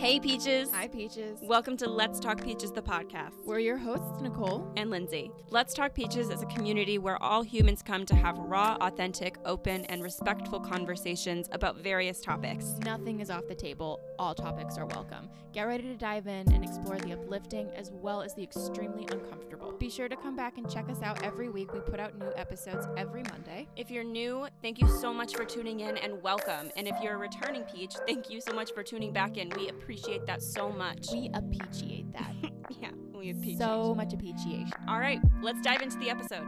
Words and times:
Hey, 0.00 0.18
Peaches. 0.18 0.70
Hi, 0.72 0.88
Peaches. 0.88 1.40
Welcome 1.42 1.76
to 1.76 1.86
Let's 1.86 2.20
Talk 2.20 2.42
Peaches, 2.42 2.72
the 2.72 2.80
podcast. 2.80 3.34
We're 3.44 3.58
your 3.58 3.76
hosts, 3.76 4.22
Nicole. 4.22 4.72
and 4.74 4.88
Lindsay. 4.88 5.30
Let's 5.50 5.74
Talk 5.74 5.92
Peaches 5.92 6.30
is 6.30 6.40
a 6.40 6.46
community 6.46 6.96
where 6.96 7.22
all 7.22 7.42
humans 7.42 7.82
come 7.82 8.06
to 8.06 8.16
have 8.16 8.38
raw, 8.38 8.78
authentic, 8.80 9.36
open, 9.44 9.84
and 9.90 10.02
respectful 10.02 10.58
conversations 10.58 11.50
about 11.52 11.76
various 11.76 12.22
topics. 12.22 12.76
Nothing 12.82 13.20
is 13.20 13.28
off 13.28 13.46
the 13.46 13.54
table. 13.54 14.00
All 14.18 14.34
topics 14.34 14.78
are 14.78 14.86
welcome. 14.86 15.28
Get 15.52 15.64
ready 15.64 15.82
to 15.82 15.96
dive 15.96 16.28
in 16.28 16.50
and 16.50 16.64
explore 16.64 16.96
the 16.96 17.12
uplifting 17.12 17.68
as 17.76 17.90
well 17.90 18.22
as 18.22 18.34
the 18.34 18.42
extremely 18.42 19.06
uncomfortable. 19.12 19.72
Be 19.72 19.90
sure 19.90 20.08
to 20.08 20.16
come 20.16 20.34
back 20.34 20.56
and 20.56 20.70
check 20.70 20.88
us 20.88 21.02
out 21.02 21.22
every 21.22 21.50
week. 21.50 21.74
We 21.74 21.80
put 21.80 22.00
out 22.00 22.18
new 22.18 22.32
episodes 22.36 22.86
every 22.96 23.22
Monday. 23.24 23.68
If 23.76 23.90
you're 23.90 24.04
new, 24.04 24.46
thank 24.62 24.80
you 24.80 24.88
so 24.88 25.12
much 25.12 25.34
for 25.34 25.44
tuning 25.44 25.80
in 25.80 25.98
and 25.98 26.22
welcome. 26.22 26.70
And 26.74 26.88
if 26.88 26.96
you're 27.02 27.16
a 27.16 27.18
returning 27.18 27.64
Peach, 27.64 27.96
thank 28.06 28.30
you 28.30 28.40
so 28.40 28.54
much 28.54 28.72
for 28.72 28.82
tuning 28.82 29.12
back 29.12 29.36
in. 29.36 29.50
We 29.50 29.68
appreciate 29.68 29.89
that 30.26 30.40
so 30.42 30.70
much. 30.70 31.08
We 31.12 31.30
appreciate 31.34 32.12
that. 32.12 32.32
yeah, 32.80 32.90
we 33.12 33.30
appreciate 33.30 33.58
so 33.58 33.94
much 33.94 34.12
appreciation. 34.12 34.72
All 34.88 35.00
right, 35.00 35.20
let's 35.42 35.60
dive 35.62 35.82
into 35.82 35.98
the 35.98 36.10
episode. 36.10 36.46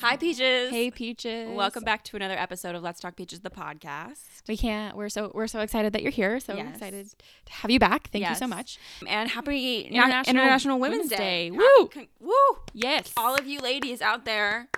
Hi, 0.00 0.16
Peaches. 0.16 0.70
Hey, 0.70 0.90
Peaches. 0.90 1.54
Welcome 1.54 1.84
back 1.84 2.02
to 2.04 2.16
another 2.16 2.36
episode 2.36 2.74
of 2.74 2.82
Let's 2.82 3.00
Talk 3.00 3.14
Peaches, 3.16 3.40
the 3.40 3.50
podcast. 3.50 4.18
We 4.48 4.56
can't. 4.56 4.96
We're 4.96 5.10
so 5.10 5.30
we're 5.34 5.46
so 5.46 5.60
excited 5.60 5.92
that 5.92 6.02
you're 6.02 6.10
here. 6.10 6.40
So 6.40 6.54
Yes. 6.56 6.74
excited 6.74 7.08
to 7.46 7.52
have 7.52 7.70
you 7.70 7.78
back. 7.78 8.08
Thank 8.10 8.28
you 8.28 8.34
so 8.34 8.46
much. 8.48 8.78
And 9.06 9.28
happy 9.30 9.82
International 9.82 10.04
International, 10.04 10.42
International 10.42 10.78
Women's, 10.80 10.98
Women's 11.02 11.10
Day. 11.10 11.50
Day. 11.50 11.56
Woo! 11.56 11.88
con- 11.88 12.08
woo! 12.18 12.32
Yes. 12.72 13.12
All 13.16 13.36
of 13.36 13.46
you 13.46 13.60
ladies 13.60 14.00
out 14.02 14.24
there, 14.24 14.68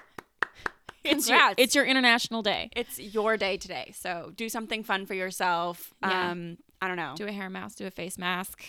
it's 1.05 1.29
your, 1.29 1.39
it's 1.57 1.75
your 1.75 1.85
international 1.85 2.43
day. 2.43 2.71
it's 2.75 2.99
your 2.99 3.37
day 3.37 3.57
today. 3.57 3.93
So 3.95 4.33
do 4.37 4.49
something 4.49 4.83
fun 4.85 5.07
for 5.07 5.15
yourself. 5.15 5.93
Yeah. 6.03 6.31
Um, 6.31 6.59
I 6.81 6.89
don't 6.89 6.97
know. 6.97 7.15
Do 7.17 7.27
a 7.27 7.33
hair 7.33 7.49
mask. 7.51 7.79
Do 7.79 7.87
a 7.87 7.91
face 7.91 8.19
mask. 8.19 8.63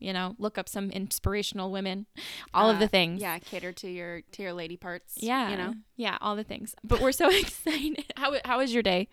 You 0.00 0.12
know, 0.12 0.34
look 0.38 0.58
up 0.58 0.68
some 0.68 0.90
inspirational 0.90 1.70
women. 1.70 2.06
All 2.52 2.68
of 2.68 2.76
Uh, 2.76 2.80
the 2.80 2.88
things. 2.88 3.22
Yeah, 3.22 3.38
cater 3.38 3.72
to 3.72 3.88
your 3.88 4.20
to 4.32 4.42
your 4.42 4.52
lady 4.52 4.76
parts. 4.76 5.14
Yeah. 5.16 5.50
You 5.50 5.56
know? 5.56 5.74
Yeah, 5.96 6.18
all 6.20 6.36
the 6.36 6.44
things. 6.44 6.74
But 6.84 7.00
we're 7.00 7.12
so 7.12 7.28
excited. 7.42 8.04
How 8.16 8.34
how 8.44 8.58
was 8.58 8.74
your 8.74 8.82
day? 8.82 9.08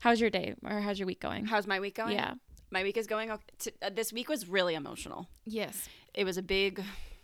How's 0.00 0.20
your 0.20 0.30
day? 0.30 0.54
Or 0.64 0.80
how's 0.80 0.98
your 0.98 1.06
week 1.06 1.20
going? 1.20 1.44
How's 1.46 1.66
my 1.66 1.78
week 1.80 1.94
going? 1.96 2.14
Yeah. 2.14 2.34
My 2.70 2.82
week 2.84 2.96
is 2.96 3.06
going 3.06 3.30
ok- 3.32 3.42
t- 3.58 3.72
uh, 3.82 3.90
this 3.90 4.12
week 4.12 4.28
was 4.28 4.48
really 4.48 4.74
emotional. 4.74 5.28
Yes. 5.44 5.88
it 6.14 6.24
was 6.24 6.36
a 6.38 6.42
big 6.42 6.82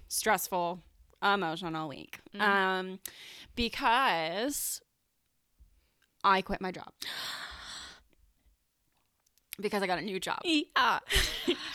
stressful 0.09 0.81
emotional 1.23 1.89
week 1.89 2.19
Mhm. 2.35 2.41
um 2.43 2.99
because 3.55 4.81
i 6.27 6.43
quit 6.43 6.61
my 6.61 6.71
job. 6.71 6.93
Because 9.59 9.83
i 9.83 9.87
got 9.87 9.99
a 9.99 10.03
new 10.03 10.21
job. 10.21 10.41
Yeah. 10.45 10.99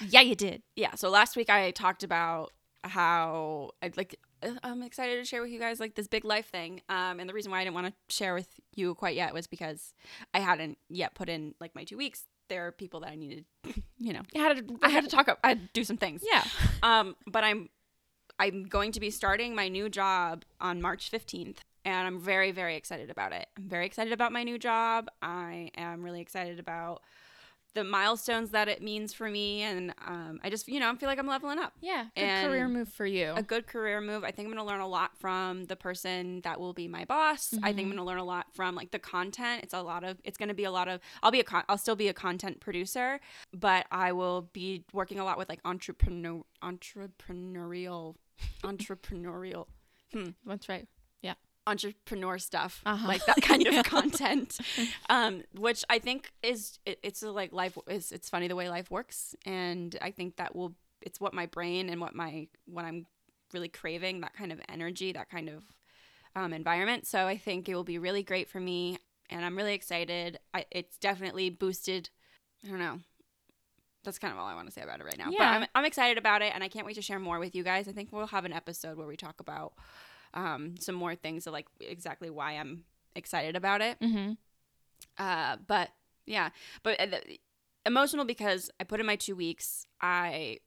yeah 0.08 0.22
you 0.22 0.36
did. 0.36 0.62
Yeah 0.76 0.94
so 0.96 1.10
last 1.10 1.36
week 1.36 1.50
i 1.50 1.72
talked 1.72 2.04
about 2.04 2.52
how 2.84 3.72
i'd 3.82 3.96
like 3.98 4.20
uh, 4.44 4.50
i'm 4.64 4.82
excited 4.84 5.18
to 5.18 5.26
share 5.26 5.42
with 5.42 5.52
you 5.52 5.60
guys 5.60 5.80
like 5.80 5.94
this 5.96 6.08
big 6.08 6.26
life 6.26 6.48
thing 6.48 6.82
um 6.90 7.20
and 7.20 7.30
the 7.30 7.34
reason 7.34 7.52
why 7.52 7.60
i 7.60 7.64
didn't 7.64 7.76
want 7.76 7.86
to 7.88 7.94
share 8.16 8.34
with 8.34 8.48
you 8.76 8.96
quite 8.96 9.16
yet 9.16 9.34
was 9.36 9.46
because 9.48 9.94
i 10.34 10.40
hadn't 10.40 10.78
yet 10.90 11.14
put 11.16 11.30
in 11.30 11.54
like 11.60 11.74
my 11.76 11.84
two 11.84 11.98
weeks. 11.98 12.26
There 12.50 12.66
are 12.68 12.72
people 12.72 13.00
that 13.02 13.10
i 13.12 13.16
needed 13.16 13.46
you 13.98 14.14
know 14.14 14.22
You 14.34 14.42
had 14.42 14.68
to, 14.68 14.78
i 14.84 14.90
had 14.90 15.04
to 15.04 15.10
talk 15.10 15.28
up 15.28 15.40
i 15.44 15.50
had 15.50 15.60
to 15.62 15.70
do 15.74 15.84
some 15.84 15.98
things. 15.98 16.22
Yeah. 16.24 16.44
um, 16.84 17.16
but 17.28 17.44
I'm 17.44 17.70
I'm 18.40 18.64
going 18.64 18.92
to 18.94 19.00
be 19.00 19.12
starting 19.12 19.54
my 19.56 19.68
new 19.68 19.88
job 19.88 20.44
on 20.60 20.82
March 20.82 21.12
15th, 21.12 21.58
and 21.86 22.08
I'm 22.08 22.20
very 22.20 22.52
very 22.52 22.76
excited 22.76 23.10
about 23.10 23.34
it. 23.34 23.48
I'm 23.58 23.68
very 23.70 23.86
excited 23.86 24.14
about 24.14 24.32
my 24.32 24.44
new 24.44 24.58
job. 24.60 25.10
I 25.22 25.72
am 25.78 26.04
really 26.04 26.22
excited 26.22 26.60
about 26.60 27.02
the 27.74 27.86
milestones 27.86 28.50
that 28.52 28.68
it 28.68 28.82
means 28.82 29.14
for 29.14 29.30
me, 29.30 29.62
and 29.62 29.94
um, 30.06 30.42
I 30.44 30.50
just 30.50 30.68
you 30.68 30.78
know 30.82 30.92
I 30.92 30.96
feel 30.96 31.08
like 31.08 31.18
I'm 31.20 31.26
leveling 31.28 31.58
up. 31.58 31.72
Yeah. 31.80 32.04
Good 32.16 32.22
And 32.22 32.48
career 32.50 32.68
move 32.68 32.90
for 32.90 33.06
you. 33.06 33.32
A 33.38 33.42
good 33.42 33.66
career 33.66 34.02
move. 34.02 34.26
I 34.26 34.32
think 34.32 34.48
I'm 34.48 34.54
going 34.54 34.58
to 34.66 34.70
learn 34.70 34.82
a 34.82 34.88
lot 34.88 35.12
from 35.18 35.64
the 35.64 35.78
person 35.78 36.42
that 36.42 36.60
will 36.60 36.74
be 36.74 36.90
my 36.90 37.06
boss. 37.06 37.54
I 37.64 37.72
think 37.72 37.80
I'm 37.80 37.86
Mhm. 37.86 37.90
going 37.92 37.98
to 37.98 38.04
learn 38.04 38.18
a 38.18 38.26
lot 38.26 38.48
from 38.54 38.76
like 38.76 38.92
the 38.92 39.00
content. 39.00 39.64
It's 39.64 39.74
a 39.74 39.82
lot 39.82 40.04
of. 40.04 40.18
It's 40.26 40.38
going 40.38 40.50
to 40.50 40.54
be 40.56 40.66
a 40.66 40.72
lot 40.72 40.90
of. 40.90 41.00
I'll 41.24 41.32
be 41.32 41.40
a. 41.40 41.46
Con- 41.46 41.64
I'll 41.70 41.78
still 41.78 41.96
be 41.96 42.10
a 42.10 42.14
content 42.14 42.60
producer, 42.60 43.22
but 43.54 43.86
I 43.90 44.12
will 44.12 44.50
be 44.52 44.84
working 44.92 45.20
a 45.20 45.24
lot 45.24 45.38
with 45.38 45.48
like 45.48 45.62
entrepreneur 45.64 46.44
entrepreneurial 46.62 48.16
entrepreneurial 48.64 49.68
That's 50.46 50.68
right. 50.68 50.88
Entrepreneur 51.68 52.38
stuff 52.38 52.82
Uh-huh. 52.86 53.08
like 53.08 53.26
that 53.26 53.42
kind 53.42 53.62
Yeah. 53.66 53.80
of 53.80 53.86
content 53.86 54.58
um 55.10 55.44
which 55.58 55.84
i 55.90 56.00
think 56.00 56.32
is 56.42 56.80
it, 56.86 57.00
it's 57.04 57.22
a, 57.22 57.32
like 57.32 57.54
life 57.54 57.78
is 57.88 58.12
it's 58.12 58.30
funny 58.30 58.48
the 58.48 58.56
way 58.56 58.68
life 58.70 58.90
works 58.90 59.36
and 59.46 59.96
i 60.02 60.10
think 60.12 60.38
that 60.38 60.56
will 60.56 60.74
it's 61.02 61.20
what 61.22 61.34
my 61.34 61.46
brain 61.46 61.90
and 61.90 62.02
what 62.02 62.16
my 62.16 62.48
what 62.66 62.84
i'm 62.86 63.06
really 63.54 63.70
craving 63.70 64.22
that 64.22 64.34
kind 64.34 64.52
of 64.52 64.60
energy 64.70 65.12
that 65.12 65.30
kind 65.30 65.50
of 65.50 65.64
um, 66.36 66.52
environment 66.54 67.06
so 67.06 67.28
i 67.28 67.38
think 67.38 67.68
it 67.70 67.76
will 67.76 67.84
be 67.84 68.00
really 68.00 68.24
great 68.24 68.50
for 68.50 68.60
me 68.60 68.98
and 69.30 69.46
i'm 69.46 69.56
really 69.56 69.74
excited 69.74 70.40
I, 70.54 70.66
it's 70.72 70.98
definitely 70.98 71.50
boosted 71.52 72.10
i 72.66 72.70
don't 72.70 72.80
know 72.80 73.00
that's 74.04 74.18
kind 74.18 74.34
of 74.34 74.40
all 74.40 74.48
i 74.48 74.56
want 74.56 74.68
to 74.68 74.74
say 74.74 74.82
about 74.82 75.00
it 75.00 75.04
right 75.06 75.18
now 75.18 75.26
but 75.26 75.34
Yeah. 75.34 75.52
I'm, 75.52 75.66
I'm 75.76 75.86
excited 75.86 76.18
about 76.18 76.42
it 76.42 76.54
and 76.56 76.64
i 76.64 76.70
can't 76.70 76.86
wait 76.88 76.96
to 76.96 77.02
share 77.04 77.20
more 77.20 77.38
with 77.40 77.54
you 77.56 77.64
guys 77.64 77.88
i 77.88 77.92
think 77.92 78.10
we'll 78.12 78.28
have 78.28 78.46
an 78.46 78.54
episode 78.54 78.98
where 78.98 79.08
we 79.08 79.16
talk 79.18 79.40
about 79.40 79.74
um, 80.34 80.76
some 80.80 80.96
more 80.96 81.16
things 81.16 81.46
of 81.48 81.54
like 81.54 81.68
exactly 81.80 82.30
why 82.30 82.54
i'm 82.54 82.84
excited 83.16 83.56
about 83.56 83.82
it 83.82 84.00
Mm-hmm. 84.00 84.34
uh, 85.18 85.58
but 85.68 85.90
yeah, 86.26 86.50
but 86.84 87.00
uh, 87.00 87.18
emotional 87.86 88.26
because 88.26 88.70
I 88.80 88.84
put 88.84 89.00
in 89.00 89.06
my 89.08 89.16
two 89.16 89.36
weeks. 89.36 89.88
I 90.00 90.60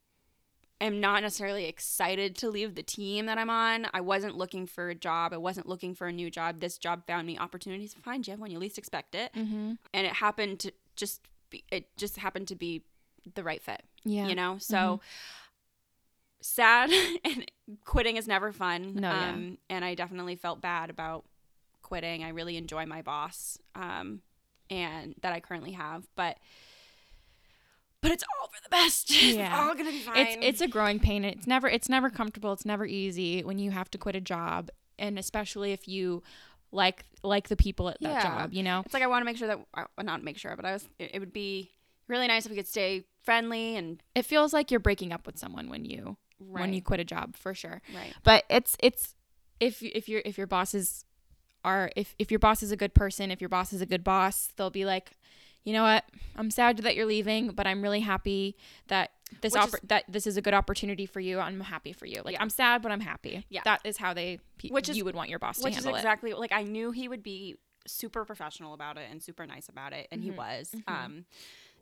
am 0.80 1.00
not 1.00 1.22
necessarily 1.22 1.66
excited 1.66 2.34
to 2.38 2.50
leave 2.50 2.74
the 2.74 2.82
team 2.82 3.26
that 3.26 3.38
I'm 3.38 3.48
on. 3.48 3.86
I 3.94 4.00
wasn't 4.00 4.36
looking 4.36 4.66
for 4.66 4.88
a 4.90 4.94
job. 4.94 5.32
I 5.32 5.36
wasn't 5.38 5.68
looking 5.68 5.94
for 5.94 6.08
a 6.08 6.12
new 6.12 6.28
job. 6.30 6.60
This 6.60 6.76
job 6.76 7.06
found 7.06 7.26
me 7.26 7.38
opportunities 7.38 7.94
to 7.94 8.00
find 8.00 8.26
you 8.26 8.34
when 8.34 8.50
you 8.50 8.58
least 8.58 8.76
expect 8.78 9.14
it, 9.14 9.32
Mm-hmm. 9.32 9.74
and 9.94 10.06
it 10.06 10.12
happened 10.14 10.58
to 10.60 10.72
just 10.96 11.20
be, 11.50 11.62
it 11.70 11.96
just 11.96 12.16
happened 12.18 12.48
to 12.48 12.56
be 12.56 12.82
the 13.34 13.44
right 13.44 13.62
fit. 13.62 13.82
Yeah. 14.04 14.26
You 14.26 14.34
know, 14.34 14.58
so. 14.58 15.00
Sad 16.46 16.90
and 17.24 17.50
quitting 17.86 18.18
is 18.18 18.28
never 18.28 18.52
fun. 18.52 18.96
No, 18.96 19.08
yeah. 19.08 19.30
um, 19.30 19.56
and 19.70 19.82
I 19.82 19.94
definitely 19.94 20.36
felt 20.36 20.60
bad 20.60 20.90
about 20.90 21.24
quitting. 21.80 22.22
I 22.22 22.28
really 22.28 22.58
enjoy 22.58 22.84
my 22.84 23.00
boss, 23.00 23.58
um, 23.74 24.20
and 24.68 25.14
that 25.22 25.32
I 25.32 25.40
currently 25.40 25.72
have, 25.72 26.04
but 26.16 26.36
but 28.02 28.10
it's 28.10 28.22
all 28.38 28.48
for 28.48 28.60
the 28.62 28.68
best. 28.68 29.10
It's 29.22 29.54
all 29.54 29.74
gonna 29.74 29.90
be 29.90 29.98
fine. 30.00 30.18
It's 30.26 30.36
it's 30.42 30.60
a 30.60 30.68
growing 30.68 31.00
pain. 31.00 31.24
It's 31.24 31.46
never 31.46 31.66
it's 31.66 31.88
never 31.88 32.10
comfortable. 32.10 32.52
It's 32.52 32.66
never 32.66 32.84
easy 32.84 33.42
when 33.42 33.58
you 33.58 33.70
have 33.70 33.90
to 33.92 33.98
quit 33.98 34.14
a 34.14 34.20
job, 34.20 34.68
and 34.98 35.18
especially 35.18 35.72
if 35.72 35.88
you 35.88 36.22
like 36.72 37.06
like 37.22 37.48
the 37.48 37.56
people 37.56 37.88
at 37.88 37.98
that 38.02 38.22
Yeah. 38.22 38.22
job. 38.22 38.52
You 38.52 38.64
know. 38.64 38.82
It's 38.84 38.92
like 38.92 39.02
I 39.02 39.06
want 39.06 39.22
to 39.22 39.24
make 39.24 39.38
sure 39.38 39.48
that 39.48 39.60
uh, 39.72 40.02
not 40.02 40.22
make 40.22 40.36
sure, 40.36 40.54
but 40.56 40.66
I 40.66 40.74
was. 40.74 40.86
It, 40.98 41.12
it 41.14 41.20
would 41.20 41.32
be 41.32 41.70
really 42.06 42.26
nice 42.28 42.44
if 42.44 42.50
we 42.50 42.56
could 42.56 42.68
stay 42.68 43.04
friendly 43.22 43.76
and 43.76 44.02
It 44.14 44.26
feels 44.26 44.52
like 44.52 44.70
you're 44.70 44.78
breaking 44.78 45.10
up 45.10 45.24
with 45.24 45.38
someone 45.38 45.70
when 45.70 45.86
you 45.86 46.18
right, 46.40 46.60
when 46.62 46.72
you 46.74 46.82
quit 46.82 47.00
a 47.00 47.04
job 47.04 47.36
for 47.36 47.54
sure. 47.54 47.80
right. 47.94 48.14
but 48.22 48.44
it's 48.48 48.76
it's 48.80 49.14
if 49.60 49.82
if 49.82 50.08
your 50.08 50.22
if 50.24 50.36
your 50.38 50.46
bosses 50.46 51.04
are 51.64 51.90
if 51.96 52.14
if 52.18 52.30
your 52.30 52.38
boss 52.40 52.62
is 52.62 52.70
a 52.72 52.76
good 52.76 52.92
person 52.94 53.30
if 53.30 53.40
your 53.40 53.48
boss 53.48 53.72
is 53.72 53.80
a 53.80 53.86
good 53.86 54.04
boss 54.04 54.48
they'll 54.56 54.68
be 54.70 54.84
like 54.84 55.12
you 55.64 55.72
know 55.72 55.82
what 55.82 56.04
i'm 56.36 56.50
sad 56.50 56.76
that 56.78 56.94
you're 56.94 57.06
leaving 57.06 57.48
but 57.48 57.66
i'm 57.66 57.80
really 57.80 58.00
happy 58.00 58.54
that 58.88 59.10
this 59.40 59.54
oppor- 59.54 59.74
is- 59.74 59.80
that 59.84 60.04
this 60.08 60.26
is 60.26 60.36
a 60.36 60.42
good 60.42 60.52
opportunity 60.52 61.06
for 61.06 61.20
you 61.20 61.38
i'm 61.38 61.60
happy 61.60 61.92
for 61.94 62.04
you 62.04 62.20
like 62.24 62.34
Yeah. 62.34 62.42
i'm 62.42 62.50
sad 62.50 62.82
but 62.82 62.92
i'm 62.92 63.00
happy 63.00 63.46
Yeah. 63.48 63.62
that 63.64 63.80
is 63.84 63.96
how 63.96 64.12
they 64.12 64.40
pe- 64.58 64.68
Which 64.68 64.88
is- 64.90 64.96
you 64.98 65.04
would 65.06 65.14
want 65.14 65.30
your 65.30 65.38
boss 65.38 65.56
to 65.58 65.64
Which 65.64 65.70
is 65.72 65.76
handle 65.84 65.94
it 65.94 66.00
exactly 66.00 66.34
like 66.34 66.52
I 66.52 66.64
knew 66.64 66.90
he 66.90 67.08
would 67.08 67.22
be 67.22 67.56
super 67.86 68.24
professional 68.26 68.74
about 68.74 68.98
it 68.98 69.08
and 69.10 69.22
super 69.22 69.46
nice 69.46 69.68
about 69.68 69.92
it, 69.92 70.08
and 70.10 70.22
he 70.22 70.30
Mhm. 70.30 70.36
was. 70.36 70.70
Mhm. 70.74 70.82
Um, 70.92 71.24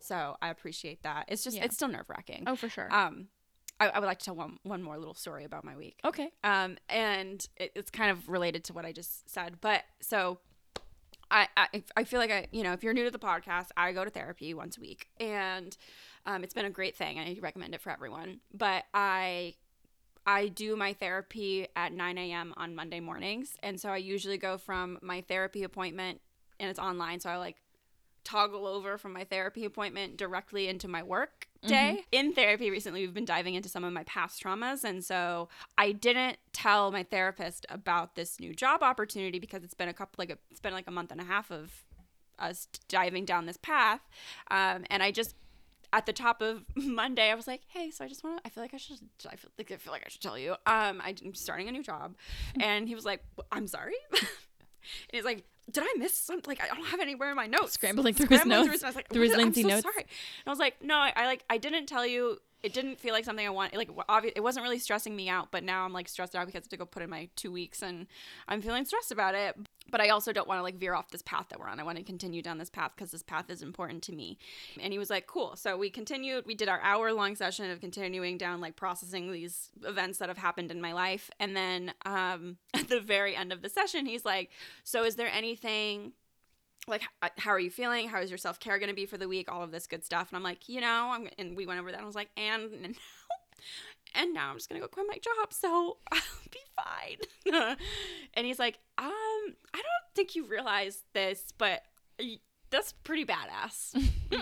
so 0.00 0.36
I 0.42 0.48
appreciate 0.48 1.02
that. 1.04 1.26
It's 1.28 1.44
just 1.44 1.56
Yeah. 1.56 1.64
it's 1.64 1.74
still 1.76 1.86
nerve 1.88 2.08
wracking. 2.08 2.44
oh 2.46 2.56
for 2.56 2.68
sure 2.68 2.92
Um, 2.92 3.28
I, 3.82 3.88
I 3.88 3.98
would 3.98 4.06
like 4.06 4.18
to 4.20 4.24
tell 4.24 4.36
one 4.36 4.58
one 4.62 4.82
more 4.82 4.98
little 4.98 5.14
story 5.14 5.44
about 5.44 5.64
my 5.64 5.76
week. 5.76 5.98
okay 6.04 6.30
Um, 6.44 6.78
and 6.88 7.46
it, 7.56 7.72
it's 7.74 7.90
kind 7.90 8.10
of 8.10 8.28
related 8.28 8.64
to 8.64 8.72
what 8.72 8.84
I 8.84 8.92
just 8.92 9.30
said. 9.30 9.60
But 9.60 9.82
so 10.00 10.38
I, 11.30 11.48
I, 11.56 11.82
I 11.96 12.04
feel 12.04 12.20
like 12.20 12.30
I, 12.30 12.46
you 12.52 12.62
know, 12.62 12.72
if 12.74 12.82
you're 12.82 12.92
new 12.92 13.04
to 13.04 13.10
the 13.10 13.18
podcast, 13.18 13.68
I 13.76 13.92
go 13.92 14.04
to 14.04 14.10
therapy 14.10 14.52
once 14.52 14.76
a 14.76 14.80
week 14.82 15.08
and 15.18 15.76
um, 16.26 16.44
it's 16.44 16.52
been 16.52 16.66
a 16.66 16.70
great 16.70 16.94
thing. 16.94 17.18
I 17.18 17.38
recommend 17.40 17.74
it 17.74 17.80
for 17.80 17.90
everyone. 17.90 18.40
But 18.52 18.84
I, 18.92 19.54
I 20.26 20.48
do 20.48 20.76
my 20.76 20.92
therapy 20.92 21.68
at 21.74 21.92
9 21.94 22.18
a.m. 22.18 22.52
on 22.58 22.74
Monday 22.74 23.00
mornings. 23.00 23.56
And 23.62 23.80
so 23.80 23.88
I 23.88 23.96
usually 23.96 24.36
go 24.36 24.58
from 24.58 24.98
my 25.00 25.22
therapy 25.22 25.62
appointment 25.62 26.20
and 26.60 26.68
it's 26.68 26.78
online. 26.78 27.18
So 27.18 27.30
I 27.30 27.38
like 27.38 27.56
toggle 28.24 28.66
over 28.66 28.98
from 28.98 29.12
my 29.12 29.24
therapy 29.24 29.64
appointment 29.64 30.16
directly 30.16 30.68
into 30.68 30.88
my 30.88 31.02
work 31.02 31.48
day. 31.66 32.04
In 32.12 32.32
therapy 32.32 32.70
recently, 32.70 33.00
we've 33.02 33.14
been 33.14 33.24
diving 33.24 33.54
into 33.54 33.68
some 33.68 33.84
of 33.84 33.92
my 33.92 34.04
past 34.04 34.42
traumas. 34.42 34.84
And 34.84 35.04
so 35.04 35.48
I 35.78 35.92
didn't 35.92 36.38
tell 36.52 36.90
my 36.90 37.02
therapist 37.02 37.66
about 37.68 38.14
this 38.14 38.40
new 38.40 38.54
job 38.54 38.82
opportunity 38.82 39.38
because 39.38 39.62
it's 39.64 39.74
been 39.74 39.88
a 39.88 39.94
couple, 39.94 40.14
like, 40.18 40.30
a, 40.30 40.38
it's 40.50 40.60
been 40.60 40.72
like 40.72 40.88
a 40.88 40.92
month 40.92 41.12
and 41.12 41.20
a 41.20 41.24
half 41.24 41.50
of, 41.50 41.84
us 42.38 42.66
diving 42.88 43.24
down 43.24 43.46
this 43.46 43.56
path. 43.56 44.00
Um, 44.50 44.84
and 44.90 45.02
I 45.02 45.10
just 45.10 45.34
at 45.92 46.06
the 46.06 46.12
top 46.12 46.42
of 46.42 46.64
Monday, 46.76 47.30
I 47.30 47.34
was 47.34 47.46
like, 47.46 47.62
"Hey, 47.68 47.90
so 47.90 48.04
I 48.04 48.08
just 48.08 48.24
want 48.24 48.38
to. 48.38 48.46
I 48.46 48.50
feel 48.50 48.62
like 48.62 48.74
I 48.74 48.78
should. 48.78 48.98
I 49.26 49.36
feel 49.36 49.50
like 49.56 49.70
I 49.70 49.76
feel 49.76 49.92
like 49.92 50.02
I 50.04 50.08
should 50.08 50.22
tell 50.22 50.38
you. 50.38 50.52
Um, 50.66 51.00
I'm 51.02 51.34
starting 51.34 51.68
a 51.68 51.72
new 51.72 51.82
job." 51.82 52.16
And 52.60 52.88
he 52.88 52.94
was 52.94 53.04
like, 53.04 53.22
"I'm 53.50 53.66
sorry." 53.66 53.94
and 54.12 54.20
he's 55.12 55.24
like, 55.24 55.44
"Did 55.70 55.84
I 55.84 55.94
miss 55.98 56.16
something? 56.16 56.48
Like, 56.48 56.62
I 56.62 56.74
don't 56.74 56.84
have 56.86 57.00
anywhere 57.00 57.30
in 57.30 57.36
my 57.36 57.46
notes." 57.46 57.72
Scrambling 57.74 58.14
through 58.14 58.28
his 58.28 58.40
Scrambling 58.40 58.66
notes, 58.66 58.82
and 58.82 58.86
I 58.86 58.88
was 58.88 58.96
like, 58.96 59.08
through 59.08 59.22
his 59.22 59.32
oh 59.32 59.36
"What? 59.38 59.46
I'm 59.46 59.54
so 59.54 59.68
notes. 59.68 59.82
Sorry. 59.82 60.02
And 60.02 60.46
I 60.46 60.50
was 60.50 60.58
like, 60.58 60.82
"No, 60.82 60.96
I, 60.96 61.12
I 61.14 61.26
like. 61.26 61.44
I 61.48 61.58
didn't 61.58 61.86
tell 61.86 62.06
you." 62.06 62.40
It 62.62 62.72
didn't 62.72 63.00
feel 63.00 63.12
like 63.12 63.24
something 63.24 63.46
I 63.46 63.50
want. 63.50 63.74
Like, 63.74 63.90
it 64.36 64.42
wasn't 64.42 64.62
really 64.62 64.78
stressing 64.78 65.16
me 65.16 65.28
out, 65.28 65.48
but 65.50 65.64
now 65.64 65.84
I'm 65.84 65.92
like 65.92 66.08
stressed 66.08 66.36
out 66.36 66.46
because 66.46 66.54
I 66.54 66.58
have 66.58 66.68
to 66.68 66.76
go 66.76 66.86
put 66.86 67.02
in 67.02 67.10
my 67.10 67.28
two 67.34 67.50
weeks, 67.50 67.82
and 67.82 68.06
I'm 68.46 68.62
feeling 68.62 68.84
stressed 68.84 69.10
about 69.10 69.34
it. 69.34 69.56
But 69.90 70.00
I 70.00 70.10
also 70.10 70.32
don't 70.32 70.46
want 70.46 70.58
to 70.58 70.62
like 70.62 70.76
veer 70.76 70.94
off 70.94 71.10
this 71.10 71.22
path 71.22 71.46
that 71.48 71.58
we're 71.58 71.66
on. 71.66 71.80
I 71.80 71.82
want 71.82 71.98
to 71.98 72.04
continue 72.04 72.40
down 72.40 72.58
this 72.58 72.70
path 72.70 72.92
because 72.94 73.10
this 73.10 73.22
path 73.22 73.50
is 73.50 73.62
important 73.62 74.02
to 74.04 74.12
me. 74.12 74.38
And 74.80 74.92
he 74.92 74.98
was 74.98 75.10
like, 75.10 75.26
"Cool." 75.26 75.56
So 75.56 75.76
we 75.76 75.90
continued. 75.90 76.46
We 76.46 76.54
did 76.54 76.68
our 76.68 76.80
hour 76.80 77.12
long 77.12 77.34
session 77.34 77.70
of 77.70 77.80
continuing 77.80 78.38
down 78.38 78.60
like 78.60 78.76
processing 78.76 79.32
these 79.32 79.70
events 79.84 80.18
that 80.18 80.28
have 80.28 80.38
happened 80.38 80.70
in 80.70 80.80
my 80.80 80.92
life, 80.92 81.30
and 81.40 81.56
then 81.56 81.92
um, 82.06 82.58
at 82.74 82.88
the 82.88 83.00
very 83.00 83.34
end 83.34 83.52
of 83.52 83.62
the 83.62 83.68
session, 83.68 84.06
he's 84.06 84.24
like, 84.24 84.50
"So 84.84 85.04
is 85.04 85.16
there 85.16 85.30
anything?" 85.32 86.12
Like 86.88 87.02
how 87.38 87.50
are 87.52 87.60
you 87.60 87.70
feeling? 87.70 88.08
How 88.08 88.20
is 88.20 88.30
your 88.30 88.38
self-care 88.38 88.78
going 88.78 88.88
to 88.88 88.94
be 88.94 89.06
for 89.06 89.16
the 89.18 89.28
week? 89.28 89.50
All 89.50 89.62
of 89.62 89.70
this 89.70 89.86
good 89.86 90.04
stuff. 90.04 90.28
And 90.30 90.36
i'm 90.36 90.42
like 90.42 90.68
you 90.68 90.80
know 90.80 91.10
i'm 91.12 91.28
and 91.38 91.56
we 91.56 91.66
went 91.66 91.80
over 91.80 91.90
that 91.90 91.98
and 91.98 92.04
i 92.04 92.06
was 92.06 92.14
like 92.16 92.30
and, 92.36 92.72
and 92.72 92.82
now 92.82 92.90
and 94.14 94.34
now 94.34 94.50
i'm 94.50 94.56
just 94.56 94.68
going 94.68 94.80
to 94.80 94.86
go 94.86 94.90
quit 94.90 95.06
my 95.08 95.14
job 95.18 95.52
so 95.52 95.98
i'll 96.12 96.20
be 96.50 96.58
fine. 96.76 97.76
And 98.34 98.46
he's 98.46 98.58
like 98.58 98.78
um 98.98 99.08
i 99.08 99.78
don't 99.78 100.14
think 100.14 100.34
you 100.34 100.46
realize 100.46 101.02
this 101.12 101.52
but 101.56 101.82
that's 102.70 102.92
pretty 103.04 103.24
badass. 103.26 103.94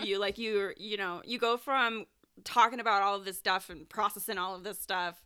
You 0.05 0.19
like 0.19 0.39
you're 0.39 0.75
you 0.77 0.97
know 0.97 1.21
you 1.25 1.39
go 1.39 1.57
from 1.57 2.07
talking 2.45 2.79
about 2.81 3.03
all 3.03 3.17
of 3.17 3.25
this 3.25 3.37
stuff 3.39 3.69
and 3.71 3.89
processing 3.89 4.39
all 4.39 4.55
of 4.55 4.63
this 4.65 4.79
stuff 4.79 5.23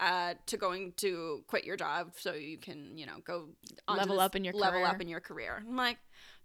uh, 0.00 0.34
to 0.46 0.56
going 0.56 0.92
to 0.96 1.44
quit 1.46 1.64
your 1.64 1.76
job 1.76 2.12
so 2.16 2.32
you 2.34 2.58
can, 2.58 2.98
you 2.98 3.06
know, 3.06 3.18
go 3.24 3.50
Level 3.88 4.16
this- 4.16 4.24
up 4.24 4.34
in 4.34 4.42
your 4.44 4.52
level 4.54 4.80
career. 4.80 4.88
up 4.90 5.00
in 5.00 5.08
your 5.08 5.20
career. 5.20 5.62
I'm 5.66 5.76
like, 5.76 5.98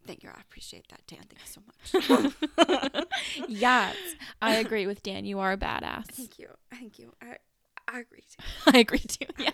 thank 0.07 0.23
you, 0.23 0.29
I 0.29 0.41
appreciate 0.41 0.87
that, 0.89 1.01
Dan. 1.07 1.19
Thank 1.29 1.41
you 1.41 1.47
so 1.47 2.95
much. 2.95 3.05
yes, 3.47 3.95
I 4.41 4.55
agree 4.55 4.87
with 4.87 5.03
Dan. 5.03 5.25
You 5.25 5.39
are 5.39 5.51
a 5.51 5.57
badass. 5.57 6.07
thank 6.07 6.39
you, 6.39 6.47
thank 6.71 6.97
you. 6.97 7.13
I, 7.21 7.37
I 7.87 7.99
agree. 7.99 8.23
Too. 8.29 8.43
I 8.73 8.79
agree 8.79 8.99
too. 8.99 9.25
Yeah. 9.37 9.51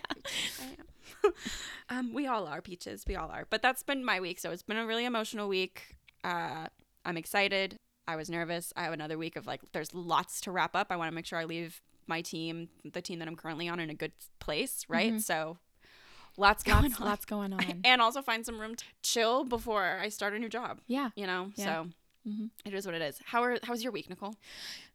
I 0.60 0.64
am. 0.64 1.32
um, 1.88 2.14
we 2.14 2.26
all 2.26 2.46
are 2.46 2.60
peaches. 2.60 3.04
We 3.06 3.16
all 3.16 3.30
are. 3.30 3.46
But 3.48 3.62
that's 3.62 3.82
been 3.82 4.04
my 4.04 4.20
week. 4.20 4.40
So 4.40 4.50
it's 4.50 4.62
been 4.62 4.76
a 4.76 4.86
really 4.86 5.04
emotional 5.04 5.48
week. 5.48 5.96
Uh, 6.22 6.66
I'm 7.04 7.16
excited. 7.16 7.78
I 8.06 8.16
was 8.16 8.28
nervous. 8.28 8.72
I 8.76 8.84
have 8.84 8.92
another 8.92 9.16
week 9.16 9.36
of 9.36 9.46
like, 9.46 9.60
there's 9.72 9.94
lots 9.94 10.40
to 10.42 10.50
wrap 10.50 10.74
up. 10.74 10.88
I 10.90 10.96
want 10.96 11.10
to 11.10 11.14
make 11.14 11.26
sure 11.26 11.38
I 11.38 11.44
leave 11.44 11.80
my 12.06 12.20
team, 12.20 12.68
the 12.84 13.00
team 13.00 13.18
that 13.20 13.28
I'm 13.28 13.36
currently 13.36 13.68
on, 13.68 13.80
in 13.80 13.88
a 13.88 13.94
good 13.94 14.12
place, 14.40 14.84
right? 14.88 15.20
So 15.20 15.58
lots 16.36 16.62
going 16.62 16.82
Lots, 16.84 17.00
on. 17.00 17.06
lots 17.06 17.24
going 17.24 17.52
on. 17.58 17.80
And 17.84 18.00
also 18.02 18.22
find 18.22 18.44
some 18.44 18.60
room 18.60 18.74
to 18.74 18.84
chill 19.02 19.44
before 19.44 19.98
I 20.00 20.08
start 20.08 20.34
a 20.34 20.38
new 20.38 20.48
job. 20.48 20.80
Yeah. 20.86 21.10
You 21.16 21.26
know, 21.26 21.52
Yeah. 21.56 21.64
so 21.64 21.88
Mhm. 22.30 22.50
it 22.64 22.74
is 22.74 22.86
what 22.86 22.94
it 22.94 23.02
is. 23.02 23.20
How 23.26 23.42
are 23.42 23.58
how 23.62 23.72
was 23.72 23.82
your 23.82 23.92
week, 23.92 24.08
Nicole? 24.08 24.34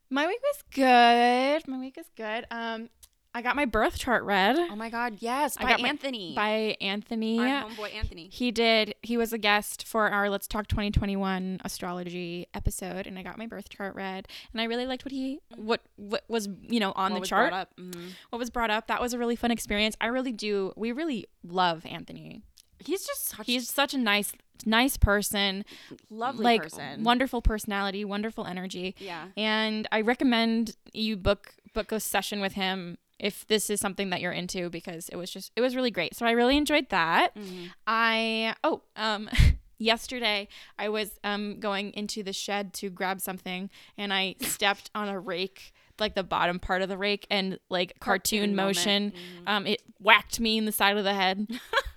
My 0.09 0.25
week 0.25 0.39
was 0.41 0.63
good. 0.73 1.67
My 1.67 1.77
week 1.79 1.97
is 1.97 2.07
good. 2.15 2.45
Um, 2.49 2.89
I 3.33 3.43
got 3.43 3.55
my 3.55 3.65
birth 3.65 3.99
chart 3.99 4.23
read 4.23 4.57
Oh 4.57 4.75
my 4.75 4.89
God, 4.89 5.17
yes, 5.19 5.55
by 5.55 5.69
got 5.69 5.81
my- 5.81 5.89
Anthony, 5.89 6.33
by 6.35 6.75
Anthony. 6.81 7.39
our 7.39 7.69
homeboy 7.69 7.93
Anthony. 7.93 8.27
He 8.31 8.49
did. 8.51 8.95
He 9.03 9.17
was 9.17 9.31
a 9.31 9.37
guest 9.37 9.85
for 9.87 10.09
our 10.09 10.29
Let's 10.31 10.47
Talk 10.47 10.67
2021 10.67 11.61
astrology 11.63 12.47
episode, 12.55 13.05
and 13.05 13.19
I 13.19 13.23
got 13.23 13.37
my 13.37 13.45
birth 13.45 13.69
chart 13.69 13.93
read, 13.95 14.27
and 14.51 14.59
I 14.59 14.63
really 14.65 14.87
liked 14.87 15.05
what 15.05 15.11
he 15.11 15.39
what 15.55 15.81
what 15.95 16.23
was 16.27 16.49
you 16.67 16.79
know 16.79 16.91
on 16.95 17.11
What 17.11 17.17
the 17.17 17.19
was 17.21 17.29
chart. 17.29 17.51
brought 17.51 17.61
up. 17.61 17.75
Mhm. 17.77 18.09
What 18.31 18.39
was 18.39 18.49
brought 18.49 18.71
up. 18.71 18.87
That 18.87 18.99
was 18.99 19.13
a 19.13 19.19
really 19.19 19.35
fun 19.35 19.51
experience. 19.51 19.95
I 20.01 20.07
really 20.07 20.31
do. 20.33 20.73
We 20.75 20.91
really 20.91 21.27
love 21.43 21.85
Anthony. 21.85 22.41
He's 22.79 23.05
just 23.05 23.25
such 23.27 23.45
He's 23.45 23.69
such 23.69 23.93
a 23.93 23.97
nice 23.99 24.31
nice 24.65 24.97
person, 24.97 25.63
lovely 26.09 26.43
like 26.43 26.63
person. 26.63 27.03
wonderful 27.03 27.41
personality, 27.43 28.03
wonderful 28.03 28.45
energy, 28.45 28.95
yeah. 28.99 29.27
and 29.37 29.87
I 29.91 30.01
recommend 30.01 30.75
you 30.93 31.15
book 31.15 31.53
book 31.73 31.91
a 31.91 31.99
session 31.99 32.41
with 32.41 32.53
him 32.53 32.97
if 33.19 33.45
this 33.47 33.69
is 33.69 33.79
something 33.79 34.09
that 34.11 34.21
you're 34.21 34.31
into 34.31 34.69
because 34.69 35.09
it 35.09 35.15
was 35.17 35.29
just 35.29 35.51
it 35.55 35.61
was 35.61 35.75
really 35.75 35.91
great. 35.91 36.15
So 36.15 36.25
I 36.25 36.31
really 36.31 36.57
enjoyed 36.57 36.89
that. 36.89 37.35
Mhm. 37.35 37.69
I 37.85 38.55
oh 38.63 38.81
um 38.95 39.29
yesterday 39.77 40.47
I 40.77 40.89
was 40.89 41.19
um 41.23 41.59
going 41.59 41.91
into 41.91 42.23
the 42.23 42.33
shed 42.33 42.73
to 42.75 42.89
grab 42.89 43.21
something 43.21 43.69
and 43.97 44.13
I 44.13 44.35
stepped 44.41 44.89
on 44.95 45.09
a 45.09 45.19
rake 45.19 45.73
like 45.99 46.15
the 46.15 46.23
bottom 46.23 46.59
part 46.59 46.81
of 46.81 46.87
the 46.89 46.97
rake 46.97 47.27
and 47.29 47.59
like 47.69 47.99
cartoon, 47.99 48.39
Cartoon 48.39 48.55
motion 48.55 49.11
Mhm. 49.11 49.43
um 49.47 49.67
it 49.67 49.81
whacked 49.99 50.39
me 50.39 50.57
in 50.57 50.65
the 50.65 50.71
side 50.71 50.97
of 50.97 51.03
the 51.03 51.13
head. 51.13 51.47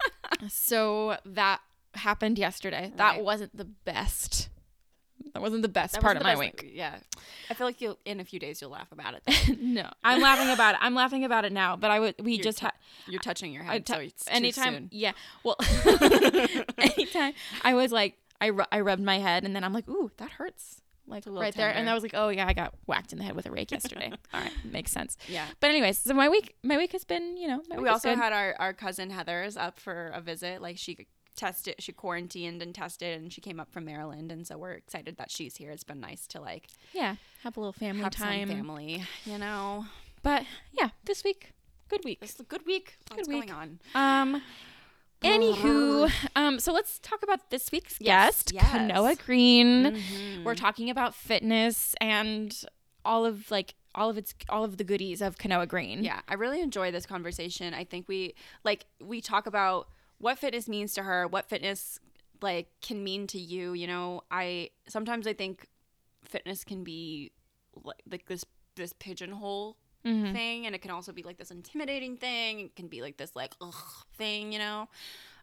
so 0.49 1.17
that 1.25 1.61
happened 1.95 2.39
yesterday. 2.39 2.93
That 2.97 3.17
Right. 3.17 3.25
wasn't 3.25 3.57
the 3.57 3.65
best. 3.67 4.49
That 5.35 5.41
wasn't 5.43 5.63
the 5.63 5.69
best 5.69 5.95
That 5.95 6.03
part 6.03 6.17
of 6.17 6.23
my 6.23 6.37
week. 6.37 6.71
Yeah. 6.75 6.97
I 7.51 7.55
feel 7.55 7.67
like 7.67 7.81
you'll 7.81 7.99
in 8.05 8.21
a 8.21 8.25
few 8.25 8.39
days 8.39 8.61
you'll 8.61 8.71
laugh 8.71 8.93
about 8.93 9.15
it. 9.15 9.59
no, 9.61 9.89
I'm 10.05 10.21
laughing 10.21 10.51
about 10.51 10.75
it. 10.75 10.81
I'm 10.83 10.95
laughing 10.95 11.25
about 11.25 11.45
it 11.45 11.53
now. 11.53 11.77
But 11.77 11.91
I 11.91 12.01
would. 12.01 12.15
We 12.23 12.35
You're 12.35 12.45
just 12.45 12.59
t- 12.59 12.67
had 12.67 12.73
You're 13.09 13.21
touching 13.21 13.53
your 13.53 13.63
head, 13.63 13.87
t- 13.87 13.93
so 13.93 13.99
it's 14.01 14.25
anytime 14.29 14.89
yeah 14.93 15.13
well 15.43 15.57
anytime 16.79 17.33
i 17.65 17.75
was 17.75 17.93
like 17.93 18.17
I, 18.41 18.47
ru- 18.47 18.65
I 18.71 18.81
rubbed 18.81 19.03
my 19.03 19.19
head 19.19 19.45
and 19.45 19.55
then 19.55 19.65
i'm 19.65 19.73
like 19.73 19.89
ooh 19.89 20.11
that 20.19 20.31
hurts 20.33 20.81
like 21.07 21.25
right 21.27 21.55
there 21.55 21.69
and 21.69 21.77
tender. 21.79 21.91
i 21.91 21.95
was 21.95 22.03
like 22.03 22.15
oh 22.15 22.29
yeah 22.29 22.47
i 22.47 22.53
got 22.53 22.75
whacked 22.87 23.13
in 23.13 23.19
the 23.19 23.25
head 23.25 23.35
with 23.35 23.47
a 23.47 23.51
rake 23.51 23.71
yesterday 23.73 24.13
all 24.33 24.41
right 24.41 24.53
makes 24.65 24.93
sense 24.93 25.17
Yeah. 25.29 25.47
but 25.61 25.71
anyways 25.71 25.99
so 25.99 26.15
my 26.15 26.29
week 26.29 26.55
my 26.63 26.77
week 26.77 26.93
has 26.93 27.05
been 27.05 27.37
you 27.37 27.49
know 27.49 27.63
my 27.69 27.79
We 27.79 27.89
also 27.89 28.15
had 28.15 28.33
our, 28.33 28.55
our 28.59 28.73
cousin 28.73 29.11
Heather's 29.11 29.57
up 29.57 29.81
for 29.81 30.09
a 30.15 30.21
visit. 30.21 30.63
Like 30.63 30.79
she 30.79 31.07
tested, 31.37 31.77
she 31.79 31.93
quarantined 31.93 32.63
and 32.63 32.75
tested, 32.75 33.21
and 33.21 33.33
she 33.33 33.41
came 33.41 33.59
up 33.61 33.71
from 33.73 33.85
Maryland, 33.85 34.31
and 34.33 34.47
so 34.47 34.57
we're 34.59 34.73
excited 34.73 35.17
that 35.17 35.31
she's 35.31 35.57
here. 35.57 35.71
It's 35.71 35.85
been 35.85 36.01
nice 36.01 36.27
to 36.29 36.41
like 36.41 36.69
yeah 36.93 37.17
have 37.43 37.57
a 37.57 37.61
little 37.61 37.73
family 37.73 38.03
have 38.05 38.13
time 38.13 38.49
some 38.49 38.57
family. 38.59 39.03
You 39.25 39.39
know, 39.39 39.87
but 40.23 40.45
yeah 40.73 40.91
this 41.05 41.25
week 41.25 41.53
good 41.89 42.05
week 42.05 42.19
it's 42.23 42.39
a 42.41 42.45
good 42.45 42.65
week. 42.67 42.97
What's 43.11 43.29
week. 43.29 43.49
going 43.49 43.51
on? 43.51 43.79
um 43.95 44.43
anywho 45.23 46.11
um 46.37 46.59
so 46.59 46.73
let's 46.73 46.99
talk 46.99 47.23
about 47.23 47.51
this 47.51 47.71
week's 47.71 47.97
Yes, 48.01 48.43
guest 48.43 48.53
yes. 48.55 48.65
kanoa 48.67 49.19
greene 49.25 49.85
Mhm. 49.95 50.45
We're 50.45 50.55
talking 50.57 50.91
about 50.91 51.15
fitness 51.15 51.95
and 52.01 52.57
all 53.05 53.25
of 53.25 53.51
like 53.51 53.75
all 53.95 54.09
of 54.11 54.17
its 54.19 54.35
all 54.49 54.65
of 54.65 54.79
the 54.79 54.85
goodies 54.85 55.21
of 55.21 55.37
Kanoa 55.37 55.69
Greene. 55.69 56.03
Yeah, 56.03 56.21
I 56.27 56.35
really 56.35 56.61
enjoy 56.63 56.91
this 56.91 57.05
conversation. 57.05 57.75
I 57.75 57.85
think 57.85 58.09
we 58.09 58.35
like 58.65 58.87
we 59.03 59.21
talk 59.21 59.47
about 59.47 59.89
what 60.23 60.39
fitness 60.39 60.69
means 60.69 60.95
to 60.95 61.03
her, 61.03 61.27
what 61.27 61.49
fitness 61.49 61.99
like 62.41 62.69
can 62.81 63.03
mean 63.05 63.27
to 63.27 63.39
you, 63.39 63.73
you 63.75 63.87
know. 63.87 64.23
I 64.31 64.71
sometimes 64.89 65.27
I 65.27 65.33
think 65.35 65.69
fitness 66.25 66.65
can 66.65 66.83
be 66.85 67.33
like, 67.85 68.01
like 68.11 68.27
this 68.27 68.45
this 68.77 68.93
pigeonhole 68.95 69.77
Mhm. 70.07 70.33
thing 70.33 70.67
and 70.67 70.75
it 70.75 70.81
can 70.81 70.91
also 70.91 71.13
be 71.13 71.23
like 71.23 71.37
this 71.39 71.51
intimidating 71.51 72.17
thing. 72.17 72.61
It 72.61 72.77
can 72.77 72.89
be 72.89 73.03
like 73.03 73.17
this 73.17 73.37
like 73.37 73.53
ugh 73.61 73.75
thing, 74.17 74.53
you 74.53 74.59
know. 74.59 74.89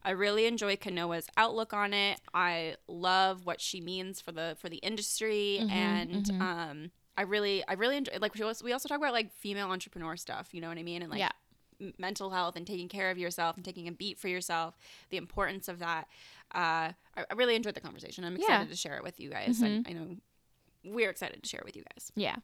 I 0.03 0.11
really 0.11 0.45
enjoy 0.45 0.77
Kanoa's 0.77 1.27
outlook 1.35 1.73
on 1.73 1.93
it. 1.93 2.19
I 2.33 2.75
love 2.87 3.45
what 3.45 3.59
she 3.61 3.81
means 3.81 4.21
for 4.21 4.31
the 4.31 4.55
for 4.59 4.69
the 4.69 4.77
industry 4.77 5.59
Mhm, 5.61 5.71
and 5.71 6.23
mhm. 6.23 6.41
um 6.41 6.91
I 7.17 7.23
really 7.23 7.63
I 7.67 7.73
really 7.73 7.97
enjoy 7.97 8.13
like 8.21 8.33
we 8.35 8.43
also, 8.43 8.63
we 8.63 8.71
also 8.73 8.87
talk 8.87 8.97
about 8.97 9.11
like 9.13 9.31
female 9.33 9.69
entrepreneur 9.69 10.15
stuff, 10.15 10.53
you 10.53 10.61
know 10.61 10.69
what 10.69 10.77
I 10.77 10.83
mean? 10.83 11.01
And 11.01 11.11
like 11.11 11.19
Yeah. 11.19 11.31
Mental 11.97 12.29
health 12.31 12.55
and 12.55 12.65
taking 12.67 12.87
care 12.89 13.09
of 13.11 13.17
yourself 13.17 13.55
and 13.55 13.63
taking 13.65 13.87
a 13.87 13.91
beat 13.91 14.17
for 14.19 14.27
yourself, 14.27 14.77
the 15.09 15.17
importance 15.17 15.67
of 15.67 15.79
that. 15.79 16.07
Uh 16.53 16.91
I, 17.15 17.25
I 17.29 17.33
really 17.35 17.55
enjoyed 17.55 17.75
the 17.75 17.81
conversation. 17.81 18.23
I'm 18.23 18.35
excited 18.35 18.63
Yeah. 18.65 18.69
to 18.69 18.75
share 18.75 18.97
it 18.97 19.03
with 19.03 19.19
you 19.19 19.29
guys. 19.29 19.61
Mhm. 19.61 19.87
I, 19.87 19.89
I 19.89 19.93
know 19.93 20.15
we're 20.85 21.09
excited 21.09 21.43
to 21.43 21.49
share 21.49 21.59
it 21.59 21.65
with 21.65 21.75
you 21.75 21.83
guys. 21.93 22.09
Yeah. 22.15 22.37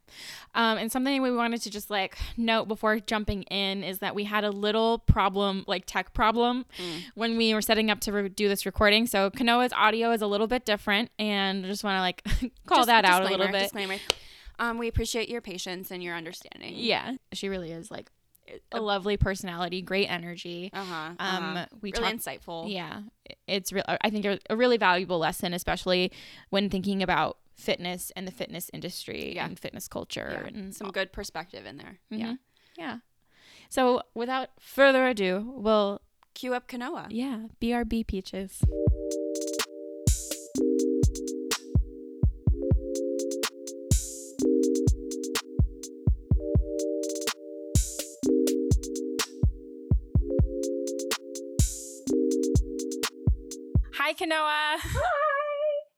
Um, 0.53 0.77
and 0.77 0.91
something 0.91 1.21
we 1.21 1.31
wanted 1.33 1.61
to 1.61 1.69
just 1.69 1.89
like 1.89 2.17
note 2.35 2.67
before 2.67 2.99
jumping 2.99 3.43
in 3.43 3.81
is 3.81 3.99
that 3.99 4.13
we 4.13 4.25
had 4.25 4.43
a 4.43 4.49
little 4.51 4.99
problem, 4.99 5.63
like 5.67 5.85
tech 5.85 6.13
problem, 6.13 6.65
Mm. 6.77 7.03
when 7.15 7.37
we 7.37 7.53
were 7.53 7.61
setting 7.61 7.89
up 7.89 8.01
to 8.01 8.11
re- 8.11 8.27
do 8.27 8.49
this 8.49 8.65
recording. 8.65 9.07
So 9.07 9.29
Kanoa's 9.29 9.71
audio 9.71 10.11
is 10.11 10.21
a 10.21 10.27
little 10.27 10.47
bit 10.47 10.65
different, 10.65 11.11
and 11.17 11.65
I 11.65 11.69
just 11.69 11.85
want 11.85 11.95
to 11.95 12.01
like 12.01 12.23
call 12.67 12.79
Just- 12.79 12.87
that 12.87 13.05
out 13.05 13.21
a 13.23 13.29
little 13.29 13.47
bit. 13.47 13.63
Disclaimer. 13.63 13.95
Um, 14.59 14.77
we 14.79 14.89
appreciate 14.89 15.29
your 15.29 15.41
patience 15.41 15.89
and 15.89 16.03
your 16.03 16.13
understanding. 16.15 16.73
Yeah, 16.75 17.13
she 17.31 17.47
really 17.47 17.71
is 17.71 17.89
like 17.89 18.09
a 18.71 18.79
lovely 18.81 19.17
personality, 19.17 19.81
great 19.81 20.07
energy. 20.07 20.69
Uh 20.73 20.83
huh. 20.83 21.09
Um, 21.19 21.65
we 21.81 21.91
really 21.91 22.11
talked 22.11 22.17
insightful. 22.25 22.71
Yeah, 22.71 23.01
it's 23.47 23.71
real. 23.73 23.83
I 23.87 24.09
think 24.09 24.25
a 24.49 24.55
really 24.55 24.77
valuable 24.77 25.17
lesson, 25.19 25.53
especially 25.53 26.11
when 26.49 26.69
thinking 26.69 27.01
about 27.03 27.37
fitness 27.55 28.11
and 28.15 28.27
the 28.27 28.31
fitness 28.31 28.69
industry 28.73 29.35
Yeah. 29.35 29.45
and 29.45 29.57
fitness 29.57 29.87
culture 29.87 30.41
Yeah. 30.41 30.47
and 30.59 30.75
Some 30.75 30.91
good 30.91 31.11
perspective 31.13 31.65
in 31.65 31.77
there. 31.77 31.99
Mhm. 32.11 32.19
Yeah. 32.19 32.33
yeah. 32.77 32.97
So 33.69 34.01
without 34.13 34.49
further 34.59 35.07
ado, 35.07 35.53
we'll 35.55 36.01
Cue 36.33 36.53
up 36.53 36.67
Kanoa. 36.67 37.07
yeah, 37.09 37.47
BRB 37.61 38.05
peaches. 38.05 38.61
Hi, 54.05 54.13
Kanoa. 54.13 54.77
Hi. 54.83 55.01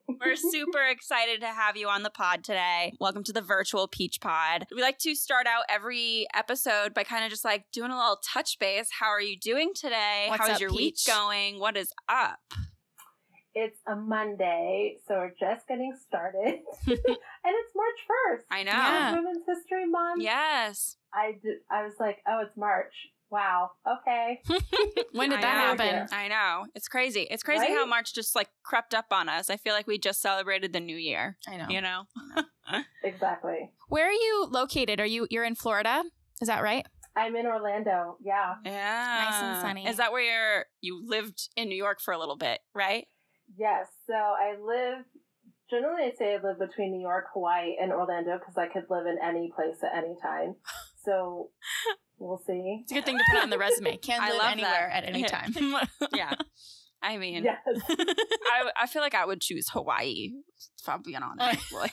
We're 0.07 0.37
super 0.37 0.81
excited 0.89 1.41
to 1.41 1.47
have 1.47 1.75
you 1.75 1.89
on 1.89 2.03
the 2.03 2.09
pod 2.09 2.41
today. 2.41 2.93
Welcome 3.01 3.21
to 3.25 3.33
the 3.33 3.41
virtual 3.41 3.89
Peach 3.89 4.21
Pod. 4.21 4.65
We 4.73 4.81
like 4.81 4.97
to 4.99 5.13
start 5.13 5.45
out 5.45 5.63
every 5.67 6.25
episode 6.33 6.93
by 6.93 7.03
kind 7.03 7.25
of 7.25 7.31
just 7.31 7.43
like 7.43 7.65
doing 7.73 7.91
a 7.91 7.97
little 7.97 8.17
touch 8.23 8.59
base. 8.59 8.87
How 8.97 9.07
are 9.07 9.19
you 9.19 9.37
doing 9.37 9.73
today? 9.75 10.27
What's 10.29 10.41
How's 10.41 10.55
up, 10.55 10.61
your 10.61 10.69
Peach? 10.69 10.79
week 10.79 10.95
going? 11.05 11.59
What 11.59 11.75
is 11.75 11.91
up? 12.07 12.39
It's 13.53 13.79
a 13.85 13.97
Monday, 13.97 14.99
so 15.05 15.15
we're 15.15 15.33
just 15.37 15.67
getting 15.67 15.93
started. 16.07 16.45
and 16.87 16.95
it's 16.95 17.73
March 17.75 18.39
1st. 18.39 18.43
I 18.49 18.63
know. 18.63 18.71
Yeah. 18.71 19.15
Women's 19.15 19.43
History 19.45 19.85
Month. 19.85 20.21
Yes. 20.21 20.95
I, 21.13 21.33
did, 21.43 21.57
I 21.69 21.83
was 21.83 21.95
like, 21.99 22.19
oh, 22.25 22.39
it's 22.47 22.55
March. 22.55 22.93
Wow. 23.29 23.71
Okay. 23.87 24.41
When 25.11 25.29
did 25.29 25.39
I 25.39 25.41
that 25.41 25.77
know. 25.77 25.83
happen? 25.83 26.07
I 26.11 26.27
know. 26.27 26.67
It's 26.75 26.87
crazy. 26.87 27.27
It's 27.29 27.41
crazy 27.43 27.67
how 27.67 27.85
March 27.85 28.13
just 28.13 28.35
like 28.35 28.49
crept 28.63 28.93
up 28.93 29.07
on 29.11 29.29
us. 29.29 29.49
I 29.49 29.57
feel 29.57 29.73
like 29.73 29.87
we 29.87 29.97
just 29.97 30.21
celebrated 30.21 30.73
the 30.73 30.79
new 30.79 30.95
year, 30.95 31.37
I 31.47 31.57
know. 31.57 31.65
you 31.69 31.81
know? 31.81 32.03
Exactly. 33.03 33.71
Where 33.87 34.07
are 34.09 34.11
you 34.11 34.47
located? 34.51 34.99
Are 34.99 35.05
you 35.05 35.25
you're 35.31 35.45
in 35.45 35.55
Florida? 35.55 36.03
Is 36.41 36.49
that 36.49 36.61
right? 36.61 36.85
I'm 37.15 37.35
in 37.35 37.45
Orlando. 37.47 38.17
Yeah. 38.21 38.55
Yeah. 38.65 39.25
Nice 39.25 39.41
and 39.41 39.61
sunny. 39.61 39.87
Is 39.87 39.97
that 39.97 40.11
where 40.11 40.21
you're, 40.21 40.65
you 40.81 41.01
lived 41.07 41.49
in 41.55 41.69
New 41.69 41.75
York 41.77 41.99
for 42.01 42.13
a 42.13 42.19
little 42.19 42.35
bit, 42.35 42.59
right? 42.75 43.07
Yes. 43.57 43.87
So 44.05 44.13
I 44.13 44.55
live, 44.61 45.05
generally, 45.69 46.03
I'd 46.03 46.17
say 46.17 46.35
I 46.35 46.41
live 46.45 46.59
between 46.59 46.91
New 46.91 47.01
York, 47.01 47.25
Hawaii, 47.33 47.75
and 47.81 47.91
Orlando 47.91 48.37
because 48.37 48.57
I 48.57 48.67
could 48.67 48.83
live 48.89 49.07
in 49.07 49.17
any 49.23 49.51
place 49.55 49.77
at 49.81 49.97
any 49.97 50.15
time. 50.21 50.55
So 51.07 51.51
we'll 52.19 52.41
see. 52.45 52.81
It's 52.83 52.91
a 52.91 52.95
good 52.95 53.05
thing 53.05 53.17
to 53.17 53.23
put 53.31 53.41
on 53.41 53.49
the 53.49 53.57
resume. 53.57 53.95
Can 54.01 54.19
I 54.21 54.29
live 54.31 54.37
love 54.39 54.51
anywhere 54.51 54.89
that. 54.91 55.03
at 55.03 55.09
any 55.09 55.23
time. 55.35 55.53
yeah. 56.13 56.33
I 57.01 57.17
mean, 57.17 57.43
Yes. 57.45 57.57
I, 57.89 58.71
I 58.81 58.87
feel 58.87 59.01
like 59.01 59.15
I 59.15 59.25
would 59.25 59.39
choose 59.39 59.69
Hawaii, 59.69 60.31
if 60.81 60.89
I'm 60.89 61.01
being 61.03 61.21
honest. 61.23 61.63
But 61.71 61.91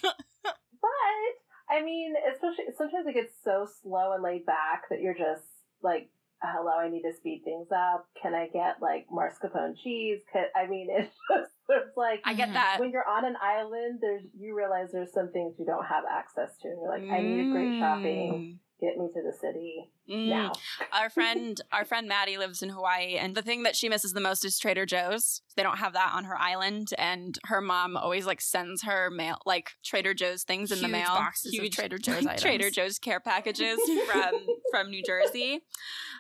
I 1.71 1.83
mean, 1.83 2.15
especially 2.33 2.65
sometimes 2.77 3.07
it 3.07 3.15
gets 3.15 3.33
so 3.43 3.67
slow 3.83 4.13
and 4.13 4.23
laid 4.23 4.45
back 4.47 4.83
that 4.91 5.01
you're 5.01 5.15
just 5.15 5.43
like, 5.83 6.11
"Hello, 6.43 6.73
I 6.79 6.89
need 6.91 7.03
to 7.03 7.13
speed 7.17 7.43
things 7.45 7.69
up. 7.75 8.07
Can 8.21 8.35
I 8.35 8.49
get 8.49 8.81
like 8.81 9.07
mascarpone 9.13 9.75
cheese?" 9.83 10.21
Can, 10.33 10.45
I 10.55 10.67
mean, 10.67 10.89
it's 10.91 11.15
just 11.31 11.51
there's 11.69 11.91
like 11.97 12.21
I 12.25 12.35
get 12.35 12.51
Mhm. 12.51 12.55
that. 12.55 12.77
when 12.81 12.91
you're 12.91 13.09
on 13.09 13.25
an 13.25 13.37
island, 13.43 13.99
there's 14.01 14.23
you 14.39 14.55
realize 14.57 14.89
there's 14.93 15.13
some 15.13 15.31
things 15.33 15.55
you 15.59 15.65
don't 15.67 15.85
have 15.87 16.05
access 16.11 16.57
to, 16.63 16.69
and 16.69 16.79
you're 16.81 16.91
like, 16.91 17.11
"I 17.11 17.21
need 17.23 17.49
a 17.49 17.51
great 17.53 17.79
shopping. 17.79 18.61
Get 18.81 18.97
me 18.99 19.09
to 19.15 19.23
the 19.23 19.33
city 19.33 19.91
Mm. 20.11 20.29
now." 20.29 20.53
Our 20.93 21.09
friend, 21.17 21.61
our 21.73 21.85
friend 21.85 22.07
Maddie 22.09 22.37
lives 22.39 22.63
in 22.63 22.69
Hawaii, 22.69 23.15
and 23.17 23.35
the 23.35 23.43
thing 23.43 23.63
that 23.63 23.77
she 23.77 23.89
misses 23.89 24.13
the 24.13 24.21
most 24.21 24.45
is 24.45 24.59
Trader 24.59 24.85
Joe's. 24.85 25.43
They 25.57 25.63
don't 25.63 25.79
have 25.79 25.93
that 25.95 26.13
on 26.15 26.25
her 26.25 26.37
island, 26.39 26.89
and 26.99 27.39
her 27.45 27.61
mom 27.61 27.97
always 27.97 28.27
like 28.27 28.41
sends 28.41 28.83
her 28.83 29.11
mail, 29.11 29.39
like 29.47 29.71
Trader 29.85 30.13
Joe's 30.15 30.43
things 30.43 30.71
in 30.73 30.83
the 30.83 30.89
mail, 30.89 31.07
boxes 31.09 31.59
of 31.59 31.71
Trader 31.71 31.99
Joe's 32.03 32.27
items. 32.27 32.43
Trader 32.43 32.71
Joe's 32.71 32.99
care 32.99 33.21
packages 33.21 33.79
from 34.11 34.33
from 34.71 34.91
New 34.91 35.03
Jersey, 35.03 35.61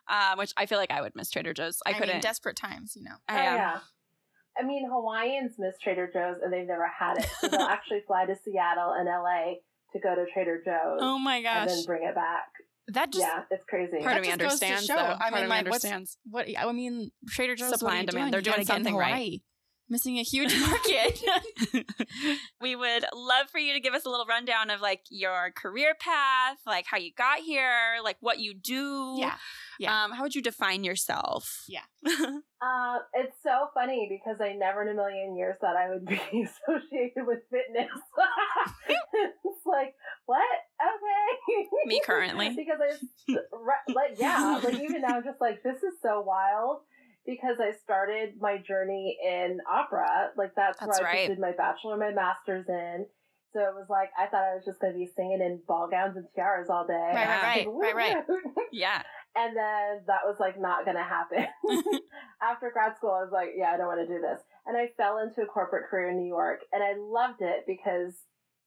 um, 0.08 0.38
which 0.38 0.52
I 0.56 0.66
feel 0.66 0.78
like 0.78 0.90
I 0.92 1.02
would 1.02 1.14
miss 1.14 1.30
Trader 1.30 1.52
Joe's. 1.52 1.80
I, 1.84 1.90
I, 1.90 1.92
couldn't. 1.94 2.14
mean, 2.14 2.20
desperate 2.23 2.56
times, 2.56 2.94
you 2.96 3.02
know. 3.04 3.16
I 3.28 3.34
Oh, 3.34 3.38
am. 3.50 3.56
yeah. 3.56 3.78
I 4.56 4.62
mean, 4.62 4.88
Hawaiians 4.88 5.56
miss 5.58 5.75
Trader 5.82 6.08
Joe's 6.12 6.37
and 6.42 6.52
they've 6.52 6.66
never 6.66 6.87
had 6.87 7.18
it. 7.18 7.26
So 7.40 7.49
they'll 7.49 7.62
actually 7.62 8.02
fly 8.06 8.25
to 8.25 8.37
Seattle 8.37 8.92
and 8.92 9.08
LA 9.08 9.54
to 9.94 9.98
go 10.00 10.14
to 10.14 10.24
Trader 10.32 10.60
Joe's 10.64 10.98
Oh 11.00 11.18
my 11.18 11.40
gosh! 11.42 11.62
and 11.62 11.70
then 11.70 11.84
bring 11.86 12.04
it 12.04 12.14
back. 12.14 12.48
That 12.88 13.10
just 13.12 13.24
yeah, 13.26 13.44
it's 13.50 13.64
crazy. 13.64 13.92
Part 14.02 14.04
that 14.04 14.16
of 14.18 14.22
me 14.22 14.28
just 14.28 14.38
goes 14.40 14.60
to 14.60 14.66
understands, 14.66 14.86
show. 14.86 14.96
though. 14.96 15.02
I 15.18 15.30
Part 15.30 15.34
mean, 15.34 15.42
of 15.44 15.48
me 15.48 15.48
like, 15.48 15.64
what's- 15.70 15.84
understands. 15.86 16.18
what 16.30 16.46
I 16.58 16.70
mean, 16.72 17.10
Trader 17.28 17.54
Joe's 17.56 17.70
Supply 17.70 17.86
what 17.88 17.94
are 17.94 17.98
and 18.00 18.06
you 18.08 18.10
demand. 18.12 18.34
They're 18.34 18.40
doing 18.42 18.66
something 18.66 18.94
right. 18.94 19.40
Missing 19.88 20.18
a 20.18 20.22
huge 20.22 20.54
market. 20.60 21.20
we 22.60 22.74
would 22.76 23.04
love 23.14 23.50
for 23.50 23.58
you 23.58 23.72
to 23.74 23.80
give 23.80 23.94
us 23.94 24.04
a 24.06 24.08
little 24.10 24.26
rundown 24.26 24.70
of 24.70 24.80
like 24.80 25.02
your 25.10 25.52
career 25.54 25.94
path, 25.98 26.58
like 26.66 26.86
how 26.86 26.96
you 26.96 27.12
got 27.16 27.38
here, 27.40 27.96
like 28.02 28.16
what 28.20 28.38
you 28.38 28.54
do. 28.54 29.16
yeah. 29.18 29.34
Yeah. 29.78 30.04
Um, 30.04 30.12
how 30.12 30.22
would 30.22 30.34
you 30.34 30.42
define 30.42 30.84
yourself? 30.84 31.64
Yeah. 31.68 31.80
Uh, 32.64 32.96
it's 33.12 33.36
so 33.42 33.68
funny 33.74 34.08
because 34.08 34.40
I 34.40 34.54
never 34.54 34.80
in 34.80 34.88
a 34.88 34.94
million 34.94 35.36
years 35.36 35.56
thought 35.60 35.76
I 35.76 35.90
would 35.90 36.06
be 36.06 36.14
associated 36.16 37.26
with 37.26 37.40
fitness. 37.50 37.90
it's 38.88 39.66
like, 39.66 39.94
what? 40.24 40.40
Okay. 40.80 41.68
Me 41.84 42.00
currently. 42.06 42.48
because 42.56 42.78
I, 42.80 43.36
right, 43.52 43.94
like, 43.94 44.18
yeah, 44.18 44.62
like 44.64 44.80
even 44.80 45.02
now, 45.02 45.16
I'm 45.16 45.24
just 45.24 45.42
like, 45.42 45.62
this 45.62 45.82
is 45.82 45.92
so 46.00 46.22
wild 46.22 46.78
because 47.26 47.56
I 47.60 47.72
started 47.82 48.34
my 48.40 48.56
journey 48.66 49.18
in 49.22 49.58
opera. 49.70 50.30
Like, 50.38 50.52
that's, 50.56 50.78
That's 50.80 50.98
where 51.00 51.08
I 51.08 51.12
right. 51.12 51.28
did 51.28 51.38
my 51.38 51.52
bachelor, 51.52 51.98
my 51.98 52.12
master's 52.12 52.64
in. 52.66 53.04
So 53.52 53.60
it 53.60 53.74
was 53.74 53.86
like, 53.88 54.08
I 54.18 54.26
thought 54.26 54.42
I 54.42 54.54
was 54.54 54.64
just 54.64 54.80
going 54.80 54.94
to 54.94 54.98
be 54.98 55.10
singing 55.14 55.40
in 55.40 55.60
ball 55.68 55.88
gowns 55.90 56.16
and 56.16 56.26
tiaras 56.34 56.68
all 56.70 56.86
day. 56.86 56.94
Right, 56.94 57.14
right, 57.14 57.66
Like, 57.68 57.94
right, 57.94 57.94
right. 57.94 58.38
Yeah. 58.72 59.02
And 59.36 59.56
then 59.56 60.02
that 60.06 60.22
was 60.24 60.36
like 60.38 60.60
not 60.60 60.84
going 60.84 60.96
to 60.96 61.02
happen. 61.02 61.46
After 62.42 62.70
grad 62.70 62.96
school, 62.96 63.10
I 63.10 63.22
was 63.22 63.32
like, 63.32 63.50
yeah, 63.56 63.72
I 63.72 63.76
don't 63.76 63.86
want 63.86 64.06
to 64.06 64.14
do 64.14 64.20
this. 64.20 64.40
And 64.66 64.76
I 64.76 64.90
fell 64.96 65.18
into 65.18 65.42
a 65.42 65.46
corporate 65.46 65.88
career 65.90 66.10
in 66.10 66.18
New 66.18 66.28
York 66.28 66.60
and 66.72 66.82
I 66.82 66.94
loved 66.96 67.40
it 67.42 67.64
because 67.66 68.14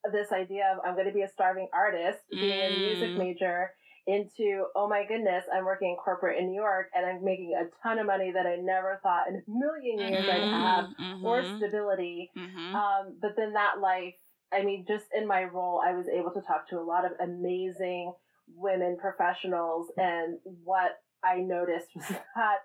of 0.06 0.12
this 0.12 0.32
idea 0.32 0.72
of 0.74 0.80
I'm 0.86 0.96
going 0.96 1.08
to 1.08 1.14
be 1.14 1.24
a 1.24 1.30
starving 1.30 1.68
artist, 1.74 2.20
being 2.40 2.52
a 2.62 2.70
music 2.80 3.16
Mm. 3.16 3.18
major, 3.18 3.72
into, 4.08 4.66
oh 4.76 4.88
my 4.88 5.04
goodness, 5.06 5.44
I'm 5.54 5.66
working 5.66 5.90
in 5.90 5.96
corporate 5.98 6.40
in 6.40 6.48
New 6.48 6.56
York 6.56 6.88
and 6.96 7.06
I'm 7.06 7.24
making 7.24 7.54
a 7.60 7.66
ton 7.84 8.00
of 8.00 8.06
money 8.08 8.32
that 8.32 8.46
I 8.46 8.56
never 8.56 9.00
thought 9.04 9.28
in 9.28 9.36
a 9.36 9.44
million 9.50 10.00
years 10.00 10.26
I'd 10.30 10.48
have 10.48 10.86
or 11.22 11.42
Mhm. 11.42 11.56
stability. 11.58 12.32
Mhm. 12.38 12.74
Um, 12.74 13.18
but 13.22 13.36
then 13.36 13.54
that 13.54 13.80
life, 13.80 14.16
I 14.52 14.64
mean, 14.64 14.86
just 14.88 15.06
in 15.14 15.28
my 15.28 15.44
role, 15.44 15.82
I 15.86 15.94
was 15.94 16.08
able 16.08 16.32
to 16.32 16.42
talk 16.42 16.70
to 16.70 16.80
a 16.80 16.84
lot 16.88 17.04
of 17.06 17.12
amazing 17.20 18.14
women 18.56 18.98
professionals, 19.00 19.88
and 19.98 20.40
what 20.44 20.92
I 21.24 21.38
noticed 21.38 21.88
was 21.96 22.08
that 22.10 22.58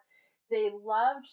they 0.51 0.71
loved 0.73 1.27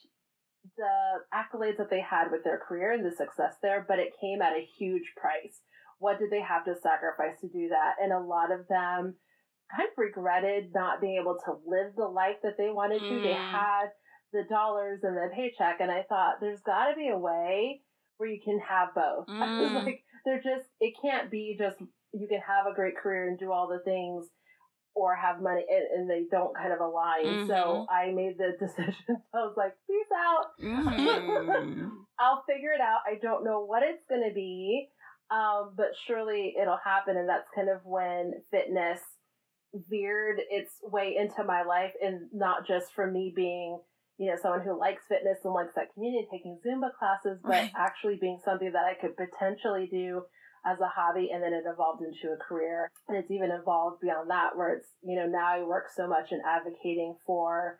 the 0.77 1.23
accolades 1.33 1.77
that 1.77 1.89
they 1.89 2.01
had 2.01 2.31
with 2.31 2.43
their 2.43 2.57
career 2.59 2.91
and 2.91 3.05
the 3.05 3.15
success 3.15 3.55
there, 3.61 3.85
but 3.87 3.99
it 3.99 4.13
came 4.19 4.41
at 4.41 4.53
a 4.53 4.67
huge 4.77 5.13
price. 5.15 5.61
What 5.99 6.19
did 6.19 6.31
they 6.31 6.41
have 6.41 6.65
to 6.65 6.75
sacrifice 6.81 7.39
to 7.41 7.47
do 7.49 7.69
that? 7.69 7.95
And 8.01 8.11
a 8.13 8.19
lot 8.19 8.51
of 8.51 8.67
them 8.67 9.15
kind 9.75 9.87
of 9.87 9.97
regretted 9.97 10.71
not 10.73 11.01
being 11.01 11.17
able 11.19 11.37
to 11.45 11.57
live 11.65 11.95
the 11.95 12.07
life 12.07 12.37
that 12.43 12.57
they 12.57 12.69
wanted 12.69 13.03
to. 13.07 13.19
They 13.21 13.35
Mm. 13.35 13.51
had 13.51 13.91
the 14.31 14.43
dollars 14.43 15.03
and 15.03 15.15
the 15.15 15.29
paycheck, 15.33 15.79
and 15.81 15.91
I 15.91 16.03
thought 16.03 16.39
there's 16.39 16.61
got 16.61 16.89
to 16.89 16.95
be 16.95 17.09
a 17.09 17.17
way 17.17 17.81
where 18.17 18.29
you 18.29 18.41
can 18.41 18.59
have 18.59 18.93
both. 18.93 19.27
I 19.41 19.47
was 19.59 19.71
Mm. 19.71 19.85
like, 19.85 20.03
they're 20.25 20.41
just, 20.41 20.67
it 20.79 20.95
can't 21.01 21.31
be 21.31 21.55
just 21.57 21.77
you 22.11 22.27
can 22.27 22.41
have 22.41 22.65
a 22.65 22.73
great 22.73 22.97
career 22.97 23.27
and 23.27 23.37
do 23.37 23.51
all 23.51 23.67
the 23.67 23.79
things 23.79 24.27
or 24.99 25.15
have 25.15 25.41
money 25.41 25.65
and, 25.69 26.01
and 26.01 26.09
they 26.09 26.25
don't 26.29 26.55
kind 26.55 26.73
of 26.73 26.81
align. 26.81 27.45
So 27.47 27.85
Mhm. 27.87 27.89
I 27.89 28.11
made 28.11 28.37
the 28.37 28.57
decision. 28.59 29.17
I 29.33 29.37
was 29.37 29.55
like, 29.55 29.73
peace 29.87 30.11
out. 30.13 30.45
Mhm. 30.59 32.05
I'll 32.19 32.43
figure 32.47 32.73
it 32.73 32.81
out. 32.81 32.99
I 33.07 33.15
don't 33.21 33.45
know 33.45 33.63
what 33.63 33.81
it's 33.81 34.03
going 34.09 34.27
to 34.27 34.33
be, 34.35 34.89
um, 35.31 35.73
but 35.77 35.95
surely 36.05 36.53
it'll 36.61 36.79
happen. 36.83 37.15
And 37.15 37.29
that's 37.29 37.47
kind 37.55 37.69
of 37.69 37.79
when 37.85 38.33
fitness 38.51 38.99
veered 39.89 40.39
its 40.49 40.73
way 40.83 41.15
into 41.17 41.43
my 41.43 41.63
life, 41.63 41.93
and 42.01 42.27
not 42.33 42.67
just 42.67 42.87
for 42.93 43.09
me 43.09 43.31
being, 43.33 43.79
you 44.17 44.27
know, 44.29 44.35
someone 44.41 44.61
who 44.61 44.77
likes 44.77 45.03
fitness 45.07 45.37
and 45.45 45.53
likes 45.53 45.75
that 45.75 45.93
community, 45.93 46.27
taking 46.31 46.59
Zumba 46.65 46.89
classes, 46.97 47.39
but 47.43 47.51
Right. 47.51 47.71
actually 47.77 48.17
being 48.19 48.39
something 48.43 48.71
that 48.73 48.83
I 48.83 48.95
could 48.99 49.15
potentially 49.15 49.87
do 49.89 50.23
as 50.65 50.79
a 50.79 50.87
hobby 50.87 51.29
and 51.33 51.41
then 51.43 51.53
it 51.53 51.63
evolved 51.65 52.01
into 52.03 52.33
a 52.33 52.37
career. 52.37 52.91
And 53.07 53.17
it's 53.17 53.31
even 53.31 53.51
evolved 53.51 54.01
beyond 54.01 54.29
that 54.29 54.55
where 54.55 54.73
it's 54.75 54.87
you 55.01 55.15
know 55.17 55.25
now 55.27 55.47
i 55.47 55.63
work 55.63 55.87
so 55.95 56.07
much 56.07 56.31
in 56.31 56.41
advocating 56.45 57.15
for 57.25 57.79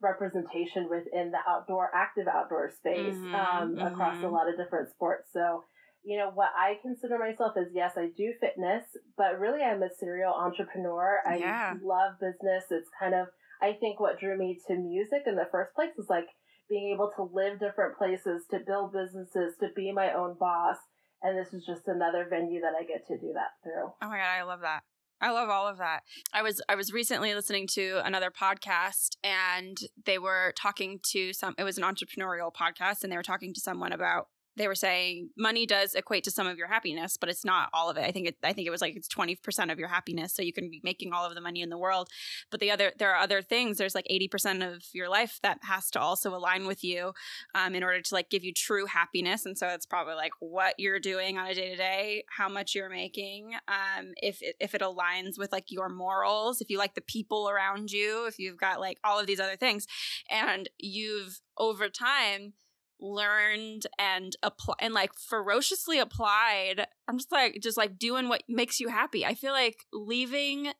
representation 0.00 0.88
within 0.88 1.30
the 1.30 1.38
outdoor 1.46 1.90
active 1.94 2.26
outdoor 2.26 2.70
space 2.70 3.16
Mhm, 3.32 3.34
um, 3.34 3.78
across 3.86 4.16
a 4.22 4.26
mhm. 4.26 4.32
lot 4.32 4.48
of 4.48 4.56
different 4.56 4.90
sports. 4.90 5.28
So 5.32 5.64
you 6.02 6.16
know 6.16 6.30
what 6.30 6.48
i 6.56 6.78
consider 6.80 7.18
myself 7.18 7.52
is 7.58 7.68
yes 7.74 7.92
i 7.98 8.06
do 8.16 8.32
fitness 8.40 8.84
but 9.18 9.38
really 9.38 9.62
i'm 9.62 9.82
a 9.82 9.90
serial 9.98 10.32
entrepreneur. 10.32 11.20
I 11.26 11.38
Yeah. 11.38 11.74
love 11.82 12.18
business. 12.20 12.64
It's 12.70 12.88
kind 12.98 13.14
of 13.14 13.28
i 13.60 13.72
think 13.74 14.00
what 14.00 14.18
drew 14.18 14.36
me 14.38 14.58
to 14.66 14.74
music 14.74 15.22
in 15.26 15.36
the 15.36 15.48
first 15.52 15.74
place 15.74 15.92
is 15.98 16.08
like 16.08 16.26
being 16.70 16.92
able 16.94 17.10
to 17.16 17.22
live 17.34 17.58
different 17.60 17.98
places 17.98 18.46
to 18.50 18.60
build 18.60 18.92
businesses 18.92 19.56
to 19.60 19.68
be 19.74 19.92
my 19.92 20.12
own 20.14 20.34
boss 20.38 20.76
and 21.22 21.38
this 21.38 21.52
is 21.52 21.64
just 21.64 21.86
another 21.86 22.26
venue 22.28 22.60
that 22.60 22.72
i 22.78 22.84
get 22.84 23.06
to 23.06 23.18
do 23.18 23.32
that 23.34 23.50
through 23.62 23.92
Oh 24.02 24.08
my 24.08 24.16
god, 24.16 24.38
I 24.38 24.42
love 24.42 24.60
that. 24.60 24.82
I 25.20 25.30
love 25.32 25.50
all 25.50 25.68
of 25.68 25.76
that. 25.78 26.00
I 26.32 26.40
was 26.42 26.62
I 26.68 26.74
was 26.74 26.92
recently 26.92 27.34
listening 27.34 27.66
to 27.74 28.00
another 28.04 28.30
podcast 28.30 29.16
and 29.22 29.76
they 30.06 30.18
were 30.18 30.54
talking 30.56 30.98
to 31.10 31.32
some 31.34 31.54
it 31.58 31.64
was 31.64 31.76
an 31.76 31.84
entrepreneurial 31.84 32.50
podcast 32.52 33.02
and 33.02 33.12
they 33.12 33.16
were 33.16 33.22
talking 33.22 33.52
to 33.52 33.60
someone 33.60 33.92
about 33.92 34.28
they 34.60 34.68
were 34.68 34.74
saying 34.74 35.30
money 35.38 35.64
does 35.64 35.94
equate 35.94 36.22
to 36.22 36.30
some 36.30 36.46
of 36.46 36.58
your 36.58 36.66
happiness, 36.66 37.16
but 37.16 37.30
it's 37.30 37.46
not 37.46 37.70
all 37.72 37.88
of 37.88 37.96
it. 37.96 38.04
I 38.04 38.12
think 38.12 38.28
it, 38.28 38.36
I 38.44 38.52
think 38.52 38.66
it 38.66 38.70
was 38.70 38.82
like 38.82 38.94
it's 38.94 39.08
20% 39.08 39.72
of 39.72 39.78
your 39.78 39.88
happiness. 39.88 40.34
So 40.34 40.42
you 40.42 40.52
can 40.52 40.68
be 40.68 40.82
making 40.84 41.14
all 41.14 41.24
of 41.24 41.34
the 41.34 41.40
money 41.40 41.62
in 41.62 41.70
the 41.70 41.78
world. 41.78 42.10
But 42.50 42.60
the 42.60 42.70
other, 42.70 42.92
there 42.98 43.10
are 43.10 43.22
other 43.22 43.40
things. 43.40 43.78
There's 43.78 43.94
like 43.94 44.06
80% 44.10 44.70
of 44.70 44.84
your 44.92 45.08
life 45.08 45.38
that 45.42 45.60
has 45.62 45.90
to 45.92 46.00
also 46.00 46.34
align 46.34 46.66
with 46.66 46.84
you 46.84 47.14
um, 47.54 47.74
in 47.74 47.82
order 47.82 48.02
to 48.02 48.14
like 48.14 48.28
give 48.28 48.44
you 48.44 48.52
true 48.52 48.84
happiness. 48.84 49.46
And 49.46 49.56
so 49.56 49.68
it's 49.68 49.86
probably 49.86 50.14
like 50.14 50.32
what 50.40 50.74
you're 50.76 51.00
doing 51.00 51.38
on 51.38 51.46
a 51.46 51.54
day 51.54 51.70
to 51.70 51.76
day, 51.76 52.24
how 52.28 52.50
much 52.50 52.74
you're 52.74 52.90
making, 52.90 53.54
um, 53.66 54.12
if, 54.16 54.42
it, 54.42 54.56
if 54.60 54.74
it 54.74 54.82
aligns 54.82 55.38
with 55.38 55.52
like 55.52 55.70
your 55.70 55.88
morals, 55.88 56.60
if 56.60 56.68
you 56.68 56.76
like 56.76 56.94
the 56.94 57.00
people 57.00 57.48
around 57.48 57.90
you, 57.90 58.26
if 58.26 58.38
you've 58.38 58.58
got 58.58 58.78
like 58.78 58.98
all 59.04 59.18
of 59.18 59.26
these 59.26 59.40
other 59.40 59.56
things. 59.56 59.86
And 60.30 60.68
you've 60.78 61.40
over 61.56 61.88
time, 61.88 62.52
learned 63.00 63.86
and 63.98 64.36
apply 64.42 64.74
and 64.80 64.92
like 64.94 65.12
ferociously 65.14 65.98
applied 65.98 66.86
i'm 67.08 67.18
just 67.18 67.32
like 67.32 67.58
just 67.62 67.76
like 67.76 67.98
doing 67.98 68.28
what 68.28 68.42
makes 68.48 68.80
you 68.80 68.88
happy. 68.88 69.24
I 69.24 69.34
feel 69.34 69.52
like 69.52 69.86
leaving 69.92 70.72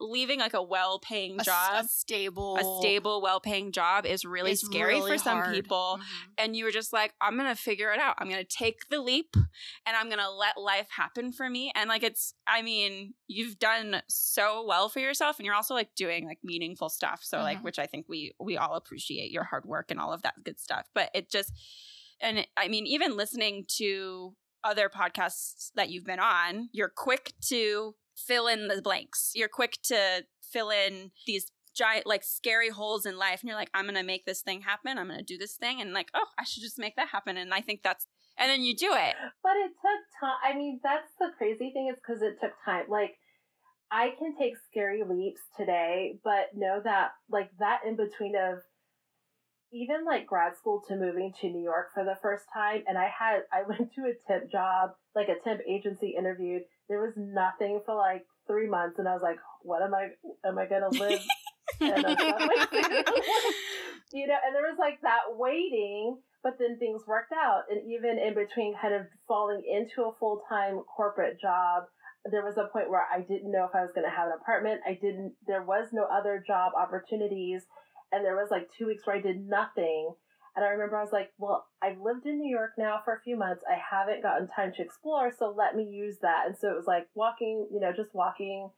leaving 0.00 0.38
like 0.38 0.54
a 0.54 0.62
well-paying 0.62 1.40
A 1.40 1.44
job 1.44 1.84
a 1.84 1.88
stable, 1.88 2.56
a 2.56 2.80
stable 2.80 3.20
well-paying 3.20 3.72
job 3.72 4.06
is 4.06 4.24
really 4.24 4.52
is 4.52 4.60
scary 4.60 4.94
really 4.94 5.10
for 5.12 5.18
some 5.18 5.38
hard. 5.38 5.54
people 5.54 5.98
Mhm. 6.00 6.04
and 6.38 6.56
you 6.56 6.64
were 6.64 6.70
just 6.70 6.92
like 6.92 7.14
i'm 7.20 7.36
gonna 7.36 7.56
figure 7.56 7.92
it 7.92 7.98
out 7.98 8.14
i'm 8.18 8.28
gonna 8.28 8.44
take 8.44 8.88
the 8.90 9.00
leap 9.00 9.34
and 9.34 9.96
i'm 9.96 10.08
gonna 10.08 10.30
let 10.30 10.56
life 10.56 10.86
happen 10.90 11.32
for 11.32 11.50
me 11.50 11.72
and 11.74 11.88
like 11.88 12.02
it's 12.04 12.32
i 12.46 12.62
mean 12.62 13.14
you've 13.26 13.58
done 13.58 14.00
so 14.08 14.64
well 14.66 14.88
for 14.88 15.00
yourself 15.00 15.38
and 15.38 15.46
you're 15.46 15.54
also 15.54 15.74
like 15.74 15.92
doing 15.96 16.26
like 16.26 16.38
meaningful 16.44 16.88
stuff 16.88 17.20
so 17.24 17.38
like 17.38 17.58
Mhm. 17.58 17.64
which 17.64 17.78
i 17.80 17.86
think 17.86 18.06
we 18.08 18.32
we 18.38 18.56
all 18.56 18.74
appreciate 18.74 19.30
your 19.32 19.44
hard 19.44 19.64
work 19.66 19.90
and 19.90 19.98
all 19.98 20.12
of 20.12 20.22
that 20.22 20.34
good 20.44 20.60
stuff 20.60 20.86
but 20.94 21.10
it 21.12 21.28
just 21.30 21.52
and 22.20 22.38
it, 22.38 22.48
i 22.56 22.68
mean 22.68 22.86
even 22.86 23.16
listening 23.16 23.64
to 23.78 24.34
other 24.64 24.88
podcasts 24.88 25.70
that 25.74 25.88
you've 25.90 26.04
been 26.04 26.18
on 26.20 26.68
you're 26.72 26.88
quick 26.94 27.32
to 27.40 27.94
fill 28.26 28.46
in 28.46 28.68
the 28.68 28.82
blanks 28.82 29.32
you're 29.34 29.48
quick 29.48 29.78
to 29.82 30.24
fill 30.42 30.70
in 30.70 31.10
these 31.26 31.50
giant 31.76 32.06
like 32.06 32.24
scary 32.24 32.70
holes 32.70 33.06
in 33.06 33.16
life 33.16 33.40
and 33.40 33.48
you're 33.48 33.56
like 33.56 33.70
i'm 33.72 33.84
gonna 33.86 34.02
make 34.02 34.24
this 34.26 34.42
thing 34.42 34.62
happen 34.62 34.98
i'm 34.98 35.08
gonna 35.08 35.22
do 35.22 35.38
this 35.38 35.54
thing 35.54 35.80
and 35.80 35.92
like 35.92 36.10
oh 36.14 36.26
i 36.38 36.42
should 36.42 36.62
just 36.62 36.78
make 36.78 36.96
that 36.96 37.08
happen 37.08 37.36
and 37.36 37.54
i 37.54 37.60
think 37.60 37.82
that's 37.84 38.06
and 38.38 38.50
then 38.50 38.62
you 38.62 38.74
do 38.74 38.92
it 38.92 39.14
But 39.42 39.56
it 39.56 39.72
took 39.80 40.20
time. 40.20 40.38
I 40.44 40.56
mean, 40.56 40.80
that's 40.82 41.10
the 41.18 41.30
crazy 41.36 41.70
thing 41.72 41.90
is 41.92 41.98
because 41.98 42.22
it 42.22 42.38
took 42.40 42.52
time. 42.64 42.84
Like, 42.88 43.16
I 43.90 44.14
can 44.18 44.36
take 44.36 44.54
scary 44.70 45.02
leaps 45.02 45.40
today, 45.56 46.18
but 46.22 46.54
know 46.54 46.80
that, 46.84 47.12
like, 47.30 47.50
that 47.58 47.80
in 47.86 47.96
between 47.96 48.34
of 48.36 48.58
even 49.70 50.06
like 50.06 50.26
grad 50.26 50.56
school 50.56 50.82
to 50.88 50.96
moving 50.96 51.32
to 51.40 51.48
New 51.48 51.62
York 51.62 51.88
for 51.92 52.04
the 52.04 52.16
first 52.22 52.44
time, 52.54 52.84
and 52.86 52.96
I 52.96 53.08
had, 53.08 53.40
I 53.52 53.62
went 53.68 53.92
to 53.94 54.02
a 54.02 54.14
temp 54.26 54.50
job, 54.50 54.90
like 55.14 55.28
a 55.28 55.42
temp 55.42 55.60
agency 55.68 56.14
interviewed. 56.18 56.62
There 56.88 57.00
was 57.00 57.14
nothing 57.16 57.80
for 57.84 57.94
like 57.94 58.24
three 58.46 58.68
months, 58.68 58.98
and 58.98 59.08
I 59.08 59.12
was 59.12 59.22
like, 59.22 59.38
what 59.62 59.82
am 59.82 59.94
I, 59.94 60.10
am 60.46 60.58
I 60.58 60.66
going 60.66 60.90
to 60.90 60.98
live 60.98 61.20
in 61.80 62.04
a 62.04 62.16
subway? 62.16 63.04
you 64.12 64.26
know, 64.26 64.38
and 64.44 64.54
there 64.54 64.64
was 64.64 64.78
like 64.78 65.00
that 65.02 65.36
waiting, 65.36 66.18
but 66.42 66.58
then 66.58 66.78
things 66.78 67.02
worked 67.06 67.32
out. 67.32 67.64
And 67.70 67.80
even 67.90 68.18
in 68.18 68.34
between 68.34 68.74
kind 68.80 68.94
of 68.94 69.02
falling 69.26 69.62
into 69.68 70.08
a 70.08 70.14
full 70.18 70.42
time 70.48 70.80
corporate 70.96 71.40
job, 71.40 71.84
there 72.30 72.44
was 72.44 72.56
a 72.56 72.70
point 72.72 72.90
where 72.90 73.04
I 73.12 73.20
didn't 73.20 73.52
know 73.52 73.64
if 73.64 73.74
I 73.74 73.82
was 73.82 73.92
going 73.94 74.08
to 74.08 74.16
have 74.16 74.28
an 74.28 74.38
apartment. 74.40 74.80
I 74.86 74.94
didn't, 74.94 75.34
there 75.46 75.62
was 75.62 75.88
no 75.92 76.04
other 76.04 76.42
job 76.46 76.72
opportunities. 76.76 77.62
And 78.12 78.24
there 78.24 78.36
was 78.36 78.48
like 78.50 78.68
two 78.76 78.86
weeks 78.86 79.06
where 79.06 79.16
I 79.16 79.20
did 79.20 79.46
nothing. 79.46 80.14
And 80.58 80.66
I 80.66 80.70
remember 80.70 80.96
I 80.96 81.04
was 81.04 81.12
like, 81.12 81.30
well, 81.38 81.68
I've 81.80 82.00
lived 82.00 82.26
in 82.26 82.40
New 82.40 82.50
York 82.50 82.72
now 82.76 83.00
for 83.04 83.14
a 83.14 83.20
few 83.22 83.36
months. 83.36 83.62
I 83.70 83.78
haven't 83.78 84.24
gotten 84.24 84.48
time 84.48 84.72
to 84.74 84.82
explore. 84.82 85.30
So 85.38 85.54
let 85.56 85.76
me 85.76 85.84
use 85.84 86.16
that. 86.22 86.48
And 86.48 86.56
so 86.58 86.68
it 86.68 86.74
was 86.74 86.88
like 86.88 87.06
walking, 87.14 87.68
you 87.72 87.78
know, 87.78 87.92
just 87.94 88.12
walking 88.12 88.68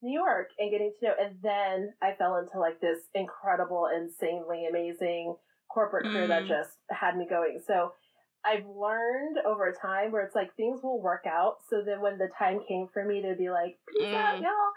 New 0.00 0.18
York 0.18 0.48
and 0.58 0.70
getting 0.70 0.90
to 1.00 1.04
know. 1.04 1.14
And 1.20 1.36
then 1.42 1.92
I 2.00 2.14
fell 2.16 2.36
into 2.38 2.58
like 2.58 2.80
this 2.80 3.00
incredible, 3.14 3.88
insanely 3.94 4.64
amazing 4.66 5.36
corporate 5.68 6.10
career 6.10 6.28
that 6.28 6.44
Mm. 6.44 6.48
just 6.48 6.78
had 6.88 7.14
me 7.14 7.26
going. 7.28 7.60
So 7.66 7.92
I've 8.42 8.64
learned 8.64 9.36
over 9.44 9.70
time 9.72 10.12
where 10.12 10.22
it's 10.22 10.34
like 10.34 10.54
things 10.54 10.82
will 10.82 11.02
work 11.02 11.26
out. 11.26 11.58
So 11.68 11.82
then 11.84 12.00
when 12.00 12.16
the 12.16 12.30
time 12.38 12.64
came 12.66 12.88
for 12.88 13.04
me 13.04 13.20
to 13.20 13.34
be 13.34 13.50
like, 13.50 13.78
peace 13.86 14.14
out, 14.14 14.38
Mm. 14.38 14.44
y'all, 14.44 14.72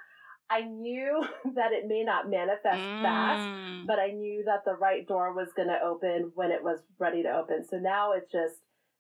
I 0.50 0.62
knew 0.62 1.24
that 1.56 1.72
it 1.72 1.88
may 1.88 2.04
not 2.04 2.30
manifest 2.30 2.82
fast, 3.02 3.42
Mm. 3.42 3.86
but 3.88 4.00
I 4.00 4.12
knew 4.12 4.44
that 4.46 4.64
the 4.66 4.74
right 4.76 5.08
door 5.08 5.34
was 5.34 5.50
going 5.56 5.68
to 5.70 5.80
open 5.82 6.32
when 6.36 6.52
it 6.52 6.64
was 6.64 6.80
ready 7.00 7.24
to 7.24 7.30
open. 7.30 7.66
So 7.70 7.78
now 7.78 8.14
it's 8.14 8.32
just, 8.32 8.56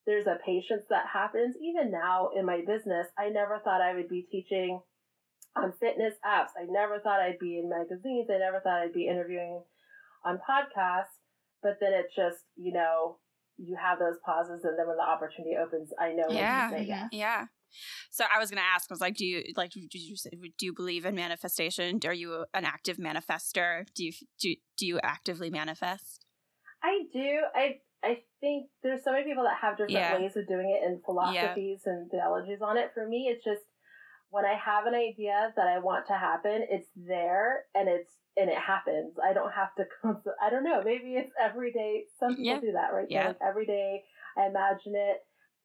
there's 0.05 0.27
a 0.27 0.37
patience 0.45 0.83
that 0.89 1.05
happens. 1.11 1.55
Even 1.61 1.91
now 1.91 2.29
in 2.35 2.45
my 2.45 2.61
business, 2.65 3.07
I 3.17 3.29
never 3.29 3.59
thought 3.63 3.81
I 3.81 3.93
would 3.95 4.09
be 4.09 4.23
teaching 4.31 4.81
on 5.55 5.71
fitness 5.79 6.13
apps. 6.25 6.49
I 6.59 6.65
never 6.67 6.99
thought 6.99 7.19
I'd 7.21 7.39
be 7.39 7.57
in 7.59 7.69
magazines. 7.69 8.27
I 8.29 8.37
never 8.37 8.59
thought 8.59 8.81
I'd 8.81 8.93
be 8.93 9.07
interviewing 9.07 9.63
on 10.23 10.37
podcasts. 10.47 11.15
But 11.63 11.77
then 11.79 11.93
it's 11.93 12.13
just, 12.15 12.43
you 12.55 12.73
know, 12.73 13.17
you 13.57 13.75
have 13.81 13.97
those 13.99 14.17
pauses, 14.25 14.65
and 14.65 14.77
then 14.77 14.85
when 14.85 14.97
the 14.97 15.03
opportunity 15.03 15.55
opens, 15.55 15.89
I 15.97 16.11
know 16.11 16.29
Yeah. 16.29 16.69
when 16.69 16.79
to 16.79 16.83
say 16.83 16.87
yes. 16.89 17.09
Yeah. 17.13 17.45
So 18.11 18.23
I 18.33 18.39
was 18.39 18.49
going 18.49 18.61
to 18.61 18.67
ask, 18.67 18.89
I 18.89 18.93
was 18.93 19.01
like, 19.01 19.15
do 19.15 19.25
you 19.25 19.43
like, 19.57 19.71
do 19.71 19.79
you 19.81 20.15
do 20.57 20.65
you 20.65 20.73
believe 20.73 21.05
in 21.05 21.15
manifestation? 21.15 21.99
Are 22.05 22.13
you 22.13 22.45
an 22.53 22.65
active 22.65 22.97
manifester? 22.97 23.85
Do 23.95 24.03
you 24.05 24.11
do 24.39 24.55
do 24.77 24.85
you 24.87 24.99
actively 25.03 25.49
manifest? 25.49 26.25
I 26.83 27.03
do. 27.11 27.39
I 27.55 27.75
I 28.03 28.19
think 28.39 28.67
there's 28.83 29.03
so 29.03 29.11
many 29.11 29.23
people 29.25 29.43
that 29.43 29.57
have 29.61 29.73
different 29.77 29.91
Yeah. 29.93 30.19
ways 30.19 30.35
of 30.37 30.47
doing 30.47 30.69
it 30.69 30.85
and 30.87 31.03
philosophies 31.03 31.81
and 31.85 32.09
theologies 32.11 32.59
on 32.61 32.77
it. 32.77 32.91
For 32.93 33.07
me, 33.07 33.29
it's 33.33 33.43
just 33.43 33.61
when 34.29 34.45
I 34.45 34.53
have 34.55 34.85
an 34.85 34.93
idea 34.93 35.53
that 35.55 35.67
I 35.67 35.79
want 35.79 36.07
to 36.07 36.13
happen, 36.13 36.65
it's 36.69 36.89
there 36.95 37.63
and 37.73 37.87
it's 37.89 38.11
and 38.37 38.49
it 38.49 38.57
happens. 38.57 39.15
I 39.23 39.33
don't 39.33 39.51
have 39.53 39.73
to. 39.75 39.85
const- 40.01 40.27
I 40.41 40.49
don't 40.49 40.63
know. 40.63 40.81
Maybe 40.83 41.15
it's 41.15 41.31
every 41.41 41.71
day. 41.71 42.03
Some 42.19 42.31
people 42.35 42.43
Yeah. 42.45 42.59
do 42.59 42.71
that, 42.73 42.93
right? 42.93 43.07
Yeah. 43.09 43.27
like 43.29 43.37
every 43.41 43.65
day, 43.65 44.03
I 44.37 44.47
imagine 44.47 44.93
it. 44.95 45.17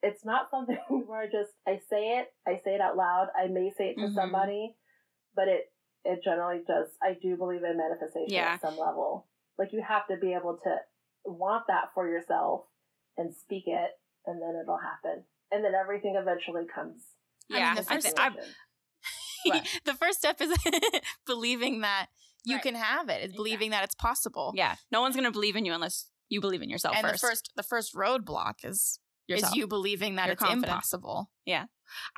It's 0.02 0.24
not 0.24 0.48
something 0.50 0.78
where 1.06 1.20
I 1.20 1.26
just 1.26 1.52
I 1.66 1.78
say 1.90 2.18
it. 2.18 2.28
I 2.46 2.60
say 2.64 2.74
it 2.74 2.80
out 2.80 2.96
loud. 2.96 3.28
I 3.36 3.48
may 3.48 3.70
say 3.76 3.90
it 3.90 3.96
to 4.00 4.08
Mhm. 4.08 4.14
somebody, 4.14 4.74
but 5.34 5.48
it 5.48 5.72
it 6.04 6.20
generally 6.24 6.60
does. 6.66 6.88
I 7.02 7.12
do 7.20 7.36
believe 7.36 7.62
in 7.62 7.76
manifestation 7.76 8.28
Yeah. 8.34 8.54
at 8.54 8.60
some 8.62 8.78
level. 8.78 9.28
Like 9.58 9.72
you 9.72 9.82
have 9.86 10.06
to 10.08 10.16
be 10.16 10.32
able 10.32 10.58
to 10.64 10.76
want 11.26 11.64
that 11.68 11.90
for 11.94 12.08
yourself 12.08 12.64
and 13.18 13.34
speak 13.34 13.64
it, 13.66 13.90
and 14.26 14.40
then 14.40 14.58
it'll 14.62 14.78
happen. 14.78 15.24
And 15.52 15.62
then 15.64 15.72
everything 15.74 16.16
eventually 16.16 16.64
comes. 16.74 17.04
I 17.50 17.52
mean, 17.52 17.60
Yeah, 17.62 17.74
the 17.74 17.82
first 17.82 18.06
step- 18.08 18.36
the 19.84 19.94
first 19.94 20.18
step 20.18 20.40
is 20.40 20.56
believing 21.26 21.80
that 21.82 22.06
you 22.44 22.54
Right. 22.56 22.62
can 22.62 22.74
have 22.74 23.08
it. 23.10 23.22
It's 23.22 23.34
believing 23.36 23.70
that 23.70 23.84
it's 23.84 23.94
possible. 23.94 24.52
yeah. 24.56 24.76
No 24.90 25.00
one's 25.02 25.14
going 25.14 25.24
to 25.26 25.30
believe 25.30 25.56
in 25.56 25.64
you 25.66 25.74
unless 25.74 26.08
you 26.30 26.40
believe 26.40 26.62
in 26.62 26.70
yourself 26.70 26.96
and 26.96 27.06
first. 27.06 27.20
the 27.20 27.26
first 27.28 27.52
the 27.56 27.62
first 27.62 27.94
roadblock 27.94 28.64
is 28.64 28.98
Yourself. 29.30 29.52
is 29.52 29.56
you 29.56 29.66
believing 29.66 30.16
that 30.16 30.26
You're 30.26 30.34
it's 30.34 30.42
confident. 30.42 30.66
impossible. 30.66 31.30
Yeah. 31.46 31.66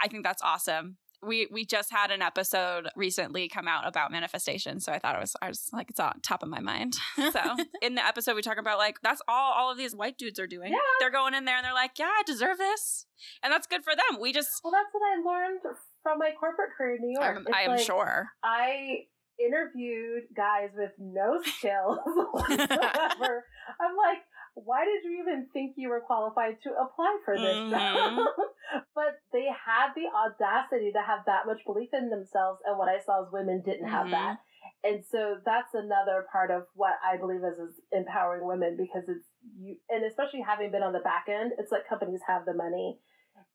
I 0.02 0.08
think 0.08 0.24
that's 0.24 0.42
awesome. 0.42 0.96
We 1.24 1.46
we 1.52 1.64
just 1.64 1.92
had 1.92 2.10
an 2.10 2.20
episode 2.20 2.88
recently 2.96 3.48
come 3.48 3.68
out 3.68 3.86
about 3.86 4.10
manifestation, 4.10 4.80
so 4.80 4.90
I 4.90 4.98
thought 4.98 5.14
it 5.14 5.20
was 5.20 5.36
I 5.40 5.46
was 5.46 5.68
like 5.72 5.88
it's 5.88 6.00
on 6.00 6.20
top 6.20 6.42
of 6.42 6.48
my 6.48 6.58
mind. 6.58 6.94
So 7.16 7.40
in 7.80 7.94
the 7.94 8.04
episode 8.04 8.34
we 8.34 8.42
talk 8.42 8.58
about 8.58 8.78
like 8.78 8.96
that's 9.04 9.22
all 9.28 9.52
all 9.52 9.70
of 9.70 9.78
these 9.78 9.94
white 9.94 10.18
dudes 10.18 10.40
are 10.40 10.48
doing. 10.48 10.72
Yeah. 10.72 10.78
They're 10.98 11.12
going 11.12 11.34
in 11.34 11.44
there 11.44 11.56
and 11.56 11.64
they're 11.64 11.72
like, 11.72 11.92
yeah, 11.96 12.06
I 12.06 12.24
deserve 12.26 12.58
this, 12.58 13.06
and 13.42 13.52
that's 13.52 13.68
good 13.68 13.84
for 13.84 13.94
them. 13.94 14.20
We 14.20 14.32
just 14.32 14.50
Well, 14.64 14.72
that's 14.72 14.92
what 14.92 15.02
I 15.02 15.22
learned 15.24 15.60
from 16.02 16.18
my 16.18 16.30
corporate 16.40 16.70
career 16.76 16.96
in 16.96 17.02
New 17.02 17.14
York. 17.20 17.36
I'm, 17.36 17.54
I 17.54 17.62
am 17.62 17.70
like, 17.70 17.86
sure. 17.86 18.26
I 18.42 19.04
interviewed 19.38 20.24
guys 20.36 20.70
with 20.76 20.90
no 20.98 21.40
skills 21.44 21.98
whatsoever. 22.32 23.44
I'm 23.80 23.96
like, 23.96 24.22
why 24.54 24.84
did 24.84 25.04
you 25.04 25.20
even 25.22 25.46
think 25.52 25.74
you 25.76 25.88
were 25.88 26.00
qualified 26.00 26.58
to 26.62 26.70
apply 26.70 27.18
for 27.24 27.38
this 27.38 27.58
Mhm. 27.58 27.70
job? 27.70 28.26
but 28.94 29.20
they 29.32 29.46
had 29.46 29.94
the 29.94 30.06
audacity 30.14 30.92
to 30.92 31.00
have 31.02 31.24
that 31.26 31.46
much 31.46 31.64
belief 31.64 31.90
in 31.92 32.10
themselves, 32.10 32.60
and 32.66 32.78
what 32.78 32.88
I 32.88 33.00
saw 33.00 33.22
is 33.24 33.32
women 33.32 33.62
didn't 33.62 33.88
have 33.88 34.06
Mhm. 34.06 34.10
that. 34.12 34.36
And 34.84 35.04
so 35.04 35.38
that's 35.44 35.74
another 35.74 36.26
part 36.30 36.50
of 36.50 36.66
what 36.74 36.94
I 37.04 37.16
believe 37.16 37.42
is, 37.44 37.58
is 37.58 37.80
empowering 37.92 38.44
women 38.46 38.76
because 38.76 39.08
it's 39.08 39.26
you, 39.58 39.76
and 39.88 40.04
especially 40.04 40.40
having 40.40 40.70
been 40.70 40.82
on 40.82 40.92
the 40.92 41.00
back 41.00 41.28
end, 41.28 41.52
it's 41.58 41.72
like 41.72 41.86
companies 41.88 42.20
have 42.26 42.44
the 42.44 42.54
money 42.54 42.98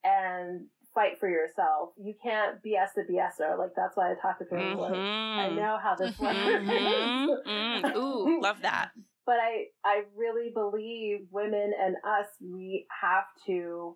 and 0.03 0.67
fight 0.93 1.19
for 1.19 1.29
yourself. 1.29 1.91
You 1.97 2.13
can't 2.21 2.61
BS 2.63 2.93
the 2.95 3.03
BSer. 3.03 3.57
Like 3.57 3.71
that's 3.75 3.95
why 3.95 4.11
I 4.11 4.15
talk 4.15 4.39
to 4.39 4.45
people. 4.45 4.81
Like, 4.81 4.91
I 4.93 5.49
Mhm. 5.49 5.55
know 5.55 5.77
how 5.77 5.95
this 5.95 6.17
works. 6.17 6.35
Mhm. 6.35 7.43
Mm. 7.45 7.95
Ooh, 7.95 8.41
love 8.41 8.61
that. 8.61 8.91
But 9.27 9.35
I, 9.35 9.65
I 9.85 10.03
really 10.15 10.49
believe 10.53 11.27
women 11.29 11.73
and 11.79 11.95
us, 11.97 12.25
we 12.41 12.87
have 13.01 13.25
to 13.45 13.95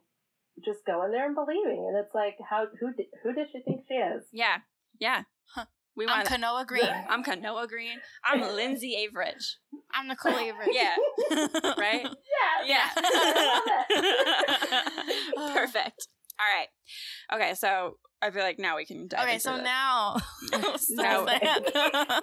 just 0.64 0.82
go 0.86 1.04
in 1.06 1.12
there 1.12 1.26
and 1.26 1.34
believing. 1.34 1.88
And 1.88 1.98
it's 1.98 2.14
like, 2.14 2.36
how, 2.48 2.68
who, 2.80 2.90
who 3.24 3.34
does 3.34 3.48
she 3.52 3.62
think 3.64 3.82
she 3.88 3.96
is? 3.96 4.26
Yeah, 4.32 4.58
yeah. 5.00 5.24
We 5.96 6.06
I'm 6.06 6.20
want. 6.20 6.28
Kanoa 6.30 6.68
Greene. 6.68 6.86
I'm 7.10 7.24
Kanoa 7.24 7.68
Greene. 7.68 8.00
I'm 8.24 8.42
Lindsay 8.56 8.96
Average. 9.08 9.58
I'm 9.94 10.08
Nicole 10.08 10.32
believer. 10.34 10.66
Yeah. 10.72 10.96
Right? 11.78 12.04
Yeah. 12.04 12.66
Yeah. 12.66 12.90
I 12.96 13.84
love 15.38 15.50
it. 15.50 15.54
Perfect. 15.54 16.08
All 16.42 16.58
right. 16.58 17.42
Okay, 17.44 17.54
so 17.56 17.98
I 18.22 18.32
feel 18.32 18.42
like 18.44 18.58
now 18.60 18.76
we 18.78 18.86
can 18.86 19.08
dive 19.08 19.22
Okay, 19.24 19.34
into 19.34 19.44
so 19.44 19.58
the- 19.58 19.64
now, 19.64 20.18
Now- 20.90 21.26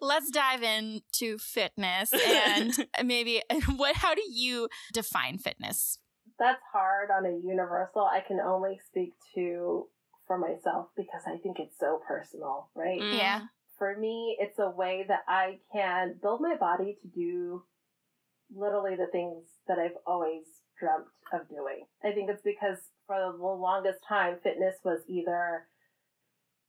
let's 0.00 0.30
dive 0.30 0.62
into 0.62 1.38
fitness 1.38 2.12
and 2.12 2.72
maybe 3.04 3.42
what. 3.76 3.96
How 3.96 4.14
do 4.14 4.22
you 4.28 4.68
define 4.92 5.38
fitness? 5.38 5.98
That's 6.38 6.62
hard 6.72 7.10
on 7.10 7.24
a 7.26 7.38
universal. 7.46 8.02
I 8.02 8.20
can 8.26 8.40
only 8.40 8.80
speak 8.88 9.12
to 9.34 9.86
for 10.26 10.38
myself 10.38 10.88
because 10.96 11.22
I 11.26 11.36
think 11.38 11.58
it's 11.58 11.78
so 11.78 12.00
personal, 12.06 12.68
right? 12.74 13.00
Mm. 13.00 13.16
Yeah. 13.16 13.40
For 13.78 13.96
me, 13.98 14.36
it's 14.40 14.58
a 14.58 14.70
way 14.70 15.04
that 15.08 15.20
I 15.28 15.58
can 15.72 16.16
build 16.22 16.40
my 16.40 16.56
body 16.56 16.96
to 17.02 17.08
do 17.08 17.64
literally 18.54 18.96
the 18.96 19.08
things 19.10 19.44
that 19.66 19.78
I've 19.78 19.96
always 20.06 20.44
dreamt 20.82 21.06
of 21.32 21.48
doing. 21.48 21.86
I 22.02 22.10
think 22.10 22.28
it's 22.28 22.42
because 22.42 22.78
for 23.06 23.16
the 23.16 23.46
longest 23.46 24.00
time, 24.08 24.38
fitness 24.42 24.76
was 24.84 25.00
either 25.08 25.66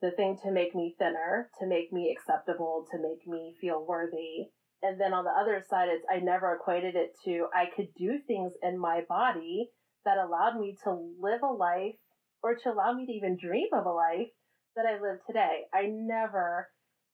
the 0.01 0.11
thing 0.11 0.37
to 0.43 0.51
make 0.51 0.75
me 0.75 0.95
thinner, 0.99 1.49
to 1.59 1.65
make 1.65 1.91
me 1.91 2.15
acceptable, 2.15 2.85
to 2.91 2.97
make 3.01 3.25
me 3.25 3.55
feel 3.59 3.83
worthy. 3.85 4.51
And 4.83 4.99
then 4.99 5.13
on 5.13 5.23
the 5.23 5.31
other 5.31 5.63
side, 5.67 5.89
it's 5.89 6.05
I 6.11 6.19
never 6.19 6.53
equated 6.53 6.95
it 6.95 7.13
to 7.25 7.47
I 7.55 7.65
could 7.75 7.87
do 7.97 8.19
things 8.27 8.51
in 8.61 8.77
my 8.77 9.01
body 9.07 9.69
that 10.05 10.17
allowed 10.17 10.59
me 10.59 10.77
to 10.83 10.91
live 11.19 11.41
a 11.41 11.53
life 11.53 11.95
or 12.43 12.55
to 12.55 12.69
allow 12.69 12.93
me 12.93 13.05
to 13.05 13.11
even 13.13 13.37
dream 13.41 13.69
of 13.71 13.85
a 13.85 13.91
life 13.91 14.27
that 14.75 14.85
I 14.85 14.99
live 14.99 15.19
today. 15.25 15.61
I 15.73 15.87
never 15.87 16.69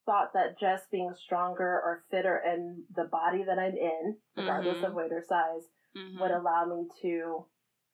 thought 0.07 0.33
that 0.33 0.57
just 0.59 0.89
being 0.89 1.13
stronger 1.13 1.63
or 1.63 2.03
fitter 2.09 2.41
in 2.43 2.83
the 2.95 3.03
body 3.03 3.43
that 3.43 3.59
I'm 3.59 3.77
in, 3.77 4.17
regardless 4.35 4.77
Mhm. 4.77 4.87
of 4.87 4.93
weight 4.95 5.11
or 5.11 5.21
size, 5.21 5.69
Mhm. 5.95 6.19
would 6.19 6.31
allow 6.31 6.65
me 6.65 6.87
to 7.01 7.45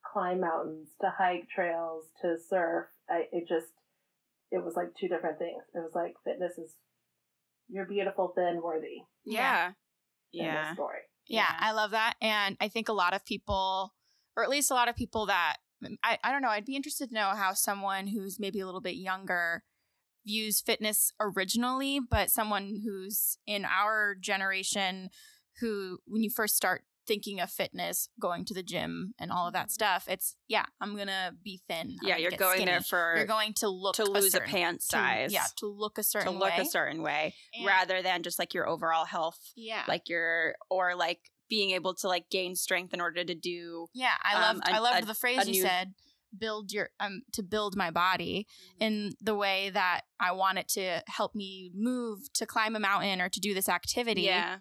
climb 0.03 0.41
mountains, 0.41 0.89
to 1.01 1.10
hike 1.10 1.49
trails, 1.49 2.05
to 2.21 2.38
surf. 2.38 2.88
I, 3.10 3.27
it 3.31 3.47
just, 3.47 3.71
it 4.51 4.63
was 4.63 4.75
like 4.75 4.93
two 4.99 5.08
different 5.08 5.39
things. 5.39 5.63
It 5.73 5.79
was 5.79 5.91
like 5.93 6.15
fitness 6.23 6.58
is, 6.58 6.75
you're 7.67 7.86
beautiful, 7.86 8.34
thin, 8.36 8.62
worthy. 8.62 9.03
Yeah. 9.23 9.71
Yeah. 10.31 10.73
story. 10.73 10.99
Yeah, 11.27 11.45
Yeah. 11.49 11.55
I 11.60 11.71
love 11.71 11.91
that. 11.91 12.15
And 12.21 12.58
I 12.60 12.67
think 12.67 12.89
a 12.89 12.93
lot 12.93 13.13
of 13.13 13.25
people, 13.25 13.93
or 14.36 14.43
at 14.43 14.49
least 14.49 14.71
a 14.71 14.75
lot 14.75 14.88
of 14.88 14.95
people 14.95 15.25
that, 15.27 15.58
I, 16.03 16.17
I 16.23 16.31
don't 16.31 16.41
know, 16.41 16.49
I'd 16.49 16.65
be 16.65 16.75
interested 16.75 17.10
to 17.10 17.15
know 17.15 17.29
how 17.36 17.53
someone 17.53 18.08
who's 18.08 18.39
maybe 18.39 18.60
a 18.60 18.65
little 18.65 18.81
bit 18.81 18.95
younger 18.95 19.63
views 20.25 20.62
fitness 20.62 21.12
originally, 21.19 21.99
but 21.99 22.31
someone 22.31 22.81
who's 22.84 23.38
in 23.45 23.65
our 23.65 24.15
generation 24.19 25.10
who, 25.60 25.99
when 26.05 26.23
you 26.23 26.29
first 26.29 26.55
start 26.55 26.84
thinking 27.08 27.39
of 27.39 27.50
fitness, 27.52 28.10
going 28.20 28.46
to 28.46 28.54
the 28.54 28.63
gym 28.63 29.13
and 29.20 29.32
all 29.32 29.48
of 29.48 29.54
that 29.54 29.72
stuff, 29.72 30.06
it's, 30.08 30.36
yeah, 30.48 30.65
I'm 30.82 30.96
going 30.96 31.08
to 31.08 31.34
be 31.44 31.62
thin. 31.68 31.98
I'm 32.02 32.08
Yeah, 32.08 32.13
gonna 32.15 32.22
you're 32.22 32.32
going 32.32 32.65
there 32.65 32.82
for 32.82 33.13
You're 33.18 33.26
going 33.26 33.54
to 33.56 33.70
look 33.70 33.96
to 33.96 34.06
lose 34.06 34.26
a, 34.28 34.32
certain- 34.32 34.50
pant 34.52 34.82
to- 34.82 34.88
size. 34.88 35.34
yeah, 35.34 35.46
to 35.58 35.68
look 35.68 35.98
a 35.98 36.04
certain 36.04 36.34
to 36.34 36.39
look 36.39 36.56
way. 36.58 36.63
a 36.63 36.65
certain 36.65 37.02
way 37.02 37.36
And- 37.54 37.65
rather 37.65 38.02
than 38.02 38.24
just 38.24 38.39
like 38.39 38.54
your 38.54 38.68
overall 38.68 39.06
health, 39.06 39.39
Yeah. 39.56 39.84
like 39.88 40.10
your 40.10 40.56
or 40.70 40.96
like 40.96 41.20
being 41.50 41.72
able 41.72 41.94
to 41.94 42.08
like 42.08 42.30
gain 42.32 42.56
strength 42.56 42.94
in 42.94 43.00
order 43.02 43.24
to 43.24 43.36
do 43.36 43.88
Yeah, 43.94 44.13
I 44.24 44.34
um, 44.50 44.58
loved 44.58 44.68
a- 44.68 44.76
I 44.76 44.80
loved 44.80 45.04
a- 45.04 45.06
the 45.08 45.13
phrase 45.13 45.44
a 45.44 45.46
you 45.48 45.52
new- 45.54 45.62
said, 45.62 45.94
build 46.38 46.72
your 46.74 46.89
um 47.00 47.22
to 47.32 47.41
build 47.41 47.78
my 47.78 47.89
body 47.91 48.46
in 48.80 49.13
the 49.22 49.34
way 49.36 49.70
that 49.70 50.02
I 50.20 50.34
want 50.34 50.58
it 50.58 50.68
to 50.70 51.02
help 51.08 51.34
me 51.34 51.72
move 51.74 52.20
to 52.34 52.46
climb 52.46 52.76
a 52.76 52.80
mountain 52.80 53.22
or 53.22 53.30
to 53.30 53.39
do 53.39 53.54
this 53.54 53.70
activity. 53.70 54.24
yeah, 54.24 54.58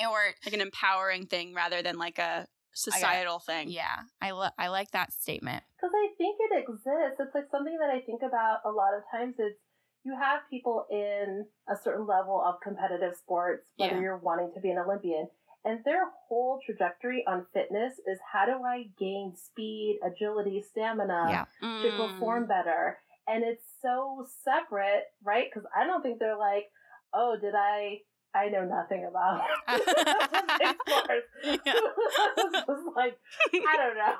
Or 0.00 0.20
like 0.44 0.54
an 0.54 0.60
empowering 0.60 1.26
thing 1.26 1.54
rather 1.54 1.82
than 1.82 1.98
like 1.98 2.18
a 2.18 2.46
societal 2.74 3.38
thing. 3.38 3.68
yeah, 3.70 4.00
I 4.20 4.30
lo- 4.30 4.54
I 4.58 4.68
like 4.68 4.90
that 4.92 5.12
statement. 5.12 5.62
Because 5.76 5.92
I 5.94 6.08
think 6.16 6.36
it 6.40 6.58
exists. 6.60 7.20
It's 7.20 7.34
like 7.34 7.44
something 7.50 7.76
that 7.80 7.90
I 7.90 8.00
think 8.00 8.22
about 8.22 8.58
a 8.64 8.70
lot 8.70 8.94
of 8.96 9.02
times. 9.10 9.34
It's 9.38 9.58
you 10.04 10.16
have 10.20 10.40
people 10.50 10.86
in 10.90 11.44
a 11.68 11.76
certain 11.76 12.06
level 12.06 12.42
of 12.44 12.56
competitive 12.62 13.14
sports, 13.14 13.68
whether 13.76 13.94
Yeah. 13.96 14.00
you're 14.00 14.16
wanting 14.16 14.50
to 14.54 14.60
be 14.60 14.70
an 14.70 14.78
Olympian, 14.78 15.28
and 15.64 15.84
their 15.84 16.06
whole 16.26 16.58
trajectory 16.66 17.24
on 17.26 17.46
fitness 17.52 18.00
is 18.06 18.18
how 18.32 18.46
do 18.46 18.64
I 18.64 18.84
gain 18.98 19.36
speed, 19.36 20.00
agility, 20.02 20.60
stamina 20.62 21.26
Yeah. 21.30 21.44
to 21.60 21.66
Mm. 21.66 21.96
perform 22.14 22.46
better? 22.46 22.98
And 23.28 23.44
it's 23.44 23.64
so 23.80 24.26
separate, 24.42 25.04
right? 25.22 25.48
Because 25.48 25.68
I 25.76 25.84
don't 25.86 26.02
think 26.02 26.18
they're 26.18 26.36
like, 26.36 26.72
oh, 27.12 27.36
did 27.36 27.54
I? 27.54 28.02
I 28.34 28.48
know 28.48 28.64
nothing 28.64 29.04
about 29.08 29.42
sports. 29.68 31.26
Yeah. 31.44 31.58
it's 32.36 32.52
just 32.66 32.96
like 32.96 33.18
I 33.52 33.76
don't 33.76 33.96
know. 33.96 34.14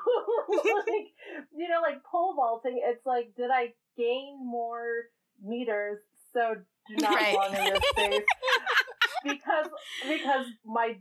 like 0.75 1.07
you 1.55 1.67
know, 1.67 1.81
like 1.81 2.03
pole 2.03 2.35
vaulting, 2.35 2.81
it's 2.83 3.05
like, 3.05 3.33
did 3.35 3.49
I 3.51 3.73
gain 3.97 4.37
more 4.43 4.85
meters 5.43 5.99
so 6.33 6.55
do 6.89 6.95
not 6.97 7.15
Right. 7.15 7.31
belong 7.31 7.55
in 7.67 7.73
this 7.73 7.83
space? 7.89 8.23
because 9.23 9.67
because 10.07 10.45
my 10.65 10.97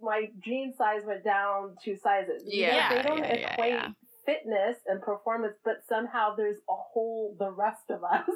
my 0.00 0.26
jean 0.44 0.74
size 0.76 1.02
went 1.06 1.24
down 1.24 1.76
two 1.84 1.96
sizes. 2.02 2.42
You 2.46 2.66
know, 2.66 2.72
Yeah, 2.72 2.94
they 2.94 3.02
don't 3.08 3.18
yeah, 3.18 3.36
yeah, 3.36 3.52
equate 3.52 3.72
yeah. 3.72 3.88
fitness 4.26 4.76
and 4.86 5.00
performance, 5.00 5.54
but 5.64 5.82
somehow 5.88 6.34
there's 6.36 6.58
a 6.68 6.74
whole 6.74 7.36
the 7.38 7.50
rest 7.50 7.90
of 7.90 8.02
us 8.04 8.28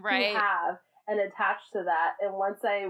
right. 0.00 0.34
have 0.36 0.78
and 1.06 1.20
attached 1.20 1.72
to 1.74 1.82
that. 1.84 2.12
And 2.20 2.34
once 2.34 2.60
I 2.64 2.88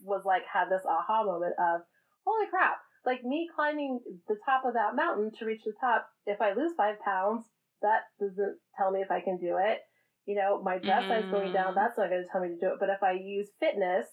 was 0.00 0.22
like 0.24 0.42
had 0.52 0.68
this 0.68 0.82
aha 0.88 1.24
moment 1.24 1.54
of 1.58 1.82
holy 2.26 2.46
crap 2.50 2.76
like 3.04 3.24
me 3.24 3.48
climbing 3.54 4.00
the 4.28 4.36
top 4.44 4.64
of 4.64 4.74
that 4.74 4.94
mountain 4.94 5.30
to 5.38 5.44
reach 5.44 5.62
the 5.64 5.72
top 5.80 6.06
if 6.26 6.40
i 6.40 6.52
lose 6.52 6.72
five 6.76 6.96
pounds 7.04 7.44
that 7.80 8.02
doesn't 8.20 8.58
tell 8.76 8.90
me 8.90 9.00
if 9.00 9.10
i 9.10 9.20
can 9.20 9.38
do 9.38 9.56
it 9.58 9.80
you 10.26 10.36
know 10.36 10.62
my 10.62 10.78
dress 10.78 11.08
size 11.08 11.24
going 11.30 11.52
down 11.52 11.72
Mm. 11.72 11.74
that's 11.74 11.98
not 11.98 12.10
going 12.10 12.22
to 12.22 12.28
tell 12.30 12.40
me 12.40 12.48
to 12.48 12.58
do 12.60 12.68
it 12.68 12.80
but 12.80 12.88
if 12.90 13.02
i 13.02 13.12
use 13.12 13.48
fitness 13.58 14.06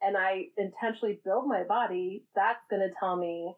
and 0.00 0.16
i 0.16 0.44
intentionally 0.56 1.20
build 1.24 1.46
my 1.46 1.64
body 1.64 2.24
that's 2.34 2.64
going 2.70 2.82
to 2.82 2.94
tell 2.98 3.16
me 3.16 3.54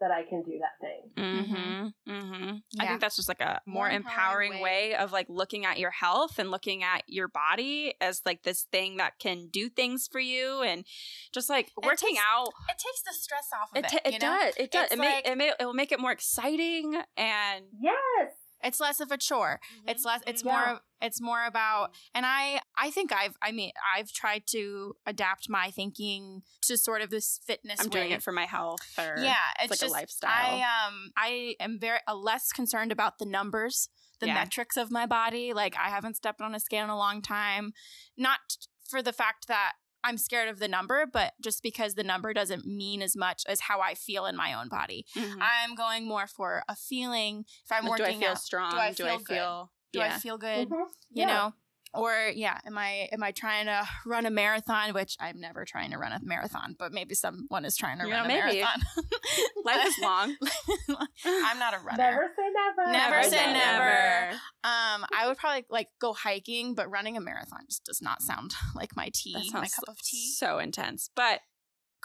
that 0.00 0.10
i 0.10 0.22
can 0.28 0.42
do 0.42 0.58
that 0.60 0.78
thing 0.80 1.02
Mm-hmm. 1.16 2.12
Mm-hmm. 2.12 2.56
I 2.80 2.86
think 2.86 3.00
that's 3.00 3.16
just 3.16 3.28
like 3.28 3.40
a 3.40 3.60
more, 3.66 3.86
More 3.86 3.90
empowering, 3.90 4.52
empowering 4.52 4.62
way. 4.62 4.94
of 4.94 5.12
like 5.12 5.26
looking 5.28 5.64
at 5.64 5.78
your 5.78 5.90
health 5.90 6.38
and 6.38 6.50
looking 6.50 6.82
at 6.82 7.02
your 7.06 7.28
body 7.28 7.94
as 8.00 8.20
like 8.26 8.42
this 8.42 8.62
thing 8.70 8.98
that 8.98 9.18
can 9.18 9.48
do 9.50 9.68
things 9.68 10.08
for 10.10 10.18
you 10.20 10.62
and 10.62 10.84
just 11.32 11.48
like 11.48 11.70
working 11.82 12.10
takes 12.10 12.20
out. 12.28 12.48
It 12.68 12.78
takes 12.78 13.02
the 13.06 13.12
stress 13.14 13.48
off 13.54 13.70
of 13.72 13.78
It, 13.78 13.84
it. 13.84 13.88
ta- 13.90 14.08
it 14.08 14.12
you 14.12 14.18
know? 14.18 14.38
does. 14.38 14.54
It 14.56 14.70
does. 14.70 14.84
It's 14.84 14.92
It, 14.94 14.98
may, 14.98 15.22
it, 15.24 15.38
may, 15.38 15.52
it 15.58 15.64
will 15.64 15.74
make 15.74 15.92
it 15.92 16.00
more 16.00 16.12
exciting 16.12 16.96
and 17.16 17.64
yes 17.80 18.32
It's 18.62 18.80
less 18.80 19.00
of 19.00 19.10
a 19.10 19.18
chore. 19.18 19.60
It's 19.86 20.04
less 20.04 20.22
it's 20.26 20.42
Yeah. 20.44 20.52
more 20.52 20.80
it's 21.00 21.20
more 21.20 21.44
about 21.44 21.90
and 22.14 22.24
I 22.24 22.60
I 22.78 22.90
think 22.90 23.12
I've 23.12 23.36
I 23.42 23.52
mean 23.52 23.72
I've 23.96 24.12
tried 24.12 24.44
to 24.48 24.94
adapt 25.06 25.48
my 25.48 25.70
thinking 25.70 26.42
to 26.62 26.76
sort 26.76 27.02
of 27.02 27.10
this 27.10 27.40
fitness 27.46 27.80
I'm 27.80 27.88
doing 27.88 28.10
it 28.12 28.22
for 28.22 28.32
my 28.32 28.46
health. 28.46 28.80
Or, 28.98 29.16
yeah, 29.18 29.36
it's, 29.62 29.82
like 29.82 29.88
a 29.88 29.92
lifestyle. 29.92 30.30
I 30.32 30.86
um 30.88 31.10
I 31.16 31.54
am 31.60 31.78
very 31.78 31.98
uh, 32.08 32.14
less 32.14 32.50
concerned 32.52 32.92
about 32.92 33.18
the 33.18 33.26
numbers, 33.26 33.88
the 34.20 34.26
Yeah. 34.26 34.34
metrics 34.34 34.76
of 34.76 34.90
my 34.90 35.06
body. 35.06 35.52
Like 35.52 35.76
I 35.76 35.90
haven't 35.90 36.16
stepped 36.16 36.40
on 36.40 36.54
a 36.54 36.60
scale 36.60 36.84
in 36.84 36.90
a 36.90 36.96
long 36.96 37.22
time, 37.22 37.72
not 38.16 38.40
for 38.88 39.02
the 39.02 39.12
fact 39.12 39.48
that 39.48 39.72
I'm 40.06 40.16
scared 40.18 40.48
of 40.48 40.58
the 40.60 40.68
number, 40.68 41.04
but 41.12 41.34
just 41.42 41.62
because 41.62 41.94
the 41.94 42.04
number 42.04 42.32
doesn't 42.32 42.64
mean 42.64 43.02
as 43.02 43.16
much 43.16 43.42
as 43.48 43.60
how 43.60 43.80
I 43.80 43.94
feel 43.94 44.24
in 44.26 44.36
my 44.36 44.54
own 44.54 44.68
body. 44.68 45.04
Mhm. 45.16 45.38
I'm 45.40 45.74
going 45.74 46.06
more 46.06 46.26
for 46.28 46.62
a 46.68 46.76
feeling. 46.76 47.44
If 47.64 47.72
I'm 47.72 47.84
Like, 47.86 47.96
do 47.98 48.04
I 48.04 48.06
working 48.06 48.20
feel 48.20 48.30
out, 48.30 48.40
strong? 48.40 48.70
do 48.72 48.78
I 48.78 48.92
feel 48.94 49.18
good? 49.18 49.26
feel? 49.26 49.72
do 49.92 49.98
yeah. 49.98 50.14
I 50.14 50.18
feel 50.18 50.38
good? 50.38 50.68
Mhm. 50.68 50.86
you 51.10 51.22
Yeah. 51.22 51.26
know 51.26 51.54
or 51.96 52.30
yeah 52.34 52.58
am 52.66 52.76
i 52.78 53.08
am 53.12 53.22
i 53.22 53.30
trying 53.30 53.66
to 53.66 53.86
run 54.04 54.26
a 54.26 54.30
marathon 54.30 54.92
which 54.94 55.16
i'm 55.20 55.40
never 55.40 55.64
trying 55.64 55.90
to 55.90 55.98
run 55.98 56.12
a 56.12 56.20
marathon 56.22 56.74
but 56.78 56.92
maybe 56.92 57.14
someone 57.14 57.64
is 57.64 57.76
trying 57.76 57.98
to 57.98 58.06
Yeah, 58.06 58.16
run 58.16 58.24
a 58.24 58.28
maybe. 58.28 58.60
marathon 58.60 58.82
Life 59.64 59.86
is 59.86 59.98
long. 60.00 60.36
i'm 61.24 61.58
not 61.58 61.74
a 61.74 61.78
runner 61.78 61.96
never 61.98 62.30
say 62.36 62.50
never 62.52 62.92
Never 62.92 63.22
say 63.24 63.30
say 63.30 63.52
never. 63.52 64.30
um 64.64 65.04
i 65.14 65.24
would 65.26 65.36
probably 65.36 65.64
like 65.70 65.88
go 66.00 66.12
hiking 66.12 66.74
but 66.74 66.90
running 66.90 67.16
a 67.16 67.20
marathon 67.20 67.60
just 67.68 67.84
does 67.84 68.00
not 68.02 68.22
sound 68.22 68.52
like 68.74 68.94
my 68.96 69.10
tea 69.12 69.50
my 69.52 69.68
cup 69.68 69.84
of 69.88 70.00
tea 70.02 70.30
so 70.32 70.58
intense, 70.58 71.10
but 71.16 71.40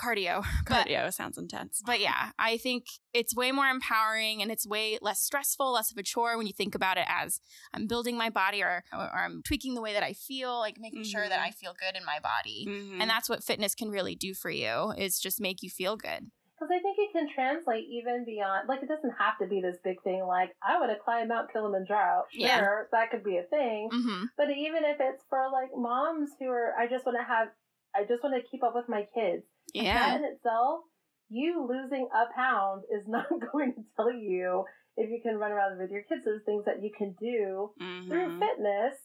cardio 0.01 0.43
but 0.67 0.87
cardio 0.87 1.13
sounds 1.13 1.37
intense. 1.37 1.81
but 1.85 1.99
yeah, 1.99 2.31
I 2.39 2.57
think 2.57 2.85
it's 3.13 3.35
way 3.35 3.51
more 3.51 3.67
empowering 3.67 4.41
and 4.41 4.51
it's 4.51 4.65
way 4.65 4.97
less 5.01 5.19
stressful, 5.21 5.71
less 5.73 5.91
of 5.91 5.97
a 5.97 6.03
chore 6.03 6.37
when 6.37 6.47
you 6.47 6.53
think 6.53 6.73
about 6.75 6.97
it 6.97 7.05
as 7.07 7.39
I'm 7.73 7.85
building 7.87 8.17
my 8.17 8.29
body 8.29 8.63
or, 8.63 8.83
or 8.93 9.09
I'm 9.25 9.41
tweaking 9.43 9.75
the 9.75 9.81
way 9.81 9.93
that 9.93 10.03
I 10.03 10.13
feel, 10.13 10.57
like 10.59 10.77
making 10.79 11.03
sure 11.03 11.27
that. 11.27 11.39
I 11.41 11.51
feel 11.51 11.73
good 11.79 11.97
in 11.99 12.05
my 12.05 12.19
body. 12.21 12.65
Mhm. 12.67 13.01
And 13.01 13.09
that's 13.09 13.27
what 13.29 13.43
fitness 13.43 13.73
can 13.75 13.89
really 13.89 14.15
do 14.15 14.33
for 14.33 14.49
you 14.49 14.93
is 14.97 15.19
just 15.19 15.41
make 15.41 15.61
you 15.63 15.69
feel 15.69 15.95
good. 15.97 16.31
Because 16.55 16.69
I 16.71 16.79
think 16.79 16.97
it 16.99 17.11
can 17.11 17.27
translate 17.33 17.85
even 17.89 18.23
beyond, 18.25 18.67
like, 18.69 18.83
it 18.83 18.87
doesn't 18.87 19.15
have 19.17 19.37
to 19.39 19.47
be 19.47 19.59
this 19.61 19.77
big 19.83 20.01
thing 20.03 20.23
like, 20.27 20.51
I 20.61 20.79
want 20.79 20.91
to 20.91 20.97
climb 21.03 21.27
Mount 21.29 21.51
Kilimanjaro. 21.51 22.25
Sure, 22.31 22.47
Yeah. 22.47 22.61
that 22.91 23.09
could 23.09 23.23
be 23.23 23.37
a 23.37 23.43
thing. 23.43 23.89
Mm-hmm. 23.91 24.23
But 24.37 24.51
even 24.51 24.85
if 24.85 24.97
it's 24.99 25.23
for, 25.29 25.49
like, 25.51 25.69
moms 25.75 26.29
who 26.39 26.47
are, 26.49 26.73
I 26.77 26.85
just 26.87 27.03
want 27.05 27.17
to 27.17 27.23
have, 27.23 27.47
I 27.95 28.03
just 28.07 28.21
want 28.23 28.35
to 28.35 28.47
keep 28.49 28.61
up 28.63 28.75
with 28.75 28.87
my 28.87 29.07
kids. 29.15 29.43
Yeah. 29.73 29.93
That 29.93 30.19
in 30.19 30.25
itself, 30.25 30.81
you 31.29 31.65
losing 31.67 32.07
a 32.13 32.25
pound 32.36 32.84
is 32.91 33.03
not 33.07 33.27
going 33.51 33.73
to 33.75 33.81
tell 33.95 34.12
you 34.12 34.65
if 34.97 35.10
you 35.10 35.19
can 35.23 35.38
run 35.38 35.51
around 35.51 35.79
with 35.79 35.91
your 35.91 36.03
kids. 36.03 36.21
There's 36.25 36.43
things 36.45 36.65
that 36.65 36.81
you 36.84 36.91
can 36.97 37.15
do 37.19 37.71
through 38.07 38.27
Mhm. 38.29 38.39
fitness 38.39 38.95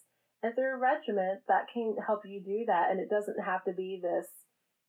and 0.42 0.54
through 0.54 0.74
a 0.74 0.78
regiment 0.78 1.40
that 1.48 1.66
can 1.72 1.96
help 2.06 2.22
you 2.26 2.40
do 2.40 2.64
that. 2.66 2.90
And 2.90 3.00
it 3.00 3.08
doesn't 3.08 3.42
have 3.44 3.64
to 3.64 3.72
be 3.72 4.00
this, 4.02 4.26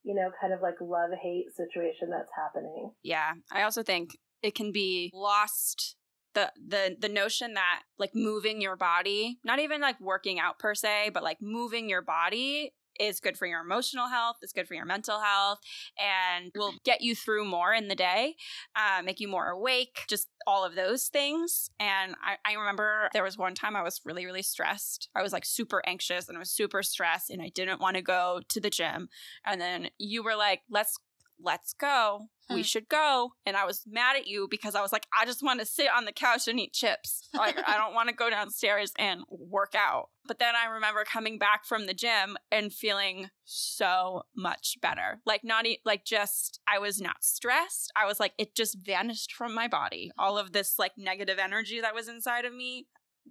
you 0.04 0.16
know, 0.16 0.32
kind 0.42 0.54
of 0.54 0.62
like 0.62 0.76
love 0.82 1.12
hate 1.22 1.52
situation 1.56 2.10
that's 2.10 2.32
happening. 2.36 2.92
Yeah. 3.04 3.34
I 3.52 3.62
also 3.64 3.84
think 3.84 4.18
it 4.42 4.56
can 4.56 4.72
be 4.72 5.12
lost 5.14 5.96
the 6.34 6.52
the 6.56 6.96
the 7.00 7.10
notion 7.10 7.56
that 7.56 7.82
like 7.98 8.14
moving 8.14 8.62
your 8.62 8.76
body, 8.76 9.40
not 9.44 9.58
even 9.60 9.82
like 9.82 10.00
working 10.00 10.40
out 10.40 10.60
per 10.60 10.76
se, 10.76 11.10
but 11.14 11.24
like 11.24 11.42
moving 11.42 11.90
your 11.90 12.02
body 12.04 12.74
is 13.00 13.20
good 13.20 13.38
for 13.38 13.46
your 13.46 13.62
emotional 13.62 14.08
health, 14.08 14.38
it's 14.42 14.54
good 14.54 14.68
for 14.68 14.74
your 14.74 14.86
mental 14.86 15.20
health, 15.20 15.60
and 16.00 16.52
will 16.56 16.74
get 16.84 17.02
you 17.02 17.16
through 17.16 17.46
more 17.46 17.74
in 17.74 17.88
the 17.88 17.96
day, 17.96 18.36
uh, 18.76 19.02
make 19.02 19.20
you 19.20 19.28
more 19.28 19.48
awake, 19.48 20.00
just 20.08 20.28
all 20.46 20.64
of 20.64 20.76
those 20.76 21.08
things. 21.08 21.70
And 21.80 22.16
I, 22.24 22.38
I 22.50 22.54
remember 22.54 23.10
there 23.14 23.24
was 23.24 23.38
one 23.38 23.56
time 23.56 23.76
I 23.76 23.84
was 23.84 24.02
really, 24.06 24.26
really 24.26 24.42
stressed. 24.42 25.10
I 25.16 25.22
was 25.22 25.34
like 25.34 25.46
super 25.46 25.82
anxious 25.86 26.28
and 26.28 26.38
I 26.38 26.40
was 26.40 26.52
super 26.52 26.84
stressed 26.84 27.30
and 27.30 27.42
I 27.42 27.50
didn't 27.54 27.82
want 27.82 27.96
to 27.98 28.02
go 28.02 28.42
to 28.50 28.60
the 28.60 28.70
gym. 28.70 29.10
And 29.46 29.60
then 29.60 29.90
you 29.98 30.24
were 30.24 30.36
like, 30.36 30.62
let's 30.70 30.98
let's 31.40 31.74
go. 31.74 32.30
We 32.50 32.64
should 32.64 32.88
go. 32.88 33.32
And 33.46 33.58
I 33.58 33.66
was 33.66 33.84
mad 33.86 34.16
at 34.16 34.28
you 34.28 34.48
because 34.50 34.76
I 34.76 34.82
was 34.82 34.92
like, 34.92 35.06
I 35.18 35.26
just 35.26 35.44
want 35.44 35.60
to 35.60 35.66
sit 35.66 35.88
on 35.96 36.06
the 36.06 36.12
couch 36.12 36.48
and 36.48 36.60
eat 36.60 36.74
chips. 36.74 37.28
Like, 37.34 37.58
I 37.68 37.78
don't 37.78 37.94
want 37.96 38.10
to 38.10 38.16
go 38.16 38.30
downstairs 38.30 38.94
and 38.98 39.22
work 39.30 39.74
out. 39.76 40.10
But 40.28 40.40
then 40.40 40.56
I 40.56 40.72
remember 40.72 41.04
coming 41.04 41.38
back 41.38 41.66
from 41.66 41.86
the 41.86 41.94
gym 41.94 42.38
and 42.52 42.74
feeling 42.74 43.30
so 43.44 44.24
much 44.36 44.78
better. 44.82 45.20
Like, 45.26 45.44
not 45.44 45.66
e- 45.66 45.82
like 45.86 46.06
just, 46.06 46.60
I 46.72 46.80
was 46.80 47.02
not 47.02 47.18
stressed. 47.24 47.92
I 47.96 48.06
was 48.06 48.20
like, 48.20 48.34
it 48.38 48.56
just 48.56 48.78
vanished 48.84 49.34
from 49.34 49.54
my 49.54 49.68
body. 49.68 50.12
All 50.18 50.38
of 50.38 50.54
this 50.54 50.80
like 50.80 50.94
negative 50.98 51.40
energy 51.40 51.82
that 51.82 51.96
was 51.96 52.08
inside 52.08 52.46
of 52.46 52.54
me, 52.54 52.88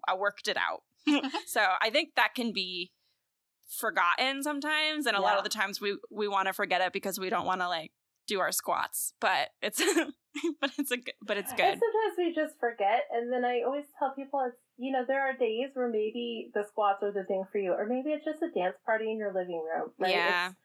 I 0.07 0.15
worked 0.15 0.49
it 0.49 0.57
out. 0.57 0.83
so 1.47 1.65
I 1.81 1.91
think 1.91 2.11
that 2.17 2.35
can 2.35 2.53
be 2.53 2.93
forgotten 3.69 4.43
sometimes 4.43 5.07
and 5.07 5.17
a 5.17 5.21
lot 5.21 5.39
of 5.39 5.43
the 5.43 5.51
times 5.51 5.81
we 5.81 5.99
we 6.09 6.29
want 6.29 6.47
to 6.47 6.53
forget 6.53 6.81
it 6.81 6.93
because 6.93 7.19
we 7.19 7.29
don't 7.29 7.47
want 7.47 7.61
to 7.61 7.67
like 7.67 7.91
do 8.27 8.41
our 8.41 8.53
squats 8.53 9.13
but 9.21 9.51
it's 9.63 9.83
but 10.61 10.71
it's 10.79 10.91
a 10.91 10.97
good 10.97 11.15
but 11.23 11.37
it's 11.37 11.51
And 11.51 11.59
good 11.59 11.79
sometimes 11.79 12.15
we 12.19 12.35
just 12.35 12.59
forget. 12.61 13.05
And 13.13 13.33
then 13.33 13.45
I 13.45 13.63
always 13.65 13.85
tell 13.99 14.13
people 14.15 14.43
it's, 14.47 14.57
you 14.77 14.93
know, 14.93 15.05
there 15.07 15.23
are 15.23 15.33
days 15.37 15.71
where 15.75 15.89
maybe 15.89 16.51
the 16.53 16.65
squats 16.69 17.03
are 17.03 17.13
the 17.13 17.25
thing 17.25 17.45
for 17.51 17.59
you, 17.59 17.73
or 17.73 17.87
maybe 17.87 18.11
it's 18.11 18.25
just 18.25 18.43
a 18.43 18.51
dance 18.51 18.77
party 18.85 19.11
in 19.11 19.19
your 19.19 19.33
living 19.33 19.63
room. 19.65 19.91
Right? 19.99 20.11
Yeah. 20.11 20.49
It's, 20.49 20.57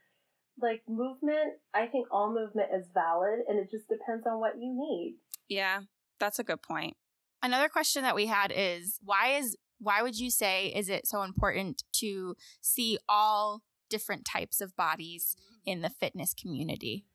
like 0.61 0.81
movement, 0.87 1.53
I 1.73 1.87
think 1.87 2.07
all 2.11 2.33
movement 2.33 2.69
is 2.75 2.85
valid 2.93 3.39
and 3.47 3.57
it 3.57 3.71
just 3.71 3.87
depends 3.87 4.27
on 4.27 4.39
what 4.39 4.57
you 4.57 4.69
need. 4.69 5.15
yeah 5.47 5.81
that's 6.19 6.39
a 6.39 6.43
good 6.43 6.61
point 6.61 6.95
Another 7.43 7.69
question 7.69 8.03
that 8.03 8.15
we 8.15 8.27
had 8.27 8.53
is 8.55 8.99
why 9.03 9.37
is 9.37 9.57
why 9.79 10.03
would 10.03 10.19
you 10.19 10.29
say 10.29 10.67
is 10.67 10.89
it 10.89 11.07
so 11.07 11.23
important 11.23 11.83
to 11.93 12.35
see 12.61 12.99
all 13.09 13.63
different 13.89 14.25
types 14.25 14.61
of 14.61 14.75
bodies 14.75 15.35
mm-hmm. 15.35 15.71
in 15.71 15.81
the 15.81 15.89
fitness 15.89 16.35
community? 16.35 17.05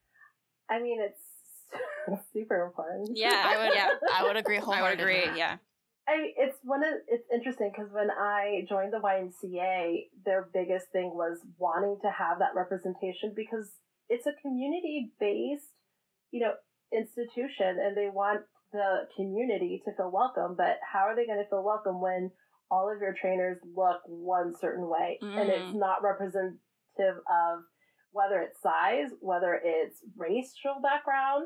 I 0.70 0.81
mean, 0.83 1.00
it's 1.00 1.20
super 2.33 2.64
important. 2.66 3.11
yeah 3.16 3.42
i 3.44 3.57
would 3.57 3.74
yeah 3.74 3.90
I 4.12 4.22
would 4.24 4.37
agree 4.37 4.57
i 4.59 4.61
would 4.61 4.64
wholeheartedly. 4.66 5.24
agree 5.24 5.38
yeah 5.38 5.57
I 6.09 6.31
it's 6.37 6.57
one 6.62 6.85
of 6.85 6.94
it's 7.09 7.26
interesting 7.35 7.72
because 7.74 7.90
when 7.92 8.11
I 8.12 8.64
joined 8.68 8.92
the 8.92 8.98
YMCA, 9.02 10.07
their 10.24 10.48
biggest 10.55 10.87
thing 10.92 11.11
was 11.12 11.38
wanting 11.59 11.98
to 12.02 12.11
have 12.12 12.38
that 12.38 12.55
representation 12.55 13.33
because 13.35 13.72
it's 14.09 14.24
a 14.24 14.33
community 14.40 15.11
based, 15.18 15.66
you 16.31 16.38
know, 16.42 16.52
institution, 16.94 17.81
and 17.83 17.96
they 17.96 18.09
want 18.09 18.42
the 18.72 19.09
community 19.16 19.83
to 19.85 19.90
feel 19.96 20.12
welcome. 20.12 20.55
But 20.57 20.79
how 20.81 21.00
are 21.11 21.16
they 21.16 21.26
going 21.26 21.42
to 21.42 21.48
feel 21.50 21.64
welcome 21.64 22.00
when 22.00 22.31
all 22.70 22.88
of 22.88 23.00
your 23.00 23.12
trainers 23.20 23.59
look 23.74 23.98
one 24.07 24.55
certain 24.61 24.88
way 24.88 25.18
and 25.20 25.50
it's 25.50 25.72
Mm. 25.74 25.81
not 25.81 26.05
representative 26.05 26.61
of 27.26 27.64
whether 28.16 28.40
it's 28.40 28.61
size, 28.62 29.11
whether 29.20 29.61
it's 29.62 29.98
racial 30.16 30.81
background? 30.83 31.44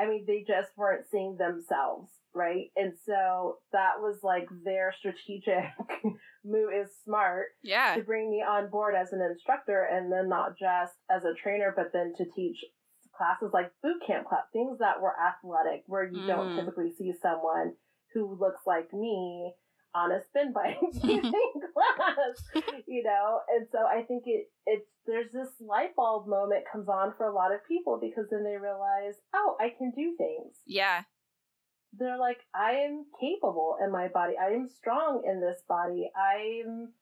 I 0.00 0.06
mean, 0.06 0.24
they 0.26 0.44
just 0.46 0.68
weren't 0.76 1.06
seeing 1.10 1.36
themselves, 1.36 2.08
right? 2.34 2.66
And 2.76 2.92
so 3.06 3.58
that 3.72 3.94
was 4.00 4.18
like 4.22 4.48
their 4.64 4.94
strategic 4.98 5.64
move 6.44 6.70
is 6.74 6.88
smart 7.04 7.48
yeah 7.62 7.94
to 7.96 8.02
bring 8.02 8.30
me 8.30 8.38
on 8.38 8.70
board 8.70 8.94
as 8.94 9.12
an 9.12 9.20
instructor 9.20 9.82
and 9.92 10.10
then 10.10 10.28
not 10.28 10.58
just 10.58 10.94
as 11.10 11.24
a 11.24 11.34
trainer, 11.42 11.72
but 11.76 11.92
then 11.92 12.12
to 12.16 12.24
teach 12.36 12.56
classes 13.16 13.50
like 13.52 13.70
boot 13.82 14.00
camp 14.06 14.26
class, 14.28 14.44
things 14.52 14.78
that 14.78 15.00
were 15.02 15.14
athletic, 15.20 15.82
where 15.86 16.04
you 16.04 16.26
don't 16.26 16.50
Mm. 16.52 16.56
typically 16.56 16.92
see 16.96 17.12
someone 17.20 17.74
who 18.14 18.34
looks 18.40 18.62
like 18.66 18.92
me 18.94 19.52
on 19.94 20.12
a 20.12 20.20
spin 20.22 20.52
bike 20.54 20.78
teaching 20.94 21.32
class, 21.74 22.62
you 22.86 23.02
know? 23.02 23.40
And 23.56 23.66
so 23.72 23.78
I 23.78 24.02
think 24.02 24.24
it, 24.26 24.46
it's, 24.66 24.86
there's 25.06 25.32
this 25.32 25.48
light 25.60 25.96
bulb 25.96 26.28
moment 26.28 26.64
comes 26.70 26.88
on 26.88 27.14
for 27.16 27.26
a 27.26 27.34
lot 27.34 27.52
of 27.52 27.66
people 27.66 27.98
because 28.00 28.26
then 28.30 28.44
they 28.44 28.56
realize, 28.56 29.14
oh, 29.34 29.56
I 29.60 29.70
can 29.76 29.92
do 29.96 30.14
things 30.16 30.56
yeah 30.66 31.02
they're 31.98 32.18
like, 32.18 32.38
I 32.54 32.72
am 32.72 33.06
capable 33.20 33.76
in 33.82 33.90
my 33.90 34.08
body. 34.08 34.34
I 34.40 34.52
am 34.52 34.68
strong 34.68 35.22
in 35.26 35.40
this 35.40 35.62
body. 35.68 36.10
I'm, 36.16 36.92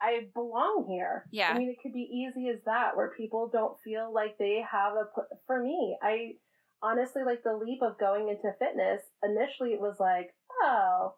I 0.00 0.28
belong 0.34 0.86
here. 0.88 1.26
Yeah. 1.30 1.50
I 1.52 1.58
mean, 1.58 1.68
it 1.68 1.82
could 1.82 1.92
be 1.92 2.08
easy 2.10 2.48
as 2.48 2.60
that, 2.64 2.96
where 2.96 3.12
people 3.16 3.50
don't 3.52 3.78
feel 3.84 4.12
like 4.12 4.38
they 4.38 4.64
have 4.70 4.94
a. 4.94 5.04
For 5.46 5.62
me, 5.62 5.96
I 6.02 6.34
honestly 6.82 7.22
like 7.24 7.42
the 7.42 7.56
leap 7.56 7.82
of 7.82 7.98
going 7.98 8.28
into 8.28 8.56
fitness. 8.58 9.02
Initially, 9.22 9.70
it 9.70 9.80
was 9.80 9.96
like, 10.00 10.34
oh, 10.62 11.14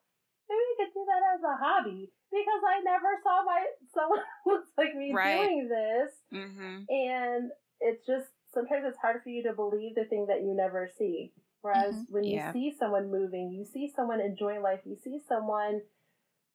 maybe 0.50 0.60
I 0.60 0.74
could 0.84 0.92
do 0.92 1.04
that 1.06 1.22
as 1.38 1.42
a 1.46 1.56
hobby 1.56 2.10
because 2.30 2.62
I 2.66 2.82
never 2.82 3.08
saw 3.22 3.44
my 3.46 3.64
someone 3.94 4.20
who 4.44 4.50
looks 4.52 4.70
like 4.76 4.94
me 4.94 5.14
Right. 5.14 5.38
doing 5.38 5.68
this, 5.68 6.10
mm-hmm. 6.34 6.84
and 6.90 7.50
it's 7.80 8.04
just 8.06 8.28
sometimes 8.52 8.84
it's 8.86 8.98
hard 8.98 9.22
for 9.22 9.30
you 9.30 9.44
to 9.44 9.52
believe 9.54 9.94
the 9.94 10.04
thing 10.04 10.26
that 10.26 10.42
you 10.42 10.52
never 10.54 10.90
see. 10.98 11.32
Whereas 11.62 11.94
Mhm. 11.94 12.06
when 12.10 12.24
you 12.24 12.36
Yeah. 12.36 12.52
see 12.52 12.72
someone 12.72 13.10
moving, 13.10 13.52
you 13.52 13.64
see 13.64 13.88
someone 13.94 14.20
enjoying 14.20 14.62
life, 14.62 14.80
you 14.84 14.96
see 14.96 15.20
someone 15.28 15.82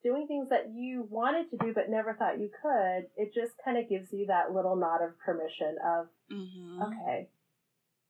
doing 0.04 0.28
things 0.28 0.50
that 0.50 0.70
you 0.70 1.04
wanted 1.10 1.50
to 1.52 1.58
do 1.58 1.74
but 1.74 1.90
never 1.90 2.14
thought 2.14 2.40
you 2.40 2.50
could, 2.62 3.10
it 3.18 3.34
just 3.34 3.58
kind 3.64 3.78
of 3.78 3.88
gives 3.90 4.12
you 4.14 4.26
that 4.28 4.52
little 4.54 4.76
nod 4.76 5.02
of 5.02 5.18
permission 5.20 5.78
of, 5.84 6.08
Mm-hmm. 6.32 6.82
okay, 6.84 7.30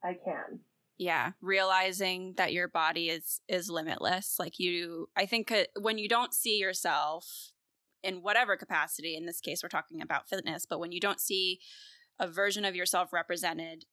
I 0.03 0.13
can. 0.15 0.59
Yeah 0.97 1.31
realizing 1.41 2.33
that 2.37 2.53
your 2.53 2.67
body 2.67 3.09
is 3.09 3.41
is 3.47 3.69
limitless 3.69 4.35
like 4.39 4.59
you 4.59 5.09
i 5.15 5.25
think 5.25 5.51
uh, 5.51 5.63
when 5.79 5.97
you 5.97 6.07
don't 6.07 6.33
see 6.33 6.57
yourself 6.57 7.51
in 8.03 8.21
whatever 8.21 8.55
capacity 8.55 9.15
in 9.15 9.25
this 9.25 9.41
case 9.41 9.61
we're 9.61 9.69
talking 9.69 10.01
about 10.01 10.29
fitness 10.29 10.65
but 10.65 10.79
when 10.79 10.91
you 10.91 10.99
don't 10.99 11.19
see 11.19 11.59
a 12.19 12.27
version 12.27 12.63
of 12.63 12.75
yourself 12.75 13.11
represented 13.11 13.85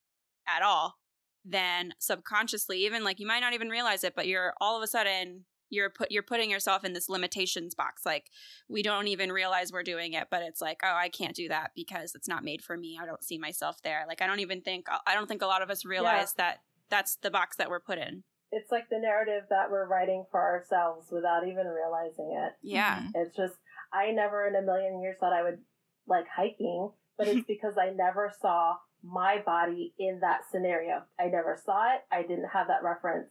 at 0.47 0.63
all 0.63 0.99
then 1.45 1.93
subconsciously 1.99 2.85
even 2.85 3.03
like 3.03 3.19
you 3.19 3.27
might 3.27 3.41
not 3.41 3.53
even 3.53 3.69
realize 3.69 4.05
it 4.05 4.15
but 4.15 4.29
you're 4.29 4.55
all 4.61 4.77
of 4.77 4.83
a 4.83 4.87
sudden 4.87 5.45
you're 5.71 5.91
put 5.91 6.13
you're 6.13 6.23
putting 6.23 6.51
yourself 6.51 6.85
in 6.85 6.93
this 6.93 7.09
limitations 7.09 7.75
box 7.75 8.05
like 8.05 8.31
we 8.69 8.83
don't 8.83 9.09
even 9.09 9.33
realize 9.33 9.73
we're 9.73 9.83
doing 9.83 10.13
it 10.13 10.29
but 10.31 10.43
it's 10.43 10.61
like 10.61 10.81
oh 10.85 10.95
i 10.95 11.09
can't 11.09 11.35
do 11.35 11.49
that 11.49 11.73
because 11.75 12.15
it's 12.15 12.29
not 12.29 12.45
made 12.45 12.63
for 12.63 12.77
me. 12.77 12.99
I 13.01 13.07
don't 13.07 13.25
see 13.25 13.39
myself 13.39 13.83
there. 13.83 14.05
Like 14.07 14.23
i 14.23 14.27
don't 14.27 14.41
even 14.41 14.61
think 14.61 14.87
i 15.07 15.15
don't 15.15 15.27
think 15.27 15.43
a 15.43 15.47
lot 15.47 15.63
of 15.63 15.71
us 15.71 15.85
realize 15.85 16.35
that 16.35 16.61
that's 16.93 17.17
the 17.17 17.31
box 17.31 17.57
that 17.57 17.69
we're 17.71 17.81
put 17.81 17.99
in 17.99 18.23
It's 18.53 18.71
like 18.71 18.89
the 18.91 18.99
narrative 19.01 19.45
that 19.51 19.71
we're 19.71 19.89
writing 19.89 20.25
for 20.31 20.41
ourselves 20.41 21.09
without 21.11 21.43
even 21.49 21.67
realizing 21.67 22.31
it. 22.45 22.53
yeah 22.63 23.01
Mhm. 23.01 23.11
It's 23.15 23.35
just, 23.37 23.55
I 23.93 24.11
never 24.13 24.47
in 24.47 24.55
a 24.55 24.63
million 24.63 25.01
years 25.01 25.17
thought 25.19 25.33
I 25.33 25.43
would 25.43 25.61
like 26.07 26.27
hiking, 26.29 26.91
but 27.17 27.27
it's 27.29 27.47
because 27.55 27.75
I 27.81 27.91
never 27.91 28.31
saw 28.41 28.77
my 29.03 29.43
body 29.45 29.95
in 29.99 30.21
that 30.21 30.43
scenario. 30.51 31.03
I 31.19 31.27
never 31.27 31.59
saw 31.65 31.95
it. 31.95 32.03
I 32.13 32.23
didn't 32.23 32.51
have 32.53 32.69
that 32.69 32.83
reference. 32.85 33.29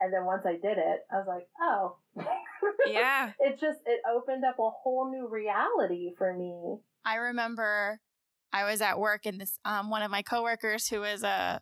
And 0.00 0.12
then 0.12 0.24
once 0.26 0.44
I 0.46 0.52
did 0.52 0.78
it, 0.78 1.00
I 1.10 1.16
was 1.16 1.26
like, 1.26 1.48
oh. 1.60 1.96
yeah 2.86 3.32
it 3.40 3.58
just, 3.60 3.80
it 3.86 4.00
opened 4.14 4.44
up 4.44 4.58
a 4.58 4.70
whole 4.82 5.10
new 5.10 5.26
reality 5.28 6.10
for 6.18 6.32
me. 6.34 6.76
I 7.04 7.16
remember 7.16 8.00
I 8.52 8.64
was 8.70 8.80
at 8.80 8.98
work 8.98 9.26
and 9.26 9.40
this 9.40 9.58
um, 9.64 9.90
one 9.90 10.02
of 10.02 10.10
my 10.10 10.22
coworkers 10.22 10.88
who 10.88 11.00
was 11.00 11.22
a 11.22 11.60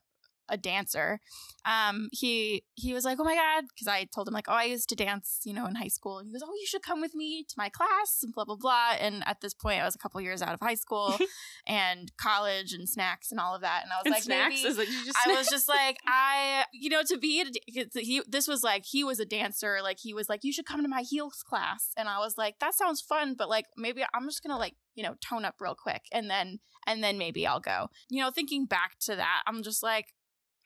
a 0.48 0.56
dancer. 0.56 1.20
Um, 1.64 2.08
he 2.12 2.64
he 2.74 2.92
was 2.94 3.04
like, 3.04 3.18
"Oh 3.20 3.24
my 3.24 3.34
god," 3.34 3.64
because 3.68 3.88
I 3.88 4.04
told 4.14 4.28
him 4.28 4.34
like, 4.34 4.48
"Oh, 4.48 4.52
I 4.52 4.64
used 4.64 4.88
to 4.90 4.94
dance, 4.96 5.40
you 5.44 5.52
know, 5.52 5.66
in 5.66 5.74
high 5.74 5.88
school." 5.88 6.18
And 6.18 6.28
he 6.28 6.32
goes, 6.32 6.42
"Oh, 6.44 6.52
you 6.54 6.66
should 6.66 6.82
come 6.82 7.00
with 7.00 7.14
me 7.14 7.44
to 7.48 7.54
my 7.56 7.68
class," 7.68 8.20
and 8.22 8.32
blah 8.32 8.44
blah 8.44 8.56
blah. 8.56 8.92
And 9.00 9.22
at 9.26 9.40
this 9.40 9.54
point, 9.54 9.80
I 9.80 9.84
was 9.84 9.94
a 9.94 9.98
couple 9.98 10.20
years 10.20 10.42
out 10.42 10.54
of 10.54 10.60
high 10.60 10.74
school 10.74 11.16
and 11.66 12.12
college 12.16 12.72
and 12.72 12.88
snacks 12.88 13.30
and 13.30 13.40
all 13.40 13.54
of 13.54 13.62
that. 13.62 13.82
And 13.82 13.92
I 13.92 13.96
was 13.96 14.06
And 14.06 14.12
like, 14.14 14.22
snacks 14.22 14.54
maybe. 14.62 14.68
is 14.68 14.78
like 14.78 14.88
you 14.88 15.04
just 15.04 15.18
I 15.26 15.32
was 15.34 15.48
just 15.48 15.68
like, 15.76 15.98
I, 16.06 16.64
you 16.72 16.90
know, 16.90 17.02
to 17.08 17.18
be, 17.18 17.40
a, 17.42 18.00
he, 18.00 18.22
this 18.28 18.46
was 18.46 18.62
like, 18.62 18.84
he 18.86 19.02
was 19.04 19.18
a 19.20 19.24
dancer. 19.24 19.78
Like, 19.82 19.98
he 20.00 20.14
was 20.14 20.28
like, 20.28 20.40
you 20.44 20.52
should 20.52 20.66
come 20.66 20.82
to 20.82 20.88
my 20.88 21.02
heels 21.02 21.42
class. 21.46 21.90
And 21.96 22.08
I 22.08 22.18
was 22.18 22.36
like, 22.38 22.58
that 22.60 22.74
sounds 22.74 23.00
fun, 23.00 23.34
but 23.36 23.48
like, 23.48 23.64
maybe 23.76 24.02
I'm 24.14 24.24
just 24.28 24.42
gonna 24.42 24.58
like, 24.58 24.74
you 24.94 25.02
know, 25.02 25.14
tone 25.20 25.44
up 25.44 25.56
real 25.60 25.74
quick 25.74 26.02
and 26.12 26.30
then, 26.30 26.58
and 26.86 27.02
then 27.02 27.18
maybe 27.18 27.46
I'll 27.46 27.60
go. 27.60 27.88
You 28.08 28.22
know, 28.22 28.30
thinking 28.30 28.66
back 28.66 28.92
to 29.00 29.16
that, 29.16 29.42
I'm 29.46 29.62
just 29.62 29.82
like, 29.82 30.06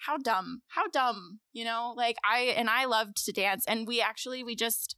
how 0.06 0.16
dumb, 0.16 0.62
how 0.68 0.88
dumb, 0.88 1.40
you 1.52 1.64
know, 1.64 1.94
like 1.96 2.16
I, 2.24 2.54
and 2.56 2.68
I 2.70 2.86
loved 2.86 3.24
to 3.24 3.32
dance. 3.32 3.64
And 3.66 3.86
we 3.86 4.00
actually, 4.00 4.42
we 4.42 4.56
just, 4.56 4.96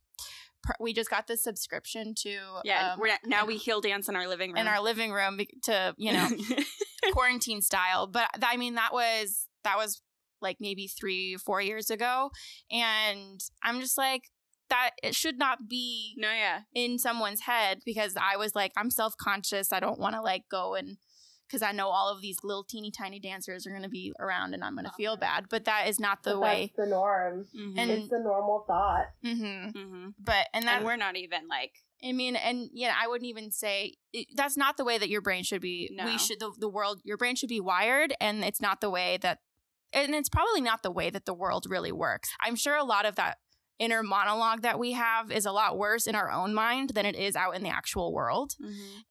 we 0.79 0.93
just 0.93 1.11
got 1.11 1.27
this 1.27 1.43
subscription 1.43 2.15
to, 2.23 2.39
yeah. 2.65 2.93
um, 2.93 3.01
we're 3.01 3.11
now 3.25 3.45
we 3.45 3.57
heel 3.57 3.81
dance 3.81 4.09
in 4.09 4.17
our 4.17 4.29
living 4.29 4.51
room. 4.51 4.59
in 4.59 4.69
our 4.69 4.81
living 4.81 5.13
room 5.13 5.41
to, 5.65 5.95
you 5.99 6.13
know, 6.13 6.29
quarantine 7.13 7.61
style. 7.61 8.07
But 8.07 8.29
I 8.43 8.57
mean, 8.57 8.75
that 8.75 8.93
was 8.93 9.49
that 9.65 9.77
was 9.77 10.03
like 10.41 10.59
maybe 10.61 10.87
three, 10.87 11.37
four 11.37 11.61
years 11.61 11.91
ago, 11.91 12.31
and 12.71 13.41
I'm 13.63 13.81
just 13.81 13.99
like 13.99 14.23
that. 14.71 14.91
It 15.03 15.15
should 15.15 15.39
not 15.39 15.69
be 15.69 16.15
no, 16.17 16.29
yeah. 16.29 16.61
in 16.75 16.99
someone's 16.99 17.41
head 17.43 17.81
because 17.85 18.15
I 18.21 18.37
was 18.37 18.55
like, 18.55 18.73
I'm 18.77 18.91
self 18.91 19.15
conscious. 19.17 19.73
I 19.73 19.81
don't 19.81 19.99
want 19.99 20.15
to 20.15 20.23
like 20.23 20.43
go 20.51 20.75
and 20.75 20.97
because 21.53 21.63
I 21.63 21.73
know 21.73 21.89
all 21.89 22.09
of 22.09 22.23
these 22.23 22.39
little 22.43 22.65
teeny 22.65 22.91
tiny 22.91 23.21
dancers 23.21 23.67
are 23.67 23.71
going 23.71 23.83
to 23.83 23.91
be 23.91 24.15
around 24.19 24.55
and 24.55 24.65
I'm 24.65 24.75
going 24.75 24.87
to 24.87 24.93
feel 24.93 25.19
bad. 25.19 25.47
But 25.51 25.67
that 25.67 25.87
is 25.87 26.01
not 26.01 26.23
the 26.23 26.31
But 26.31 26.41
way. 26.41 26.73
That's 26.75 26.89
the 26.89 26.95
norm. 26.95 27.47
Mhm. 27.55 27.75
And- 27.79 27.91
it's 27.91 28.09
the 28.09 28.19
normal 28.19 28.65
thought. 28.67 29.09
hmm 29.23 29.69
hmm 29.69 30.09
But 30.19 30.47
and 30.55 30.67
that 30.67 30.79
and 30.79 30.85
we're 30.87 30.97
not 30.97 31.17
even 31.17 31.47
like 31.49 31.73
I 32.05 32.11
mean, 32.13 32.35
and 32.35 32.69
yeah, 32.73 32.95
I 33.01 33.07
wouldn't 33.07 33.29
even 33.29 33.53
say 33.53 33.95
it, 34.13 34.27
that's 34.35 34.57
not 34.57 34.77
the 34.77 34.85
way 34.85 34.99
that 34.99 35.09
your 35.09 35.21
brain 35.21 35.45
should 35.45 35.61
be. 35.61 35.89
No. 35.93 36.05
We 36.07 36.19
should 36.19 36.41
the, 36.41 36.51
the 36.59 36.69
world 36.69 37.01
your 37.05 37.17
brain 37.17 37.37
should 37.37 37.49
be 37.51 37.61
wired, 37.61 38.13
and 38.21 38.43
it's 38.45 38.61
not 38.61 38.81
the 38.81 38.91
way 38.91 39.19
that, 39.23 39.39
and 39.93 40.13
it's 40.15 40.29
probably 40.29 40.63
not 40.63 40.83
the 40.83 40.91
way 40.91 41.11
that 41.11 41.27
the 41.27 41.35
world 41.35 41.67
really 41.69 41.93
works. 41.93 42.31
I'm 42.43 42.57
sure 42.57 42.75
a 42.75 42.83
lot 42.83 43.05
of 43.07 43.15
that 43.17 43.39
inner 43.83 44.03
monologue 44.03 44.63
that 44.63 44.79
we 44.79 44.93
have 44.93 45.31
is 45.31 45.45
a 45.47 45.53
lot 45.53 45.77
worse 45.77 46.07
in 46.07 46.15
our 46.15 46.31
own 46.31 46.55
mind 46.55 46.91
than 46.91 47.05
it 47.07 47.17
is 47.17 47.35
out 47.37 47.55
in 47.57 47.63
the 47.63 47.69
actual 47.69 48.13
world. 48.13 48.55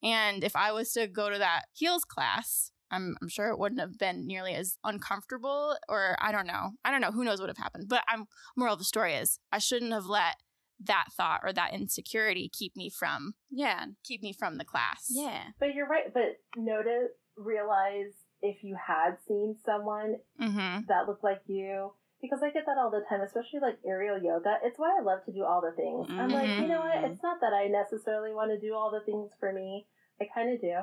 And 0.01 0.43
if 0.43 0.55
I 0.55 0.71
was 0.71 0.91
to 0.93 1.07
go 1.07 1.29
to 1.29 1.37
that 1.37 1.63
heels 1.73 2.05
class, 2.05 2.71
I'm, 2.89 3.15
I'm 3.21 3.29
sure 3.29 3.49
it 3.49 3.59
wouldn't 3.59 3.81
have 3.81 3.97
been 3.97 4.27
nearly 4.27 4.53
as 4.53 4.77
uncomfortable, 4.83 5.77
or 5.87 6.15
I 6.19 6.31
don't 6.31 6.47
know. 6.47 6.71
I 6.85 6.91
don't 6.91 7.01
know. 7.01 7.11
Who 7.11 7.23
knows 7.23 7.39
what 7.39 7.47
would 7.47 7.55
have 7.57 7.63
happened? 7.65 7.87
But 7.87 8.03
I'm 8.07 8.27
moral 8.57 8.73
of 8.73 8.79
the 8.79 8.85
story 8.85 9.13
is 9.13 9.39
I 9.51 9.59
shouldn't 9.59 9.93
have 9.93 10.05
let 10.05 10.35
that 10.83 11.05
thought 11.15 11.41
or 11.43 11.53
that 11.53 11.73
insecurity 11.73 12.49
keep 12.51 12.75
me 12.75 12.89
from 12.89 13.35
yeah 13.51 13.85
keep 14.03 14.23
me 14.23 14.33
from 14.33 14.57
the 14.57 14.65
class. 14.65 15.05
yeah 15.09 15.43
But 15.59 15.75
you're 15.75 15.87
right. 15.87 16.11
But 16.13 16.39
notice, 16.57 17.11
realize 17.37 18.13
if 18.41 18.63
you 18.63 18.75
had 18.87 19.17
seen 19.27 19.55
someone 19.65 20.15
Mm-hmm. 20.41 20.85
that 20.87 21.07
looked 21.07 21.23
like 21.23 21.41
you, 21.45 21.93
because 22.21 22.39
I 22.43 22.49
get 22.51 22.65
that 22.65 22.77
all 22.77 22.91
the 22.91 23.03
time, 23.09 23.21
especially 23.21 23.59
like 23.61 23.77
aerial 23.85 24.17
yoga. 24.21 24.57
It's 24.63 24.77
why 24.79 24.97
I 24.97 25.01
love 25.01 25.25
to 25.25 25.31
do 25.31 25.43
all 25.43 25.61
the 25.61 25.71
things. 25.75 26.07
I'm 26.19 26.31
like, 26.31 26.49
you 26.61 26.67
know 26.67 26.79
what? 26.79 26.95
Mhm. 27.03 27.11
It's 27.11 27.23
not 27.23 27.41
that 27.41 27.53
I 27.53 27.67
necessarily 27.67 28.33
want 28.33 28.51
to 28.51 28.59
do 28.59 28.73
all 28.75 28.91
the 28.91 29.01
things 29.05 29.31
for 29.39 29.51
me. 29.51 29.87
I 30.21 30.25
kind 30.33 30.53
of 30.53 30.61
do. 30.61 30.81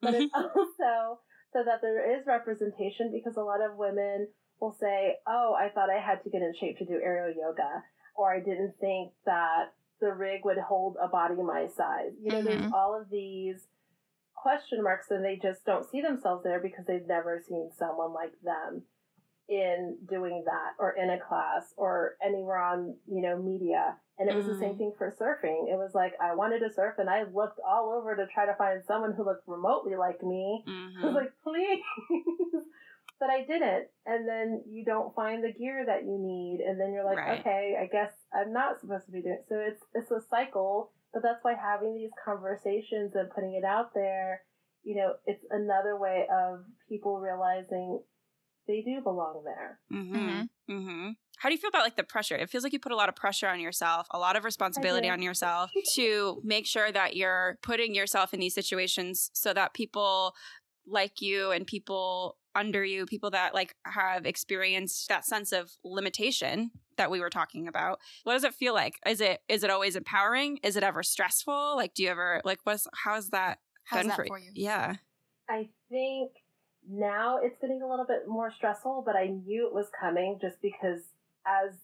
But 0.00 0.14
it's 0.14 0.32
also 0.34 1.20
so 1.52 1.64
that 1.64 1.80
there 1.82 2.18
is 2.18 2.26
representation 2.26 3.10
because 3.12 3.36
a 3.36 3.42
lot 3.42 3.60
of 3.60 3.76
women 3.76 4.28
will 4.60 4.72
say, 4.78 5.16
oh, 5.26 5.54
I 5.58 5.68
thought 5.70 5.90
I 5.90 6.00
had 6.00 6.22
to 6.24 6.30
get 6.30 6.42
in 6.42 6.54
shape 6.58 6.78
to 6.78 6.84
do 6.86 7.00
aerial 7.02 7.34
yoga, 7.36 7.82
or 8.14 8.32
I 8.34 8.40
didn't 8.40 8.74
think 8.80 9.12
that 9.24 9.72
the 10.00 10.12
rig 10.12 10.44
would 10.44 10.58
hold 10.58 10.96
a 11.02 11.08
body 11.08 11.34
my 11.42 11.66
size. 11.66 12.12
You 12.20 12.30
know, 12.32 12.42
there's 12.42 12.60
Mhm. 12.60 12.72
all 12.72 12.94
of 12.94 13.08
these 13.10 13.66
question 14.34 14.82
marks 14.82 15.10
and 15.10 15.24
they 15.24 15.36
just 15.36 15.64
don't 15.64 15.84
see 15.90 16.00
themselves 16.00 16.44
there 16.44 16.60
because 16.60 16.84
they've 16.86 17.06
never 17.06 17.40
seen 17.40 17.70
someone 17.72 18.12
like 18.12 18.38
them 18.42 18.84
in 19.48 19.96
doing 20.08 20.42
that 20.46 20.72
or 20.78 20.92
in 20.96 21.10
a 21.10 21.18
class 21.20 21.72
or 21.76 22.16
anywhere 22.24 22.58
on 22.58 22.94
you 23.06 23.20
know 23.22 23.36
media. 23.40 23.96
And 24.18 24.30
it 24.30 24.34
was 24.34 24.46
the 24.46 24.54
same 24.58 24.76
thing 24.78 24.92
for 24.96 25.10
surfing. 25.20 25.68
It 25.70 25.76
was 25.76 25.92
like 25.94 26.14
i 26.22 26.34
wanted 26.34 26.60
to 26.60 26.72
surf 26.72 26.94
and 26.98 27.08
i 27.10 27.24
looked 27.24 27.60
all 27.66 27.90
over 27.96 28.16
to 28.16 28.26
try 28.32 28.46
to 28.46 28.54
find 28.54 28.82
someone 28.86 29.12
who 29.14 29.24
looked 29.24 29.46
remotely 29.46 29.94
like 29.96 30.22
me. 30.22 30.64
I 30.66 31.06
was 31.06 31.12
Mhm. 31.12 31.14
like 31.14 31.32
please. 31.44 31.82
But 33.18 33.30
i 33.30 33.44
didn't. 33.44 33.88
And 34.04 34.28
then 34.28 34.62
you 34.68 34.84
don't 34.84 35.14
find 35.14 35.42
the 35.42 35.52
gear 35.52 35.84
that 35.86 36.02
you 36.04 36.18
need. 36.18 36.60
And 36.60 36.78
then 36.78 36.92
you're 36.92 37.04
like 37.04 37.16
Right. 37.16 37.40
okay 37.40 37.76
i 37.80 37.86
guess 37.86 38.12
i'm 38.34 38.52
not 38.52 38.80
supposed 38.80 39.06
to 39.06 39.12
be 39.12 39.22
doing 39.22 39.36
it. 39.40 39.46
So 39.48 39.58
it's 39.58 39.82
it's 39.94 40.10
a 40.10 40.20
cycle. 40.28 40.92
But 41.14 41.22
that's 41.22 41.42
why 41.42 41.54
having 41.54 41.94
these 41.94 42.10
conversations 42.22 43.14
and 43.14 43.30
putting 43.30 43.54
it 43.54 43.64
out 43.64 43.94
there 43.94 44.42
you 44.82 44.96
know 44.96 45.14
it's 45.24 45.44
another 45.50 45.96
way 45.98 46.26
of 46.32 46.64
people 46.88 47.18
realizing 47.18 48.00
they 48.66 48.82
do 48.82 49.00
belong 49.00 49.42
there 49.44 49.80
Mhm. 49.92 50.48
Mhm. 50.68 51.16
How 51.38 51.48
do 51.48 51.54
you 51.54 51.60
feel 51.60 51.68
about 51.68 51.84
like 51.84 51.96
the 51.96 52.02
pressure? 52.04 52.34
It 52.34 52.48
feels 52.48 52.64
like 52.64 52.72
you 52.72 52.80
put 52.80 52.92
a 52.92 52.96
lot 52.96 53.08
of 53.08 53.16
pressure 53.16 53.48
on 53.48 53.60
yourself, 53.60 54.06
a 54.10 54.18
lot 54.18 54.36
of 54.36 54.44
responsibility 54.44 55.08
on 55.08 55.20
yourself 55.22 55.70
to 55.94 56.40
make 56.42 56.66
sure 56.66 56.90
that 56.90 57.14
you're 57.14 57.58
putting 57.62 57.94
yourself 57.94 58.32
in 58.32 58.40
these 58.40 58.54
situations 58.54 59.30
so 59.34 59.52
that 59.52 59.74
people 59.74 60.34
like 60.86 61.20
you 61.20 61.50
and 61.50 61.66
people 61.66 62.38
under 62.54 62.82
you, 62.84 63.04
people 63.04 63.30
that 63.30 63.52
like 63.52 63.74
have 63.84 64.24
experienced 64.24 65.08
that 65.08 65.26
sense 65.26 65.52
of 65.52 65.72
limitation 65.84 66.70
that 66.96 67.10
we 67.10 67.20
were 67.20 67.28
talking 67.28 67.68
about. 67.68 67.98
What 68.24 68.32
does 68.32 68.44
it 68.44 68.54
feel 68.54 68.72
like? 68.72 68.94
Is 69.06 69.20
it 69.20 69.40
is 69.48 69.62
it 69.62 69.70
always 69.70 69.94
empowering? 69.94 70.58
Is 70.62 70.76
it 70.76 70.82
ever 70.82 71.02
stressful? 71.02 71.74
Like 71.76 71.92
do 71.92 72.02
you 72.02 72.08
ever 72.08 72.40
like 72.44 72.60
what's 72.64 72.86
how's 73.04 73.28
that 73.30 73.58
How's 73.84 74.00
been 74.00 74.08
that 74.08 74.16
for, 74.16 74.26
for 74.26 74.38
you? 74.38 74.50
Yeah. 74.54 74.94
I 75.50 75.68
think 75.90 76.32
now 76.88 77.38
it's 77.42 77.58
getting 77.60 77.82
a 77.82 77.88
little 77.88 78.06
bit 78.06 78.26
more 78.28 78.50
stressful, 78.50 79.02
but 79.04 79.16
I 79.16 79.26
knew 79.26 79.66
it 79.66 79.74
was 79.74 79.88
coming 80.00 80.38
just 80.40 80.60
because 80.62 81.00
as 81.46 81.74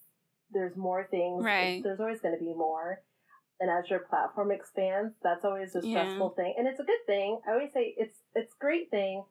there's 0.51 0.75
more 0.77 1.07
things, 1.09 1.43
Right. 1.43 1.81
there's 1.83 1.99
always 1.99 2.21
going 2.21 2.37
to 2.37 2.43
be 2.43 2.53
more. 2.53 3.01
And 3.59 3.69
as 3.69 3.89
your 3.89 3.99
platform 3.99 4.51
expands, 4.51 5.15
that's 5.23 5.45
always 5.45 5.75
a 5.75 5.79
Yeah. 5.85 5.91
stressful 6.05 6.31
thing. 6.31 6.53
And 6.57 6.67
it's 6.67 6.79
a 6.79 6.83
good 6.83 7.05
thing. 7.05 7.39
I 7.47 7.51
always 7.51 7.71
say 7.73 7.93
it's 7.97 8.19
it's 8.35 8.53
a 8.53 8.57
great 8.59 8.89
thing, 8.91 9.23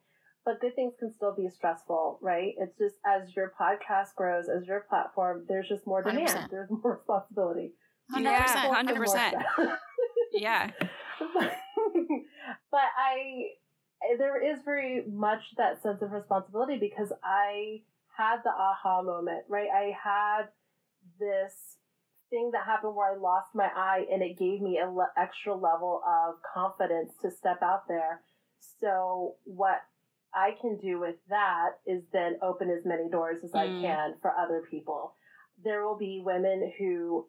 but 0.45 0.61
good 0.61 0.75
things 0.75 0.95
can 0.99 1.13
still 1.13 1.35
be 1.35 1.49
stressful, 1.51 2.19
right? 2.23 2.55
It's 2.59 2.77
just 2.79 2.97
as 3.05 3.35
your 3.37 3.53
podcast 3.61 4.15
grows, 4.17 4.49
as 4.49 4.67
your 4.67 4.81
platform, 4.81 5.45
there's 5.49 5.69
just 5.69 5.87
more 5.87 6.03
demand. 6.03 6.29
100%. 6.29 6.51
There's 6.51 6.71
more 6.71 6.97
responsibility. 6.99 7.75
Hundred 8.11 8.31
Yeah, 8.31 8.43
percent. 8.43 8.65
More 8.65 8.77
100%. 8.77 9.79
Yeah. 10.33 10.71
but 11.19 11.53
I, 12.99 13.51
there 14.19 14.43
is 14.43 14.59
very 14.65 15.05
much 15.07 15.41
that 15.57 15.83
sense 15.83 16.03
of 16.03 16.13
responsibility 16.13 16.79
because 16.79 17.13
I 17.23 17.83
had 18.17 18.39
the 18.45 18.51
aha 18.51 19.03
moment, 19.03 19.45
right? 19.49 19.69
I 19.75 19.93
had 20.03 20.49
this 21.19 21.53
thing 22.31 22.51
that 22.53 22.65
happened 22.65 22.95
where 22.95 23.13
I 23.13 23.17
lost 23.17 23.49
my 23.55 23.69
eye 23.75 24.05
and 24.11 24.23
it 24.23 24.39
gave 24.39 24.61
me 24.61 24.79
an 24.79 24.95
le- 24.95 25.13
extra 25.17 25.55
level 25.55 26.03
of 26.07 26.37
confidence 26.55 27.13
to 27.23 27.31
step 27.31 27.63
out 27.63 27.89
there. 27.89 28.23
So 28.81 29.37
what 29.45 29.83
I 30.35 30.53
can 30.61 30.79
do 30.79 30.99
with 30.99 31.17
that 31.29 31.73
is 31.87 32.03
then 32.13 32.39
open 32.43 32.71
as 32.71 32.85
many 32.87 33.09
doors 33.11 33.45
as 33.45 33.55
I 33.55 33.69
Mm. 33.69 33.81
can 33.81 34.15
for 34.23 34.35
other 34.37 34.63
people. 34.71 35.15
There 35.63 35.87
will 35.87 35.97
be 35.99 36.23
women 36.25 36.73
who 36.79 37.29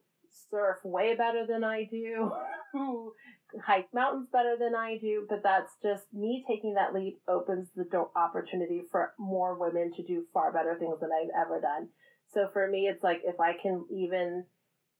surf 0.49 0.77
way 0.83 1.15
better 1.15 1.45
than 1.45 1.63
I 1.63 1.83
do, 1.83 2.31
who 2.71 3.13
hike 3.61 3.93
mountains 3.93 4.27
better 4.31 4.55
than 4.57 4.75
I 4.75 4.97
do, 4.97 5.25
but 5.29 5.43
that's 5.43 5.71
just 5.81 6.03
me 6.13 6.43
taking 6.47 6.73
that 6.75 6.93
leap 6.93 7.19
opens 7.27 7.69
the 7.75 7.83
door 7.83 8.09
opportunity 8.15 8.83
for 8.91 9.13
more 9.17 9.55
women 9.57 9.91
to 9.95 10.03
do 10.03 10.25
far 10.33 10.51
better 10.51 10.75
things 10.77 10.99
than 10.99 11.09
I've 11.11 11.29
ever 11.39 11.59
done. 11.61 11.89
So 12.33 12.49
for 12.51 12.67
me, 12.67 12.87
it's 12.87 13.03
like 13.03 13.21
if 13.23 13.39
I 13.39 13.53
can 13.61 13.85
even, 13.91 14.45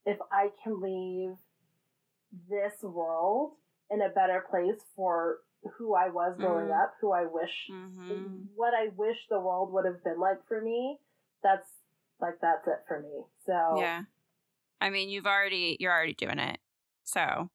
if 0.06 0.18
I 0.32 0.50
can 0.64 0.82
leave 0.82 1.36
this 2.50 2.74
world 2.82 3.54
in 3.90 4.02
a 4.02 4.10
better 4.10 4.46
place 4.50 4.82
for 4.96 5.40
who 5.78 5.96
I 5.96 6.10
was 6.10 6.36
growing 6.38 6.68
Mm. 6.68 6.84
up, 6.84 6.96
who 7.00 7.12
I 7.12 7.26
wish, 7.26 7.72
Mhm. 7.72 8.50
what 8.56 8.74
I 8.74 8.90
wish 8.90 9.28
the 9.30 9.40
world 9.40 9.72
would 9.72 9.86
have 9.86 10.04
been 10.04 10.20
like 10.20 10.46
for 10.48 10.62
me, 10.62 11.00
that's 11.42 11.70
like, 12.20 12.40
that's 12.40 12.68
it 12.68 12.84
for 12.88 13.00
me. 13.00 13.26
So, 13.46 13.78
Yeah. 13.78 14.04
I 14.80 14.90
mean, 14.90 15.10
you've 15.10 15.26
already 15.26 15.78
you're 15.80 15.92
already 15.94 16.14
doing 16.14 16.40
it. 16.40 16.60
So, 17.04 17.50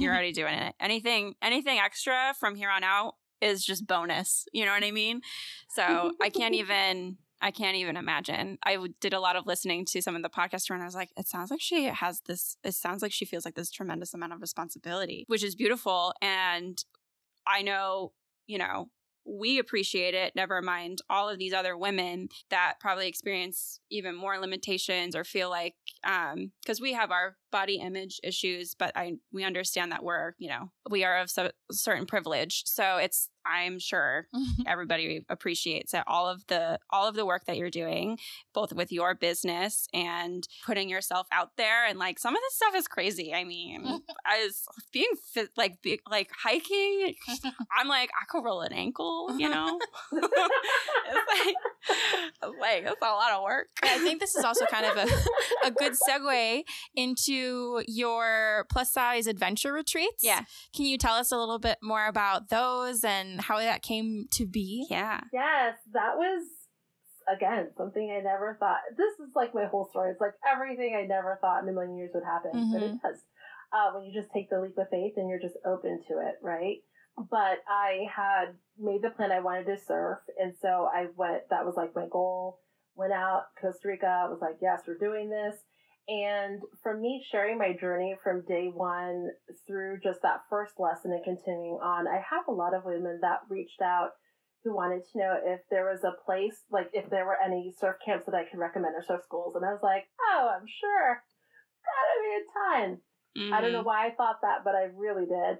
you're 0.00 0.12
already 0.14 0.32
doing 0.32 0.54
it. 0.54 0.74
Anything 0.80 1.34
anything 1.42 1.78
extra 1.78 2.34
from 2.38 2.54
here 2.54 2.70
on 2.70 2.84
out 2.84 3.14
is 3.40 3.64
just 3.64 3.86
bonus. 3.86 4.46
You 4.52 4.66
know 4.66 4.72
what 4.72 4.84
I 4.84 4.90
mean? 4.90 5.22
So, 5.70 6.12
I 6.20 6.28
can't 6.28 6.54
even 6.56 7.16
I 7.42 7.50
can't 7.50 7.76
even 7.76 7.96
imagine. 7.96 8.58
I 8.64 8.76
did 9.00 9.14
a 9.14 9.20
lot 9.20 9.36
of 9.36 9.46
listening 9.46 9.86
to 9.86 10.02
some 10.02 10.14
of 10.14 10.22
the 10.22 10.28
podcasts 10.28 10.68
and 10.68 10.82
I 10.82 10.84
was 10.84 10.94
like, 10.94 11.10
it 11.16 11.26
sounds 11.26 11.50
like 11.50 11.60
she 11.60 11.84
has 11.84 12.20
this 12.26 12.56
it 12.64 12.74
sounds 12.74 13.02
like 13.02 13.12
she 13.12 13.24
feels 13.24 13.44
like 13.44 13.54
this 13.54 13.70
tremendous 13.70 14.14
amount 14.14 14.32
of 14.32 14.40
responsibility, 14.40 15.24
which 15.28 15.42
is 15.44 15.54
beautiful 15.54 16.12
and 16.20 16.84
I 17.46 17.62
know, 17.62 18.12
you 18.46 18.58
know, 18.58 18.90
we 19.26 19.58
appreciate 19.58 20.14
it 20.14 20.34
never 20.34 20.62
mind 20.62 21.00
all 21.08 21.28
of 21.28 21.38
these 21.38 21.52
other 21.52 21.76
women 21.76 22.28
that 22.50 22.74
probably 22.80 23.06
experience 23.06 23.80
even 23.90 24.14
more 24.14 24.38
limitations 24.38 25.14
or 25.14 25.24
feel 25.24 25.50
like 25.50 25.74
um 26.04 26.52
because 26.62 26.80
we 26.80 26.94
have 26.94 27.10
our 27.10 27.36
body 27.50 27.76
image 27.76 28.20
issues 28.22 28.74
but 28.78 28.92
i 28.96 29.14
we 29.32 29.44
understand 29.44 29.92
that 29.92 30.02
we're 30.02 30.34
you 30.38 30.48
know 30.48 30.70
we 30.90 31.04
are 31.04 31.18
of 31.18 31.30
so, 31.30 31.50
certain 31.70 32.06
privilege. 32.06 32.62
So 32.66 32.96
it's 32.96 33.28
i'm 33.46 33.78
sure 33.78 34.26
everybody 34.66 35.24
appreciates 35.30 35.94
it 35.94 36.02
all 36.06 36.28
of 36.28 36.46
the 36.48 36.78
all 36.90 37.08
of 37.08 37.14
the 37.14 37.24
work 37.24 37.46
that 37.46 37.56
you're 37.56 37.70
doing 37.70 38.18
both 38.52 38.72
with 38.72 38.92
your 38.92 39.14
business 39.14 39.86
and 39.94 40.46
putting 40.66 40.88
yourself 40.90 41.26
out 41.32 41.50
there. 41.56 41.86
And 41.86 41.98
like 41.98 42.18
some 42.18 42.34
of 42.34 42.40
this 42.42 42.54
stuff 42.56 42.74
is 42.74 42.88
crazy. 42.88 43.32
I 43.32 43.44
mean 43.44 43.86
i 44.26 44.44
was 44.44 44.64
being 44.92 45.10
fit 45.32 45.50
like 45.56 45.80
be, 45.80 46.00
like 46.10 46.30
hiking 46.36 47.14
i'm 47.78 47.88
like 47.88 48.10
i 48.20 48.24
could 48.28 48.44
roll 48.44 48.60
an 48.60 48.72
ankle 48.72 49.28
you 49.38 49.48
know? 49.48 49.78
It's 50.12 51.46
like 51.46 51.54
like 52.60 52.84
that's 52.84 53.00
a 53.02 53.04
lot 53.04 53.32
of 53.32 53.42
work 53.42 53.68
I 53.82 53.98
think 53.98 54.20
this 54.20 54.34
is 54.34 54.44
also 54.44 54.66
kind 54.66 54.86
of 54.86 54.96
a, 54.96 55.08
a 55.66 55.70
good 55.70 55.92
segue 55.92 56.62
into 56.94 57.82
your 57.86 58.66
plus 58.70 58.92
size 58.92 59.26
adventure 59.26 59.72
retreats. 59.72 60.22
yeah 60.22 60.44
Can 60.74 60.84
you 60.86 60.98
tell 60.98 61.14
us 61.14 61.32
a 61.32 61.38
little 61.38 61.58
bit 61.58 61.78
more 61.82 62.06
about 62.06 62.48
those 62.48 63.04
and 63.04 63.40
how 63.40 63.58
that 63.58 63.82
came 63.82 64.26
to 64.32 64.46
be? 64.46 64.86
yeah 64.90 65.20
Yes, 65.32 65.76
that 65.92 66.16
was 66.16 66.44
again 67.32 67.68
something 67.76 68.10
I 68.10 68.20
never 68.22 68.56
thought. 68.58 68.80
This 68.96 69.14
is 69.26 69.34
like 69.36 69.54
my 69.54 69.66
whole 69.66 69.88
story. 69.90 70.10
It's 70.12 70.20
like 70.20 70.34
everything 70.50 70.96
I 70.96 71.06
never 71.06 71.38
thought 71.40 71.62
in 71.62 71.68
a 71.68 71.72
million 71.72 71.96
years 71.96 72.10
would 72.14 72.24
happen, 72.24 72.50
but 72.72 72.82
it 72.82 72.92
does. 73.02 73.20
Uh, 73.72 73.92
when 73.94 74.04
you 74.04 74.12
just 74.12 74.32
take 74.32 74.50
the 74.50 74.60
leap 74.60 74.76
of 74.78 74.88
faith 74.90 75.12
and 75.16 75.28
you're 75.28 75.38
just 75.40 75.54
open 75.64 76.00
to 76.08 76.14
it, 76.18 76.34
right? 76.42 76.78
But 77.28 77.58
I 77.68 78.06
had 78.14 78.54
made 78.78 79.02
the 79.02 79.10
plan 79.10 79.32
I 79.32 79.40
wanted 79.40 79.66
to 79.66 79.76
surf, 79.76 80.18
and 80.38 80.54
so 80.60 80.88
I 80.92 81.06
went. 81.16 81.42
That 81.50 81.66
was 81.66 81.74
like 81.76 81.94
my 81.94 82.06
goal. 82.10 82.60
Went 82.94 83.12
out 83.12 83.44
Costa 83.60 83.88
Rica. 83.88 84.28
Was 84.30 84.40
like, 84.40 84.56
yes, 84.62 84.82
we're 84.86 84.96
doing 84.96 85.28
this. 85.30 85.56
And 86.08 86.60
for 86.82 86.96
me, 86.96 87.24
sharing 87.30 87.58
my 87.58 87.72
journey 87.78 88.16
from 88.22 88.44
day 88.46 88.70
one 88.72 89.28
through 89.66 90.00
just 90.02 90.22
that 90.22 90.42
first 90.48 90.74
lesson 90.78 91.12
and 91.12 91.22
continuing 91.22 91.78
on, 91.82 92.08
I 92.08 92.16
have 92.16 92.48
a 92.48 92.52
lot 92.52 92.74
of 92.74 92.84
women 92.84 93.20
that 93.22 93.46
reached 93.48 93.80
out 93.80 94.10
who 94.64 94.74
wanted 94.74 95.02
to 95.06 95.18
know 95.18 95.34
if 95.44 95.60
there 95.70 95.88
was 95.88 96.02
a 96.02 96.18
place, 96.24 96.64
like 96.70 96.90
if 96.92 97.08
there 97.10 97.24
were 97.24 97.38
any 97.44 97.72
surf 97.78 97.96
camps 98.04 98.26
that 98.26 98.34
I 98.34 98.44
could 98.44 98.58
recommend 98.58 98.94
or 98.96 99.04
surf 99.06 99.22
schools. 99.24 99.54
And 99.54 99.64
I 99.64 99.72
was 99.72 99.82
like, 99.82 100.08
oh, 100.20 100.50
I'm 100.50 100.66
sure. 100.66 101.22
Gotta 101.86 102.16
be 102.24 102.32
a 102.34 102.44
ton. 102.52 102.98
I 103.54 103.60
don't 103.60 103.72
know 103.72 103.78
mm-hmm. 103.78 103.86
why 103.86 104.08
I 104.08 104.10
thought 104.10 104.42
that, 104.42 104.64
but 104.64 104.74
I 104.74 104.88
really 104.96 105.24
did. 105.24 105.58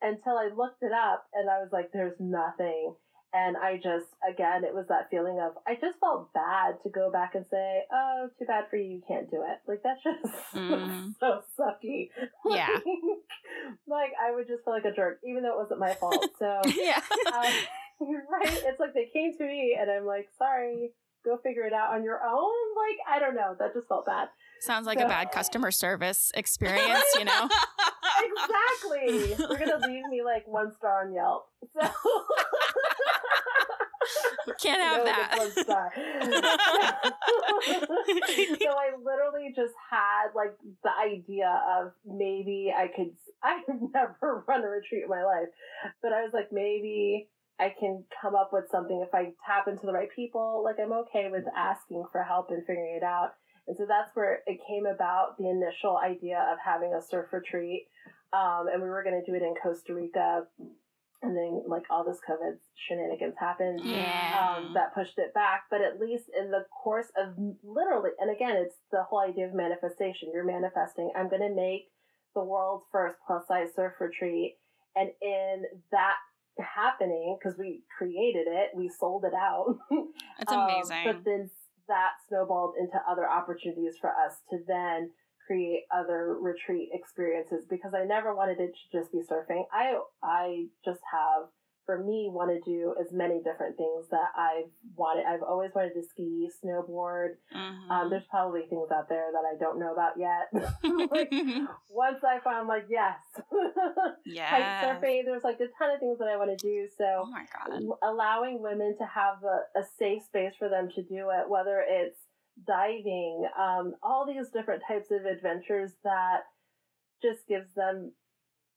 Until 0.00 0.38
I 0.38 0.48
looked 0.54 0.82
it 0.82 0.92
up 0.92 1.26
and 1.34 1.50
I 1.50 1.58
was 1.58 1.70
like, 1.72 1.90
there's 1.92 2.14
nothing. 2.20 2.94
And 3.34 3.58
I 3.58 3.76
just, 3.76 4.06
again, 4.26 4.64
it 4.64 4.72
was 4.72 4.86
that 4.88 5.10
feeling 5.10 5.38
of, 5.38 5.52
I 5.66 5.74
just 5.74 5.98
felt 6.00 6.32
bad 6.32 6.76
to 6.82 6.88
go 6.88 7.10
back 7.12 7.34
and 7.34 7.44
say, 7.50 7.82
oh, 7.92 8.30
too 8.38 8.46
bad 8.46 8.64
for 8.70 8.76
you, 8.76 8.84
you 8.96 9.02
can't 9.06 9.30
do 9.30 9.44
it. 9.46 9.58
Like, 9.68 9.82
that's 9.84 10.02
just 10.02 10.24
Mhm. 10.54 11.14
so 11.20 11.42
sucky. 11.58 12.08
Yeah. 12.46 12.68
like, 13.86 14.12
I 14.20 14.34
would 14.34 14.46
just 14.48 14.64
feel 14.64 14.72
like 14.72 14.84
a 14.86 14.92
jerk, 14.94 15.20
even 15.28 15.42
though 15.42 15.52
it 15.52 15.62
wasn't 15.62 15.80
my 15.80 15.94
fault. 15.94 16.24
So, 16.38 16.60
yeah. 16.74 17.02
um, 17.34 17.52
right? 18.30 18.62
It's 18.64 18.80
like 18.80 18.94
they 18.94 19.10
came 19.12 19.36
to 19.36 19.44
me 19.44 19.76
and 19.78 19.90
I'm 19.90 20.06
like, 20.06 20.28
sorry, 20.38 20.92
go 21.24 21.36
figure 21.42 21.64
it 21.64 21.72
out 21.74 21.94
on 21.94 22.04
your 22.04 22.20
own. 22.24 22.54
Like, 22.76 22.98
I 23.16 23.18
don't 23.18 23.34
know. 23.34 23.56
That 23.58 23.74
just 23.74 23.88
felt 23.88 24.06
bad. 24.06 24.28
Sounds 24.60 24.86
like 24.86 24.98
So- 24.98 25.06
a 25.06 25.08
bad 25.08 25.30
customer 25.32 25.70
service 25.70 26.30
experience, 26.34 27.04
you 27.18 27.24
know? 27.24 27.48
Exactly. 28.24 29.34
They're 29.34 29.58
going 29.66 29.70
to 29.80 29.86
leave 29.88 30.04
me 30.10 30.22
like 30.24 30.46
one 30.46 30.72
star 30.78 31.06
on 31.06 31.12
Yelp. 31.14 31.46
So, 31.74 31.88
Can't 34.62 34.80
have 34.80 34.98
No, 34.98 35.04
that. 35.04 35.30
just 35.36 35.56
one 35.56 35.64
star. 35.64 35.92
so 38.58 38.70
I 38.70 38.90
literally 39.04 39.52
just 39.54 39.74
had 39.90 40.28
like 40.34 40.54
the 40.82 40.90
idea 40.90 41.60
of 41.78 41.92
maybe 42.06 42.72
I 42.76 42.88
could. 42.88 43.10
I've 43.42 43.62
never 43.94 44.44
run 44.48 44.64
a 44.64 44.68
retreat 44.68 45.04
in 45.04 45.08
my 45.08 45.22
life, 45.24 45.48
but 46.02 46.12
I 46.12 46.22
was 46.22 46.32
like, 46.32 46.48
maybe 46.50 47.28
I 47.60 47.72
can 47.78 48.04
come 48.20 48.34
up 48.34 48.50
with 48.52 48.64
something 48.70 49.00
if 49.06 49.14
I 49.14 49.32
tap 49.46 49.68
into 49.68 49.86
the 49.86 49.92
right 49.92 50.08
people. 50.14 50.62
Like 50.64 50.76
I'm 50.82 50.92
okay 50.92 51.28
with 51.30 51.44
asking 51.56 52.04
for 52.10 52.22
help 52.24 52.50
and 52.50 52.64
figuring 52.66 52.96
it 52.96 53.04
out. 53.04 53.34
And 53.68 53.76
so 53.76 53.84
that's 53.86 54.10
where 54.14 54.40
it 54.46 54.58
came 54.66 54.86
about 54.86 55.36
the 55.38 55.48
initial 55.48 55.98
idea 55.98 56.38
of 56.50 56.58
having 56.64 56.94
a 56.94 57.02
surf 57.02 57.32
retreat. 57.32 57.86
Um, 58.32 58.66
and 58.72 58.82
we 58.82 58.88
were 58.88 59.02
going 59.04 59.22
to 59.22 59.30
do 59.30 59.36
it 59.36 59.42
in 59.42 59.54
Costa 59.62 59.94
Rica. 59.94 60.44
And 61.20 61.36
then, 61.36 61.62
like, 61.66 61.82
all 61.90 62.04
this 62.04 62.18
COVID 62.28 62.56
shenanigans 62.76 63.34
happened 63.38 63.80
Yeah. 63.84 64.54
um, 64.58 64.72
that 64.74 64.94
pushed 64.94 65.18
it 65.18 65.34
back. 65.34 65.64
But 65.70 65.80
at 65.82 65.98
least 66.00 66.24
in 66.38 66.50
the 66.50 66.64
course 66.82 67.08
of 67.16 67.34
literally, 67.62 68.10
and 68.20 68.30
again, 68.30 68.56
it's 68.56 68.76
the 68.92 69.02
whole 69.02 69.20
idea 69.20 69.46
of 69.46 69.54
manifestation. 69.54 70.30
You're 70.32 70.44
manifesting. 70.46 71.10
I'm 71.16 71.28
going 71.28 71.42
to 71.42 71.54
make 71.54 71.88
the 72.34 72.44
world's 72.44 72.84
first 72.92 73.16
plus 73.26 73.46
size 73.48 73.68
surf 73.74 73.94
retreat. 74.00 74.56
And 74.96 75.10
in 75.20 75.64
that 75.92 76.14
happening, 76.58 77.36
because 77.38 77.58
we 77.58 77.82
created 77.96 78.46
it, 78.48 78.70
we 78.74 78.88
sold 78.88 79.24
it 79.24 79.34
out. 79.34 79.76
That's 80.38 80.52
Um, 80.52 80.60
amazing. 80.70 81.02
but 81.04 81.24
then 81.24 81.50
that 81.88 82.12
snowballed 82.28 82.74
into 82.78 82.98
other 83.08 83.28
opportunities 83.28 83.96
for 84.00 84.10
us 84.10 84.40
to 84.50 84.58
then 84.66 85.10
create 85.46 85.84
other 85.94 86.36
retreat 86.40 86.90
experiences 86.92 87.64
because 87.68 87.92
I 87.94 88.04
never 88.04 88.34
wanted 88.34 88.60
it 88.60 88.72
to 88.72 88.98
just 88.98 89.10
be 89.12 89.20
surfing. 89.24 89.64
I 89.72 89.98
I 90.22 90.66
just 90.84 91.00
have 91.10 91.48
for 91.88 92.04
me 92.04 92.28
want 92.30 92.50
to 92.52 92.60
do 92.70 92.94
as 93.00 93.10
many 93.14 93.40
different 93.42 93.74
things 93.78 94.08
that 94.10 94.28
I've 94.36 94.68
wanted. 94.94 95.24
I've 95.24 95.42
always 95.42 95.70
wanted 95.74 95.94
to 95.94 96.02
ski, 96.02 96.50
snowboard. 96.62 97.36
Mhm. 97.50 97.90
Um, 97.90 98.10
there's 98.10 98.26
probably 98.28 98.66
things 98.68 98.90
out 98.92 99.08
there 99.08 99.32
that 99.32 99.42
I 99.50 99.56
don't 99.58 99.80
know 99.80 99.94
about 99.94 100.18
yet. 100.18 100.52
like, 101.10 101.32
once 101.88 102.22
I 102.22 102.40
found 102.40 102.68
like 102.68 102.84
yes, 102.90 103.16
yeah. 104.26 104.50
kite 104.82 105.00
surfing. 105.02 105.24
There's 105.24 105.42
like 105.44 105.60
a 105.60 105.68
ton 105.78 105.94
of 105.94 105.98
things 105.98 106.18
that 106.18 106.28
I 106.28 106.36
want 106.36 106.50
to 106.50 106.62
do. 106.62 106.88
So 106.98 107.22
Oh 107.24 107.30
my 107.30 107.46
god. 107.56 107.80
allowing 108.02 108.60
women 108.60 108.94
to 108.98 109.06
have 109.06 109.42
a, 109.42 109.78
a 109.78 109.84
safe 109.98 110.24
space 110.24 110.52
for 110.58 110.68
them 110.68 110.90
to 110.94 111.02
do 111.02 111.30
it, 111.30 111.48
whether 111.48 111.82
it's 111.88 112.18
diving, 112.66 113.48
um, 113.58 113.94
all 114.02 114.26
these 114.26 114.50
different 114.50 114.82
types 114.86 115.10
of 115.10 115.24
adventures 115.24 115.92
that 116.04 116.40
just 117.22 117.46
gives 117.48 117.72
them 117.74 118.12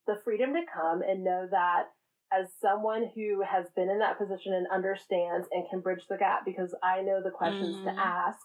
the 0.07 0.15
freedom 0.23 0.53
to 0.53 0.61
come 0.73 1.01
and 1.01 1.25
know 1.25 1.45
that 1.51 1.87
as 2.31 2.47
someone 2.61 3.09
who 3.13 3.41
has 3.41 3.65
been 3.75 3.89
in 3.89 3.99
that 3.99 4.17
position 4.17 4.53
and 4.53 4.67
understands 4.71 5.47
and 5.51 5.65
can 5.69 5.81
bridge 5.81 6.03
the 6.09 6.17
gap 6.17 6.45
because 6.45 6.73
I 6.81 7.01
know 7.01 7.21
the 7.21 7.31
questions 7.31 7.75
Mhm. 7.77 7.83
to 7.83 7.99
ask 7.99 8.39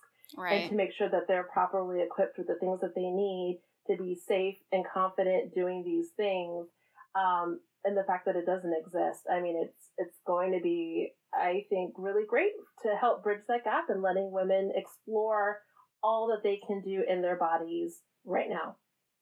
and 0.60 0.68
to 0.70 0.74
make 0.74 0.92
sure 0.92 1.08
that 1.08 1.28
they're 1.28 1.44
properly 1.44 2.00
equipped 2.02 2.36
with 2.36 2.48
the 2.48 2.56
things 2.56 2.80
that 2.80 2.94
they 2.94 3.08
need 3.10 3.62
to 3.86 3.96
be 3.96 4.16
safe 4.16 4.60
and 4.72 4.84
confident 4.84 5.54
doing 5.54 5.84
these 5.84 6.10
things. 6.12 6.68
Um, 7.14 7.60
and 7.84 7.96
the 7.96 8.02
fact 8.04 8.24
that 8.26 8.34
it 8.34 8.44
doesn't 8.44 8.74
exist, 8.74 9.26
I 9.30 9.40
mean, 9.40 9.56
it's 9.56 9.92
it's 9.98 10.18
going 10.26 10.52
to 10.52 10.60
be, 10.60 11.14
I 11.32 11.64
think, 11.70 11.94
really 11.96 12.26
great 12.26 12.52
to 12.82 12.96
help 12.96 13.22
bridge 13.22 13.46
that 13.46 13.64
gap 13.64 13.88
and 13.88 14.02
letting 14.02 14.32
women 14.32 14.72
explore 14.74 15.62
all 16.02 16.26
that 16.28 16.42
they 16.42 16.56
can 16.66 16.80
do 16.82 17.02
in 17.08 17.22
their 17.22 17.36
bodies 17.36 18.02
right 18.24 18.48
now. 18.48 18.76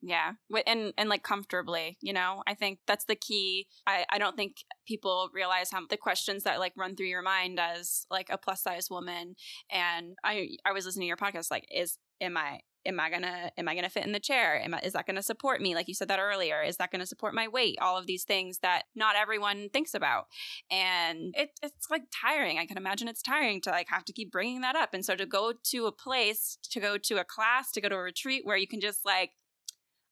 Yeah. 0.06 0.32
And 0.66 0.92
and 0.98 1.08
like 1.08 1.22
comfortably, 1.22 1.96
you 2.02 2.12
know. 2.12 2.42
I 2.46 2.52
think 2.54 2.80
that's 2.86 3.06
the 3.06 3.16
key. 3.16 3.68
I 3.86 4.04
I 4.10 4.18
don't 4.18 4.36
think 4.36 4.56
people 4.86 5.30
realize 5.32 5.70
how 5.70 5.80
the 5.88 5.96
questions 5.96 6.44
that 6.44 6.58
like 6.58 6.74
run 6.76 6.94
through 6.94 7.06
your 7.06 7.22
mind 7.22 7.58
as 7.58 8.06
like 8.10 8.28
a 8.30 8.36
plus 8.36 8.62
size 8.62 8.90
woman 8.90 9.34
and 9.70 10.14
I 10.22 10.56
I 10.66 10.72
was 10.72 10.84
listening 10.84 11.04
to 11.04 11.08
your 11.08 11.16
podcast 11.16 11.50
like 11.50 11.66
is 11.70 11.98
am 12.20 12.36
I 12.36 12.60
am 12.86 13.00
I 13.00 13.10
gonna 13.10 13.50
am 13.56 13.68
I 13.68 13.74
gonna 13.74 13.88
fit 13.88 14.04
in 14.04 14.12
the 14.12 14.20
chair? 14.20 14.60
Am 14.62 14.74
I, 14.74 14.80
is 14.80 14.92
that 14.92 15.06
gonna 15.06 15.22
support 15.22 15.60
me? 15.60 15.74
Like 15.74 15.88
you 15.88 15.94
said 15.94 16.08
that 16.08 16.18
earlier. 16.18 16.62
Is 16.62 16.76
that 16.76 16.90
gonna 16.90 17.06
support 17.06 17.34
my 17.34 17.48
weight? 17.48 17.78
All 17.80 17.96
of 17.96 18.06
these 18.06 18.24
things 18.24 18.58
that 18.58 18.82
not 18.94 19.16
everyone 19.16 19.68
thinks 19.72 19.94
about, 19.94 20.26
and 20.70 21.34
it, 21.36 21.50
it's 21.62 21.90
like 21.90 22.02
tiring. 22.12 22.58
I 22.58 22.66
can 22.66 22.76
imagine 22.76 23.08
it's 23.08 23.22
tiring 23.22 23.60
to 23.62 23.70
like 23.70 23.88
have 23.88 24.04
to 24.04 24.12
keep 24.12 24.30
bringing 24.30 24.60
that 24.60 24.76
up. 24.76 24.92
And 24.92 25.04
so 25.04 25.16
to 25.16 25.26
go 25.26 25.54
to 25.70 25.86
a 25.86 25.92
place, 25.92 26.58
to 26.70 26.80
go 26.80 26.98
to 26.98 27.20
a 27.20 27.24
class, 27.24 27.70
to 27.72 27.80
go 27.80 27.88
to 27.88 27.96
a 27.96 28.02
retreat 28.02 28.42
where 28.44 28.56
you 28.56 28.66
can 28.66 28.80
just 28.80 29.04
like, 29.04 29.30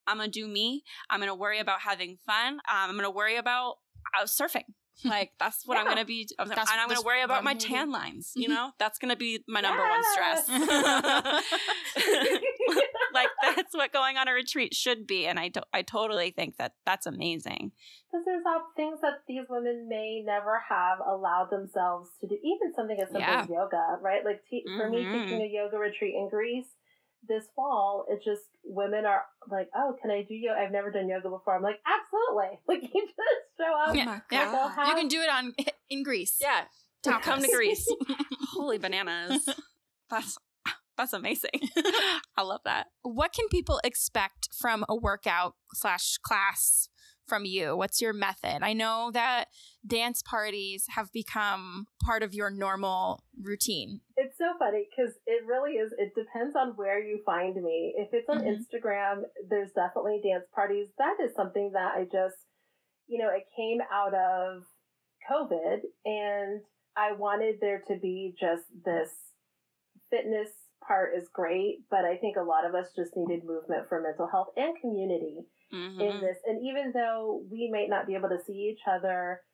I'm 0.07 0.18
gonna 0.18 0.30
do 0.30 0.46
me. 0.48 0.82
I'm 1.11 1.20
gonna 1.20 1.34
worry 1.34 1.59
about 1.59 1.80
having 1.80 2.18
fun. 2.26 2.55
Um, 2.55 2.61
I'm 2.90 2.96
gonna 2.96 3.11
worry 3.11 3.36
about 3.36 3.76
uh, 4.18 4.24
surfing. 4.24 4.64
Like 5.05 5.32
that's 5.40 5.66
what 5.66 5.78
I'm 5.78 5.86
gonna 5.86 6.05
be, 6.05 6.28
and 6.38 6.53
I'm 6.55 6.88
gonna 6.88 7.00
worry 7.03 7.22
about 7.22 7.42
my 7.42 7.55
tan 7.55 7.90
lines. 7.90 8.32
You 8.36 8.46
know, 8.48 8.70
that's 8.78 8.98
gonna 9.00 9.16
be 9.16 9.42
my 9.48 9.61
number 9.62 9.82
one 9.82 10.03
stress. 10.12 10.48
Like 13.14 13.28
that's 13.42 13.74
what 13.74 13.92
going 13.92 14.16
on 14.16 14.26
a 14.28 14.32
retreat 14.32 14.74
should 14.74 15.07
be 15.07 15.26
and 15.26 15.38
i 15.38 15.48
to- 15.48 15.66
i 15.74 15.82
totally 15.82 16.30
think 16.30 16.57
that 16.57 16.72
that's 16.86 17.05
amazing 17.07 17.72
Because 18.11 18.24
there's 18.24 18.44
all 18.46 18.62
things 18.74 19.00
that 19.03 19.20
these 19.28 19.44
women 19.50 19.86
may 19.86 20.22
never 20.24 20.62
have 20.66 20.98
allowed 21.07 21.50
themselves 21.50 22.09
to 22.22 22.26
do, 22.28 22.38
even 22.42 22.72
something 22.74 22.96
as 22.98 23.09
simple 23.09 23.20
Yeah. 23.20 23.42
as 23.42 23.48
yoga, 23.50 23.98
right? 24.00 24.24
Like 24.24 24.42
te- 24.48 24.64
for 24.78 24.88
me, 24.88 25.05
taking 25.05 25.42
a 25.42 25.46
yoga 25.46 25.76
retreat 25.78 26.14
in 26.14 26.28
Greece, 26.30 26.68
this 27.28 27.44
fall, 27.54 28.06
it's 28.08 28.24
just 28.24 28.42
women 28.64 29.04
are 29.06 29.22
like, 29.50 29.68
oh, 29.76 29.96
can 30.00 30.10
I 30.10 30.22
do 30.22 30.34
yoga? 30.34 30.60
I've 30.60 30.72
never 30.72 30.90
done 30.90 31.08
yoga 31.08 31.30
before. 31.30 31.56
I'm 31.56 31.62
like, 31.62 31.80
absolutely. 31.86 32.58
Like, 32.68 32.82
you 32.82 33.06
just 33.06 33.58
show 33.58 33.74
up. 33.76 33.94
Yeah, 33.94 34.20
yeah. 34.30 34.50
They'll 34.50 34.88
You 34.88 34.94
can 34.94 35.08
do 35.08 35.20
it 35.20 35.28
on 35.28 35.54
in 35.90 36.02
Greece. 36.02 36.38
Yeah. 36.40 36.62
Tapas. 37.04 37.22
Come 37.22 37.42
to 37.42 37.48
Greece. 37.48 37.86
Holy 38.52 38.78
bananas. 38.78 39.48
That's 40.08 40.38
that's 40.96 41.12
amazing. 41.12 41.50
I 42.36 42.42
love 42.42 42.60
that. 42.64 42.88
What 43.02 43.32
can 43.32 43.48
people 43.48 43.80
expect 43.82 44.50
from 44.56 44.84
a 44.88 44.94
workout 44.94 45.54
slash 45.74 46.18
class 46.18 46.88
from 47.26 47.44
you? 47.44 47.76
What's 47.76 48.00
your 48.00 48.12
method? 48.12 48.62
I 48.62 48.72
know 48.72 49.10
that 49.12 49.46
dance 49.86 50.22
parties 50.22 50.86
have 50.90 51.10
become 51.12 51.86
part 52.04 52.22
of 52.22 52.34
your 52.34 52.50
normal 52.50 53.24
routine. 53.40 54.00
So 54.43 54.59
funny 54.59 54.88
because 54.90 55.14
it 55.26 55.47
really 55.47 55.74
is. 55.74 55.93
It 55.99 56.12
depends 56.16 56.57
on 56.57 56.70
where 56.70 56.99
you 56.99 57.22
find 57.24 57.55
me. 57.62 57.95
If 57.97 58.12
it's 58.12 58.28
on 58.28 58.40
Mhm. 58.40 58.59
Instagram, 58.59 59.30
there's 59.47 59.72
definitely 59.72 60.20
dance 60.20 60.49
parties. 60.49 60.93
That 60.99 61.20
is 61.20 61.32
something 61.36 61.70
that 61.72 61.95
I 61.95 62.07
just, 62.07 62.36
you 63.07 63.18
know, 63.18 63.28
it 63.28 63.47
came 63.55 63.80
out 63.82 64.14
of 64.14 64.66
COVID 65.30 65.82
and 66.05 66.61
I 66.97 67.12
wanted 67.12 67.61
there 67.61 67.82
to 67.82 67.97
be 67.99 68.34
just 68.36 68.64
this 68.84 69.32
fitness 70.11 70.51
part 70.80 71.14
is 71.14 71.28
great, 71.28 71.88
but 71.88 72.05
I 72.05 72.16
think 72.16 72.36
a 72.36 72.43
lot 72.43 72.64
of 72.64 72.74
us 72.74 72.93
just 72.97 73.16
needed 73.16 73.45
movement 73.45 73.88
for 73.88 74.01
mental 74.01 74.26
health 74.26 74.53
and 74.57 74.76
community 74.80 75.47
Mhm. 75.70 76.01
in 76.01 76.20
this. 76.20 76.43
And 76.47 76.61
even 76.66 76.90
though 76.90 77.45
we 77.49 77.70
might 77.70 77.88
not 77.88 78.09
be 78.09 78.16
able 78.16 78.30
to 78.30 78.40
see 78.40 78.70
each 78.70 78.88
other, 78.88 79.45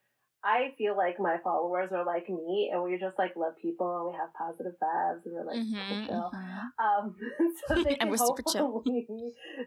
I 0.44 0.74
feel 0.78 0.96
like 0.96 1.18
my 1.18 1.36
followers 1.42 1.90
are 1.92 2.04
like 2.06 2.28
me, 2.28 2.70
and 2.72 2.82
we 2.82 2.98
just 2.98 3.18
like 3.18 3.34
love 3.36 3.54
people, 3.60 3.88
and 3.98 4.06
we 4.06 4.18
have 4.18 4.32
positive 4.34 4.74
vibes, 4.82 5.24
and 5.26 5.34
we're 5.34 5.44
like 5.44 5.56
Mhm, 5.58 5.88
super 5.88 6.06
chill. 6.06 6.30
mhm. 6.32 6.70
Um, 6.78 7.16
so 7.68 7.82
they 7.82 7.96
And 8.00 8.10
we're 8.10 8.16
super 8.16 8.42
chill. 8.42 8.70
hopefully, 8.72 9.06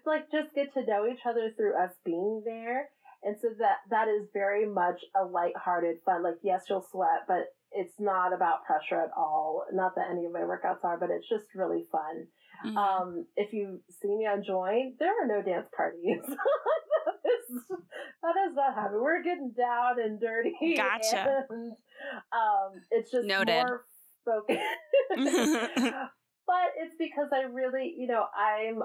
like 0.05 0.31
just 0.31 0.53
get 0.55 0.73
to 0.73 0.85
know 0.85 1.07
each 1.07 1.25
other 1.25 1.51
through 1.55 1.75
us 1.77 1.91
being 2.05 2.41
there, 2.45 2.89
and 3.23 3.35
so 3.41 3.49
that 3.59 3.77
that 3.89 4.07
is 4.07 4.27
very 4.33 4.65
much 4.65 5.01
a 5.15 5.25
lighthearted 5.25 5.97
fun. 6.05 6.23
Like 6.23 6.39
yes, 6.43 6.63
you'll 6.69 6.87
sweat, 6.89 7.27
but 7.27 7.53
it's 7.73 7.99
not 7.99 8.33
about 8.33 8.65
pressure 8.65 8.99
at 9.01 9.11
all. 9.15 9.65
Not 9.73 9.95
that 9.95 10.09
any 10.11 10.25
of 10.25 10.31
my 10.33 10.41
workouts 10.41 10.83
are, 10.83 10.97
but 10.97 11.09
it's 11.09 11.27
just 11.29 11.45
really 11.55 11.85
fun. 11.91 12.27
Mm-hmm. 12.65 12.77
Mhm. 12.77 12.77
Um, 12.77 13.25
if 13.35 13.53
you 13.53 13.81
see 14.01 14.13
me 14.15 14.25
on 14.27 14.43
Joyn, 14.43 14.93
there 14.99 15.09
are 15.23 15.27
no 15.27 15.41
dance 15.41 15.67
parties. 15.75 16.21
is, 17.25 17.61
that 17.69 18.35
is 18.49 18.55
not 18.55 18.75
happening. 18.75 19.01
We're 19.01 19.23
getting 19.23 19.51
down 19.57 19.99
and 20.01 20.19
dirty. 20.19 20.53
Gotcha. 20.77 21.45
And, 21.49 21.73
um, 22.31 22.81
it's 22.91 23.11
just 23.11 23.27
Noted. 23.27 23.53
more 23.53 23.85
focused. 24.25 24.59
but 25.15 26.67
it's 26.77 26.95
because 26.97 27.29
I 27.33 27.43
really, 27.43 27.93
you 27.97 28.07
know, 28.07 28.25
I'm 28.35 28.81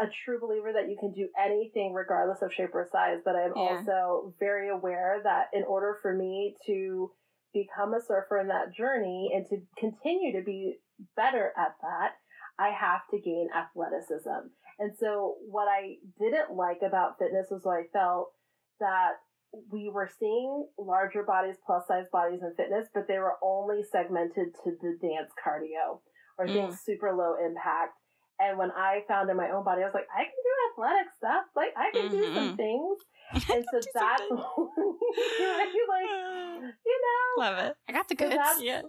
a 0.00 0.06
true 0.24 0.40
believer 0.40 0.72
that 0.72 0.88
you 0.88 0.96
can 0.98 1.12
do 1.12 1.28
anything 1.38 1.92
regardless 1.92 2.40
of 2.42 2.52
shape 2.52 2.74
or 2.74 2.88
size, 2.90 3.18
but 3.24 3.36
I'm 3.36 3.52
Yeah. 3.54 3.62
also 3.62 4.34
very 4.38 4.70
aware 4.70 5.20
that 5.22 5.48
in 5.52 5.62
order 5.64 5.98
for 6.00 6.14
me 6.14 6.56
to 6.66 7.12
become 7.52 7.92
a 7.94 8.00
surfer 8.00 8.38
in 8.38 8.48
that 8.48 8.72
journey 8.72 9.32
and 9.34 9.44
to 9.46 9.60
continue 9.78 10.38
to 10.38 10.44
be 10.44 10.78
better 11.16 11.52
at 11.56 11.74
that, 11.82 12.12
I 12.58 12.70
have 12.70 13.00
to 13.10 13.18
gain 13.18 13.48
athleticism. 13.54 14.48
And 14.80 14.92
so 14.98 15.36
what 15.48 15.68
I 15.68 15.96
didn't 16.18 16.56
like 16.56 16.80
about 16.84 17.18
fitness 17.18 17.48
was 17.50 17.60
what 17.64 17.76
I 17.78 17.84
felt 17.92 18.32
that 18.80 19.12
we 19.70 19.90
were 19.92 20.08
seeing 20.18 20.66
larger 20.78 21.22
bodies, 21.22 21.56
plus 21.66 21.86
size 21.86 22.06
bodies 22.10 22.40
in 22.42 22.54
fitness, 22.56 22.88
but 22.94 23.06
they 23.06 23.18
were 23.18 23.36
only 23.42 23.82
segmented 23.92 24.54
to 24.64 24.70
the 24.80 24.96
dance 25.02 25.30
cardio 25.44 26.00
or 26.38 26.46
things 26.48 26.80
super 26.84 27.12
low 27.12 27.34
impact. 27.44 27.92
And 28.38 28.56
when 28.56 28.70
I 28.70 29.00
found 29.06 29.28
in 29.28 29.36
my 29.36 29.50
own 29.50 29.64
body, 29.64 29.82
I 29.82 29.84
was 29.84 29.92
like, 29.92 30.08
I 30.16 30.22
can 30.24 30.32
do 30.32 30.54
athletic 30.72 31.08
stuff. 31.18 31.44
Like 31.54 31.74
I 31.76 31.90
can 31.92 32.10
do 32.10 32.32
some 32.34 32.52
Mhm. 32.52 32.56
things. 32.56 32.98
And 33.52 33.64
so 33.70 33.78
Do 33.80 33.86
that's 33.92 34.22
something. 34.28 34.38
right, 34.38 35.72
like 35.88 36.10
you 36.86 37.00
know, 37.04 37.42
Love 37.42 37.58
it. 37.58 37.76
I 37.88 37.92
got 37.92 38.08
the 38.08 38.16
so 38.16 38.24
goods. 38.24 38.36
that's, 38.36 38.62
Yeah. 38.62 38.82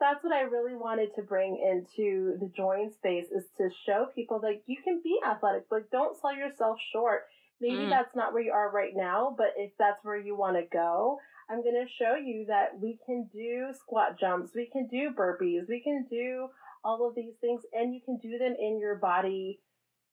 That's 0.00 0.24
what 0.24 0.32
I 0.32 0.42
really 0.42 0.74
wanted 0.74 1.14
to 1.16 1.22
bring 1.22 1.56
into 1.56 2.38
the 2.40 2.50
Joyn 2.56 2.92
space 2.92 3.26
is 3.30 3.44
to 3.58 3.68
show 3.86 4.06
people 4.14 4.40
that 4.40 4.62
you 4.66 4.78
can 4.82 5.00
be 5.04 5.18
athletic. 5.24 5.66
Like, 5.70 5.90
don't 5.90 6.18
sell 6.20 6.34
yourself 6.34 6.78
short. 6.92 7.24
Maybe 7.60 7.84
Mm. 7.84 7.90
that's 7.90 8.16
not 8.16 8.32
where 8.32 8.42
you 8.42 8.52
are 8.52 8.70
right 8.70 8.96
now, 8.96 9.34
but 9.36 9.52
if 9.56 9.76
that's 9.76 10.02
where 10.02 10.16
you 10.16 10.34
want 10.34 10.56
to 10.56 10.62
go, 10.62 11.20
I'm 11.50 11.62
going 11.62 11.74
to 11.74 11.92
show 11.98 12.14
you 12.14 12.46
that 12.46 12.78
we 12.80 12.98
can 13.04 13.24
do 13.32 13.74
squat 13.74 14.18
jumps, 14.18 14.54
we 14.54 14.66
can 14.66 14.86
do 14.86 15.10
burpees, 15.10 15.68
we 15.68 15.80
can 15.80 16.06
do 16.08 16.48
all 16.82 17.06
of 17.06 17.14
these 17.14 17.34
things, 17.42 17.62
and 17.74 17.92
you 17.92 18.00
can 18.00 18.16
do 18.16 18.38
them 18.38 18.56
in 18.58 18.78
your 18.78 18.94
body, 18.94 19.60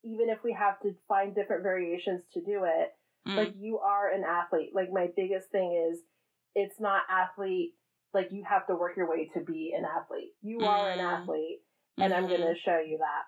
even 0.04 0.30
if 0.30 0.44
we 0.44 0.52
have 0.54 0.80
to 0.82 0.94
find 1.08 1.34
different 1.34 1.64
variations 1.64 2.24
to 2.34 2.42
do 2.42 2.66
it 2.66 2.94
Mm. 3.26 3.36
like 3.36 3.54
you 3.58 3.78
are 3.80 4.10
an 4.10 4.24
athlete 4.24 4.72
like 4.74 4.90
my 4.92 5.08
biggest 5.16 5.50
thing 5.50 5.74
is 5.92 6.00
it's 6.56 6.80
not 6.80 7.02
athlete 7.10 7.74
like 8.14 8.28
you 8.32 8.44
have 8.50 8.66
to 8.68 8.76
work 8.76 8.96
your 8.98 9.10
way 9.10 9.30
to 9.34 9.42
be 9.42 9.74
an 9.78 9.84
athlete 9.86 10.34
you 10.42 10.60
are 10.62 10.90
an 10.92 11.00
Mm. 11.00 11.22
athlete 11.22 11.60
and 11.98 12.14
i'm 12.14 12.28
going 12.28 12.42
to 12.42 12.56
show 12.66 12.80
you 12.80 12.98
that 13.00 13.24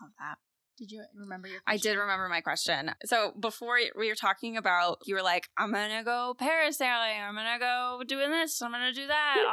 Love 0.00 0.10
that. 0.20 0.38
Did 0.78 0.92
you 0.92 1.02
remember 1.16 1.48
your 1.48 1.60
I 1.66 1.76
did 1.76 1.96
remember 1.96 2.28
my 2.28 2.40
question. 2.40 2.92
So 3.04 3.32
before 3.40 3.78
we 3.96 4.06
were 4.08 4.14
talking 4.14 4.56
about, 4.56 4.98
you 5.06 5.16
were 5.16 5.22
like, 5.22 5.48
"I'm 5.58 5.72
gonna 5.72 6.04
go 6.04 6.36
parasailing. 6.40 7.20
I'm 7.20 7.34
gonna 7.34 7.58
go 7.58 8.02
doing 8.06 8.30
this. 8.30 8.62
I'm 8.62 8.70
gonna 8.70 8.92
do 8.92 9.08
that." 9.08 9.44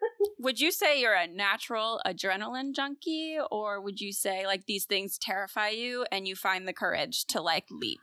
Would 0.40 0.58
you 0.58 0.72
say 0.72 1.00
you're 1.00 1.14
a 1.14 1.28
natural 1.28 2.00
adrenaline 2.04 2.74
junkie, 2.74 3.38
or 3.48 3.80
would 3.80 4.00
you 4.00 4.12
say 4.12 4.44
like 4.44 4.66
these 4.66 4.84
things 4.84 5.18
terrify 5.18 5.68
you 5.68 6.04
and 6.10 6.26
you 6.26 6.34
find 6.34 6.66
the 6.66 6.72
courage 6.72 7.26
to 7.26 7.40
like 7.40 7.66
leap? 7.70 8.00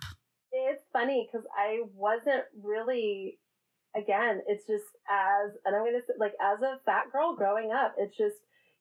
it's 0.52 0.84
funny 0.92 1.28
because 1.30 1.46
i 1.56 1.80
wasn't 1.94 2.44
really 2.64 3.38
again 4.02 4.41
it's 4.47 4.66
just 4.66 4.86
as 5.10 5.52
and 5.66 5.76
i'm 5.76 5.82
going 5.84 5.93
to 5.93 6.06
say 6.08 6.14
like 6.20 6.34
as 6.41 6.62
a 6.62 6.80
fat 6.86 7.12
girl 7.12 7.36
growing 7.36 7.72
up 7.72 7.93
it's 7.97 8.16
just 8.18 8.36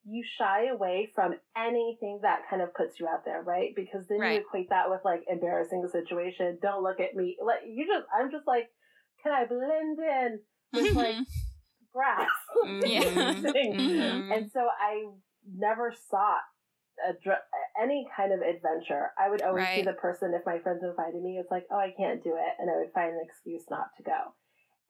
you 0.04 0.22
shy 0.38 0.66
away 0.68 1.10
from 1.14 1.34
anything 1.56 2.20
that 2.22 2.40
kind 2.48 2.62
of 2.62 2.72
puts 2.74 2.98
you 2.98 3.06
out 3.06 3.24
there 3.24 3.42
right 3.42 3.70
because 3.76 4.06
then 4.08 4.20
Right. 4.20 4.34
you 4.34 4.40
equate 4.40 4.70
that 4.70 4.88
with 4.88 5.00
like 5.04 5.22
embarrassing 5.28 5.86
situation 5.92 6.58
don't 6.62 6.82
look 6.82 7.00
at 7.00 7.14
me 7.14 7.36
like 7.44 7.60
you 7.66 7.86
just 7.86 8.06
i'm 8.18 8.30
just 8.30 8.46
like 8.46 8.68
can 9.22 9.32
i 9.32 9.44
blend 9.44 9.98
in 9.98 10.40
with 10.72 10.94
like 10.94 11.16
grass 11.92 12.28
Yeah. 12.84 13.32
Thing. 13.52 13.74
Mhm. 13.74 14.36
and 14.36 14.50
so 14.52 14.60
i 14.80 15.04
never 15.56 15.92
sought 16.10 16.42
a 17.08 17.12
dr- 17.22 17.46
any 17.80 18.06
kind 18.16 18.32
of 18.32 18.40
adventure 18.40 19.10
i 19.18 19.28
would 19.30 19.42
always 19.42 19.64
be 19.76 19.82
the 19.82 19.92
person 19.94 20.34
if 20.34 20.44
my 20.46 20.58
friends 20.58 20.82
invited 20.82 21.22
me 21.22 21.38
it's 21.38 21.50
like 21.50 21.64
oh 21.70 21.76
i 21.78 21.92
can't 21.96 22.22
do 22.24 22.30
it 22.34 22.52
and 22.58 22.68
i 22.70 22.76
would 22.76 22.92
find 22.92 23.10
an 23.12 23.20
excuse 23.24 23.62
not 23.70 23.86
to 23.96 24.02
go 24.02 24.34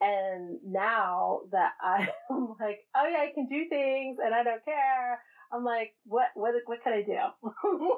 and 0.01 0.59
now 0.65 1.41
that 1.53 1.73
i'm 1.85 2.09
like 2.61 2.81
oh 2.97 3.07
yeah 3.11 3.19
i 3.23 3.31
can 3.35 3.47
do 3.47 3.69
things 3.69 4.19
and 4.25 4.35
i 4.35 4.43
don't 4.43 4.65
care 4.65 5.19
i'm 5.53 5.65
like 5.65 5.93
what 6.05 6.27
what 6.35 6.55
what 6.67 6.83
can 6.83 6.93
i 6.93 7.03
do 7.03 7.13
Like, 7.43 7.51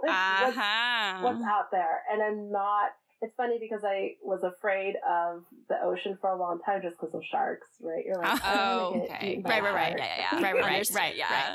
what's- 0.03 0.57
Uh-huh. 0.57 1.23
what's 1.23 1.43
out 1.45 1.71
there 1.71 2.03
and 2.13 2.23
i'm 2.23 2.51
not 2.51 2.91
it's 3.23 3.35
funny 3.37 3.59
because 3.61 3.83
i 3.85 4.13
was 4.23 4.43
afraid 4.43 4.95
of 5.09 5.45
the 5.69 5.77
ocean 5.83 6.17
for 6.21 6.31
a 6.31 6.39
long 6.39 6.59
time 6.65 6.81
just 6.83 6.97
because 6.99 7.15
of 7.15 7.23
sharks 7.31 7.67
right 7.81 8.05
you're 8.07 8.17
like 8.17 8.41
don't 8.43 8.55
Oh, 8.57 9.01
okay. 9.05 9.43
Right, 9.45 9.63
right, 9.63 9.75
right. 9.75 9.95
Yeah, 9.99 10.05
yeah, 10.05 10.29
yeah. 10.33 10.43
Right, 10.43 10.55
right, 10.55 10.65
right, 10.65 10.73
Understood. 10.75 10.97
right, 10.97 11.17
Yeah. 11.17 11.55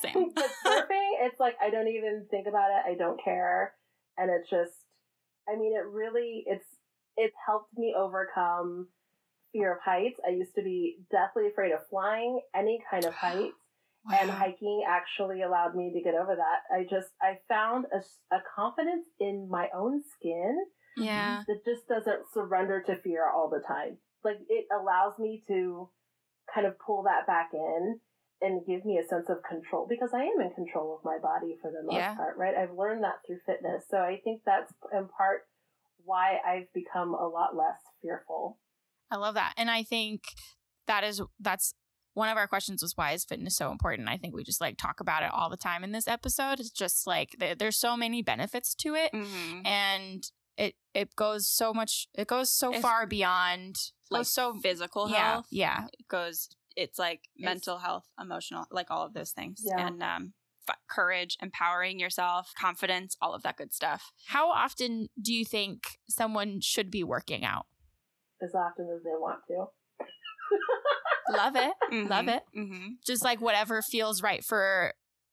Same. 0.00 0.30
but 0.34 0.48
surfing, 0.64 1.10
it's 1.20 1.38
like 1.38 1.56
I 1.60 1.68
don't 1.68 1.88
even 1.88 2.26
think 2.30 2.46
about 2.46 2.70
it. 2.70 2.90
I 2.90 2.94
don't 2.94 3.22
care, 3.22 3.74
and 4.16 4.30
it's 4.30 4.48
just. 4.48 4.72
I 5.46 5.56
mean, 5.56 5.76
it 5.76 5.84
really 5.86 6.44
it's 6.46 6.64
it's 7.18 7.34
helped 7.46 7.76
me 7.76 7.94
overcome 7.94 8.88
fear 9.54 9.72
of 9.72 9.78
heights. 9.82 10.20
I 10.26 10.32
used 10.32 10.54
to 10.56 10.62
be 10.62 10.98
deathly 11.10 11.48
afraid 11.48 11.72
of 11.72 11.80
flying, 11.88 12.40
any 12.54 12.82
kind 12.90 13.06
of 13.06 13.14
heights, 13.22 13.56
and 14.20 14.30
hiking 14.30 14.84
actually 14.86 15.40
allowed 15.42 15.74
me 15.74 15.92
to 15.94 16.02
get 16.02 16.14
over 16.14 16.36
that. 16.36 16.74
I 16.76 16.82
just 16.82 17.08
I 17.22 17.38
found 17.48 17.86
a, 17.94 18.34
a 18.34 18.40
confidence 18.54 19.06
in 19.18 19.48
my 19.50 19.68
own 19.74 20.02
skin 20.18 20.58
Yeah. 20.98 21.42
that 21.48 21.64
just 21.64 21.88
doesn't 21.88 22.26
surrender 22.34 22.82
to 22.86 22.96
fear 22.96 23.24
all 23.34 23.48
the 23.48 23.62
time. 23.66 23.96
Like 24.22 24.38
it 24.50 24.66
allows 24.78 25.18
me 25.18 25.42
to 25.48 25.88
kind 26.52 26.66
of 26.66 26.78
pull 26.78 27.04
that 27.04 27.26
back 27.26 27.50
in 27.54 28.00
and 28.42 28.66
give 28.66 28.84
me 28.84 28.98
a 28.98 29.08
sense 29.08 29.30
of 29.30 29.38
control 29.48 29.86
because 29.88 30.10
I 30.12 30.24
am 30.24 30.40
in 30.40 30.52
control 30.54 30.94
of 30.94 31.04
my 31.04 31.16
body 31.22 31.56
for 31.62 31.70
the 31.70 31.82
most 31.82 31.96
Yeah. 31.96 32.14
part, 32.16 32.36
right? 32.36 32.54
I've 32.54 32.76
learned 32.76 33.04
that 33.04 33.20
through 33.26 33.38
fitness. 33.46 33.84
So 33.88 33.96
I 33.98 34.20
think 34.22 34.42
that's 34.44 34.72
in 34.92 35.08
part 35.08 35.42
why 36.04 36.38
I've 36.46 36.70
become 36.74 37.14
a 37.14 37.26
lot 37.26 37.56
less 37.56 37.80
fearful. 38.02 38.58
I 39.10 39.16
love 39.16 39.34
that. 39.34 39.54
And 39.56 39.70
I 39.70 39.82
think 39.82 40.22
that 40.86 41.04
is 41.04 41.20
that's 41.40 41.74
one 42.14 42.28
of 42.28 42.36
our 42.36 42.46
questions 42.46 42.82
was 42.82 42.96
why 42.96 43.12
is 43.12 43.24
fitness 43.24 43.56
so 43.56 43.70
important? 43.72 44.08
I 44.08 44.16
think 44.16 44.34
we 44.34 44.44
just 44.44 44.60
like 44.60 44.76
talk 44.76 45.00
about 45.00 45.22
it 45.22 45.30
all 45.32 45.50
the 45.50 45.56
time 45.56 45.82
in 45.84 45.92
this 45.92 46.06
episode. 46.06 46.60
It's 46.60 46.70
just 46.70 47.06
like 47.06 47.36
there, 47.38 47.54
there's 47.54 47.76
so 47.76 47.96
many 47.96 48.22
benefits 48.22 48.74
to 48.76 48.94
it 48.94 49.12
Mhm. 49.12 49.66
and 49.66 50.30
it 50.56 50.76
it 50.94 51.16
goes 51.16 51.48
so 51.48 51.74
much 51.74 52.06
it 52.14 52.28
goes 52.28 52.52
so 52.52 52.72
If- 52.74 52.82
far 52.82 53.06
beyond 53.06 53.76
Like 54.10 54.26
so 54.26 54.54
physical 54.60 55.08
yeah, 55.10 55.32
health. 55.32 55.46
yeah. 55.50 55.86
It 55.98 56.06
goes. 56.08 56.48
It's 56.76 56.98
like 56.98 57.28
mental 57.36 57.78
health, 57.78 58.04
emotional, 58.20 58.66
like 58.70 58.90
all 58.90 59.04
of 59.04 59.12
those 59.14 59.30
things. 59.32 59.62
Yeah. 59.64 59.86
And 59.86 60.02
um, 60.02 60.34
f- 60.68 60.76
courage, 60.88 61.36
empowering 61.40 61.98
yourself, 62.00 62.52
confidence, 62.58 63.16
all 63.20 63.32
of 63.34 63.42
that 63.44 63.56
good 63.56 63.72
stuff. 63.72 64.12
How 64.26 64.50
often 64.50 65.08
do 65.20 65.32
you 65.32 65.44
think 65.44 65.98
someone 66.08 66.60
should 66.60 66.90
be 66.90 67.02
working 67.04 67.44
out? 67.44 67.66
As 68.44 68.54
often 68.54 68.88
as 68.94 69.02
they 69.02 69.10
want 69.10 69.40
to. 69.48 69.66
Love 71.32 71.56
it. 71.56 71.72
Love 72.08 72.28
it. 72.28 72.42
Mm-hmm. 72.56 72.86
Just 73.06 73.24
like 73.24 73.40
whatever 73.40 73.80
feels 73.82 74.22
right 74.22 74.44
for 74.44 74.92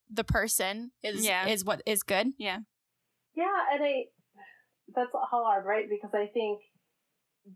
the 0.09 0.23
person 0.23 0.91
is 1.03 1.25
Yeah. 1.25 1.47
is 1.47 1.63
what 1.65 1.81
is 1.85 2.03
good. 2.03 2.27
Yeah. 2.37 2.59
Yeah, 3.35 3.57
and 3.73 3.83
I 3.83 4.03
that's 4.95 5.11
hard, 5.13 5.65
right? 5.65 5.85
Because 5.89 6.11
I 6.13 6.27
think 6.33 6.59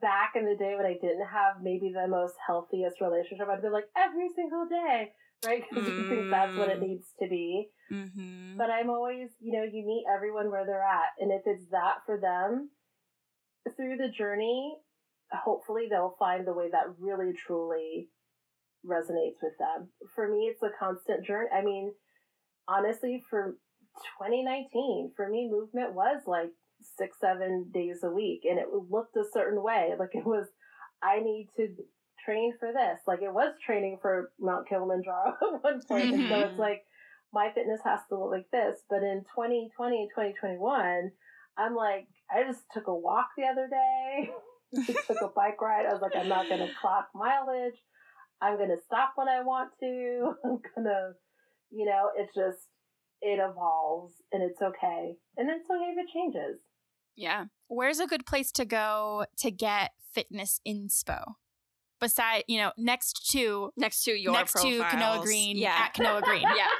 back 0.01 0.33
in 0.35 0.45
the 0.45 0.55
day 0.55 0.73
when 0.75 0.85
I 0.85 0.93
didn't 0.93 1.27
have 1.31 1.57
maybe 1.61 1.91
the 1.93 2.07
most 2.07 2.33
healthiest 2.45 3.01
relationship, 3.01 3.47
I'd 3.49 3.61
be 3.61 3.69
like 3.69 3.85
every 3.97 4.29
single 4.35 4.67
day, 4.67 5.11
right? 5.45 5.63
Because 5.69 5.87
you 5.87 6.09
think 6.09 6.29
that's 6.31 6.57
what 6.57 6.69
it 6.69 6.79
Mm. 6.79 6.87
needs 6.87 7.07
to 7.21 7.27
be. 7.27 7.69
Mm-hmm. 7.91 8.57
But 8.57 8.69
I'm 8.69 8.89
always, 8.89 9.29
you 9.39 9.51
know, 9.53 9.63
you 9.63 9.85
meet 9.85 10.05
everyone 10.13 10.49
where 10.49 10.65
they're 10.65 10.83
at, 10.83 11.11
and 11.19 11.31
if 11.31 11.41
it's 11.45 11.69
that 11.71 11.97
for 12.05 12.19
them, 12.19 12.69
through 13.75 13.97
the 13.97 14.09
journey, 14.09 14.75
hopefully 15.31 15.87
they'll 15.89 16.15
find 16.19 16.45
the 16.45 16.53
way 16.53 16.69
that 16.71 16.93
really 16.99 17.33
truly 17.33 18.09
resonates 18.85 19.41
with 19.41 19.57
them. 19.59 19.89
For 20.13 20.27
me, 20.27 20.51
it's 20.51 20.63
a 20.63 20.69
constant 20.79 21.25
journey. 21.25 21.49
I 21.53 21.63
mean, 21.63 21.93
honestly, 22.67 23.23
for 23.29 23.57
2019, 24.19 25.13
for 25.15 25.29
me, 25.29 25.49
movement 25.49 25.93
was 25.93 26.21
like 26.27 26.51
six, 26.97 27.17
seven 27.19 27.71
days 27.73 28.03
a 28.03 28.09
week, 28.09 28.41
and 28.49 28.59
it 28.59 28.67
looked 28.89 29.15
a 29.17 29.23
certain 29.33 29.61
way. 29.63 29.93
Like 29.97 30.13
it 30.13 30.25
was, 30.25 30.47
I 31.01 31.19
need 31.19 31.49
to 31.57 31.69
train 32.23 32.53
for 32.59 32.71
this. 32.71 32.99
Like 33.07 33.21
it 33.21 33.33
was 33.33 33.53
training 33.65 33.99
for 34.01 34.31
Mount 34.39 34.67
Kilimanjaro 34.67 35.37
at 35.55 35.63
one 35.63 35.81
point. 35.87 36.11
And 36.11 36.27
so 36.29 36.41
it's 36.41 36.55
Mhm. 36.55 36.59
like, 36.59 36.85
my 37.33 37.51
fitness 37.53 37.81
has 37.83 37.99
to 38.09 38.17
look 38.17 38.31
like 38.31 38.49
this. 38.51 38.79
But 38.89 39.03
in 39.03 39.25
2020 39.35 40.01
and 40.01 40.09
2021, 40.09 41.11
I'm 41.57 41.75
like, 41.75 42.07
I 42.31 42.43
just 42.43 42.63
took 42.73 42.87
a 42.87 42.95
walk 42.95 43.29
the 43.37 43.45
other 43.45 43.67
day, 43.67 44.29
took 45.07 45.21
a 45.21 45.27
bike 45.35 45.61
ride. 45.61 45.85
I 45.85 45.93
was 45.93 46.01
like, 46.01 46.15
I'm 46.15 46.29
not 46.29 46.47
going 46.49 46.65
to 46.65 46.73
clock 46.79 47.09
mileage. 47.15 47.75
I'm 48.41 48.57
going 48.57 48.69
to 48.69 48.77
stop 48.85 49.13
when 49.15 49.29
I 49.29 49.41
want 49.41 49.71
to. 49.79 50.33
I'm 50.43 50.59
going 50.75 50.85
to, 50.85 51.11
you 51.71 51.85
know, 51.85 52.09
it's 52.17 52.33
just, 52.35 52.67
it 53.21 53.39
evolves 53.39 54.13
and 54.31 54.43
it's 54.43 54.61
okay. 54.61 55.13
And 55.37 55.49
it's 55.49 55.69
okay 55.69 55.93
if 55.95 56.05
it 56.05 56.11
changes. 56.13 56.59
Yeah. 57.15 57.45
Where's 57.67 57.99
a 57.99 58.07
good 58.07 58.25
place 58.25 58.51
to 58.53 58.65
go 58.65 59.25
to 59.37 59.51
get 59.51 59.91
fitness 60.13 60.59
inspo? 60.67 61.33
Beside, 62.01 62.43
you 62.47 62.57
know, 62.59 62.71
next 62.77 63.31
to 63.31 63.71
Next 63.77 64.03
to 64.03 64.11
your 64.11 64.33
next 64.33 64.53
to 64.61 64.81
Kanoa. 64.81 65.21
Greene 65.23 65.57
Yeah. 65.57 65.75
at 65.85 65.95
Kanoa 65.95 66.21
Greene. 66.23 66.41
yeah. 66.41 66.67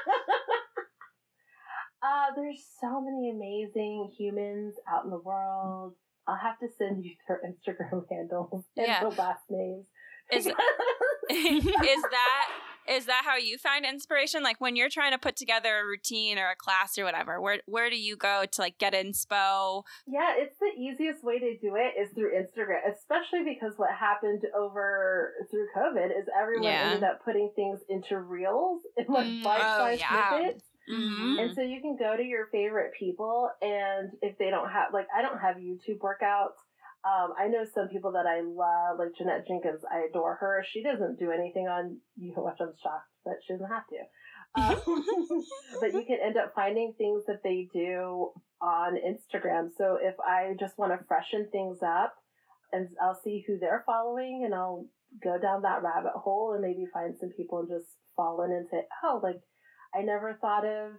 uh, 2.02 2.26
there's 2.36 2.62
so 2.80 3.00
many 3.00 3.30
amazing 3.30 4.12
humans 4.16 4.74
out 4.88 5.04
in 5.04 5.10
the 5.10 5.18
world. 5.18 5.94
I'll 6.28 6.36
have 6.36 6.58
to 6.60 6.66
send 6.78 7.04
you 7.04 7.12
their 7.28 7.40
Instagram 7.46 8.04
handles 8.10 8.64
and 8.76 8.86
Yeah. 8.86 9.00
their 9.00 9.10
last 9.10 9.42
names. 9.50 9.86
Is- 10.32 10.46
is 11.30 12.02
that 12.02 12.48
is 12.88 13.06
that 13.06 13.22
how 13.24 13.36
you 13.36 13.58
find 13.58 13.84
inspiration? 13.84 14.44
Like 14.44 14.60
when 14.60 14.76
you're 14.76 14.88
trying 14.88 15.10
to 15.10 15.18
put 15.18 15.34
together 15.34 15.78
a 15.78 15.84
routine 15.86 16.38
or 16.38 16.50
a 16.50 16.54
class 16.56 16.96
or 16.98 17.04
whatever, 17.04 17.40
where 17.40 17.58
where 17.66 17.90
do 17.90 17.96
you 17.96 18.16
go 18.16 18.44
to 18.50 18.60
like 18.60 18.78
get 18.78 18.92
inspo? 18.92 19.82
Yeah, 20.06 20.34
it's 20.36 20.56
the 20.60 20.70
easiest 20.80 21.24
way 21.24 21.38
to 21.40 21.56
do 21.58 21.74
it 21.76 22.00
is 22.00 22.10
through 22.14 22.30
Instagram, 22.32 22.78
especially 22.92 23.42
because 23.44 23.72
what 23.76 23.90
happened 23.90 24.42
over 24.56 25.32
through 25.50 25.66
COVID 25.76 26.06
is 26.16 26.26
everyone 26.40 26.64
Yeah. 26.64 26.90
ended 26.92 27.02
up 27.04 27.24
putting 27.24 27.50
things 27.56 27.80
into 27.88 28.18
reels 28.20 28.82
in 28.96 29.06
like 29.08 29.26
Mm, 29.26 29.42
bite-sized 29.42 30.02
oh, 30.02 30.06
yeah. 30.10 30.38
snippets. 30.38 30.64
Mhm. 30.88 31.40
And 31.40 31.54
so 31.54 31.62
you 31.62 31.80
can 31.80 31.96
go 31.96 32.16
to 32.16 32.22
your 32.22 32.46
favorite 32.46 32.92
people, 32.98 33.50
and 33.60 34.12
if 34.22 34.38
they 34.38 34.50
don't 34.50 34.70
have, 34.70 34.92
like, 34.92 35.08
I 35.14 35.22
don't 35.22 35.38
have 35.38 35.56
YouTube 35.56 35.98
workouts. 35.98 36.56
Um, 37.04 37.34
I 37.38 37.46
know 37.48 37.64
some 37.64 37.88
people 37.88 38.12
that 38.12 38.26
I 38.26 38.40
love, 38.40 38.98
like 38.98 39.14
Jeanette 39.16 39.46
Jenkins. 39.46 39.84
I 39.90 40.06
adore 40.10 40.36
her. 40.36 40.64
She 40.68 40.82
doesn't 40.82 41.18
do 41.18 41.30
anything 41.30 41.68
on 41.68 42.00
you 42.16 42.34
I'm 42.36 42.56
shocked, 42.82 43.10
but 43.24 43.34
she 43.46 43.52
doesn't 43.52 43.68
have 43.68 43.86
to. 43.88 44.00
Um, 44.56 45.44
but 45.80 45.92
you 45.92 46.04
can 46.04 46.18
end 46.20 46.36
up 46.36 46.52
finding 46.54 46.94
things 46.98 47.24
that 47.26 47.42
they 47.44 47.68
do 47.72 48.32
on 48.60 48.96
Instagram. 48.96 49.70
So 49.76 49.98
if 50.00 50.18
I 50.20 50.54
just 50.58 50.78
want 50.78 50.98
to 50.98 51.04
freshen 51.06 51.48
things 51.50 51.78
up, 51.82 52.14
and 52.72 52.88
I'll 53.00 53.20
see 53.22 53.44
who 53.46 53.58
they're 53.58 53.84
following, 53.86 54.42
and 54.44 54.54
I'll 54.54 54.86
go 55.22 55.38
down 55.38 55.62
that 55.62 55.82
rabbit 55.82 56.12
hole 56.14 56.54
and 56.54 56.62
maybe 56.62 56.86
find 56.92 57.16
some 57.18 57.30
people 57.30 57.60
and 57.60 57.68
just 57.68 57.96
fall 58.16 58.42
in 58.42 58.50
and 58.50 58.66
say, 58.70 58.82
oh, 59.04 59.20
like 59.22 59.40
I 59.96 60.02
never 60.02 60.38
thought 60.40 60.64
of 60.66 60.92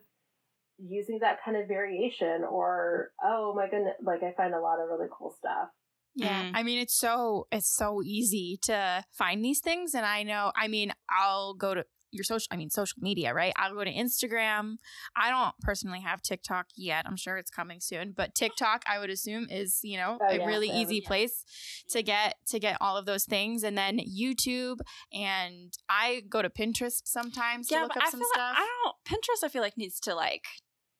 using 0.77 1.19
that 1.19 1.37
kind 1.43 1.57
of 1.57 1.67
variation, 1.67 2.43
or 2.43 3.11
oh 3.23 3.53
my 3.55 3.67
goodness, 3.69 3.95
like 4.03 4.23
I 4.23 4.33
find 4.35 4.53
a 4.53 4.59
lot 4.59 4.79
of 4.79 4.89
really 4.89 5.07
cool 5.11 5.35
stuff. 5.37 5.69
Yeah. 6.15 6.45
Mm. 6.45 6.51
I 6.55 6.63
mean, 6.63 6.79
it's 6.79 6.97
so 6.97 7.47
it's 7.51 7.69
so 7.69 8.01
easy 8.03 8.59
to 8.63 9.03
find 9.11 9.45
these 9.45 9.59
things 9.59 9.93
and 9.93 10.05
I 10.05 10.23
know, 10.23 10.51
I 10.55 10.67
mean, 10.67 10.91
I'll 11.09 11.53
go 11.53 11.75
to 11.75 11.85
your 12.17 12.23
social 12.23 12.47
I 12.51 12.57
mean 12.57 12.69
social 12.69 12.97
media, 13.01 13.33
right? 13.33 13.53
I'll 13.57 13.73
go 13.73 13.83
to 13.83 13.93
Instagram. 13.93 14.75
I 15.15 15.29
don't 15.29 15.53
personally 15.61 16.01
have 16.01 16.21
TikTok 16.21 16.67
yet. 16.75 17.05
I'm 17.07 17.17
sure 17.17 17.37
it's 17.37 17.51
coming 17.51 17.79
soon, 17.79 18.13
but 18.15 18.35
TikTok 18.35 18.83
I 18.87 18.99
would 18.99 19.09
assume 19.09 19.47
is, 19.49 19.79
you 19.83 19.97
know, 19.97 20.17
Oh, 20.21 20.25
a 20.27 20.37
yeah, 20.37 20.45
really 20.45 20.69
so, 20.69 20.75
easy 20.75 20.95
yeah. 21.03 21.07
place 21.07 21.43
to 21.91 22.01
get 22.03 22.35
to 22.47 22.59
get 22.59 22.77
all 22.81 22.97
of 22.97 23.05
those 23.05 23.25
things 23.25 23.63
and 23.63 23.77
then 23.77 23.99
YouTube 23.99 24.77
and 25.13 25.73
I 25.89 26.23
go 26.29 26.41
to 26.41 26.49
Pinterest 26.49 27.01
sometimes 27.05 27.67
to 27.67 27.75
Yeah, 27.75 27.81
look 27.83 27.93
but 27.93 28.03
up 28.03 28.07
I 28.07 28.11
some 28.11 28.19
feel 28.21 28.29
stuff. 28.33 28.55
like 28.55 28.57
I 28.59 28.67
don't 28.83 28.95
Pinterest. 29.05 29.43
I 29.45 29.49
feel 29.49 29.61
like 29.61 29.77
needs 29.77 29.99
to 30.01 30.15
like 30.15 30.45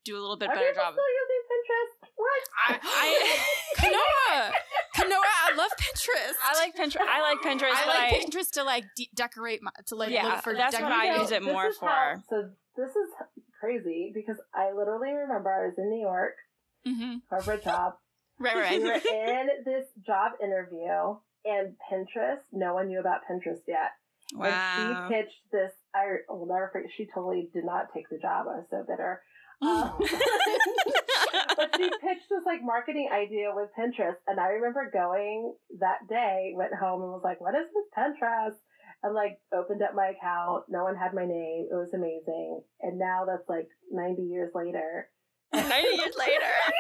do 0.06 0.18
a 0.18 0.22
little 0.22 0.38
bit 0.38 0.50
Are 0.50 0.56
better 0.56 0.68
people 0.70 0.84
job. 0.84 0.94
still 0.94 1.04
using 1.22 1.44
Pinterest? 1.52 2.10
What? 2.16 2.42
I, 2.68 2.80
I 2.84 4.52
Kanoa, 5.08 5.16
Kanoa, 5.16 5.54
I 5.54 5.56
love 5.56 5.72
Pinterest. 5.80 6.34
I 6.44 6.54
like 6.60 6.76
Pinterest. 6.76 7.08
I 7.08 7.22
like 7.22 7.40
Pinterest, 7.42 7.72
I 7.72 7.86
but 7.86 7.96
like 7.96 8.14
I, 8.14 8.26
Pinterest 8.26 8.52
to 8.52 8.64
like 8.64 8.86
de- 8.96 9.10
decorate 9.16 9.62
my 9.64 9.72
to 9.88 9.96
like 9.96 10.10
Yeah, 10.12 10.26
look 10.28 10.42
for 10.44 10.54
that's 10.54 10.80
what. 10.80 10.92
I 10.92 11.20
use 11.22 11.32
it 11.32 11.44
more 11.44 11.68
is 11.68 11.78
how- 11.80 11.88
for. 11.88 12.24
so 12.30 12.50
this 12.76 12.92
is 12.92 13.10
crazy 13.60 14.12
because 14.14 14.38
I 14.54 14.72
literally 14.72 15.12
remember 15.14 15.50
I 15.52 15.66
was 15.68 15.76
in 15.78 15.90
New 15.90 16.02
York 16.02 16.36
Mhm. 16.86 17.22
corporate 17.30 17.64
job. 17.64 17.94
Right, 18.40 18.56
right. 18.56 18.78
we 18.80 18.86
were 18.86 18.94
in 18.94 19.48
this 19.66 19.88
job 20.06 20.34
interview 20.44 21.16
and 21.44 21.76
Pinterest. 21.92 22.42
No 22.52 22.76
one 22.76 22.88
knew 22.88 23.00
about 23.00 23.22
Pinterest 23.28 23.62
yet. 23.68 23.94
Wow. 24.36 24.46
And 24.48 25.12
she 25.12 25.16
pitched 25.16 25.42
this. 25.52 25.72
I 25.96 26.18
will 26.30 26.46
never 26.46 26.70
forget. 26.72 26.92
She 26.96 27.08
totally 27.12 27.50
did 27.52 27.66
not 27.66 27.88
take 27.96 28.10
the 28.10 28.20
job. 28.20 28.46
I 28.48 28.58
was 28.58 28.68
so 28.70 28.84
bitter. 28.88 29.24
Um, 29.62 29.94
but 31.58 31.76
she 31.76 31.90
pitched 31.90 32.30
this 32.30 32.46
like 32.46 32.62
marketing 32.64 33.10
idea 33.12 33.52
with 33.54 33.70
Pinterest, 33.78 34.18
and 34.28 34.40
I 34.40 34.50
remember 34.50 34.90
going 34.92 35.56
that 35.80 36.08
day, 36.08 36.54
went 36.56 36.74
home, 36.74 37.02
and 37.02 37.12
was 37.12 37.24
like, 37.24 37.42
"What 37.42 37.56
is 37.56 37.68
this 37.74 37.90
Pinterest?" 37.98 38.58
And 39.04 39.14
like 39.14 39.40
opened 39.54 39.82
up 39.82 39.96
my 39.96 40.14
account. 40.18 40.66
No 40.70 40.84
one 40.84 40.96
had 40.96 41.14
my 41.14 41.26
name. 41.26 41.68
It 41.72 41.76
was 41.76 41.94
amazing. 41.94 42.62
And 42.82 43.00
now 43.00 43.26
that's 43.26 43.50
like 43.50 43.68
ninety 43.92 44.24
years 44.24 44.52
later. 44.54 45.10
Ninety 45.54 45.96
years 45.96 46.16
later. 46.18 46.54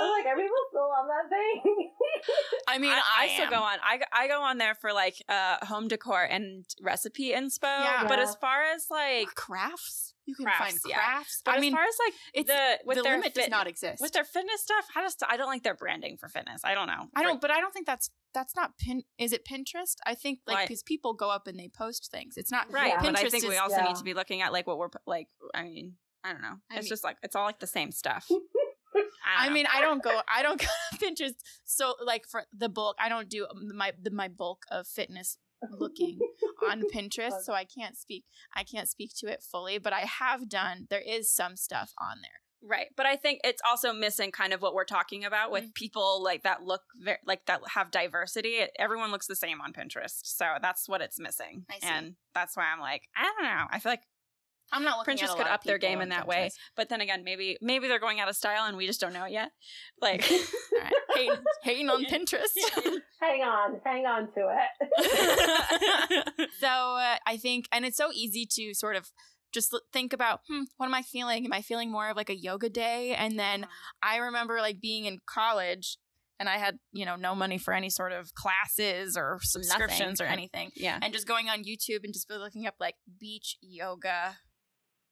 I'm 0.00 0.10
like, 0.16 0.26
are 0.26 0.36
people 0.36 0.59
still 0.70 0.90
on 0.98 1.08
that 1.08 1.28
thing? 1.28 1.90
I 2.68 2.78
mean, 2.78 2.90
I, 2.90 2.96
I, 2.96 3.24
I 3.24 3.28
still 3.28 3.44
am. 3.46 3.50
go 3.50 3.56
on. 3.62 3.78
I, 3.84 3.96
go- 3.98 4.04
I 4.12 4.28
go 4.28 4.40
on 4.42 4.58
there 4.58 4.74
for 4.74 4.92
like 4.92 5.16
uh 5.28 5.64
home 5.66 5.88
decor 5.88 6.22
and 6.22 6.64
recipe 6.80 7.32
inspo. 7.32 7.62
Yeah. 7.64 8.04
But 8.08 8.18
Yeah. 8.18 8.24
as 8.24 8.34
far 8.36 8.62
as 8.64 8.86
like, 8.90 9.28
crafts. 9.34 10.14
You 10.26 10.36
can 10.36 10.44
Crafts, 10.44 10.60
find 10.64 10.78
yeah. 10.86 10.94
crafts. 10.96 11.42
but 11.44 11.54
I 11.54 11.56
as 11.56 11.60
mean, 11.60 11.72
far 11.72 11.82
as 11.82 11.96
like 12.06 12.14
it's 12.34 12.46
the 12.48 12.78
with 12.86 12.96
the 12.98 13.02
their 13.02 13.12
limit 13.16 13.34
fit- 13.34 13.42
does 13.42 13.48
not 13.50 13.66
exist. 13.66 14.00
with 14.00 14.12
their 14.12 14.22
fitness 14.22 14.60
stuff, 14.62 14.86
I 14.94 15.02
just 15.02 15.22
I 15.28 15.36
don't 15.36 15.48
like 15.48 15.64
their 15.64 15.74
branding 15.74 16.18
for 16.18 16.28
fitness. 16.28 16.60
I 16.64 16.74
don't 16.74 16.86
know. 16.86 17.08
I 17.16 17.24
don't, 17.24 17.40
but 17.40 17.50
I 17.50 17.60
don't 17.60 17.72
think 17.72 17.86
that's 17.86 18.10
that's 18.32 18.54
not 18.54 18.78
pin. 18.78 19.02
Is 19.18 19.32
it 19.32 19.44
Pinterest? 19.44 19.96
I 20.06 20.14
think 20.14 20.38
like 20.46 20.68
because 20.68 20.84
people 20.84 21.14
go 21.14 21.30
up 21.30 21.48
and 21.48 21.58
they 21.58 21.68
post 21.68 22.10
things. 22.12 22.36
It's 22.36 22.52
not 22.52 22.70
right. 22.70 22.92
Yeah. 22.92 23.00
But 23.02 23.18
I 23.18 23.24
Pinterest 23.24 23.30
think 23.32 23.48
we 23.48 23.56
also 23.56 23.78
yeah. 23.78 23.86
need 23.86 23.96
to 23.96 24.04
be 24.04 24.14
looking 24.14 24.40
at 24.40 24.52
like 24.52 24.68
what 24.68 24.78
we're 24.78 24.90
like. 25.04 25.26
I 25.52 25.64
mean, 25.64 25.94
I 26.22 26.32
don't 26.32 26.42
know. 26.42 26.58
I 26.70 26.76
It's 26.76 26.84
mean- 26.84 26.90
just 26.90 27.02
like 27.02 27.16
it's 27.24 27.34
all 27.34 27.44
like 27.44 27.58
the 27.58 27.66
same 27.66 27.90
stuff. 27.90 28.28
I 29.38 29.44
don't 29.46 29.54
mean, 29.54 29.66
I 29.72 29.80
don't 29.80 30.02
go. 30.02 30.20
I 30.28 30.42
don't 30.42 30.60
go 30.60 30.66
to 30.92 30.98
Pinterest. 30.98 31.34
So 31.64 31.94
like 32.04 32.24
for 32.28 32.44
the 32.56 32.68
bulk, 32.68 32.96
I 33.00 33.08
don't 33.08 33.28
do 33.28 33.46
my 33.76 33.92
the 34.00 34.10
my 34.10 34.28
bulk 34.28 34.64
of 34.70 34.86
fitness 34.86 35.38
looking 35.78 36.18
on 36.70 36.82
Pinterest. 36.92 37.42
So 37.44 37.52
I 37.52 37.64
can't 37.64 37.96
speak. 37.96 38.24
I 38.54 38.64
can't 38.64 38.88
speak 38.88 39.12
to 39.18 39.26
it 39.28 39.42
fully, 39.42 39.78
but 39.78 39.92
I 39.92 40.00
have 40.00 40.48
done. 40.48 40.86
There 40.90 41.02
is 41.06 41.34
some 41.34 41.56
stuff 41.56 41.92
on 42.00 42.18
there. 42.22 42.30
Right. 42.62 42.88
But 42.94 43.06
I 43.06 43.16
think 43.16 43.40
it's 43.42 43.62
also 43.66 43.90
missing 43.94 44.32
kind 44.32 44.52
of 44.52 44.60
what 44.60 44.74
we're 44.74 44.84
talking 44.84 45.24
about 45.24 45.50
with 45.50 45.64
Mm. 45.64 45.74
people 45.74 46.22
like 46.22 46.42
that 46.42 46.62
look 46.62 46.82
ver- 47.02 47.18
like 47.26 47.46
that 47.46 47.62
have 47.74 47.90
diversity. 47.90 48.56
It, 48.56 48.70
everyone 48.78 49.10
looks 49.10 49.26
the 49.26 49.34
same 49.36 49.62
on 49.62 49.72
Pinterest. 49.72 50.20
So 50.24 50.44
that's 50.60 50.86
what 50.86 51.00
it's 51.00 51.18
missing. 51.18 51.64
I. 51.70 51.78
And 51.82 52.16
that's 52.34 52.58
why 52.58 52.64
I'm 52.70 52.80
like, 52.80 53.08
I 53.16 53.22
don't 53.24 53.44
know. 53.44 53.64
I 53.70 53.78
feel 53.78 53.92
like 53.92 54.02
I'm 54.72 54.84
not 54.84 54.98
looking 54.98 55.16
Pinterest 55.16 55.24
at 55.24 55.30
a 55.30 55.32
could 55.32 55.38
lot 55.40 55.48
of 55.48 55.54
up 55.54 55.64
their 55.64 55.78
game 55.78 56.00
in 56.00 56.10
that 56.10 56.26
way. 56.26 56.50
But 56.76 56.88
then 56.88 57.00
again, 57.00 57.24
maybe 57.24 57.58
maybe 57.60 57.88
they're 57.88 57.98
going 57.98 58.20
out 58.20 58.28
of 58.28 58.36
style 58.36 58.66
and 58.66 58.76
we 58.76 58.86
just 58.86 59.00
don't 59.00 59.12
know 59.12 59.24
it 59.24 59.32
yet. 59.32 59.50
Like 60.00 60.24
All 60.30 60.38
right. 60.80 60.92
hating, 61.14 61.36
hating 61.62 61.88
on 61.88 62.04
Pinterest. 62.04 62.56
hang 63.20 63.42
on, 63.42 63.80
hang 63.84 64.06
on 64.06 64.32
to 64.32 64.48
it. 65.00 66.48
so 66.60 66.66
uh, 66.66 67.16
I 67.26 67.36
think, 67.36 67.66
and 67.72 67.84
it's 67.84 67.96
so 67.96 68.10
easy 68.12 68.46
to 68.52 68.74
sort 68.74 68.96
of 68.96 69.10
just 69.52 69.74
think 69.92 70.12
about, 70.12 70.40
hmm, 70.48 70.62
what 70.76 70.86
am 70.86 70.94
I 70.94 71.02
feeling? 71.02 71.44
Am 71.44 71.52
I 71.52 71.62
feeling 71.62 71.90
more 71.90 72.08
of 72.08 72.16
like 72.16 72.30
a 72.30 72.36
yoga 72.36 72.68
day? 72.68 73.14
And 73.14 73.38
then 73.38 73.66
I 74.02 74.18
remember 74.18 74.58
like 74.60 74.80
being 74.80 75.06
in 75.06 75.18
college 75.26 75.98
and 76.38 76.48
I 76.48 76.56
had, 76.56 76.78
you 76.92 77.04
know, 77.04 77.16
no 77.16 77.34
money 77.34 77.58
for 77.58 77.74
any 77.74 77.90
sort 77.90 78.12
of 78.12 78.34
classes 78.34 79.16
or 79.16 79.38
subscriptions 79.42 80.20
or 80.20 80.24
anything. 80.24 80.70
yeah. 80.74 80.98
And 81.02 81.12
just 81.12 81.26
going 81.26 81.48
on 81.48 81.64
YouTube 81.64 82.02
and 82.04 82.14
just 82.14 82.30
looking 82.30 82.66
up 82.66 82.76
like 82.80 82.94
beach 83.20 83.56
yoga, 83.60 84.38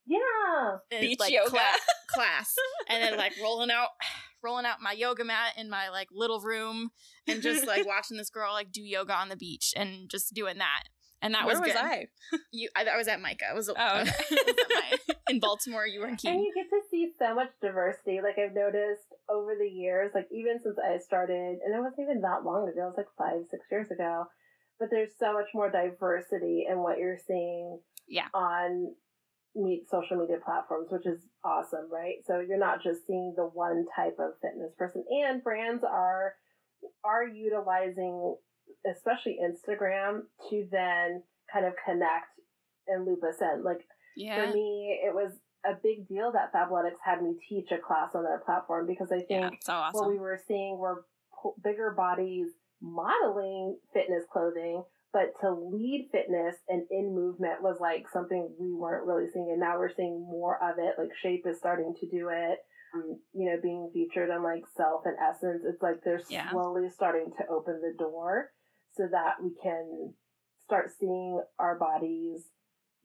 yeah. 0.09 0.97
uh, 0.97 0.99
Beach 1.01 1.19
like, 1.19 1.31
yoga. 1.31 1.49
cla- 1.49 1.59
class, 2.09 2.53
and 2.89 3.01
then 3.03 3.17
like 3.17 3.33
rolling 3.41 3.71
out, 3.71 3.89
rolling 4.43 4.65
out 4.65 4.81
my 4.81 4.91
yoga 4.93 5.23
mat 5.23 5.53
in 5.57 5.69
my 5.69 5.89
like 5.89 6.07
little 6.11 6.41
room, 6.41 6.89
and 7.27 7.41
just 7.41 7.67
like 7.67 7.85
watching 7.93 8.17
this 8.17 8.29
girl 8.29 8.51
like 8.53 8.71
do 8.71 8.81
yoga 8.81 9.13
on 9.13 9.29
the 9.29 9.37
beach 9.37 9.73
and 9.77 10.09
just 10.09 10.33
doing 10.33 10.57
that. 10.57 10.83
And 11.21 11.33
that 11.33 11.45
Where 11.45 11.59
was 11.59 11.67
was 11.67 11.73
good. 11.73 11.83
I? 11.83 12.07
You, 12.53 12.69
I, 12.77 12.85
I 12.85 12.95
was 12.95 13.09
at 13.09 13.19
MICA. 13.21 13.43
I 13.51 13.53
was, 13.53 13.67
Oh, 13.67 13.73
I 13.77 14.03
was 14.03 14.09
at 14.09 14.69
my, 14.69 15.15
in 15.29 15.39
Baltimore. 15.41 15.85
You 15.85 15.99
were 15.99 16.07
in 16.07 16.17
And 16.23 16.39
you 16.41 16.53
get 16.55 16.69
to 16.69 16.79
see 16.89 17.11
so 17.19 17.35
much 17.35 17.49
diversity. 17.61 18.21
Like 18.23 18.39
I've 18.39 18.55
noticed 18.55 19.03
over 19.29 19.51
the 19.59 19.67
years, 19.67 20.11
like 20.15 20.27
even 20.31 20.59
since 20.63 20.77
I 20.79 20.97
started, 20.99 21.59
and 21.63 21.75
it 21.75 21.79
wasn't 21.81 21.99
even 22.07 22.21
that 22.21 22.45
long 22.45 22.69
ago, 22.69 22.83
it 22.83 22.85
was 22.85 22.97
like 22.97 23.11
five, 23.17 23.41
six 23.51 23.65
years 23.69 23.91
ago. 23.91 24.25
But 24.79 24.87
there's 24.91 25.11
so 25.19 25.33
much 25.33 25.47
more 25.53 25.69
diversity 25.69 26.65
in 26.69 26.79
what 26.79 26.97
you're 26.99 27.19
seeing 27.27 27.79
Yeah. 28.07 28.27
on 28.33 28.95
meet 29.55 29.89
social 29.89 30.17
media 30.17 30.37
platforms, 30.43 30.87
which 30.91 31.05
is 31.05 31.19
awesome, 31.43 31.89
right? 31.91 32.15
So 32.25 32.39
you're 32.39 32.57
not 32.59 32.83
just 32.83 33.05
seeing 33.07 33.33
the 33.35 33.43
one 33.45 33.85
type 33.95 34.17
of 34.19 34.31
fitness 34.41 34.73
person. 34.77 35.03
And 35.25 35.43
brands 35.43 35.83
are 35.83 36.33
are 37.03 37.27
utilizing 37.27 38.35
especially 38.89 39.37
Instagram 39.43 40.21
to 40.49 40.67
then 40.71 41.23
kind 41.51 41.65
of 41.65 41.73
connect 41.85 42.27
and 42.87 43.05
loop 43.05 43.23
us 43.23 43.41
in. 43.41 43.63
Like 43.63 43.85
Yeah. 44.15 44.47
for 44.47 44.53
me, 44.53 44.99
it 45.03 45.13
was 45.13 45.33
a 45.65 45.73
big 45.73 46.07
deal 46.07 46.31
that 46.31 46.53
Fabletics 46.53 46.99
had 47.03 47.21
me 47.21 47.35
teach 47.49 47.69
a 47.71 47.77
class 47.77 48.15
on 48.15 48.23
their 48.23 48.39
platform 48.39 48.85
because 48.87 49.11
I 49.11 49.17
think 49.19 49.29
Yeah, 49.29 49.49
so 49.59 49.73
awesome. 49.73 49.99
what 49.99 50.09
we 50.09 50.19
were 50.19 50.39
seeing 50.47 50.77
were 50.77 51.05
bigger 51.61 51.91
bodies 51.91 52.47
modeling 52.81 53.77
fitness 53.93 54.23
clothing, 54.31 54.83
but 55.13 55.33
to 55.41 55.51
lead 55.51 56.09
fitness 56.11 56.55
and 56.67 56.83
in 56.91 57.13
movement 57.15 57.61
was 57.61 57.77
like 57.79 58.05
something 58.13 58.53
we 58.59 58.71
weren't 58.73 59.05
really 59.07 59.27
seeing. 59.33 59.49
And 59.51 59.59
now 59.59 59.77
we're 59.79 59.93
seeing 59.95 60.19
more 60.29 60.57
of 60.61 60.77
it. 60.77 60.95
Like 60.97 61.09
Shape 61.21 61.45
is 61.47 61.57
starting 61.57 61.93
to 61.99 62.07
do 62.07 62.29
it. 62.31 62.59
Um, 62.93 63.19
you 63.33 63.45
know, 63.49 63.57
being 63.61 63.91
featured 63.93 64.29
on 64.31 64.43
like 64.43 64.63
Self 64.75 65.01
and 65.05 65.15
Essence. 65.19 65.63
It's 65.67 65.81
like 65.81 66.01
they're 66.03 66.21
Yeah. 66.29 66.49
slowly 66.51 66.89
starting 66.89 67.31
to 67.37 67.47
open 67.49 67.81
the 67.81 67.93
door 67.97 68.49
so 68.93 69.03
that 69.11 69.35
we 69.43 69.51
can 69.61 70.13
start 70.63 70.91
seeing 70.99 71.41
our 71.59 71.77
bodies 71.77 72.45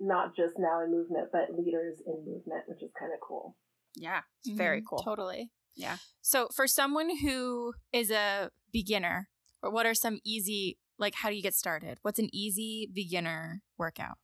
not 0.00 0.34
just 0.34 0.54
now 0.58 0.82
in 0.82 0.90
movement, 0.90 1.28
but 1.32 1.54
leaders 1.56 1.98
in 2.06 2.24
movement, 2.26 2.64
which 2.66 2.82
is 2.82 2.90
kind 2.98 3.12
of 3.12 3.20
cool. 3.26 3.56
yeah, 3.96 4.22
it's 4.44 4.56
very 4.56 4.82
cool. 4.88 4.98
Totally. 4.98 5.50
Yeah. 5.76 5.98
So 6.20 6.48
for 6.54 6.66
someone 6.66 7.16
who 7.18 7.74
is 7.92 8.10
a 8.10 8.50
beginner, 8.72 9.28
or 9.62 9.70
what 9.70 9.86
are 9.86 9.94
some 9.94 10.18
easy 10.24 10.78
like 10.98 11.14
how 11.16 11.28
do 11.30 11.36
you 11.36 11.42
get 11.42 11.54
started? 11.54 11.98
What's 12.02 12.18
an 12.18 12.30
easy 12.32 12.88
beginner 12.92 13.62
workout? 13.78 14.18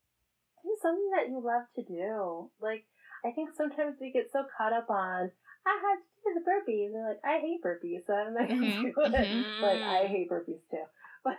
do 0.63 0.77
something 0.83 1.11
that 1.17 1.29
you 1.29 1.41
love 1.41 1.65
to 1.77 1.83
do. 1.83 2.51
Like, 2.61 2.85
I 3.25 3.33
think 3.33 3.51
sometimes 3.57 3.97
we 4.01 4.13
get 4.13 4.31
so 4.33 4.45
caught 4.57 4.73
up 4.73 4.89
on, 4.91 5.31
I 5.67 5.75
have 5.77 5.99
to 6.01 6.15
do 6.25 6.41
the 6.41 6.45
burpees. 6.49 6.95
And 6.95 7.05
like, 7.05 7.21
I 7.25 7.39
hate 7.41 7.63
burpees, 7.65 8.07
so 8.07 8.15
I'm 8.15 8.35
not 8.35 8.49
going 8.49 8.61
to 8.61 8.73
Mhm, 8.73 8.81
do 8.81 8.95
it. 9.13 9.29
mhm. 9.31 9.45
Like, 9.61 9.81
I 9.87 10.07
hate 10.07 10.31
burpees 10.31 10.63
too. 10.71 10.85
But, 11.23 11.37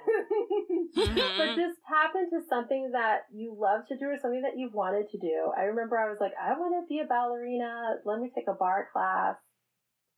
Mhm. 0.96 1.32
but 1.38 1.56
just 1.56 1.80
tap 1.90 2.14
into 2.16 2.46
something 2.48 2.92
that 2.94 3.26
you 3.34 3.56
love 3.58 3.88
to 3.88 3.98
do 3.98 4.06
or 4.06 4.18
something 4.22 4.44
that 4.44 4.56
you've 4.56 4.76
wanted 4.76 5.10
to 5.10 5.18
do. 5.18 5.52
I 5.58 5.64
remember 5.64 5.98
I 5.98 6.08
was 6.08 6.20
like, 6.22 6.34
I 6.40 6.54
want 6.54 6.76
to 6.78 6.88
be 6.88 7.00
a 7.00 7.06
ballerina. 7.08 7.96
Let 8.06 8.20
me 8.20 8.30
take 8.34 8.48
a 8.48 8.54
barre 8.54 8.86
class. 8.94 9.38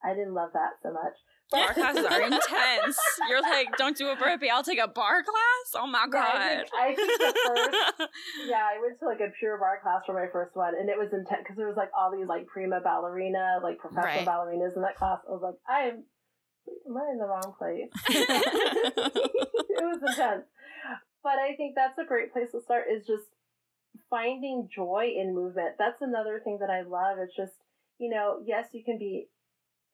I 0.03 0.13
didn't 0.13 0.33
love 0.33 0.49
that 0.53 0.71
so 0.81 0.91
much. 0.91 1.13
Barre 1.51 1.73
classes 1.73 2.05
are 2.05 2.21
intense. 2.33 2.97
You're 3.29 3.41
like, 3.41 3.77
don't 3.77 3.95
do 3.95 4.09
a 4.09 4.15
burpee. 4.15 4.49
I'll 4.49 4.63
take 4.63 4.79
a 4.79 4.87
barre 4.87 5.23
class. 5.23 5.65
Oh 5.75 5.85
my 5.87 6.07
Yeah, 6.11 6.19
I 6.19 6.33
god. 6.33 6.57
think- 6.57 6.73
I 6.73 6.95
think 6.95 7.19
the 7.19 7.33
first 7.45 8.11
yeah, 8.49 8.63
I 8.65 8.81
went 8.81 8.99
to 8.99 9.05
like 9.05 9.19
a 9.19 9.29
Pure 9.37 9.59
Barre 9.59 9.79
class 9.83 10.01
for 10.05 10.13
my 10.13 10.27
first 10.31 10.55
one, 10.55 10.73
and 10.79 10.89
it 10.89 10.97
was 10.97 11.09
intense 11.13 11.41
because 11.43 11.55
there 11.57 11.67
was 11.67 11.77
like 11.77 11.91
all 11.97 12.11
these 12.11 12.27
like 12.27 12.47
prima 12.47 12.79
ballerina, 12.83 13.59
like 13.61 13.77
professional 13.77 14.25
Right. 14.25 14.27
ballerinas 14.27 14.75
in 14.75 14.81
that 14.81 14.95
class. 14.95 15.19
I 15.27 15.31
was 15.31 15.41
like, 15.43 15.55
I 15.69 15.89
am, 15.89 16.03
am 16.89 16.97
I 16.97 17.11
in 17.11 17.19
the 17.19 17.27
wrong 17.27 17.53
place? 17.57 17.91
it 18.09 19.83
was 19.83 19.99
intense, 20.01 20.45
but 21.23 21.37
I 21.39 21.55
think 21.55 21.75
that's 21.75 21.97
a 21.99 22.05
great 22.05 22.33
place 22.33 22.51
to 22.51 22.61
start. 22.61 22.85
Is 22.91 23.05
just 23.05 23.29
finding 24.09 24.69
joy 24.73 25.11
in 25.15 25.35
movement. 25.35 25.75
That's 25.77 26.01
another 26.01 26.41
thing 26.43 26.57
that 26.61 26.69
I 26.69 26.81
love. 26.81 27.17
It's 27.19 27.35
just 27.35 27.53
you 27.99 28.09
know, 28.09 28.41
yes, 28.45 28.67
you 28.73 28.83
can 28.83 28.97
be 28.97 29.27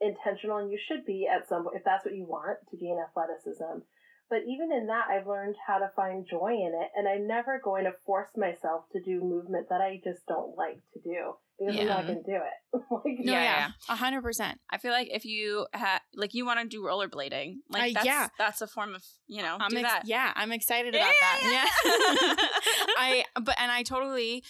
intentional, 0.02 0.58
and 0.58 0.72
you 0.72 0.80
should 0.88 1.06
be 1.06 1.28
at 1.28 1.48
some 1.50 1.68
if 1.74 1.84
that's 1.84 2.06
what 2.06 2.16
you 2.16 2.26
want 2.26 2.58
to 2.72 2.78
gain 2.78 2.98
athleticism. 3.00 3.84
But 4.30 4.42
even 4.48 4.72
in 4.72 4.86
that, 4.88 5.06
I've 5.10 5.26
learned 5.26 5.56
how 5.66 5.80
to 5.80 5.90
find 5.96 6.24
joy 6.30 6.52
in 6.54 6.72
it, 6.80 6.90
and 6.96 7.08
I'm 7.08 7.26
never 7.28 7.60
going 7.64 7.86
to 7.86 7.94
force 8.06 8.30
myself 8.38 8.84
to 8.94 9.02
do 9.02 9.22
movement 9.22 9.70
that 9.70 9.82
I 9.82 10.00
just 10.04 10.24
don't 10.28 10.56
like 10.56 10.82
to 10.94 11.00
do 11.04 11.34
because 11.58 11.76
I'm 11.80 11.88
not 11.88 12.02
Yeah. 12.02 12.04
going 12.14 12.24
to 12.24 12.32
do 12.32 12.38
it. 12.38 12.82
like, 12.92 13.18
No, 13.26 13.34
Yeah, 13.34 13.42
yeah, 13.44 13.72
a 13.90 13.96
hundred 13.96 14.22
percent. 14.22 14.60
I 14.70 14.78
feel 14.78 14.92
like 14.92 15.08
if 15.12 15.26
you 15.26 15.66
ha- 15.74 16.02
like 16.14 16.36
you 16.36 16.46
want 16.46 16.60
to 16.60 16.68
do 16.68 16.84
rollerblading, 16.84 17.56
like 17.72 17.90
Uh, 17.90 17.94
that's, 17.96 18.06
yeah. 18.06 18.28
that's 18.38 18.62
a 18.62 18.68
form 18.68 18.94
of 18.94 19.04
you 19.26 19.42
know 19.42 19.58
I'm 19.60 19.72
do 19.72 19.78
ex- 19.80 19.90
that. 19.92 20.04
yeah, 20.06 20.32
I'm 20.36 20.52
excited 20.52 20.94
about 20.94 21.16
that. 21.22 21.40
Yeah, 21.44 22.46
I 23.00 23.26
but 23.42 23.56
and 23.60 23.72
I 23.72 23.82
totally, 23.82 24.44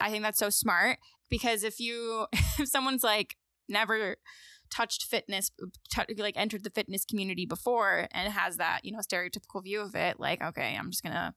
I 0.00 0.10
think 0.10 0.22
that's 0.22 0.38
so 0.38 0.48
smart 0.50 0.98
because 1.28 1.64
if 1.64 1.80
you 1.80 2.26
if 2.60 2.68
someone's 2.68 3.02
like 3.02 3.36
never 3.68 4.16
touched 4.70 5.04
fitness 5.04 5.50
t- 5.92 6.14
like 6.18 6.36
entered 6.36 6.64
the 6.64 6.70
fitness 6.70 7.04
community 7.04 7.46
before 7.46 8.08
and 8.12 8.32
has 8.32 8.56
that 8.56 8.80
you 8.84 8.92
know 8.92 8.98
stereotypical 8.98 9.62
view 9.62 9.80
of 9.80 9.94
it 9.94 10.18
like 10.18 10.42
okay 10.42 10.76
i'm 10.78 10.90
just 10.90 11.02
gonna 11.02 11.34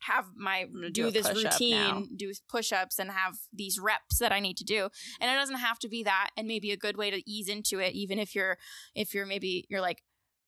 have 0.00 0.26
my 0.36 0.66
do, 0.66 0.90
do 0.90 1.10
this 1.10 1.28
routine 1.32 2.08
do 2.16 2.32
push-ups 2.48 2.98
and 2.98 3.10
have 3.10 3.34
these 3.52 3.78
reps 3.78 4.18
that 4.18 4.32
i 4.32 4.40
need 4.40 4.56
to 4.56 4.64
do. 4.64 4.88
And 5.20 5.30
it 5.30 5.34
doesn't 5.34 5.58
have 5.58 5.78
to 5.80 5.88
be 5.88 6.02
that 6.02 6.30
and 6.36 6.48
maybe 6.48 6.72
a 6.72 6.76
good 6.76 6.96
way 6.96 7.10
to 7.10 7.22
ease 7.30 7.48
into 7.48 7.78
it 7.78 7.92
even 7.94 8.18
if 8.18 8.34
you're 8.34 8.58
if 8.94 9.14
you're 9.14 9.26
maybe 9.26 9.64
you're 9.68 9.80
like 9.80 10.02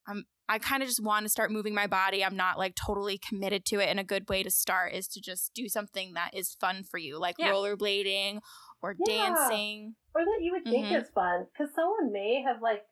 i'm 0.09 0.25
i 0.49 0.59
kind 0.59 0.83
of 0.83 0.89
just 0.89 1.03
want 1.03 1.25
to 1.25 1.29
start 1.31 1.51
moving 1.51 1.75
my 1.75 1.87
body. 1.87 2.25
I'm 2.25 2.37
not 2.37 2.59
like 2.59 2.75
totally 2.75 3.17
committed 3.19 3.65
to 3.67 3.79
it. 3.79 3.89
And 3.89 3.99
a 3.99 4.05
good 4.05 4.29
way 4.29 4.43
to 4.43 4.51
start 4.51 4.93
is 4.93 5.09
to 5.09 5.21
just 5.21 5.55
do 5.55 5.69
something 5.69 6.15
that 6.15 6.33
is 6.35 6.57
fun 6.61 6.83
for 6.85 6.99
you 6.99 7.19
like 7.19 7.37
Yeah. 7.39 7.51
rollerblading 7.51 8.41
or 8.85 8.97
Yeah. 8.99 9.35
dancing 9.35 9.97
or 10.15 10.25
that 10.25 10.39
you 10.43 10.53
would 10.53 10.65
think 10.65 10.87
Mhm. 10.89 11.01
is 11.03 11.09
fun 11.11 11.47
because 11.53 11.75
someone 11.75 12.13
may 12.13 12.43
have 12.43 12.61
like. 12.63 12.85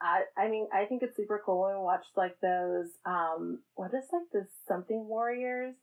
I, 0.00 0.24
I 0.36 0.48
mean, 0.48 0.68
I 0.72 0.84
think 0.84 1.02
it's 1.02 1.16
super 1.16 1.40
cool 1.46 1.62
when 1.62 1.76
we 1.78 1.82
watch 1.82 2.04
like 2.16 2.38
those, 2.40 2.98
um, 3.06 3.62
what 3.74 3.94
is 3.94 4.04
like 4.12 4.28
the 4.32 4.46
something 4.68 5.06
warriors 5.08 5.76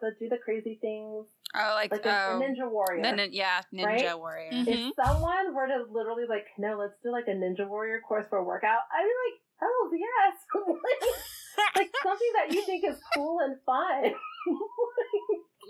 that 0.00 0.18
do 0.18 0.28
the 0.28 0.36
crazy 0.36 0.74
things, 0.82 1.28
Oh, 1.54 1.72
like, 1.74 1.92
like 1.92 2.04
a, 2.04 2.10
a 2.10 2.34
oh, 2.34 2.40
ninja 2.42 2.68
warrior. 2.68 3.02
the 3.02 3.12
nin- 3.12 3.32
yeah, 3.32 3.62
ninja 3.72 3.86
right? 3.86 4.18
warrior. 4.18 4.50
Mhm. 4.52 4.68
If 4.68 4.94
someone 4.96 5.54
were 5.54 5.66
to 5.68 5.84
literally 5.88 6.26
like, 6.28 6.46
no, 6.58 6.76
let's 6.76 6.98
do 7.02 7.10
like 7.10 7.28
a 7.28 7.30
ninja 7.30 7.66
warrior 7.66 8.00
course 8.00 8.26
for 8.28 8.38
a 8.38 8.44
workout, 8.44 8.80
I'd 8.92 9.04
be 9.04 9.14
like, 9.30 9.40
oh 9.62 9.90
yes, 9.96 10.36
like 11.76 11.90
something 12.02 12.32
that 12.34 12.52
you 12.52 12.60
think 12.66 12.84
is 12.84 13.00
cool 13.14 13.38
and 13.40 13.56
fun. 13.64 14.12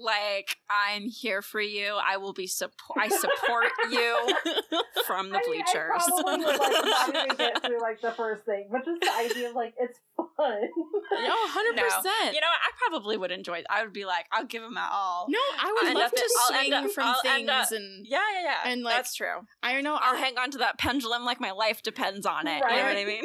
Like 0.03 0.57
I'm 0.68 1.05
here 1.05 1.41
for 1.41 1.61
you. 1.61 1.95
I 2.05 2.16
will 2.18 2.35
be 2.35 2.47
support. 2.47 2.99
I 2.99 3.09
support 3.09 3.68
you 3.91 4.35
from 5.07 5.31
the 5.31 5.39
I 5.39 5.41
mean, 5.41 5.62
bleachers. 5.64 5.93
I 5.95 6.05
probably 6.20 6.45
would 6.45 6.59
like 6.59 6.85
not 6.85 7.09
even 7.14 7.37
get 7.37 7.62
through 7.64 7.81
like 7.81 8.01
the 8.03 8.11
first 8.11 8.45
thing, 8.45 8.68
but 8.70 8.85
just 8.85 9.01
the 9.01 9.11
idea 9.16 9.49
of 9.49 9.55
like 9.55 9.72
it's 9.81 9.99
fun. 10.16 10.27
oh 10.37 11.72
100% 11.75 12.35
You 12.35 12.41
know, 12.41 12.47
I 12.47 12.70
probably 12.87 13.16
would 13.16 13.31
enjoy 13.31 13.59
it. 13.59 13.66
I 13.70 13.83
would 13.85 13.95
be 13.95 14.05
like, 14.05 14.27
I'll 14.31 14.45
give 14.45 14.62
them 14.62 14.75
my 14.75 14.87
all. 14.93 15.27
no 15.31 15.39
i 15.39 15.62
I'll 15.68 15.72
would 15.75 15.85
end 15.91 15.99
love 15.99 16.11
to 16.11 16.29
I'll 16.41 16.49
swing 16.61 16.72
up- 16.75 16.91
from 16.91 17.05
I'll 17.07 17.22
things 17.22 17.49
up- 17.49 17.70
and 17.72 18.05
Yeah, 18.07 18.18
yeah, 18.35 18.43
yeah. 18.43 18.70
And, 18.72 18.83
like, 18.83 18.97
that's 18.97 19.14
true. 19.14 19.47
i 19.62 19.81
know 19.81 19.97
I'll 20.03 20.16
hang 20.16 20.37
on 20.39 20.51
to 20.51 20.59
that 20.59 20.77
pendulum 20.77 21.25
like 21.25 21.41
my 21.41 21.53
life 21.53 21.83
depends 21.83 22.27
on 22.27 22.47
it. 22.47 22.57
You 22.68 22.77
know 22.77 22.85
what 22.85 22.97
I 22.97 23.05
mean? 23.07 23.25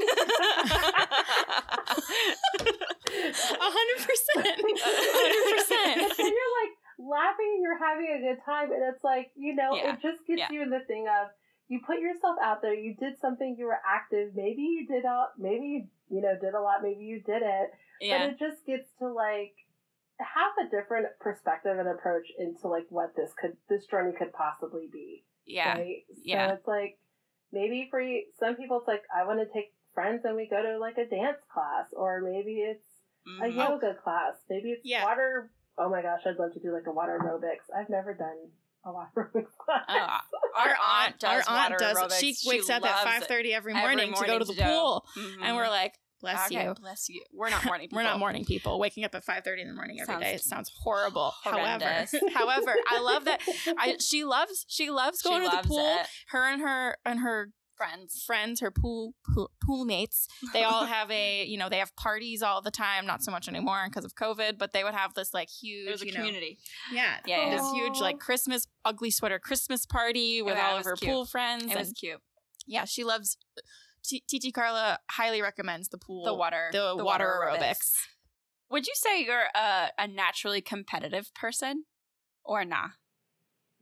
A 3.12 3.72
hundred 3.72 4.00
percent. 4.06 4.62
A 5.40 5.44
hundred 5.44 5.58
But 5.58 5.68
percent. 5.68 6.18
then 6.18 6.28
you're 6.28 6.56
like 6.64 6.74
laughing 7.00 7.52
and 7.56 7.62
you're 7.64 7.80
having 7.80 8.08
a 8.12 8.22
good 8.34 8.42
time, 8.46 8.72
and 8.72 8.84
it's 8.94 9.04
like 9.04 9.32
you 9.36 9.56
know, 9.56 9.74
Yeah. 9.76 9.94
it 9.94 10.02
just 10.02 10.26
gets 10.28 10.40
Yeah. 10.40 10.52
you 10.52 10.62
in 10.62 10.70
the 10.70 10.82
thing 10.88 11.08
of 11.08 11.30
you 11.68 11.80
put 11.86 12.00
yourself 12.00 12.36
out 12.42 12.62
there. 12.62 12.74
You 12.74 12.96
did 12.96 13.20
something. 13.20 13.56
You 13.58 13.66
were 13.66 13.80
active. 13.88 14.32
Maybe 14.36 14.62
you 14.64 14.88
did 14.88 15.06
a, 15.06 15.28
maybe 15.38 15.66
you 15.68 15.82
you 16.10 16.22
know 16.22 16.36
did 16.40 16.54
a 16.56 16.62
lot. 16.62 16.82
Maybe 16.84 17.04
you 17.06 17.22
did 17.22 17.42
it. 17.44 17.70
yeah. 18.02 18.26
But 18.26 18.34
it 18.34 18.40
just 18.40 18.66
gets 18.66 18.90
to 19.00 19.08
like 19.08 19.54
have 20.20 20.52
a 20.66 20.70
different 20.70 21.08
perspective 21.20 21.78
and 21.80 21.88
approach 21.88 22.28
into 22.38 22.68
like 22.68 22.86
what 22.90 23.16
this 23.16 23.32
could 23.40 23.56
this 23.70 23.86
journey 23.86 24.12
could 24.18 24.34
possibly 24.34 24.90
be. 24.92 25.24
Yeah. 25.46 25.78
Right? 25.78 26.04
So 26.16 26.22
Yeah. 26.26 26.54
it's 26.54 26.68
like 26.68 26.98
maybe 27.52 27.88
for 27.90 28.02
you, 28.02 28.24
some 28.40 28.56
people 28.56 28.80
it's 28.80 28.88
like 28.88 29.04
I 29.16 29.26
want 29.26 29.40
to 29.40 29.46
take 29.54 29.72
friends 29.94 30.26
and 30.26 30.36
we 30.36 30.48
go 30.50 30.62
to 30.62 30.78
like 30.80 30.98
a 30.98 31.06
dance 31.08 31.40
class 31.54 31.86
or 31.94 32.22
maybe 32.22 32.60
it's 32.62 32.86
a 33.42 33.46
Mhm. 33.46 33.56
yoga 33.56 33.94
class. 34.04 34.34
Maybe 34.50 34.72
it's 34.72 34.82
Yeah. 34.86 35.04
water 35.06 35.52
oh 35.82 35.90
my 35.90 36.02
gosh, 36.02 36.20
I'd 36.26 36.36
love 36.38 36.52
to 36.54 36.60
do 36.60 36.74
like 36.74 36.88
a 36.88 36.92
water 36.92 37.18
aerobics. 37.24 37.74
I've 37.74 37.90
never 37.90 38.14
done 38.14 38.52
a 38.86 38.92
water 38.92 39.10
aerobics 39.34 39.56
class. 39.58 39.86
Oh, 39.88 40.20
our 40.58 40.76
aunt 41.06 41.18
does 41.20 41.48
our 41.48 41.56
aunt 41.56 41.72
water 41.72 41.78
does. 41.78 41.98
aerobics. 41.98 42.20
She 42.20 42.36
wakes 42.50 42.70
up 42.70 42.84
at 42.84 42.92
loves 42.92 43.04
five 43.04 43.24
thirty 43.28 43.54
every 43.54 43.74
Every 43.74 43.82
morning, 43.96 44.14
to 44.14 44.26
go 44.26 44.40
to 44.40 44.46
the 44.46 44.54
do. 44.56 44.62
pool, 44.62 45.06
Mhm. 45.16 45.38
and 45.42 45.56
we're 45.56 45.70
like, 45.70 45.98
bless 46.20 46.52
okay, 46.52 46.66
you. 46.66 46.74
bless 46.74 47.08
you. 47.08 47.24
We're 47.32 47.50
not 47.50 47.64
morning 47.64 47.88
people. 47.88 47.96
We're 48.00 48.04
not 48.04 48.20
morning 48.20 48.44
people. 48.44 48.78
Waking 48.78 49.06
up 49.06 49.16
at 49.16 49.24
five 49.24 49.46
thirty 49.46 49.62
in 49.62 49.70
the 49.70 49.74
morning 49.74 50.02
every 50.02 50.14
Sounds 50.16 50.24
day. 50.26 50.34
It 50.34 50.42
sounds 50.42 50.70
horrible. 50.84 51.32
horrendous. 51.46 52.12
However, 52.34 52.34
however, 52.34 52.76
I 52.90 53.00
love 53.00 53.24
that. 53.24 53.42
I 53.78 53.96
she 54.02 54.26
loves 54.26 54.66
she 54.68 54.90
loves 54.90 55.22
She 55.22 55.30
going 55.30 55.42
to 55.44 55.48
loves 55.56 55.62
the 55.70 55.74
pool. 55.76 55.96
it. 56.02 56.08
Her 56.28 56.44
and 56.46 56.62
her 56.62 56.98
and 57.06 57.20
her 57.22 57.54
Friends. 57.80 58.24
friends, 58.28 58.60
her 58.60 58.72
pool, 58.72 59.16
pool 59.26 59.50
pool 59.66 59.86
mates, 59.86 60.28
they 60.54 60.64
all 60.64 60.86
have 60.98 61.10
a 61.10 61.46
you 61.46 61.58
know 61.58 61.70
they 61.70 61.80
have 61.80 61.96
parties 61.96 62.44
all 62.44 62.62
the 62.62 62.72
time. 62.72 63.06
Not 63.06 63.24
so 63.24 63.32
much 63.32 63.48
anymore 63.48 63.86
because 63.88 64.04
of 64.06 64.14
COVID, 64.16 64.58
but 64.58 64.74
they 64.74 64.84
would 64.84 64.94
have 64.94 65.14
this 65.14 65.34
like 65.34 65.50
huge 65.50 65.88
It 65.88 65.92
was 65.92 66.02
a 66.02 66.06
you 66.08 66.12
know, 66.12 66.18
community. 66.18 66.58
yeah, 66.94 67.16
Yeah, 67.26 67.46
yeah. 67.50 67.56
this 67.58 67.72
huge 67.72 68.00
like 68.02 68.20
Christmas 68.20 68.68
ugly 68.84 69.10
sweater 69.12 69.40
Christmas 69.40 69.86
party 69.86 70.42
oh, 70.42 70.46
with 70.46 70.56
Yeah, 70.58 70.68
all 70.72 70.78
of 70.78 70.84
her 70.86 70.96
cute. 70.98 71.10
pool 71.10 71.26
friends. 71.26 71.64
It 71.64 71.70
and 71.72 71.80
was 71.80 71.94
cute. 71.94 72.20
yeah, 72.68 72.84
she 72.86 73.04
loves. 73.06 73.38
T- 74.04 74.24
TT 74.30 74.54
Carla 74.54 75.00
highly 75.12 75.42
recommends 75.42 75.88
the 75.90 75.98
pool, 75.98 76.26
The 76.26 76.34
water. 76.34 76.70
the, 76.72 76.96
water, 76.98 77.34
aerobics. 77.46 77.94
Would 78.72 78.88
you 78.88 78.94
say 78.96 79.24
you're 79.24 79.48
a, 79.56 79.90
a 79.98 80.08
naturally 80.08 80.62
competitive 80.62 81.34
person 81.34 81.86
or 82.44 82.64
nah? 82.66 82.90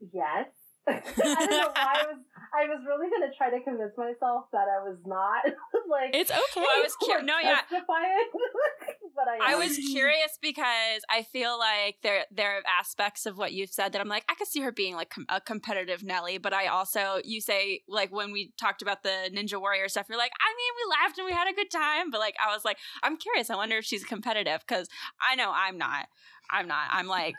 Yes. 0.00 0.48
I 0.88 1.46
don't 1.46 1.50
know 1.50 1.72
why 1.74 1.94
I 1.94 2.06
was 2.08 2.18
I 2.54 2.64
was 2.64 2.80
really 2.86 3.08
gonna 3.10 3.32
try 3.36 3.50
to 3.50 3.62
convince 3.62 3.96
myself 3.96 4.46
that 4.52 4.66
I 4.68 4.82
was 4.82 4.96
not 5.04 5.44
like 5.90 6.14
It's 6.14 6.30
okay. 6.30 6.60
Well, 6.60 6.66
I 6.66 6.82
was 6.82 6.96
curious. 6.96 7.26
No, 7.26 7.38
yeah. 7.38 7.60
but 7.70 9.28
I, 9.28 9.52
I 9.52 9.54
was 9.56 9.76
curious 9.76 10.38
because 10.40 11.02
I 11.10 11.22
feel 11.22 11.58
like 11.58 11.96
there 12.02 12.24
there 12.30 12.58
are 12.58 12.62
aspects 12.78 13.26
of 13.26 13.36
what 13.36 13.52
you've 13.52 13.70
said 13.70 13.92
that 13.92 14.00
I'm 14.00 14.08
like 14.08 14.24
I 14.28 14.34
could 14.34 14.48
see 14.48 14.60
her 14.60 14.72
being 14.72 14.94
like 14.94 15.10
com- 15.10 15.26
a 15.28 15.40
competitive 15.40 16.02
Nelly, 16.02 16.38
but 16.38 16.52
I 16.52 16.66
also 16.68 17.20
you 17.24 17.40
say 17.40 17.82
like 17.88 18.12
when 18.12 18.32
we 18.32 18.52
talked 18.58 18.82
about 18.82 19.02
the 19.02 19.30
Ninja 19.32 19.60
Warrior 19.60 19.88
stuff, 19.88 20.06
you're 20.08 20.18
like 20.18 20.32
I 20.40 20.50
mean 20.56 20.72
we 20.76 20.90
laughed 21.02 21.18
and 21.18 21.26
we 21.26 21.32
had 21.32 21.48
a 21.48 21.54
good 21.54 21.70
time, 21.70 22.10
but 22.10 22.20
like 22.20 22.36
I 22.44 22.54
was 22.54 22.64
like 22.64 22.78
I'm 23.02 23.16
curious. 23.16 23.50
I 23.50 23.56
wonder 23.56 23.76
if 23.78 23.84
she's 23.84 24.04
competitive 24.04 24.60
because 24.66 24.88
I 25.20 25.34
know 25.34 25.52
I'm 25.54 25.76
not. 25.78 26.06
I'm 26.50 26.66
not. 26.66 26.88
I'm 26.90 27.06
like 27.06 27.34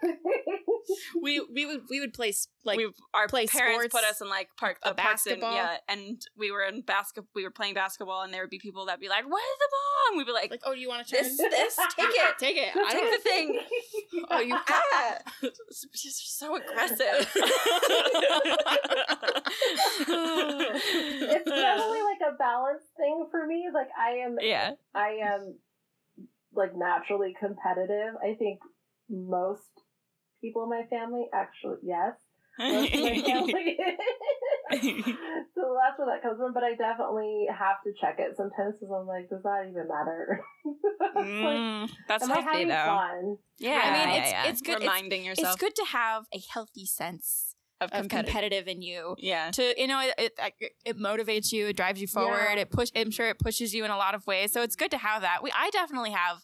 we 1.21 1.39
we 1.53 1.65
would 1.65 1.81
we 1.89 1.99
would 1.99 2.13
play 2.13 2.33
like 2.65 2.77
we 2.77 2.91
our 3.13 3.27
play 3.27 3.45
parents 3.47 3.87
put 3.91 4.03
us 4.03 4.21
in 4.21 4.29
like 4.29 4.49
park 4.57 4.77
a 4.83 4.89
the 4.89 4.95
parks 4.95 5.25
and, 5.25 5.41
basketball. 5.41 5.53
yeah, 5.53 5.77
and 5.87 6.21
we 6.37 6.51
were 6.51 6.63
in 6.63 6.81
basket 6.81 7.23
we 7.35 7.43
were 7.43 7.51
playing 7.51 7.73
basketball 7.73 8.21
and 8.21 8.33
there 8.33 8.41
would 8.41 8.49
be 8.49 8.59
people 8.59 8.85
that'd 8.85 8.99
be 8.99 9.09
like, 9.09 9.23
"Where's 9.23 9.57
the 9.59 9.69
ball?" 9.71 10.09
And 10.09 10.17
we'd 10.17 10.25
be 10.25 10.31
like, 10.31 10.51
like 10.51 10.61
oh 10.65 10.73
do 10.73 10.79
you 10.79 10.89
want 10.89 11.05
to 11.05 11.15
turn 11.15 11.23
"This, 11.23 11.37
this, 11.37 11.75
take 11.97 12.09
it." 12.09 12.37
take 12.39 12.57
it 12.57 12.75
I 12.75 12.91
Take 12.91 13.11
the 13.11 13.29
thing. 13.29 13.59
oh 14.29 14.39
you 14.39 14.55
Ah, 14.69 15.17
she's 15.93 16.17
so 16.25 16.55
aggressive. 16.55 17.27
it's 21.29 21.49
definitely 21.49 22.01
like 22.01 22.21
a 22.27 22.35
balance 22.37 22.83
thing 22.97 23.27
for 23.31 23.45
me. 23.45 23.69
Like 23.73 23.89
I 23.97 24.25
am 24.25 24.37
yeah. 24.41 24.71
I 24.93 25.19
am 25.23 25.55
like 26.53 26.75
naturally 26.75 27.35
competitive. 27.39 28.15
I 28.23 28.35
think 28.35 28.59
most 29.09 29.69
people 30.41 30.63
in 30.63 30.69
my 30.69 30.83
family 30.89 31.25
actually 31.33 31.77
yes. 31.83 32.13
My 32.59 32.87
family 32.87 33.77
so 35.55 35.77
that's 35.79 35.97
where 35.97 36.07
that 36.07 36.21
comes 36.21 36.37
from. 36.39 36.53
But 36.53 36.63
I 36.63 36.75
definitely 36.75 37.47
have 37.49 37.77
to 37.85 37.91
check 37.99 38.17
it 38.19 38.35
sometimes 38.35 38.75
because 38.79 38.93
I'm 38.93 39.07
like, 39.07 39.29
does 39.29 39.43
that 39.43 39.65
even 39.69 39.87
matter? 39.87 40.41
It's 40.65 41.15
like, 41.15 41.57
Mm, 41.59 41.89
that's 42.07 42.23
am 42.23 42.31
I 42.31 42.35
healthy 42.35 42.49
having 42.51 42.67
though. 42.67 42.75
fun? 42.85 43.37
Yeah, 43.57 43.81
I 43.83 43.91
mean, 43.91 44.09
yeah, 44.09 44.15
it's- 44.15 44.31
yeah. 44.31 44.45
it's 44.49 44.61
good- 44.61 44.71
it's- 44.77 44.81
reminding 44.81 45.23
yourself 45.25 45.53
it's 45.53 45.61
good 45.61 45.75
to 45.75 45.85
have 45.85 46.25
a 46.33 46.39
healthy 46.53 46.85
sense 46.85 47.55
of 47.81 47.91
of 47.91 48.01
competitive. 48.01 48.33
competitive 48.33 48.67
in 48.67 48.81
you 48.81 49.15
Yeah. 49.19 49.51
to 49.51 49.73
you 49.81 49.87
know 49.87 50.01
it, 50.01 50.13
it 50.37 50.73
it 50.85 50.97
motivates 50.97 51.51
you 51.53 51.67
it 51.67 51.77
drives 51.77 52.01
you 52.01 52.07
forward 52.07 52.55
Yeah. 52.55 52.61
it 52.63 52.69
push 52.71 52.89
i'm 52.95 53.09
sure 53.09 53.29
it 53.29 53.39
pushes 53.39 53.73
you 53.73 53.85
in 53.85 53.91
a 53.91 53.95
lot 53.97 54.15
of 54.15 54.27
ways 54.27 54.51
so 54.51 54.61
it's 54.61 54.75
good 54.75 54.91
to 54.91 54.97
have 54.97 55.21
that 55.21 55.41
we 55.43 55.49
i 55.55 55.69
definitely 55.69 56.11
have 56.11 56.39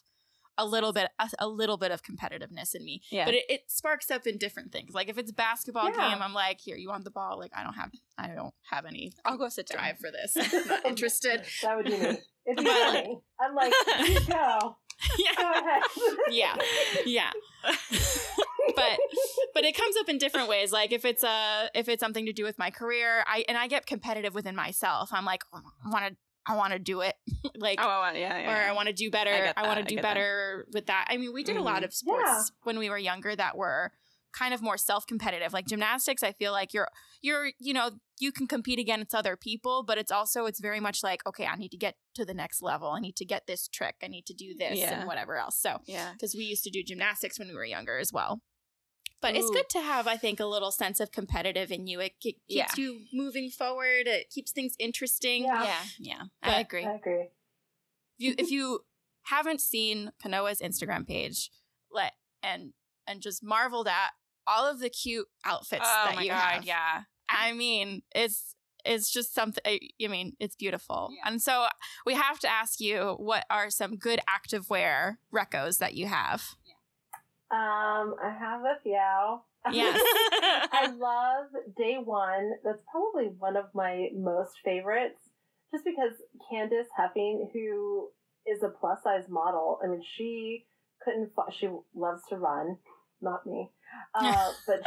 a 0.58 0.64
little 0.64 0.92
bit 0.92 1.08
a, 1.18 1.28
a 1.40 1.48
little 1.48 1.76
bit 1.76 1.90
of 1.90 2.02
competitiveness 2.02 2.74
in 2.74 2.84
me 2.84 3.02
Yeah. 3.10 3.24
but 3.26 3.34
it, 3.34 3.44
it 3.48 3.60
sparks 3.68 4.10
up 4.10 4.26
in 4.26 4.38
different 4.38 4.72
things 4.72 4.94
like 4.94 5.08
if 5.08 5.18
it's 5.18 5.30
a 5.30 5.34
basketball 5.34 5.88
Yeah. 5.90 6.10
game 6.10 6.22
i'm 6.22 6.32
like 6.34 6.60
here 6.60 6.76
you 6.76 6.88
want 6.88 7.04
the 7.04 7.10
ball 7.10 7.38
like 7.38 7.52
i 7.56 7.62
don't 7.62 7.74
have 7.74 7.90
i 8.18 8.28
don't 8.28 8.54
have 8.70 8.84
any 8.86 9.12
I'll 9.24 9.36
go 9.38 9.48
sit 9.48 9.68
down. 9.68 9.78
drive 9.78 9.98
for 9.98 10.10
this 10.10 10.36
i'm 10.54 10.68
not 10.68 10.86
interested 10.86 11.42
That 11.62 11.76
would 11.76 11.86
be 11.86 11.92
me. 11.98 11.98
It'd 12.48 12.58
be 12.58 12.64
funny. 12.64 13.18
I'm 13.40 13.54
like, 13.56 13.72
you 14.08 14.20
go. 14.26 14.76
yeah 15.18 15.32
Go 15.36 15.50
ahead. 15.52 15.82
yeah 16.30 16.56
yeah 17.04 17.30
but 18.74 18.98
but 19.54 19.64
it 19.64 19.76
comes 19.76 19.96
up 20.00 20.08
in 20.08 20.18
different 20.18 20.48
ways 20.48 20.72
like 20.72 20.92
if 20.92 21.04
it's 21.04 21.22
a 21.22 21.68
if 21.74 21.88
it's 21.88 22.00
something 22.00 22.26
to 22.26 22.32
do 22.32 22.44
with 22.44 22.58
my 22.58 22.70
career 22.70 23.24
i 23.26 23.44
and 23.48 23.56
i 23.58 23.66
get 23.66 23.86
competitive 23.86 24.34
within 24.34 24.54
myself 24.56 25.10
i'm 25.12 25.24
like 25.24 25.42
oh, 25.54 25.60
i 25.84 25.90
want 25.90 26.06
to 26.06 26.16
i 26.48 26.54
want 26.56 26.72
to 26.72 26.78
do 26.78 27.00
it 27.00 27.14
like 27.56 27.78
Oh, 27.80 27.86
well, 28.02 28.14
yeah, 28.14 28.38
yeah. 28.38 28.52
or 28.52 28.56
yeah. 28.62 28.70
I 28.70 28.72
want 28.72 28.88
to 28.88 28.92
do 28.94 29.10
better. 29.10 29.30
I 29.56 29.62
I, 29.62 29.66
want 29.66 29.78
to 29.80 29.84
do 29.84 29.94
get 29.96 30.02
that. 30.02 30.14
better 30.14 30.66
with 30.72 30.86
that. 30.86 31.06
I 31.08 31.16
mean, 31.16 31.32
we 31.32 31.42
did 31.42 31.56
a 31.56 31.62
lot 31.62 31.82
Mhm. 31.82 31.86
of 31.86 31.94
sports 31.94 32.24
Yeah. 32.26 32.42
when 32.64 32.78
we 32.78 32.88
were 32.90 32.98
younger 32.98 33.34
that 33.36 33.56
were 33.56 33.92
kind 34.32 34.52
of 34.52 34.60
more 34.60 34.76
self-competitive. 34.76 35.52
Like 35.52 35.66
gymnastics, 35.66 36.22
I 36.22 36.32
feel 36.32 36.52
like 36.52 36.74
you're 36.74 36.88
you're 37.22 37.50
you 37.58 37.72
know 37.72 37.90
you 38.18 38.32
can 38.32 38.46
compete 38.46 38.78
against 38.78 39.14
other 39.14 39.36
people, 39.36 39.82
but 39.82 39.96
it's 39.98 40.12
also 40.12 40.44
it's 40.46 40.60
very 40.60 40.80
much 40.80 41.02
like 41.02 41.26
okay, 41.26 41.46
I 41.46 41.56
need 41.56 41.70
to 41.70 41.78
get 41.78 41.94
to 42.14 42.24
the 42.24 42.34
next 42.34 42.60
level. 42.62 42.90
I 42.90 43.00
need 43.00 43.16
to 43.16 43.24
get 43.24 43.46
this 43.46 43.66
trick. 43.68 43.96
I 44.02 44.08
need 44.08 44.26
to 44.26 44.34
do 44.34 44.54
this 44.54 44.78
Yeah. 44.78 44.98
and 45.00 45.06
whatever 45.08 45.36
else. 45.36 45.58
So 45.58 45.80
yeah. 45.86 46.12
because 46.12 46.34
we 46.34 46.44
used 46.44 46.64
to 46.64 46.70
do 46.70 46.82
gymnastics 46.82 47.38
when 47.38 47.48
we 47.48 47.54
were 47.54 47.64
younger 47.64 47.98
as 47.98 48.12
well. 48.12 48.40
But 49.22 49.34
it's 49.34 49.50
good 49.50 49.68
to 49.70 49.80
have, 49.80 50.06
I 50.06 50.16
think, 50.16 50.40
a 50.40 50.46
little 50.46 50.70
sense 50.70 51.00
of 51.00 51.10
competitive 51.10 51.72
in 51.72 51.86
you. 51.86 52.00
It 52.00 52.12
ke- 52.20 52.22
keeps 52.22 52.38
Yeah. 52.48 52.68
you 52.76 53.00
moving 53.12 53.50
forward. 53.50 54.06
It 54.06 54.30
keeps 54.30 54.52
things 54.52 54.74
interesting. 54.78 55.44
Yeah. 55.44 55.64
Yeah, 55.64 55.82
yeah. 55.98 56.22
But- 56.42 56.50
I 56.52 56.60
agree. 56.60 56.84
I 56.84 56.94
agree. 56.94 57.22
if 57.22 58.18
you 58.18 58.34
if 58.38 58.50
you 58.50 58.80
haven't 59.24 59.60
seen 59.60 60.12
Kanoa's 60.22 60.60
Instagram 60.60 61.06
page, 61.06 61.50
let 61.90 62.12
and 62.42 62.72
and 63.06 63.20
just 63.22 63.42
marveled 63.42 63.88
at 63.88 64.10
all 64.46 64.64
of 64.70 64.78
the 64.80 64.88
cute 64.90 65.26
outfits 65.44 65.84
oh 65.84 66.04
that 66.06 66.14
my 66.16 66.22
you 66.22 66.30
god, 66.30 66.38
have. 66.54 66.64
yeah. 66.64 67.02
I 67.28 67.52
mean, 67.52 68.02
it's 68.14 68.54
it's 68.84 69.10
just 69.10 69.34
something. 69.34 69.62
I 69.66 69.80
I 70.04 70.06
mean, 70.08 70.36
it's 70.38 70.54
beautiful. 70.54 71.10
Yeah. 71.12 71.28
And 71.30 71.42
so 71.42 71.66
we 72.04 72.14
have 72.14 72.38
to 72.40 72.48
ask 72.48 72.78
you, 72.80 73.16
what 73.18 73.44
are 73.50 73.70
some 73.70 73.96
good 73.96 74.20
activewear 74.28 75.16
recos 75.34 75.78
that 75.78 75.94
you 75.94 76.06
have? 76.06 76.44
Um, 77.50 78.14
I 78.22 78.34
have 78.38 78.62
a 78.62 78.80
few. 78.82 79.40
Yes. 79.72 80.00
I 80.72 80.92
love 80.98 81.46
Day 81.76 81.96
One. 82.02 82.52
That's 82.64 82.82
probably 82.90 83.30
one 83.38 83.56
of 83.56 83.66
my 83.74 84.08
most 84.16 84.52
favorites, 84.64 85.18
just 85.72 85.84
because 85.84 86.12
Candice 86.52 86.86
Huffine, 86.98 87.48
who 87.52 88.08
is 88.46 88.62
a 88.62 88.68
plus 88.68 89.02
size 89.02 89.24
model, 89.28 89.78
I 89.82 89.88
mean, 89.88 90.02
she 90.16 90.66
couldn't. 91.04 91.30
fi- 91.34 91.52
She 91.52 91.68
loves 91.94 92.22
to 92.30 92.36
run, 92.36 92.78
not 93.20 93.46
me, 93.46 93.70
uh, 94.14 94.50
but 94.66 94.80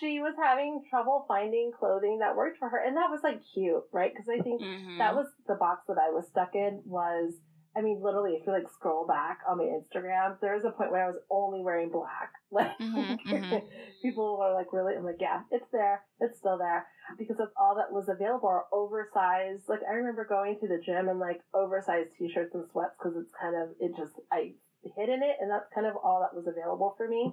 she 0.00 0.20
was 0.20 0.34
having 0.42 0.82
trouble 0.90 1.24
finding 1.28 1.70
clothing 1.78 2.18
that 2.20 2.36
worked 2.36 2.58
for 2.58 2.68
her, 2.68 2.78
and 2.84 2.96
that 2.96 3.10
was 3.10 3.20
like 3.22 3.40
cute, 3.54 3.84
right? 3.92 4.12
Because 4.14 4.28
I 4.28 4.42
think 4.42 4.60
Mhm. 4.62 4.98
that 4.98 5.14
was 5.14 5.26
the 5.48 5.54
box 5.54 5.82
that 5.88 5.98
I 5.98 6.10
was 6.10 6.26
stuck 6.28 6.54
in 6.54 6.82
was 6.84 7.34
I 7.76 7.82
mean 7.82 8.00
literally 8.02 8.32
if 8.40 8.46
you 8.46 8.52
like 8.52 8.68
scroll 8.72 9.06
back 9.06 9.40
on 9.48 9.58
my 9.58 9.64
Instagram, 9.64 10.40
there 10.40 10.54
was 10.54 10.64
a 10.64 10.70
point 10.70 10.90
where 10.90 11.04
I 11.04 11.10
was 11.10 11.20
only 11.30 11.62
wearing 11.62 11.90
black. 11.90 12.32
Like 12.52 12.78
Mhm, 12.80 13.18
mhm. 13.26 13.62
people 14.02 14.38
were 14.38 14.54
like 14.54 14.72
really 14.72 14.94
I'm 14.96 15.04
like, 15.04 15.20
Yeah, 15.20 15.42
it's 15.50 15.66
there, 15.72 16.02
it's 16.20 16.38
still 16.38 16.58
there. 16.58 16.86
Because 17.18 17.36
that's 17.38 17.52
all 17.60 17.74
that 17.76 17.92
was 17.92 18.08
available 18.08 18.48
are 18.48 18.66
oversized 18.72 19.68
like 19.68 19.80
I 19.88 19.94
remember 19.94 20.24
going 20.24 20.58
to 20.60 20.68
the 20.68 20.80
gym 20.84 21.08
and 21.08 21.18
like 21.18 21.40
oversized 21.54 22.10
t 22.18 22.30
shirts 22.32 22.54
and 22.54 22.64
sweats 22.70 22.94
because 22.98 23.16
it's 23.18 23.32
kind 23.40 23.54
of 23.56 23.70
it 23.80 23.92
just 23.98 24.14
I 24.32 24.54
hid 24.82 25.08
in 25.08 25.22
it 25.22 25.36
and 25.40 25.50
that's 25.50 25.66
kind 25.74 25.86
of 25.86 25.96
all 25.96 26.20
that 26.22 26.36
was 26.36 26.46
available 26.46 26.94
for 26.96 27.08
me. 27.08 27.32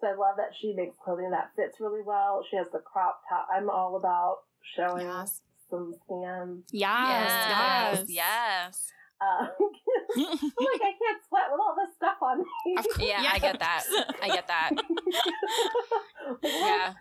So 0.00 0.06
I 0.08 0.14
love 0.14 0.36
that 0.38 0.54
she 0.60 0.72
makes 0.74 0.96
clothing 1.04 1.30
that 1.30 1.50
fits 1.56 1.78
really 1.80 2.02
well. 2.04 2.42
She 2.50 2.56
has 2.56 2.66
the 2.72 2.78
crop 2.80 3.20
top. 3.28 3.46
I'm 3.54 3.68
all 3.70 3.96
about 3.96 4.38
showing 4.76 5.06
Yes. 5.06 5.40
some 5.70 5.94
scans. 6.06 6.64
Yes. 6.72 6.98
yes, 7.10 7.50
Yes. 7.50 8.08
yes. 8.08 8.92
Uh, 9.22 9.46
like 10.16 10.82
I 10.90 10.92
can't 10.98 11.22
sweat 11.28 11.46
with 11.52 11.60
all 11.60 11.76
this 11.78 11.94
stuff 11.94 12.16
on 12.22 12.38
me. 12.40 12.74
Course. 12.74 12.98
Yeah, 12.98 13.30
I 13.32 13.38
get 13.38 13.58
that. 13.60 13.84
I 14.20 14.28
get 14.28 14.48
that. 14.48 14.70
Yeah. 16.42 16.94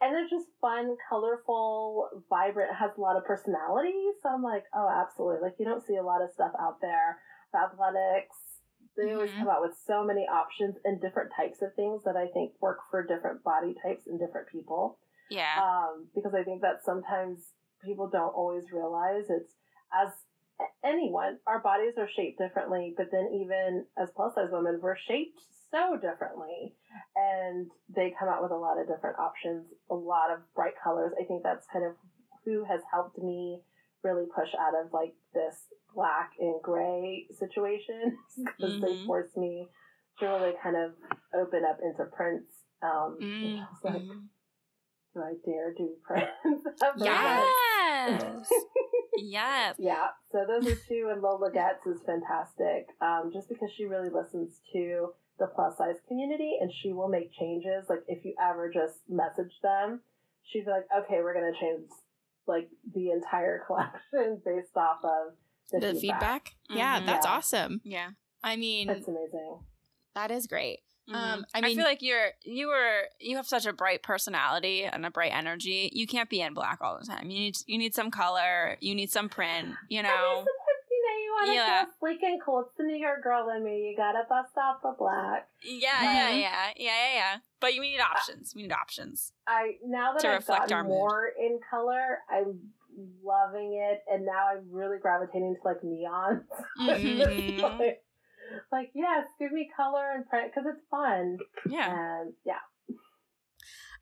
And 0.00 0.12
they're 0.14 0.28
just 0.28 0.48
fun, 0.60 0.96
colorful, 1.08 2.08
vibrant, 2.28 2.74
has 2.76 2.90
a 2.98 3.00
lot 3.00 3.16
of 3.16 3.24
personality. 3.24 3.94
So 4.22 4.28
I'm 4.28 4.42
like, 4.42 4.64
oh, 4.74 4.88
absolutely. 4.90 5.40
Like, 5.40 5.54
you 5.58 5.64
don't 5.64 5.84
see 5.86 5.96
a 5.96 6.02
lot 6.02 6.20
of 6.20 6.30
stuff 6.34 6.52
out 6.60 6.80
there. 6.82 7.18
Fabletics, 7.54 8.36
they 8.96 9.12
always 9.14 9.30
Mhm. 9.30 9.38
come 9.38 9.48
out 9.48 9.62
with 9.62 9.76
so 9.86 10.04
many 10.04 10.26
options 10.28 10.76
and 10.84 11.00
different 11.00 11.32
types 11.34 11.62
of 11.62 11.74
things 11.74 12.02
that 12.04 12.16
I 12.16 12.26
think 12.28 12.52
work 12.60 12.80
for 12.90 13.02
different 13.02 13.42
body 13.44 13.74
types 13.82 14.06
and 14.06 14.18
different 14.18 14.48
people. 14.48 14.98
Yeah. 15.30 15.56
Um, 15.62 16.08
because 16.14 16.34
I 16.34 16.42
think 16.42 16.60
that 16.62 16.84
sometimes 16.84 17.54
people 17.82 18.08
don't 18.10 18.34
always 18.34 18.72
realize 18.72 19.30
it's 19.30 19.54
as 19.92 20.08
a- 20.08 20.16
anyone, 20.84 21.38
our 21.46 21.60
bodies 21.60 21.94
are 21.98 22.08
shaped 22.14 22.38
differently, 22.38 22.94
but 22.96 23.10
then 23.10 23.28
even 23.32 23.86
as 23.98 24.10
plus 24.14 24.34
size 24.34 24.48
women, 24.52 24.78
we're 24.80 24.96
shaped 24.96 25.40
so 25.70 25.96
differently. 25.96 26.74
And 27.16 27.70
they 27.94 28.14
come 28.18 28.28
out 28.28 28.42
with 28.42 28.52
a 28.52 28.56
lot 28.56 28.78
of 28.78 28.86
different 28.86 29.18
options, 29.18 29.66
a 29.90 29.94
lot 29.94 30.30
of 30.32 30.40
bright 30.54 30.74
colors. 30.82 31.12
I 31.20 31.24
think 31.24 31.42
that's 31.42 31.66
kind 31.72 31.84
of 31.84 31.94
who 32.44 32.64
has 32.64 32.80
helped 32.92 33.18
me 33.18 33.60
really 34.02 34.26
push 34.34 34.50
out 34.60 34.74
of 34.74 34.92
like 34.92 35.14
this 35.32 35.56
black 35.94 36.32
and 36.38 36.60
gray 36.62 37.26
situation 37.38 38.18
because 38.44 38.80
they 38.80 38.88
Mhm. 38.94 39.06
forced 39.06 39.36
me 39.36 39.68
to 40.20 40.26
really 40.26 40.52
kind 40.62 40.76
of 40.76 40.92
open 41.34 41.64
up 41.64 41.80
into 41.82 42.04
prints. 42.04 42.52
Um, 42.82 43.18
Mm, 43.42 43.58
I 43.58 43.66
was 43.70 43.82
like, 43.84 44.06
do 45.14 45.22
I 45.22 45.34
dare 45.44 45.72
do 45.74 45.96
prints? 46.02 46.30
Of 46.82 46.98
the 46.98 47.04
Yes. 47.84 48.20
prints? 48.22 48.50
yes. 49.18 49.76
yeah, 49.78 50.06
so 50.32 50.44
those 50.46 50.66
are 50.72 50.76
two, 50.88 51.08
and 51.12 51.22
Lola 51.22 51.50
Getts 51.52 51.86
is 51.86 52.00
fantastic. 52.04 52.86
Um, 53.00 53.30
just 53.32 53.48
because 53.48 53.70
she 53.76 53.84
really 53.86 54.10
listens 54.10 54.60
to 54.72 55.08
the 55.38 55.46
plus 55.48 55.76
size 55.78 55.96
community, 56.08 56.56
and 56.60 56.70
she 56.82 56.92
will 56.92 57.08
make 57.08 57.32
changes. 57.32 57.86
Like 57.88 58.04
if 58.08 58.24
you 58.24 58.34
ever 58.42 58.70
just 58.72 58.98
message 59.08 59.52
them, 59.62 60.00
she'd 60.44 60.64
be 60.64 60.70
like, 60.70 60.86
"Okay, 61.04 61.18
we're 61.22 61.34
gonna 61.34 61.52
change 61.60 61.88
like 62.46 62.68
the 62.94 63.10
entire 63.10 63.62
collection 63.66 64.40
based 64.44 64.76
off 64.76 64.98
of 65.04 65.34
the, 65.72 65.80
The 65.92 65.94
feedback. 66.00 66.54
Yeah, 66.70 67.00
Mhm. 67.00 67.06
that's 67.06 67.26
Yeah. 67.26 67.32
awesome. 67.32 67.80
Yeah. 67.84 68.10
I 68.42 68.56
mean, 68.56 68.86
That's 68.88 69.08
amazing. 69.08 69.60
that 70.14 70.30
is 70.30 70.46
great. 70.46 70.80
Mhm. 71.08 71.14
Um, 71.14 71.46
I 71.54 71.58
I, 71.58 71.74
feel 71.74 71.84
like 71.84 72.00
you're 72.02 72.30
you 72.44 72.68
were 72.68 73.02
you 73.20 73.36
have 73.36 73.46
such 73.46 73.66
a 73.66 73.72
bright 73.72 74.02
personality 74.02 74.84
and 74.84 75.04
a 75.04 75.10
bright 75.10 75.32
energy. 75.34 75.90
You 75.92 76.06
can't 76.06 76.30
be 76.30 76.40
in 76.40 76.54
black 76.54 76.78
all 76.80 76.98
the 76.98 77.04
time. 77.06 77.30
You 77.30 77.38
need 77.40 77.56
you 77.66 77.76
need 77.78 77.94
some 77.94 78.10
color. 78.10 78.76
You 78.80 78.94
need 78.94 79.10
some 79.10 79.28
print. 79.28 79.68
You 79.90 80.00
I 80.00 80.02
mean, 80.02 80.10
know. 80.12 80.34
sometimes 80.36 80.84
you 80.90 81.02
know 81.06 81.22
you 81.24 81.32
want 81.32 81.46
to 81.48 81.52
Yeah. 81.54 81.84
feel 81.84 81.92
sleek 82.00 82.22
and 82.22 82.40
cool. 82.42 82.60
It's 82.60 82.76
the 82.78 82.84
New 82.84 82.96
York 82.96 83.22
girl 83.22 83.50
in 83.50 83.62
me. 83.64 83.88
You 83.90 83.96
gotta 83.96 84.22
bust 84.28 84.56
off 84.56 84.80
the 84.82 84.94
black. 84.98 85.48
Yeah, 85.62 86.02
yeah, 86.02 86.30
Mhm. 86.30 86.40
yeah, 86.40 86.40
yeah, 86.40 86.70
yeah, 86.76 87.14
yeah. 87.14 87.36
But 87.60 87.74
you 87.74 87.82
need 87.82 88.00
options. 88.00 88.54
We 88.54 88.62
need 88.62 88.72
options. 88.72 89.32
I 89.46 89.76
now 89.84 90.12
that 90.14 90.20
To 90.22 90.28
I've 90.28 90.34
reflect 90.36 90.60
gotten 90.70 90.76
our 90.76 90.82
mood. 90.84 90.90
more 90.90 91.28
in 91.38 91.60
color, 91.70 92.20
I'm 92.30 92.72
loving 93.22 93.74
it, 93.74 94.04
and 94.10 94.24
now 94.24 94.48
I'm 94.52 94.70
really 94.70 94.98
gravitating 94.98 95.56
to 95.60 95.68
like 95.68 95.82
neons. 95.82 96.44
Mhm. 96.78 97.78
like, 97.78 98.03
like, 98.72 98.90
yes, 98.94 99.26
give 99.38 99.52
me 99.52 99.68
color 99.76 100.12
and 100.14 100.26
print 100.28 100.52
because 100.54 100.68
it's 100.74 100.84
fun. 100.90 101.38
Yeah. 101.68 101.90
And 102.20 102.32
yeah, 102.44 102.96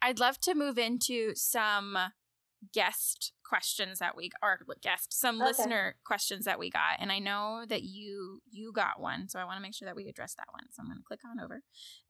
I'd 0.00 0.18
love 0.18 0.38
to 0.40 0.54
move 0.54 0.78
into 0.78 1.34
some 1.34 1.96
guest 2.72 3.32
questions 3.44 3.98
that 3.98 4.16
we 4.16 4.30
or 4.42 4.60
guest 4.82 5.12
some 5.12 5.36
Okay. 5.36 5.48
listener 5.48 5.96
questions 6.06 6.44
that 6.44 6.60
we 6.60 6.70
got 6.70 6.94
and 7.00 7.10
i 7.10 7.18
know 7.18 7.64
that 7.68 7.82
you 7.82 8.40
you 8.50 8.72
got 8.72 9.00
one 9.00 9.28
so 9.28 9.38
i 9.40 9.44
want 9.44 9.56
to 9.56 9.60
make 9.60 9.74
sure 9.74 9.84
that 9.84 9.96
we 9.96 10.06
address 10.08 10.34
that 10.36 10.46
one 10.52 10.62
so 10.70 10.80
i'm 10.80 10.86
going 10.86 10.96
to 10.96 11.02
click 11.02 11.20
on 11.28 11.40
over 11.42 11.62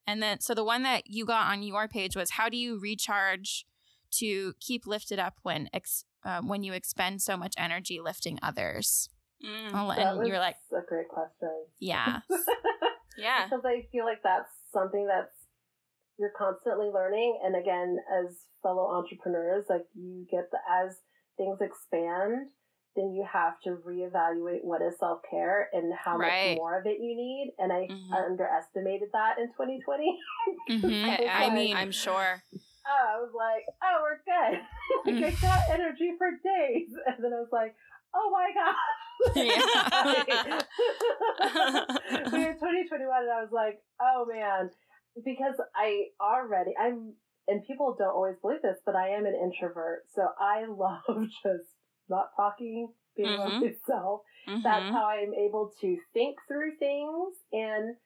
and 0.07 0.23
then 0.23 0.41
so 0.41 0.55
the 0.55 0.63
one 0.63 0.83
that 0.83 1.05
you 1.07 1.25
got 1.25 1.51
on 1.51 1.63
your 1.63 1.89
page 1.89 2.15
was 2.15 2.33
how 2.33 2.51
do 2.51 2.57
you 2.59 2.79
recharge 2.79 3.65
to 4.11 4.53
keep 4.61 4.87
lifted 4.87 5.19
up 5.19 5.39
when 5.43 5.71
ex, 5.73 6.05
uh, 6.23 6.43
when 6.43 6.63
you 6.63 6.75
expend 6.75 7.23
so 7.23 7.35
much 7.37 7.55
energy 7.57 7.99
lifting 7.99 8.39
others 8.43 9.09
Mm. 9.45 9.71
Oh, 9.75 9.89
that 9.89 9.99
and 10.17 10.27
you're 10.27 10.39
like 10.39 10.57
a 10.73 10.87
great 10.87 11.09
question. 11.09 11.51
yeah 11.81 12.21
Yeah. 13.19 13.45
because 13.45 13.65
I 13.65 13.87
feel 13.93 14.05
like 14.05 14.23
that's 14.23 14.49
something 14.73 15.07
that's 15.07 15.35
you're 16.19 16.33
constantly 16.37 16.89
learning. 16.89 17.41
And 17.45 17.57
again, 17.57 17.97
as 18.21 18.37
fellow 18.63 18.87
entrepreneurs, 18.95 19.65
like 19.69 19.85
you 19.95 20.27
get 20.31 20.51
the 20.51 20.59
as 20.71 20.97
things 21.37 21.59
expand, 21.61 22.49
then 22.95 23.13
you 23.15 23.27
have 23.31 23.55
to 23.65 23.71
reevaluate 23.87 24.63
what 24.63 24.83
is 24.83 24.95
self 25.01 25.21
care 25.29 25.69
and 25.73 25.93
how 25.93 26.17
Right. 26.17 26.51
much 26.51 26.59
more 26.59 26.79
of 26.79 26.87
it 26.87 26.99
you 27.01 27.17
need. 27.17 27.55
And 27.59 27.73
I 27.73 27.89
Mhm. 27.91 28.13
underestimated 28.15 29.09
that 29.13 29.39
in 29.39 29.49
2020. 29.53 30.19
Mhm. 30.71 31.05
I, 31.09 31.25
I 31.27 31.45
like- 31.49 31.55
mean, 31.55 31.77
I'm 31.77 31.91
sure. 31.93 32.43
Oh, 32.85 33.07
I 33.15 33.21
was 33.21 33.33
like, 33.35 33.65
oh, 33.83 34.03
we're 34.03 34.23
good. 34.27 34.61
like, 35.23 35.33
I 35.33 35.41
got 35.41 35.71
energy 35.71 36.13
for 36.19 36.31
days. 36.33 36.91
And 37.07 37.23
then 37.25 37.33
I 37.33 37.41
was 37.41 37.53
like, 37.53 37.75
oh 38.15 38.31
my 38.31 38.51
God. 38.55 38.75
Yeah. 39.37 40.63
we 42.33 42.39
were 42.41 42.55
2021 42.55 43.23
and 43.23 43.31
I 43.31 43.41
was 43.43 43.53
like, 43.53 43.79
oh 44.01 44.27
man, 44.29 44.71
because 45.25 45.55
I 45.77 46.07
already, 46.21 46.73
I'm, 46.79 47.15
and 47.49 47.65
people 47.67 47.95
don't 47.99 48.09
always 48.15 48.37
believe 48.43 48.63
this, 48.63 48.79
but 48.85 48.97
I 48.97 49.11
am 49.11 49.27
an 49.27 49.35
introvert. 49.35 50.05
So 50.15 50.23
I 50.41 50.65
love 50.69 51.01
just 51.43 51.69
not 52.09 52.31
talking, 52.37 52.89
being 53.17 53.31
Mhm. 53.31 53.61
myself. 53.61 54.23
That's 54.65 54.85
Mhm. 54.87 54.93
how 54.93 55.07
I'm 55.07 55.35
able 55.35 55.73
to 55.81 55.97
think 56.15 56.39
through 56.49 56.77
things. 56.79 57.35
And, 57.53 57.97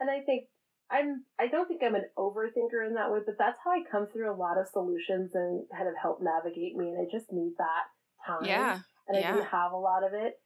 and 0.00 0.10
I 0.10 0.20
think 0.22 0.48
I'm, 0.90 1.24
I 1.38 1.46
don't 1.48 1.66
think 1.66 1.82
I'm 1.82 1.94
an 1.94 2.06
overthinker 2.18 2.86
in 2.86 2.94
that 2.94 3.10
way, 3.10 3.20
but 3.24 3.36
that's 3.38 3.58
how 3.64 3.70
I 3.72 3.82
come 3.90 4.06
through 4.08 4.30
a 4.30 4.36
lot 4.36 4.58
of 4.58 4.68
solutions 4.68 5.32
and 5.34 5.64
kind 5.70 5.88
of 5.88 5.94
help 6.00 6.20
navigate 6.20 6.76
me. 6.76 6.90
And 6.90 7.00
I 7.00 7.10
just 7.10 7.32
need 7.32 7.54
that 7.58 7.84
time 8.26 8.46
Yeah. 8.46 8.80
And 9.08 9.16
I 9.16 9.20
Yeah. 9.20 9.32
didn't 9.34 9.48
have 9.48 9.72
a 9.72 9.76
lot 9.76 10.04
of 10.04 10.12
it. 10.12 10.40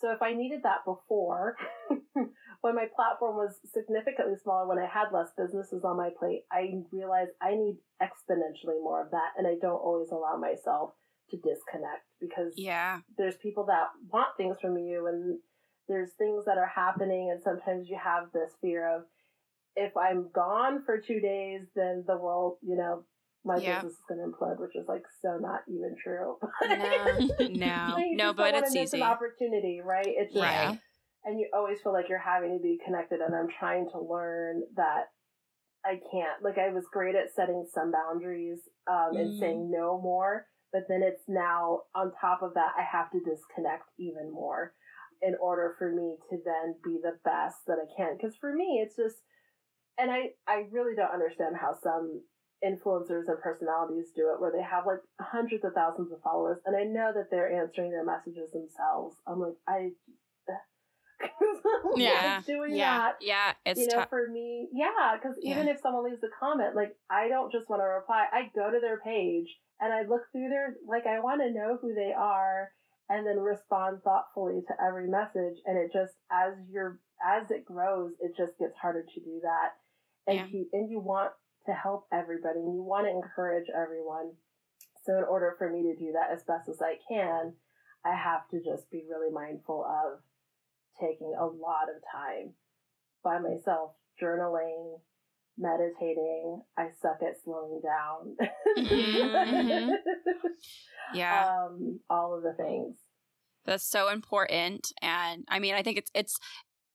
So 0.00 0.12
if 0.12 0.22
I 0.22 0.32
needed 0.32 0.60
that 0.62 0.84
before, 0.84 1.56
when 2.60 2.74
my 2.74 2.86
platform 2.94 3.36
was 3.36 3.58
significantly 3.74 4.36
smaller, 4.40 4.68
when 4.68 4.78
I 4.78 4.86
had 4.86 5.12
less 5.12 5.30
businesses 5.36 5.84
on 5.84 5.96
my 5.96 6.10
plate, 6.16 6.44
I 6.52 6.70
realized 6.92 7.32
I 7.42 7.54
need 7.56 7.78
exponentially 8.00 8.80
more 8.80 9.04
of 9.04 9.10
that, 9.10 9.32
and 9.36 9.46
I 9.46 9.56
don't 9.60 9.80
always 9.80 10.10
allow 10.12 10.36
myself 10.36 10.92
to 11.30 11.36
disconnect 11.36 12.06
because 12.20 12.54
Yeah. 12.56 13.00
there's 13.16 13.36
people 13.38 13.66
that 13.66 13.88
want 14.08 14.36
things 14.36 14.60
from 14.60 14.78
you, 14.78 15.08
and 15.08 15.40
there's 15.88 16.12
things 16.12 16.44
that 16.44 16.58
are 16.58 16.70
happening, 16.72 17.30
and 17.32 17.42
sometimes 17.42 17.88
you 17.88 17.98
have 18.02 18.30
this 18.32 18.52
fear 18.60 18.86
of 18.88 19.02
if 19.74 19.96
I'm 19.96 20.30
gone 20.32 20.84
for 20.84 20.98
two 21.00 21.20
days, 21.20 21.66
then 21.74 22.04
the 22.06 22.16
world, 22.16 22.58
you 22.62 22.76
know, 22.76 23.04
my 23.48 23.58
Yeah. 23.58 23.76
business 23.76 23.94
is 23.94 24.04
going 24.08 24.20
to 24.20 24.26
implode, 24.30 24.60
which 24.60 24.76
is 24.76 24.86
like 24.86 25.02
so 25.22 25.38
not 25.40 25.62
even 25.68 25.96
true. 26.04 26.36
No. 26.68 27.48
No. 27.48 27.96
No, 28.12 28.32
but 28.34 28.54
it's 28.54 28.76
easy. 28.76 29.00
An 29.00 29.08
opportunity, 29.08 29.80
right? 29.82 30.06
It's 30.06 30.32
just, 30.34 30.44
Right. 30.44 30.78
and 31.24 31.40
you 31.40 31.48
always 31.54 31.78
feel 31.82 31.92
like 31.94 32.08
you're 32.08 32.18
having 32.18 32.56
to 32.56 32.62
be 32.62 32.78
connected. 32.84 33.20
And 33.20 33.34
I'm 33.34 33.48
trying 33.58 33.88
to 33.92 33.98
learn 34.00 34.62
that 34.76 35.06
I 35.84 35.98
can't. 36.12 36.42
Like 36.42 36.58
I 36.58 36.68
was 36.68 36.84
great 36.92 37.14
at 37.14 37.32
setting 37.34 37.64
some 37.74 37.90
boundaries 37.90 38.60
um, 38.86 39.16
and 39.16 39.32
Mhm. 39.32 39.38
saying 39.38 39.70
no 39.70 39.98
more, 40.00 40.46
but 40.72 40.82
then 40.88 41.02
it's 41.02 41.26
now 41.28 41.82
on 41.94 42.12
top 42.20 42.42
of 42.42 42.52
that, 42.54 42.74
I 42.76 42.82
have 42.82 43.10
to 43.12 43.20
disconnect 43.20 43.88
even 43.98 44.30
more 44.30 44.74
in 45.22 45.34
order 45.40 45.74
for 45.78 45.90
me 45.90 46.16
to 46.30 46.36
then 46.44 46.76
be 46.84 46.98
the 47.02 47.18
best 47.24 47.64
that 47.66 47.78
I 47.78 47.86
can. 47.96 48.16
Because 48.16 48.36
for 48.36 48.52
me, 48.52 48.80
it's 48.84 48.94
just, 48.96 49.16
and 49.96 50.10
I 50.10 50.34
I 50.46 50.66
really 50.70 50.94
don't 50.94 51.10
understand 51.10 51.56
how 51.56 51.74
some 51.82 52.22
influencers 52.64 53.28
and 53.28 53.38
personalities 53.42 54.10
do 54.16 54.30
it 54.34 54.40
where 54.40 54.50
they 54.50 54.62
have 54.62 54.84
like 54.86 54.98
hundreds 55.20 55.64
of 55.64 55.72
thousands 55.74 56.10
of 56.12 56.20
followers 56.22 56.58
and 56.66 56.74
I 56.76 56.82
know 56.84 57.12
that 57.14 57.30
they're 57.30 57.52
answering 57.62 57.90
their 57.92 58.04
messages 58.04 58.50
themselves. 58.52 59.16
I'm 59.26 59.38
like, 59.40 59.54
I 59.68 59.90
Yeah. 61.96 62.42
doing 62.46 62.76
Yeah. 62.76 62.98
that. 62.98 63.16
Yeah. 63.20 63.52
It's 63.64 63.80
you 63.80 63.86
know, 63.86 63.96
tough. 64.00 64.10
for 64.10 64.28
me, 64.28 64.68
yeah, 64.72 65.16
because 65.20 65.36
even 65.42 65.68
if 65.68 65.80
someone 65.80 66.04
leaves 66.04 66.22
a 66.22 66.28
comment, 66.38 66.74
like 66.76 66.96
I 67.10 67.28
don't 67.28 67.52
just 67.52 67.68
want 67.68 67.80
to 67.82 67.86
reply. 67.86 68.26
I 68.32 68.50
go 68.54 68.70
to 68.70 68.78
their 68.80 69.00
page 69.00 69.48
and 69.80 69.92
I 69.92 70.02
look 70.02 70.22
through 70.32 70.48
their, 70.48 70.74
like 70.86 71.06
I 71.06 71.20
want 71.20 71.40
to 71.40 71.50
know 71.52 71.78
who 71.80 71.94
they 71.94 72.12
are, 72.16 72.70
and 73.08 73.26
then 73.26 73.38
respond 73.38 74.02
thoughtfully 74.02 74.60
to 74.68 74.74
every 74.84 75.08
message. 75.08 75.58
And 75.66 75.78
it 75.78 75.90
just 75.92 76.12
as 76.30 76.54
you're 76.70 77.00
as 77.24 77.50
it 77.50 77.64
grows, 77.64 78.12
it 78.20 78.36
just 78.36 78.58
gets 78.58 78.76
harder 78.80 79.02
to 79.02 79.20
do 79.20 79.40
that. 79.42 79.70
And 80.26 80.36
Yeah. 80.38 80.46
you 80.58 80.66
and 80.72 80.90
you 80.90 81.00
want 81.00 81.32
to 81.68 81.74
help 81.74 82.06
everybody, 82.12 82.60
and 82.60 82.74
you 82.74 82.82
want 82.82 83.06
to 83.06 83.12
encourage 83.12 83.66
everyone. 83.70 84.32
So 85.04 85.16
in 85.16 85.24
order 85.24 85.54
for 85.58 85.70
me 85.70 85.82
to 85.82 85.96
do 85.96 86.12
that 86.12 86.32
as 86.34 86.42
best 86.44 86.68
as 86.68 86.80
I 86.82 86.96
can, 87.08 87.52
I 88.04 88.14
have 88.14 88.48
to 88.50 88.58
just 88.58 88.90
be 88.90 89.04
really 89.08 89.32
mindful 89.32 89.84
of 89.84 90.20
taking 91.00 91.32
a 91.38 91.44
lot 91.44 91.88
of 91.94 92.02
time 92.10 92.54
by 93.22 93.38
myself, 93.38 93.92
journaling, 94.20 94.98
meditating. 95.56 96.62
I 96.76 96.88
suck 97.00 97.18
at 97.22 97.42
slowing 97.44 97.80
down. 97.82 98.36
Mhm. 98.78 99.88
Yeah. 101.14 101.46
Um, 101.66 102.00
all 102.08 102.36
of 102.36 102.42
the 102.42 102.52
things. 102.52 102.96
That's 103.64 103.88
so 103.88 104.08
important, 104.08 104.92
and 105.02 105.44
I 105.48 105.58
mean, 105.58 105.74
I 105.74 105.82
think 105.82 105.98
it's 105.98 106.10
it's 106.14 106.38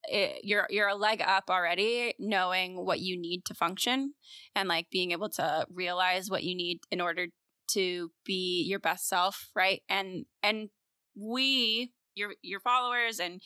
it, 0.05 0.41
you're 0.43 0.67
you're 0.69 0.87
a 0.87 0.95
leg 0.95 1.21
up 1.21 1.45
already, 1.49 2.13
knowing 2.19 2.85
what 2.85 2.99
you 2.99 3.17
need 3.17 3.45
to 3.45 3.53
function, 3.53 4.13
and 4.55 4.67
like 4.69 4.89
being 4.89 5.11
able 5.11 5.29
to 5.29 5.65
realize 5.73 6.29
what 6.29 6.43
you 6.43 6.55
need 6.55 6.81
in 6.91 7.01
order 7.01 7.27
to 7.69 8.11
be 8.25 8.63
your 8.63 8.79
best 8.79 9.07
self, 9.07 9.49
right? 9.55 9.81
And 9.89 10.25
and 10.41 10.69
we, 11.15 11.93
your 12.15 12.33
your 12.41 12.59
followers, 12.59 13.19
and 13.19 13.41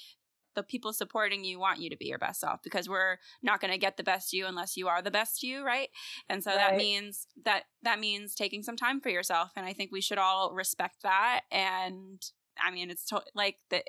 the 0.57 0.63
people 0.63 0.91
supporting 0.91 1.45
you 1.45 1.59
want 1.59 1.79
you 1.79 1.87
to 1.87 1.95
be 1.95 2.07
your 2.07 2.17
best 2.17 2.39
self 2.39 2.61
because 2.63 2.89
we're 2.89 3.17
not 3.43 3.61
going 3.61 3.71
to 3.71 3.77
get 3.77 3.95
the 3.95 4.03
best 4.03 4.33
you 4.33 4.47
unless 4.47 4.75
you 4.75 4.87
are 4.87 5.03
the 5.03 5.11
best 5.11 5.43
you, 5.43 5.63
right? 5.63 5.89
And 6.27 6.43
so 6.43 6.49
right. 6.49 6.57
that 6.57 6.75
means 6.75 7.27
that 7.45 7.65
that 7.83 7.99
means 7.99 8.33
taking 8.33 8.63
some 8.63 8.75
time 8.75 8.99
for 8.99 9.09
yourself 9.09 9.51
and 9.55 9.67
I 9.67 9.73
think 9.73 9.91
we 9.91 10.01
should 10.01 10.17
all 10.17 10.51
respect 10.53 11.03
that 11.03 11.41
and 11.51 12.19
I 12.59 12.71
mean 12.71 12.89
it's 12.89 13.05
to- 13.05 13.21
like 13.35 13.57
that 13.69 13.83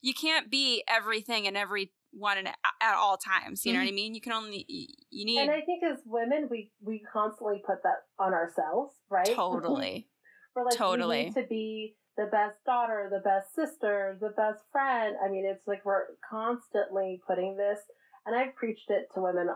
you 0.00 0.14
can't 0.14 0.50
be 0.50 0.82
everything 0.88 1.46
and 1.46 1.56
every 1.56 1.92
one 2.12 2.38
at, 2.38 2.56
at 2.80 2.94
all 2.94 3.16
times. 3.16 3.64
You 3.64 3.72
know 3.72 3.80
mm-hmm. 3.80 3.86
what 3.86 3.92
I 3.92 3.94
mean? 3.94 4.14
You 4.14 4.20
can 4.20 4.32
only 4.32 4.66
you 5.10 5.24
need. 5.24 5.40
And 5.40 5.50
I 5.50 5.60
think 5.60 5.82
as 5.84 5.98
women, 6.04 6.48
we 6.50 6.70
we 6.80 7.02
constantly 7.12 7.62
put 7.66 7.82
that 7.82 8.06
on 8.18 8.32
ourselves, 8.32 8.94
right? 9.10 9.26
Totally. 9.26 10.08
For 10.54 10.64
like 10.64 10.76
totally. 10.76 11.18
we 11.18 11.24
need 11.26 11.34
to 11.34 11.46
be 11.48 11.96
the 12.16 12.26
best 12.26 12.56
daughter, 12.64 13.08
the 13.12 13.20
best 13.20 13.54
sister, 13.54 14.18
the 14.20 14.30
best 14.30 14.60
friend. 14.72 15.14
I 15.24 15.30
mean, 15.30 15.46
it's 15.46 15.66
like 15.66 15.84
we're 15.84 16.16
constantly 16.28 17.20
putting 17.26 17.56
this, 17.56 17.78
and 18.26 18.34
I've 18.34 18.56
preached 18.56 18.88
it 18.88 19.06
to 19.14 19.20
women 19.20 19.48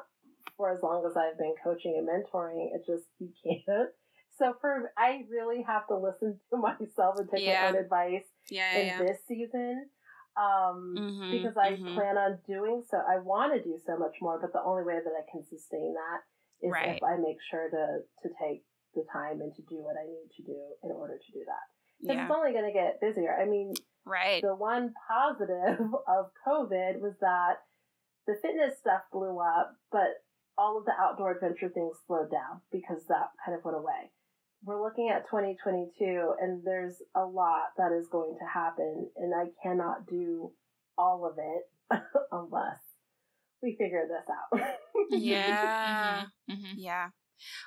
for 0.56 0.70
as 0.70 0.82
long 0.82 1.04
as 1.06 1.16
I've 1.16 1.38
been 1.38 1.54
coaching 1.62 1.96
and 1.98 2.06
mentoring. 2.06 2.68
It 2.74 2.82
just 2.86 3.06
you 3.18 3.30
can't. 3.42 3.88
So 4.38 4.54
for 4.62 4.90
I 4.96 5.24
really 5.30 5.62
have 5.68 5.86
to 5.88 5.96
listen 5.96 6.40
to 6.50 6.56
myself 6.56 7.16
and 7.18 7.28
take 7.30 7.44
yeah. 7.44 7.64
my 7.64 7.68
own 7.68 7.84
advice 7.84 8.24
yeah, 8.50 8.76
in 8.76 8.86
yeah. 8.86 8.98
this 8.98 9.18
season 9.28 9.86
um, 10.36 10.94
mm-hmm, 10.96 11.30
because 11.30 11.56
I 11.56 11.72
mm-hmm. 11.72 11.94
plan 11.94 12.16
on 12.16 12.38
doing 12.46 12.82
so. 12.88 12.96
I 12.96 13.18
want 13.18 13.52
to 13.54 13.62
do 13.62 13.78
so 13.84 13.96
much 13.98 14.16
more, 14.20 14.38
but 14.40 14.52
the 14.52 14.62
only 14.64 14.82
way 14.82 14.98
that 15.02 15.12
I 15.12 15.24
can 15.30 15.44
sustain 15.44 15.94
that 15.94 16.20
is 16.66 16.72
right. 16.72 16.96
if 16.96 17.02
I 17.02 17.16
make 17.16 17.38
sure 17.50 17.68
to 17.68 18.04
to 18.22 18.28
take 18.40 18.64
the 18.94 19.04
time 19.12 19.40
and 19.40 19.54
to 19.56 19.62
do 19.68 19.82
what 19.82 19.96
I 19.96 20.04
need 20.04 20.28
to 20.36 20.42
do 20.42 20.60
in 20.84 20.90
order 20.90 21.18
to 21.18 21.32
do 21.32 21.44
that. 21.46 21.66
Because 22.00 22.16
yeah. 22.16 22.24
it's 22.24 22.34
only 22.34 22.52
going 22.52 22.66
to 22.66 22.72
get 22.72 23.00
busier. 23.00 23.36
I 23.36 23.46
mean, 23.46 23.74
right. 24.04 24.42
The 24.42 24.54
one 24.54 24.92
positive 25.08 25.80
of 26.08 26.32
COVID 26.46 27.00
was 27.00 27.14
that 27.20 27.64
the 28.26 28.34
fitness 28.40 28.78
stuff 28.78 29.02
blew 29.12 29.38
up, 29.38 29.76
but 29.90 30.22
all 30.58 30.78
of 30.78 30.84
the 30.84 30.92
outdoor 30.98 31.32
adventure 31.32 31.68
things 31.68 31.96
slowed 32.06 32.30
down 32.30 32.60
because 32.70 33.04
that 33.08 33.32
kind 33.44 33.56
of 33.56 33.64
went 33.64 33.76
away 33.76 34.12
we're 34.64 34.82
looking 34.82 35.08
at 35.08 35.26
2022 35.26 36.34
and 36.40 36.62
there's 36.64 37.02
a 37.16 37.24
lot 37.24 37.72
that 37.76 37.92
is 37.92 38.06
going 38.08 38.36
to 38.38 38.46
happen 38.46 39.08
and 39.16 39.32
I 39.34 39.46
cannot 39.62 40.06
do 40.06 40.52
all 40.96 41.26
of 41.26 41.38
it 41.38 42.00
unless 42.32 42.78
we 43.62 43.76
figure 43.78 44.06
this 44.08 44.28
out. 44.28 44.76
yeah. 45.10 46.24
Mm-hmm. 46.50 46.52
mm-hmm. 46.52 46.78
Yeah. 46.78 47.08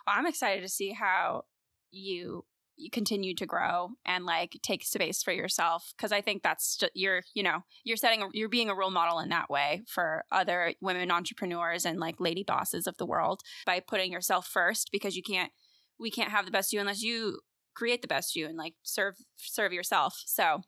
Well, 0.05 0.15
I'm 0.17 0.27
excited 0.27 0.61
to 0.61 0.69
see 0.69 0.91
how 0.91 1.43
you 1.91 2.45
you 2.77 2.89
continue 2.89 3.33
to 3.33 3.45
grow 3.45 3.91
and 4.05 4.25
like 4.25 4.57
take 4.61 4.83
space 4.83 5.23
for 5.23 5.31
yourself 5.31 5.93
because 5.95 6.11
i 6.11 6.19
think 6.19 6.43
that's 6.43 6.75
just 6.75 6.91
you're 6.93 7.21
you 7.33 7.41
know 7.41 7.63
you're 7.85 7.95
setting 7.95 8.21
a, 8.21 8.27
you're 8.33 8.49
being 8.49 8.69
a 8.69 8.75
role 8.75 8.91
model 8.91 9.19
in 9.19 9.29
that 9.29 9.49
way 9.49 9.81
for 9.87 10.25
other 10.31 10.73
women 10.81 11.09
entrepreneurs 11.09 11.85
and 11.85 11.99
like 11.99 12.15
lady 12.19 12.43
bosses 12.43 12.85
of 12.85 12.97
the 12.97 13.05
world 13.05 13.41
by 13.65 13.79
putting 13.79 14.11
yourself 14.11 14.45
first 14.45 14.89
because 14.91 15.15
you 15.15 15.23
can't 15.23 15.51
we 15.99 16.11
can't 16.11 16.31
have 16.31 16.45
the 16.45 16.51
best 16.51 16.73
you 16.73 16.79
unless 16.79 17.01
you 17.01 17.39
create 17.73 18.01
the 18.01 18.07
best 18.07 18.35
you 18.35 18.47
and 18.47 18.57
like 18.57 18.73
serve 18.83 19.15
serve 19.37 19.73
yourself. 19.73 20.21
So 20.25 20.61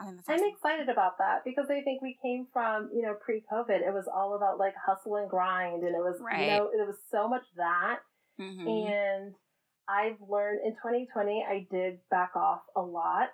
I'm 0.00 0.18
excited 0.18 0.88
about 0.88 1.18
that 1.18 1.42
because 1.44 1.66
I 1.70 1.80
think 1.82 2.02
we 2.02 2.16
came 2.22 2.46
from, 2.52 2.88
you 2.94 3.02
know, 3.02 3.14
pre 3.20 3.42
COVID, 3.52 3.80
it 3.80 3.92
was 3.92 4.06
all 4.12 4.36
about 4.36 4.58
like 4.58 4.74
hustle 4.86 5.16
and 5.16 5.28
grind 5.28 5.82
and 5.82 5.94
it 5.94 5.98
was, 5.98 6.18
right. 6.20 6.40
you 6.40 6.46
know, 6.46 6.70
it 6.72 6.86
was 6.86 6.96
so 7.10 7.28
much 7.28 7.42
that. 7.56 7.98
Mm-hmm. 8.40 8.68
And 8.68 9.34
I've 9.88 10.18
learned 10.28 10.60
in 10.64 10.72
2020, 10.74 11.44
I 11.48 11.66
did 11.70 11.98
back 12.10 12.36
off 12.36 12.60
a 12.76 12.80
lot, 12.80 13.30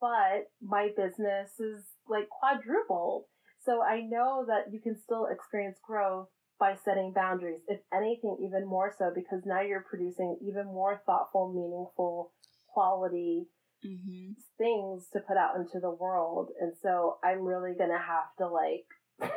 but 0.00 0.50
my 0.60 0.88
business 0.96 1.50
is 1.60 1.84
like 2.08 2.28
quadrupled. 2.28 3.24
So 3.64 3.82
I 3.82 4.00
know 4.00 4.44
that 4.48 4.72
you 4.72 4.80
can 4.80 4.96
still 5.00 5.28
experience 5.30 5.78
growth 5.86 6.28
by 6.58 6.74
setting 6.84 7.12
boundaries, 7.14 7.60
if 7.68 7.80
anything, 7.94 8.36
even 8.44 8.66
more 8.66 8.92
so, 8.96 9.10
because 9.14 9.42
now 9.46 9.60
you're 9.60 9.84
producing 9.88 10.38
even 10.42 10.66
more 10.66 11.02
thoughtful, 11.06 11.52
meaningful, 11.52 12.32
quality 12.68 13.46
mm-hmm. 13.84 14.32
things 14.56 15.08
to 15.12 15.20
put 15.20 15.36
out 15.36 15.56
into 15.56 15.80
the 15.80 15.90
world. 15.90 16.50
And 16.60 16.72
so 16.82 17.18
I'm 17.24 17.42
really 17.42 17.74
going 17.76 17.90
to 17.90 17.98
have 17.98 18.34
to 18.38 18.48
like 18.48 18.86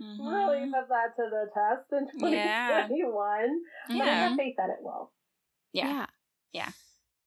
mm-hmm. 0.00 0.26
really 0.26 0.70
put 0.70 0.88
that 0.88 1.16
to 1.16 1.30
the 1.30 1.46
test 1.54 1.92
in 1.92 2.20
2021. 2.20 3.60
Yeah. 3.90 3.98
But 3.98 4.08
I 4.08 4.12
have 4.12 4.36
faith 4.36 4.54
that 4.56 4.70
it 4.70 4.82
will. 4.82 5.12
Yeah. 5.72 5.86
yeah. 5.86 6.06
Yeah. 6.52 6.70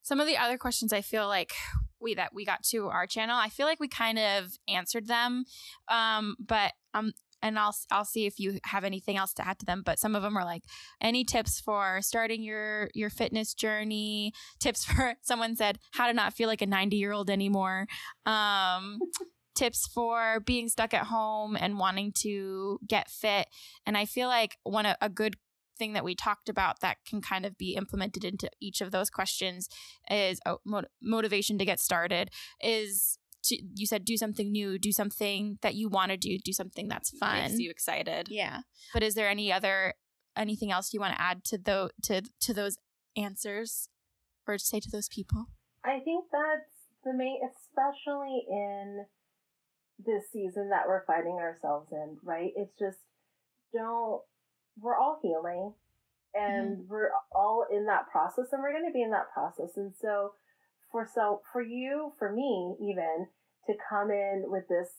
Some 0.01 0.19
of 0.19 0.27
the 0.27 0.37
other 0.37 0.57
questions 0.57 0.91
I 0.91 1.01
feel 1.01 1.27
like 1.27 1.51
we 1.99 2.15
that 2.15 2.33
we 2.33 2.45
got 2.45 2.63
to 2.63 2.87
our 2.87 3.05
channel, 3.05 3.35
I 3.37 3.49
feel 3.49 3.67
like 3.67 3.79
we 3.79 3.87
kind 3.87 4.17
of 4.17 4.53
answered 4.67 5.07
them. 5.07 5.45
Um, 5.87 6.35
but 6.39 6.73
um 6.93 7.11
and 7.41 7.57
I'll 7.57 7.75
I'll 7.91 8.05
see 8.05 8.25
if 8.25 8.39
you 8.39 8.59
have 8.65 8.83
anything 8.83 9.17
else 9.17 9.33
to 9.35 9.47
add 9.47 9.59
to 9.59 9.65
them. 9.65 9.83
But 9.85 9.99
some 9.99 10.15
of 10.15 10.23
them 10.23 10.37
are 10.37 10.45
like 10.45 10.63
any 11.01 11.23
tips 11.23 11.59
for 11.59 11.99
starting 12.01 12.43
your 12.43 12.89
your 12.93 13.09
fitness 13.09 13.53
journey. 13.53 14.33
Tips 14.59 14.85
for 14.85 15.15
someone 15.21 15.55
said 15.55 15.79
how 15.91 16.07
to 16.07 16.13
not 16.13 16.33
feel 16.33 16.47
like 16.47 16.61
a 16.61 16.67
ninety 16.67 16.97
year 16.97 17.11
old 17.11 17.29
anymore. 17.29 17.87
Um, 18.25 18.99
tips 19.55 19.87
for 19.87 20.39
being 20.45 20.69
stuck 20.69 20.93
at 20.93 21.07
home 21.07 21.57
and 21.59 21.77
wanting 21.77 22.13
to 22.21 22.79
get 22.87 23.09
fit. 23.09 23.47
And 23.85 23.97
I 23.97 24.05
feel 24.05 24.29
like 24.29 24.57
one 24.63 24.85
of 24.85 24.95
a 25.01 25.09
good 25.09 25.35
thing 25.77 25.93
that 25.93 26.03
we 26.03 26.15
talked 26.15 26.49
about 26.49 26.79
that 26.81 26.97
can 27.07 27.21
kind 27.21 27.45
of 27.45 27.57
be 27.57 27.75
implemented 27.75 28.23
into 28.23 28.49
each 28.61 28.81
of 28.81 28.91
those 28.91 29.09
questions 29.09 29.67
is 30.09 30.39
oh, 30.45 30.59
motivation 31.01 31.57
to 31.57 31.65
get 31.65 31.79
started 31.79 32.29
is 32.61 33.18
to, 33.43 33.57
you 33.75 33.85
said 33.85 34.05
do 34.05 34.17
something 34.17 34.51
new, 34.51 34.77
do 34.77 34.91
something 34.91 35.57
that 35.61 35.75
you 35.75 35.89
want 35.89 36.11
to 36.11 36.17
do, 36.17 36.37
do 36.37 36.53
something 36.53 36.87
that's 36.87 37.09
fun. 37.17 37.41
Makes 37.41 37.59
you 37.59 37.69
excited. 37.69 38.27
Yeah. 38.29 38.61
But 38.93 39.03
is 39.03 39.15
there 39.15 39.29
any 39.29 39.51
other 39.51 39.93
anything 40.35 40.71
else 40.71 40.93
you 40.93 40.99
want 40.99 41.15
to 41.15 41.21
add 41.21 41.43
to 41.45 41.57
those 41.57 41.91
to 42.03 42.21
to 42.41 42.53
those 42.53 42.77
answers 43.17 43.89
or 44.47 44.57
to 44.57 44.63
say 44.63 44.79
to 44.79 44.89
those 44.91 45.09
people? 45.09 45.45
I 45.83 45.99
think 45.99 46.25
that's 46.31 46.71
the 47.03 47.13
main 47.13 47.39
especially 47.43 48.45
in 48.49 49.05
this 50.05 50.23
season 50.31 50.69
that 50.69 50.87
we're 50.87 51.05
finding 51.05 51.35
ourselves 51.35 51.91
in, 51.91 52.17
right? 52.23 52.51
It's 52.55 52.77
just 52.77 52.99
don't 53.73 54.21
we're 54.81 54.97
all 54.97 55.19
healing 55.21 55.73
and 56.33 56.77
mm-hmm. 56.77 56.89
we're 56.89 57.11
all 57.31 57.65
in 57.71 57.85
that 57.85 58.09
process 58.11 58.45
and 58.51 58.61
we're 58.61 58.71
going 58.71 58.87
to 58.87 58.93
be 58.93 59.01
in 59.01 59.11
that 59.11 59.31
process. 59.33 59.75
And 59.75 59.93
so 59.99 60.33
for 60.91 61.07
so 61.13 61.41
for 61.51 61.61
you, 61.61 62.13
for 62.17 62.31
me 62.31 62.75
even, 62.81 63.27
to 63.67 63.73
come 63.89 64.11
in 64.11 64.45
with 64.47 64.67
this 64.67 64.89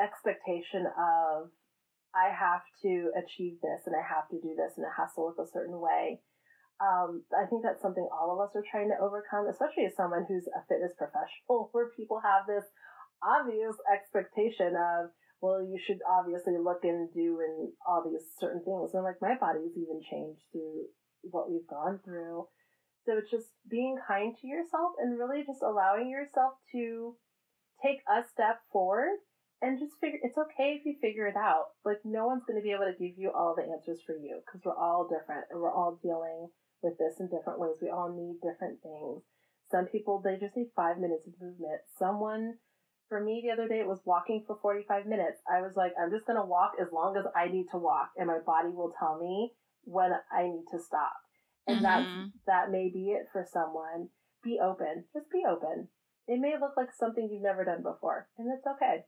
expectation 0.00 0.86
of 0.86 1.50
I 2.14 2.28
have 2.28 2.60
to 2.82 3.10
achieve 3.16 3.60
this 3.62 3.86
and 3.86 3.96
I 3.96 4.04
have 4.04 4.28
to 4.28 4.40
do 4.40 4.52
this 4.56 4.76
and 4.76 4.84
it 4.84 4.96
has 4.96 5.14
to 5.16 5.24
look 5.24 5.40
a 5.40 5.48
certain 5.48 5.80
way. 5.80 6.20
Um, 6.82 7.22
I 7.32 7.46
think 7.46 7.62
that's 7.62 7.80
something 7.80 8.04
all 8.10 8.34
of 8.34 8.42
us 8.42 8.56
are 8.56 8.66
trying 8.66 8.90
to 8.90 9.00
overcome, 9.00 9.46
especially 9.46 9.86
as 9.86 9.96
someone 9.96 10.26
who's 10.26 10.48
a 10.50 10.66
fitness 10.68 10.92
professional, 10.98 11.70
where 11.72 11.94
people 11.96 12.20
have 12.20 12.44
this 12.46 12.66
obvious 13.22 13.78
expectation 13.86 14.74
of, 14.74 15.14
well, 15.40 15.62
you 15.62 15.78
should 15.78 16.02
obviously 16.04 16.58
look 16.58 16.82
and 16.82 17.08
do 17.14 17.40
and 17.40 17.72
all 17.86 18.02
these 18.02 18.26
certain 18.38 18.62
things. 18.66 18.92
And 18.92 19.04
like 19.04 19.22
my 19.22 19.38
body's 19.38 19.78
even 19.78 20.02
changed 20.02 20.42
through 20.50 20.90
what 21.22 21.50
we've 21.50 21.66
gone 21.70 22.00
through. 22.04 22.46
So 23.04 23.18
it's 23.18 23.30
just 23.30 23.48
being 23.68 23.98
kind 24.06 24.34
to 24.40 24.46
yourself 24.46 24.92
and 24.98 25.18
really 25.18 25.42
just 25.44 25.62
allowing 25.62 26.08
yourself 26.08 26.54
to 26.72 27.16
take 27.82 27.98
a 28.06 28.22
step 28.30 28.62
forward 28.70 29.18
and 29.60 29.78
just 29.78 29.98
figure 30.00 30.18
it's 30.22 30.38
okay 30.38 30.78
if 30.78 30.86
you 30.86 30.94
figure 31.00 31.26
it 31.26 31.36
out. 31.36 31.74
Like 31.84 31.98
no 32.04 32.26
one's 32.26 32.44
going 32.46 32.58
to 32.58 32.62
be 32.62 32.70
able 32.70 32.86
to 32.86 32.98
give 32.98 33.18
you 33.18 33.30
all 33.34 33.54
the 33.54 33.66
answers 33.66 34.02
for 34.06 34.14
you 34.14 34.42
because 34.46 34.62
we're 34.64 34.78
all 34.78 35.08
different 35.10 35.46
and 35.50 35.60
we're 35.60 35.74
all 35.74 35.98
dealing 36.02 36.48
with 36.82 36.98
this 36.98 37.18
in 37.18 37.26
different 37.26 37.58
ways. 37.58 37.78
We 37.82 37.90
all 37.90 38.10
need 38.10 38.38
different 38.42 38.82
things. 38.82 39.22
Some 39.70 39.86
people 39.86 40.22
they 40.22 40.38
just 40.38 40.56
need 40.56 40.70
5 40.74 40.98
minutes 40.98 41.26
of 41.26 41.34
movement. 41.40 41.82
Someone 41.98 42.58
for 43.08 43.22
me 43.22 43.42
the 43.42 43.52
other 43.52 43.66
day 43.66 43.80
it 43.80 43.86
was 43.86 44.02
walking 44.04 44.44
for 44.46 44.58
45 44.62 45.06
minutes. 45.06 45.42
I 45.50 45.62
was 45.62 45.74
like 45.74 45.92
I'm 45.98 46.10
just 46.10 46.26
going 46.26 46.38
to 46.38 46.46
walk 46.46 46.74
as 46.78 46.90
long 46.92 47.16
as 47.16 47.26
I 47.34 47.50
need 47.50 47.66
to 47.70 47.78
walk 47.78 48.10
and 48.18 48.26
my 48.26 48.38
body 48.46 48.70
will 48.70 48.94
tell 48.98 49.18
me 49.18 49.54
when 49.84 50.10
I 50.30 50.42
need 50.42 50.66
to 50.70 50.78
stop 50.78 51.21
and 51.66 51.84
mm-hmm. 51.84 52.24
that 52.46 52.70
may 52.70 52.90
be 52.92 53.10
it 53.10 53.26
for 53.32 53.46
someone. 53.50 54.08
Be 54.42 54.58
open. 54.62 55.04
Just 55.12 55.30
be 55.30 55.42
open. 55.48 55.88
It 56.26 56.40
may 56.40 56.54
look 56.60 56.72
like 56.76 56.88
something 56.98 57.28
you've 57.30 57.42
never 57.42 57.64
done 57.64 57.82
before, 57.82 58.28
and 58.38 58.48
that's 58.48 58.66
okay. 58.76 59.04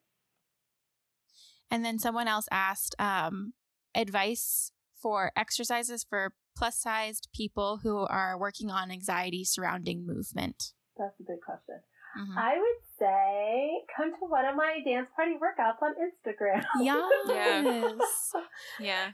And 1.70 1.84
then 1.84 1.98
someone 1.98 2.28
else 2.28 2.46
asked 2.50 2.94
um, 2.98 3.52
advice 3.94 4.70
for 5.00 5.32
exercises 5.36 6.04
for 6.08 6.34
plus 6.56 6.78
sized 6.78 7.28
people 7.34 7.80
who 7.82 7.98
are 8.06 8.38
working 8.38 8.70
on 8.70 8.90
anxiety 8.90 9.44
surrounding 9.44 10.06
movement. 10.06 10.72
That's 10.96 11.18
a 11.20 11.24
good 11.24 11.40
question. 11.44 11.80
Mm-hmm. 12.18 12.38
I 12.38 12.54
would 12.54 12.80
say 12.98 13.70
come 13.96 14.12
to 14.12 14.26
one 14.28 14.44
of 14.44 14.54
my 14.54 14.78
dance 14.86 15.08
party 15.16 15.34
workouts 15.34 15.82
on 15.82 15.94
Instagram. 15.98 16.64
Yes. 16.80 18.32
yeah. 18.80 19.10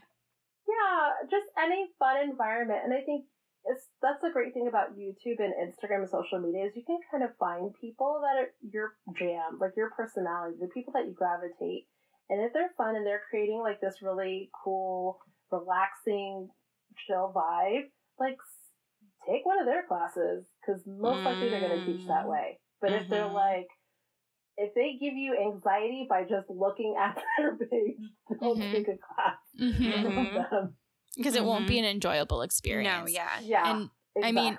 Yeah, 0.67 1.27
just 1.29 1.47
any 1.57 1.89
fun 1.97 2.29
environment. 2.29 2.81
And 2.85 2.93
I 2.93 3.01
think 3.01 3.25
it's 3.65 3.85
that's 4.01 4.21
the 4.21 4.31
great 4.33 4.53
thing 4.53 4.67
about 4.67 4.97
YouTube 4.97 5.39
and 5.39 5.53
Instagram 5.53 6.01
and 6.01 6.09
social 6.09 6.39
media 6.39 6.65
is 6.65 6.75
you 6.75 6.83
can 6.85 6.99
kind 7.11 7.23
of 7.23 7.29
find 7.37 7.73
people 7.79 8.21
that 8.23 8.37
are 8.41 8.49
your 8.61 8.93
jam, 9.17 9.59
like 9.59 9.73
your 9.77 9.91
personality, 9.91 10.57
the 10.59 10.67
people 10.67 10.93
that 10.93 11.05
you 11.05 11.13
gravitate. 11.13 11.85
And 12.29 12.41
if 12.41 12.53
they're 12.53 12.71
fun 12.77 12.95
and 12.95 13.05
they're 13.05 13.21
creating 13.29 13.59
like 13.59 13.81
this 13.81 14.01
really 14.01 14.49
cool, 14.63 15.19
relaxing, 15.51 16.49
chill 17.05 17.31
vibe, 17.35 17.89
like 18.19 18.37
take 19.27 19.45
one 19.45 19.59
of 19.59 19.65
their 19.65 19.85
classes 19.87 20.43
because 20.59 20.81
most 20.87 21.25
likely 21.25 21.49
they're 21.49 21.59
going 21.59 21.77
to 21.77 21.85
teach 21.85 22.01
that 22.07 22.25
Mm. 22.25 22.29
way. 22.29 22.59
But 22.81 22.93
if 22.93 23.07
they're 23.09 23.27
Mhm. 23.29 23.33
like, 23.33 23.67
if 24.57 24.73
they 24.73 24.93
give 24.99 25.13
you 25.15 25.35
anxiety 25.37 26.07
by 26.09 26.23
just 26.23 26.49
looking 26.49 26.95
at 26.97 27.15
their 27.37 27.55
page, 27.57 27.99
don't 28.39 28.59
Mhm. 28.59 28.71
take 28.71 28.87
a 28.87 28.97
class 28.97 29.37
Mhm. 29.53 30.73
From 31.13 31.23
because 31.23 31.35
it 31.35 31.45
won't 31.45 31.67
be 31.67 31.79
an 31.79 31.85
enjoyable 31.85 32.41
experience. 32.41 33.01
No, 33.03 33.07
yeah. 33.07 33.39
Yeah, 33.41 33.71
And 33.71 33.89
exactly. 34.15 34.23
I 34.23 34.31
mean, 34.31 34.57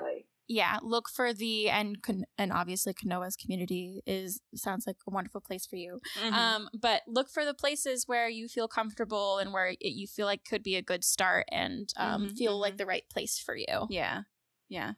yeah, 0.49 0.79
look 0.83 1.09
for 1.09 1.33
the 1.33 1.71
and 1.71 1.97
and 2.37 2.53
obviously 2.53 2.93
Kanoa's 2.93 3.37
community 3.37 4.03
is 4.07 4.41
sounds 4.55 4.87
like 4.87 4.97
a 5.07 5.11
wonderful 5.11 5.41
place 5.41 5.65
for 5.67 5.77
you. 5.77 6.01
Mhm. 6.19 6.33
Um, 6.33 6.69
but 6.79 7.03
look 7.07 7.31
for 7.31 7.45
the 7.45 7.55
places 7.55 8.07
where 8.07 8.29
you 8.29 8.49
feel 8.49 8.69
comfortable 8.69 9.39
and 9.39 9.53
where 9.53 9.69
it, 9.69 9.79
you 9.81 10.07
feel 10.07 10.27
like 10.27 10.45
could 10.45 10.63
be 10.63 10.77
a 10.77 10.83
good 10.83 11.05
start 11.05 11.47
and 11.51 11.91
um, 11.97 12.25
Mhm, 12.29 12.37
feel 12.37 12.59
like 12.59 12.75
mhm. 12.75 12.79
the 12.79 12.87
right 12.87 13.09
place 13.09 13.39
for 13.39 13.57
you. 13.57 13.87
yeah. 13.89 14.23
Yeah. 14.69 14.93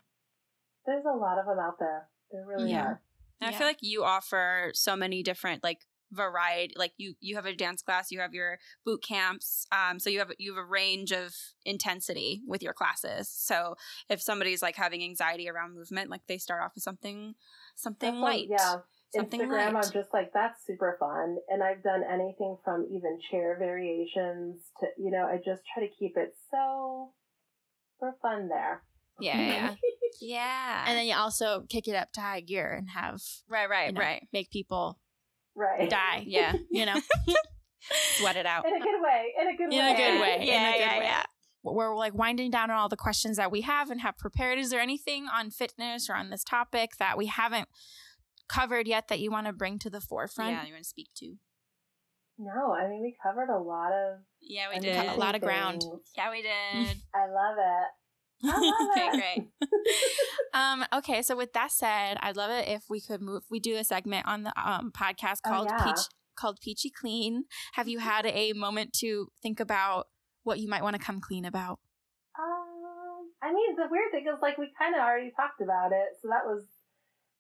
there's 0.86 1.05
a 1.05 1.16
lot 1.16 1.39
of 1.39 1.47
them 1.47 1.59
out 1.59 1.78
there. 1.78 2.09
There 2.31 2.44
really 2.47 2.70
Yeah. 2.70 2.85
are. 2.85 3.02
And 3.40 3.48
I 3.48 3.52
Yeah. 3.52 3.59
feel 3.59 3.66
like 3.66 3.82
you 3.82 4.05
offer 4.05 4.70
so 4.74 4.97
many 4.97 5.22
different 5.22 5.62
like 5.62 5.86
variety 6.15 6.74
like 6.77 6.93
you 6.97 7.15
you 7.20 7.36
have 7.36 7.47
a 7.47 7.55
dance 7.55 7.82
class 7.82 8.11
you 8.11 8.20
have 8.20 8.32
your 8.35 8.59
boot 8.85 9.03
camps 9.03 9.66
um 9.73 9.99
so 9.99 10.09
you 10.11 10.19
have 10.19 10.31
you 10.39 10.55
have 10.55 10.62
a 10.62 10.66
range 10.66 11.12
of 11.12 11.35
intensity 11.65 12.43
with 12.47 12.62
your 12.62 12.73
classes 12.73 13.28
so 13.28 13.74
if 14.09 14.20
somebody's 14.23 14.62
like 14.62 14.77
having 14.77 15.03
anxiety 15.03 15.49
around 15.49 15.74
movement 15.74 16.11
like 16.11 16.23
they 16.28 16.39
start 16.39 16.62
off 16.62 16.73
with 16.74 16.85
something 16.85 17.35
something 17.74 18.12
That's 18.12 18.23
what- 18.23 18.28
light 18.31 18.47
yeah. 18.49 18.77
something 19.15 19.41
Instagram, 19.41 19.74
light 19.74 19.85
I'm 19.86 19.93
just 19.93 20.12
like, 20.12 20.32
that's 20.35 20.66
super 20.66 20.97
fun. 20.99 21.36
And 21.49 21.62
I've 21.62 21.85
done 21.85 22.03
anything 22.03 22.57
from 22.65 22.85
even 22.91 23.20
chair 23.31 23.57
variations 23.57 24.61
to, 24.81 24.86
you 24.99 25.12
know, 25.12 25.24
I 25.27 25.36
just 25.36 25.62
try 25.73 25.86
to 25.86 25.93
keep 25.97 26.16
it 26.16 26.35
so 26.51 27.12
for 28.01 28.16
fun 28.20 28.49
there. 28.49 28.82
yeah 29.20 29.39
yeah 29.39 29.74
yeah 30.20 30.85
And 30.89 30.99
then 30.99 31.07
you 31.07 31.15
also 31.15 31.65
kick 31.69 31.86
it 31.86 31.95
up 31.95 32.11
to 32.15 32.20
high 32.20 32.41
gear 32.41 32.73
and 32.73 32.89
have 32.91 33.23
right 33.49 33.70
right 33.70 33.86
you 33.89 33.93
know, 33.93 34.01
right 34.01 34.27
make 34.32 34.51
people 34.51 34.99
Right. 35.56 35.89
die. 35.89 36.24
yeah 36.26 36.55
you 36.70 36.85
know, 36.86 36.94
sweat 38.16 38.36
it 38.36 38.47
out 38.47 38.66
In 38.66 38.74
a 38.74 38.81
good 38.81 39.01
way. 39.02 39.32
In 39.40 39.47
a 39.48 39.56
good 39.56 39.72
in 39.72 39.78
way. 39.85 39.93
a 39.93 39.97
good 39.97 40.20
way. 40.20 40.39
yeah 40.47 40.68
in 40.68 40.68
a 40.68 40.72
good 40.72 40.81
yeah 40.81 40.98
way. 40.98 41.05
yeah 41.05 41.22
We're 41.62 41.94
like 41.97 42.14
winding 42.14 42.51
down 42.51 42.70
on 42.70 42.76
all 42.76 42.89
the 42.89 42.97
questions 42.97 43.36
that 43.36 43.51
we 43.52 43.60
have 43.62 43.90
and 43.90 44.01
have 44.01 44.16
prepared. 44.18 44.59
Is 44.59 44.70
there 44.70 44.81
anything 44.81 45.26
on 45.32 45.51
fitness 45.51 46.09
or 46.10 46.14
on 46.14 46.31
this 46.31 46.44
topic 46.44 46.97
that 46.98 47.16
we 47.18 47.26
haven't 47.26 47.68
covered 48.48 48.86
yet 48.86 49.09
that 49.09 49.20
you 49.20 49.31
want 49.31 49.47
to 49.47 49.52
bring 49.52 49.78
to 49.81 49.90
the 49.90 50.01
forefront? 50.01 50.52
yeah 50.52 50.64
you 50.66 50.72
want 50.72 50.85
to 50.85 50.89
speak 50.89 51.09
to 51.16 51.36
No, 52.39 52.72
I 52.74 52.89
mean, 52.89 53.01
we 53.02 53.16
covered 53.22 53.48
a 53.51 53.59
lot 53.59 53.93
of. 53.93 54.18
yeah 54.40 54.68
we 54.70 54.76
I 54.76 54.78
did 54.81 54.97
a 54.97 55.14
lot 55.16 55.35
of 55.35 55.40
ground. 55.40 55.82
yeah 56.16 56.31
we 56.31 56.43
did 56.43 56.52
I 57.14 57.26
love 57.26 57.56
it. 57.59 57.89
Okay 58.90 59.10
great 59.12 59.48
Um, 60.54 60.84
okay, 60.92 61.22
so 61.22 61.36
with 61.36 61.52
that 61.54 61.72
said, 61.72 62.16
I'd 62.20 62.36
love 62.36 62.50
it 62.50 62.68
if 62.68 62.84
we 62.88 63.00
could 63.00 63.20
move. 63.20 63.42
We 63.50 63.58
do 63.58 63.76
a 63.76 63.84
segment 63.84 64.26
on 64.26 64.44
the 64.44 64.52
um, 64.56 64.92
podcast 64.92 65.38
Oh, 65.44 65.50
called 65.50 65.68
yeah. 65.70 65.84
Peach 65.84 66.00
called 66.36 66.60
Peachy 66.60 66.90
Clean. 66.90 67.44
Have 67.72 67.88
you 67.88 67.98
had 67.98 68.26
a 68.26 68.52
moment 68.52 68.92
to 69.00 69.28
think 69.42 69.60
about 69.60 70.06
what 70.44 70.60
you 70.60 70.68
might 70.68 70.82
want 70.82 70.94
to 70.94 71.02
come 71.02 71.20
clean 71.20 71.44
about? 71.44 71.80
Um, 72.38 73.30
I 73.42 73.52
mean, 73.52 73.76
the 73.76 73.88
weird 73.90 74.10
thing 74.12 74.26
is, 74.32 74.40
like, 74.42 74.58
we 74.58 74.68
kind 74.78 74.94
of 74.94 75.00
already 75.00 75.32
talked 75.34 75.60
about 75.60 75.92
it, 75.92 76.18
so 76.20 76.28
that 76.28 76.46
was 76.46 76.64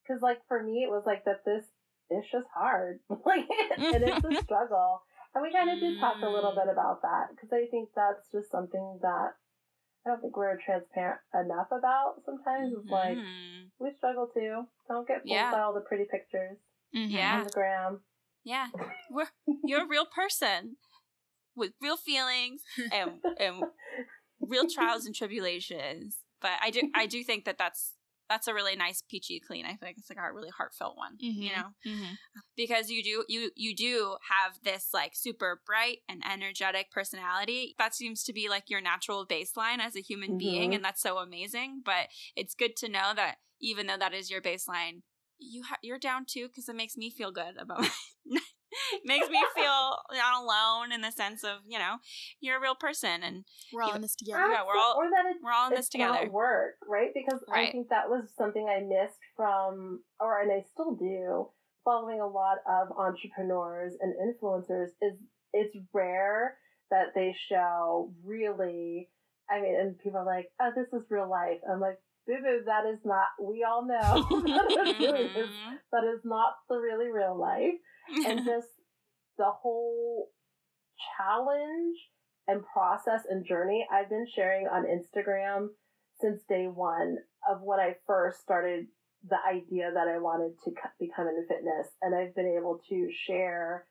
because, 0.02 0.22
like, 0.22 0.38
for 0.48 0.62
me, 0.62 0.82
it 0.84 0.90
was 0.90 1.04
like 1.06 1.24
that. 1.24 1.44
This 1.44 1.64
it's 2.10 2.30
just 2.30 2.46
hard, 2.54 3.00
like, 3.08 3.46
and 3.78 4.02
it's 4.04 4.24
a 4.24 4.42
struggle. 4.44 5.02
And 5.34 5.42
we 5.42 5.50
kind 5.52 5.70
of 5.70 5.80
did 5.80 5.98
talk 5.98 6.16
a 6.22 6.28
little 6.28 6.54
bit 6.54 6.70
about 6.70 7.02
that 7.02 7.30
because 7.30 7.50
I 7.52 7.66
think 7.70 7.88
that's 7.96 8.30
just 8.30 8.52
something 8.52 8.98
that 9.02 9.34
I 10.06 10.10
don't 10.10 10.20
think 10.20 10.36
we're 10.36 10.58
transparent 10.64 11.20
enough 11.34 11.68
about. 11.72 12.16
Sometimes 12.26 12.74
it's 12.78 12.90
like 12.90 13.16
Mhm. 13.16 13.70
we 13.78 13.90
struggle 13.96 14.28
too. 14.34 14.64
Don't 14.88 15.08
get 15.08 15.18
fooled 15.22 15.30
Yeah. 15.30 15.50
by 15.50 15.60
all 15.60 15.72
the 15.72 15.80
pretty 15.80 16.04
pictures 16.10 16.58
Yeah. 16.92 17.38
on 17.38 17.44
the 17.44 17.50
gram. 17.50 18.04
Yeah, 18.42 18.68
we're 19.10 19.28
you're 19.64 19.84
a 19.84 19.88
real 19.88 20.06
person 20.06 20.76
with 21.56 21.72
real 21.80 21.96
feelings 21.96 22.62
and 22.92 23.22
and 23.38 23.64
real 24.40 24.68
trials 24.68 25.06
and 25.06 25.14
tribulations. 25.14 26.18
But 26.40 26.52
I 26.60 26.70
do 26.70 26.90
I 26.94 27.06
do 27.06 27.24
think 27.24 27.44
that 27.46 27.56
that's 27.56 27.94
that's 28.28 28.48
a 28.48 28.54
really 28.54 28.74
nice 28.76 29.02
peachy 29.08 29.40
clean. 29.40 29.66
I 29.66 29.74
think 29.74 29.98
it's 29.98 30.08
like 30.08 30.18
a 30.18 30.32
really 30.32 30.48
heartfelt 30.50 30.96
one, 30.96 31.16
you 31.18 31.50
Mhm. 31.50 31.56
know, 31.56 31.68
Mm-hmm. 31.86 32.14
because 32.56 32.90
you 32.90 33.02
do 33.02 33.24
you 33.28 33.50
you 33.54 33.74
do 33.74 34.16
have 34.30 34.58
this 34.62 34.88
like 34.94 35.12
super 35.14 35.60
bright 35.66 35.98
and 36.08 36.22
energetic 36.30 36.90
personality. 36.90 37.74
That 37.78 37.94
seems 37.94 38.22
to 38.24 38.32
be 38.32 38.48
like 38.48 38.70
your 38.70 38.80
natural 38.80 39.26
baseline 39.26 39.78
as 39.80 39.94
a 39.96 40.00
human 40.00 40.38
being, 40.38 40.70
Mhm. 40.70 40.76
and 40.76 40.84
that's 40.84 41.02
so 41.02 41.18
amazing. 41.18 41.82
But 41.84 42.08
it's 42.36 42.54
good 42.54 42.76
to 42.76 42.88
know 42.88 43.12
that 43.14 43.36
even 43.60 43.86
though 43.86 43.98
that 43.98 44.14
is 44.14 44.30
your 44.30 44.40
baseline, 44.40 45.02
you 45.38 45.62
ha- 45.64 45.78
you're 45.82 45.98
down 45.98 46.24
too 46.26 46.48
because 46.48 46.68
it 46.68 46.76
makes 46.76 46.96
me 46.96 47.10
feel 47.10 47.30
good 47.32 47.56
about 47.58 47.86
makes 49.04 49.28
me 49.28 49.42
feel 49.54 49.98
not 50.12 50.42
alone 50.42 50.92
in 50.92 51.00
the 51.00 51.10
sense 51.12 51.44
of 51.44 51.58
you 51.66 51.78
know 51.78 51.96
you're 52.40 52.58
a 52.58 52.60
real 52.60 52.74
person 52.74 53.22
and 53.22 53.44
We're 53.72 53.82
all 53.82 53.90
You- 53.90 53.96
in 53.96 54.02
this 54.02 54.16
together. 54.16 54.40
Yeah, 54.50 54.62
we're 54.66 54.76
all- 54.78 54.94
or 54.96 55.10
that 55.10 55.24
it's 55.30 55.42
we're 55.42 55.52
all 55.52 55.68
in 55.68 55.74
this 55.74 55.88
together. 55.88 56.28
work, 56.30 56.74
right? 56.88 57.10
Because 57.14 57.40
I 57.52 57.70
think 57.70 57.88
that 57.88 58.08
was 58.08 58.24
something 58.36 58.68
I 58.68 58.80
missed 58.80 59.20
from, 59.36 60.02
or 60.20 60.40
and 60.40 60.50
I 60.52 60.64
still 60.72 60.94
do, 60.94 61.48
following 61.84 62.20
a 62.20 62.26
lot 62.26 62.58
of 62.68 62.88
entrepreneurs 62.96 63.94
and 64.00 64.14
influencers. 64.14 64.88
Is 65.02 65.14
it's 65.52 65.76
rare 65.92 66.56
that 66.90 67.08
they 67.14 67.34
show 67.48 68.12
really. 68.24 69.08
I 69.50 69.60
mean, 69.60 69.76
and 69.78 69.98
people 69.98 70.20
are 70.20 70.24
like, 70.26 70.48
"Oh, 70.60 70.70
this 70.74 70.88
is 70.92 71.06
real 71.10 71.28
life." 71.28 71.58
I'm 71.70 71.80
like, 71.80 71.98
"Boo 72.26 72.36
boo, 72.42 72.62
that 72.66 72.86
is 72.86 73.00
not." 73.04 73.28
We 73.40 73.64
all 73.64 73.84
know 73.84 73.98
that 74.00 74.96
really. 74.98 75.28
Mhm. 75.28 75.78
That 75.92 76.04
is 76.04 76.20
not 76.24 76.54
the 76.68 76.76
really 76.76 77.10
real 77.10 77.36
life 77.36 77.74
and 78.26 78.40
just 78.44 78.68
the 79.38 79.50
whole 79.50 80.30
challenge 81.16 81.96
and 82.46 82.64
process 82.66 83.22
and 83.28 83.44
journey 83.44 83.86
I've 83.90 84.08
been 84.08 84.26
sharing 84.34 84.66
on 84.68 84.84
Instagram 84.84 85.68
since 86.20 86.42
day 86.48 86.66
one 86.66 87.18
of 87.48 87.62
when 87.62 87.80
I 87.80 87.96
first 88.06 88.40
started 88.40 88.86
the 89.28 89.38
idea 89.48 89.90
that 89.92 90.06
I 90.08 90.18
wanted 90.18 90.52
to 90.64 90.70
become 91.00 91.26
into 91.28 91.46
fitness. 91.48 91.88
And 92.02 92.14
I've 92.14 92.34
been 92.34 92.54
able 92.58 92.80
to 92.90 93.10
share 93.26 93.86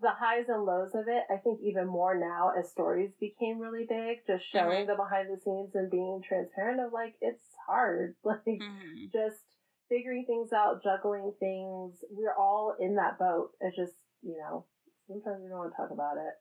the 0.00 0.10
highs 0.10 0.46
and 0.48 0.64
lows 0.64 0.94
of 0.94 1.08
it. 1.08 1.24
I 1.30 1.36
think 1.38 1.60
even 1.62 1.86
more 1.86 2.16
now 2.18 2.52
as 2.58 2.70
stories 2.70 3.10
became 3.18 3.58
really 3.58 3.86
big, 3.88 4.18
just 4.26 4.44
showing 4.50 4.86
the 4.86 4.94
behind 4.94 5.28
the 5.30 5.40
scenes 5.40 5.74
and 5.74 5.90
being 5.90 6.22
transparent 6.26 6.80
of 6.80 6.92
like, 6.92 7.14
it's 7.20 7.44
hard. 7.66 8.14
Like, 8.24 8.44
Mhm. 8.44 9.10
just 9.12 9.40
figuring 9.88 10.26
things 10.26 10.52
out, 10.52 10.82
juggling 10.82 11.32
things. 11.40 12.04
We're 12.10 12.34
all 12.34 12.74
in 12.78 12.96
that 12.96 13.18
boat. 13.18 13.52
It's 13.60 13.76
just, 13.76 13.94
you 14.22 14.36
know, 14.36 14.64
sometimes 15.08 15.42
we 15.42 15.48
don't 15.48 15.58
want 15.58 15.72
to 15.72 15.76
talk 15.76 15.90
about 15.90 16.16
it. 16.18 16.34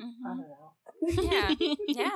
I 0.00 0.04
Mhm. 0.04 0.36
don't 0.36 0.38
know. 0.48 0.66
yeah 1.22 1.54
yeah 1.58 1.74
yeah 1.88 2.10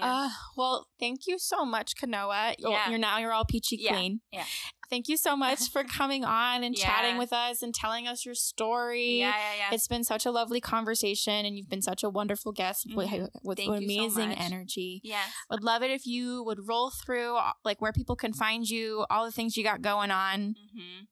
Uh, 0.00 0.30
well, 0.56 0.86
thank 1.00 1.26
you 1.26 1.36
so 1.38 1.64
much, 1.64 1.94
Kanoa. 2.00 2.54
You're- 2.58 2.72
Yeah. 2.72 2.88
You're 2.90 2.98
now 2.98 3.18
you're 3.18 3.32
all 3.32 3.44
peachy 3.44 3.76
Yeah, 3.80 3.92
clean. 3.94 4.20
yeah. 4.32 4.44
Thank 4.88 5.08
you 5.08 5.16
so 5.16 5.36
much 5.36 5.68
for 5.70 5.82
coming 5.98 6.24
on 6.24 6.62
and 6.64 6.76
Yeah. 6.78 6.84
chatting 6.86 7.18
with 7.18 7.32
us 7.32 7.60
and 7.62 7.74
telling 7.74 8.06
us 8.06 8.24
your 8.24 8.34
story. 8.36 9.18
yeah 9.18 9.34
yeah 9.36 9.54
yeah 9.58 9.74
It's 9.74 9.88
been 9.88 10.04
such 10.04 10.24
a 10.26 10.30
lovely 10.30 10.60
conversation, 10.60 11.44
and 11.46 11.56
you've 11.56 11.68
been 11.68 11.82
such 11.82 12.02
a 12.04 12.08
wonderful 12.10 12.52
guest 12.52 12.86
with, 12.94 13.08
Mhm. 13.10 13.28
with 13.42 13.58
Thank 13.58 13.68
you 13.68 13.74
so 13.74 13.84
amazing 13.84 14.32
energy. 14.32 15.00
yes 15.02 15.28
Would 15.50 15.64
love 15.64 15.82
it 15.82 15.90
if 15.90 16.06
you 16.06 16.42
would 16.44 16.68
roll 16.68 16.90
through 16.90 17.36
uh, 17.36 17.52
like 17.64 17.80
where 17.80 17.92
people 17.92 18.14
can 18.16 18.32
find 18.32 18.68
you, 18.68 19.04
all 19.10 19.24
the 19.24 19.32
things 19.32 19.56
you 19.56 19.64
got 19.64 19.82
going 19.82 20.10
on. 20.12 20.54
Mhm. 20.54 21.06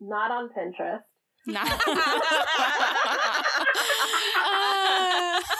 Not 0.00 0.30
on 0.30 0.48
Pinterest. 0.48 1.04
Not- 1.46 1.66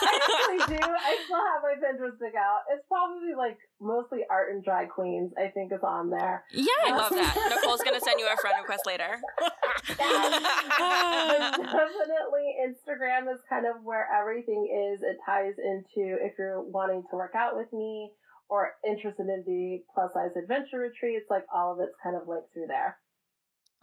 I 0.03 0.15
actually 0.23 0.77
do. 0.77 0.83
I 0.83 1.17
still 1.25 1.43
have 1.43 1.63
my 1.63 1.75
Pinterest 1.81 2.17
account. 2.17 2.63
It's 2.73 2.85
probably 2.89 3.35
like 3.37 3.59
mostly 3.81 4.21
art 4.31 4.53
and 4.53 4.63
drag 4.65 4.91
queens. 4.91 5.33
I 5.39 5.49
think 5.49 5.73
is 5.73 5.83
on 5.83 6.11
there. 6.11 6.45
yeah, 6.53 6.67
I 6.87 6.91
um, 6.91 6.97
love 6.99 7.11
that. 7.13 7.35
Nicole's 7.63 7.83
gonna 7.83 8.01
send 8.01 8.21
you 8.21 8.29
a 8.33 8.37
friend 8.41 8.57
request 8.61 8.87
later. 8.87 9.19
But 9.89 9.99
definitely 11.59 12.55
Instagram 12.63 13.33
is 13.33 13.41
kind 13.49 13.67
of 13.67 13.83
where 13.83 14.07
everything 14.13 14.69
is. 14.95 15.03
It 15.03 15.19
ties 15.27 15.55
into 15.59 16.17
if 16.23 16.35
you're 16.39 16.63
wanting 16.63 17.03
to 17.11 17.17
work 17.17 17.35
out 17.35 17.57
with 17.57 17.73
me 17.73 18.11
or 18.49 18.73
interested 18.87 19.27
in 19.27 19.43
the 19.47 19.83
plus 19.95 20.13
size 20.13 20.37
adventure 20.37 20.79
retreats, 20.79 21.27
like 21.31 21.45
all 21.55 21.73
of 21.73 21.81
it's 21.81 21.97
kind 22.03 22.17
of 22.17 22.29
linked 22.29 22.53
through 22.53 22.67
there. 22.69 22.99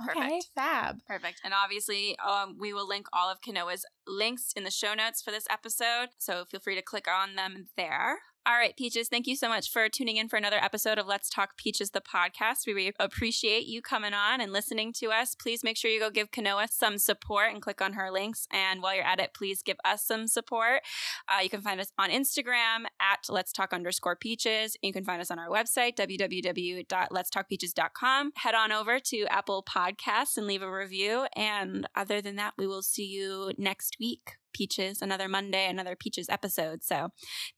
Okay, 0.01 0.19
Perfect. 0.19 0.45
fab. 0.55 0.99
Perfect. 1.07 1.41
And 1.43 1.53
obviously, 1.53 2.17
um, 2.19 2.57
we 2.59 2.73
will 2.73 2.87
link 2.87 3.07
all 3.13 3.29
of 3.31 3.41
Kanoa's 3.41 3.85
links 4.07 4.51
in 4.55 4.63
the 4.63 4.71
show 4.71 4.93
notes 4.93 5.21
for 5.21 5.31
this 5.31 5.45
episode. 5.49 6.09
So 6.17 6.45
feel 6.45 6.59
free 6.59 6.75
to 6.75 6.81
click 6.81 7.07
on 7.07 7.35
them 7.35 7.67
there. 7.77 8.19
All 8.45 8.55
right, 8.55 8.75
Peaches, 8.75 9.07
thank 9.09 9.27
you 9.27 9.35
so 9.35 9.49
much 9.49 9.69
for 9.69 9.89
tuning 9.89 10.15
in 10.17 10.29
for 10.29 10.37
another 10.37 10.57
episode 10.57 10.97
of 10.97 11.05
Let's 11.05 11.29
Talk 11.29 11.55
Peaches, 11.57 11.91
the 11.91 12.01
podcast. 12.01 12.65
We 12.65 12.91
appreciate 12.97 13.67
you 13.67 13.81
coming 13.81 14.13
on 14.13 14.39
and 14.41 14.53
listening 14.53 14.93
to 14.93 15.11
us. 15.11 15.35
Please 15.35 15.63
make 15.63 15.77
sure 15.77 15.91
you 15.91 15.99
go 15.99 16.09
give 16.09 16.31
Kanoa 16.31 16.71
some 16.71 16.97
support 16.97 17.51
and 17.51 17.61
click 17.61 17.79
on 17.81 17.93
her 17.93 18.09
links. 18.09 18.47
And 18.51 18.81
while 18.81 18.95
you're 18.95 19.03
at 19.03 19.19
it, 19.19 19.35
please 19.35 19.61
give 19.61 19.77
us 19.83 20.03
some 20.03 20.27
support. 20.27 20.81
Uh, 21.27 21.41
you 21.43 21.49
can 21.49 21.61
find 21.61 21.81
us 21.81 21.91
on 21.99 22.09
Instagram 22.09 22.85
at 22.99 23.27
Let's 23.29 23.51
Talk 23.51 23.73
underscore 23.73 24.15
Peaches. 24.15 24.75
You 24.81 24.93
can 24.93 25.03
find 25.03 25.21
us 25.21 25.29
on 25.29 25.37
our 25.37 25.49
website, 25.49 25.95
www.letstalkpeaches.com. 25.97 28.31
Head 28.37 28.55
on 28.55 28.71
over 28.71 28.99
to 28.99 29.25
Apple 29.29 29.63
Podcasts 29.63 30.37
and 30.37 30.47
leave 30.47 30.63
a 30.63 30.71
review. 30.71 31.27
And 31.35 31.87
other 31.95 32.21
than 32.21 32.37
that, 32.37 32.53
we 32.57 32.65
will 32.65 32.83
see 32.83 33.05
you 33.05 33.51
next 33.57 33.97
week. 33.99 34.38
Peaches, 34.53 35.01
another 35.01 35.27
Monday, 35.27 35.67
another 35.67 35.95
Peaches 35.95 36.29
episode. 36.29 36.83
So 36.83 37.09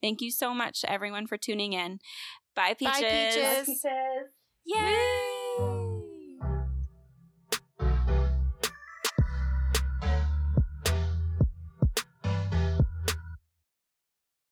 thank 0.02 0.22
you 0.22 0.32
so 0.32 0.54
much, 0.54 0.84
everyone, 0.88 1.28
for 1.28 1.38
tuning 1.38 1.74
in. 1.74 2.00
Bye, 2.56 2.76
Peaches. 2.78 3.02
Bye, 3.02 3.10
Peaches. 3.10 3.66
Peaches. 3.66 3.82
Yay! 4.66 5.91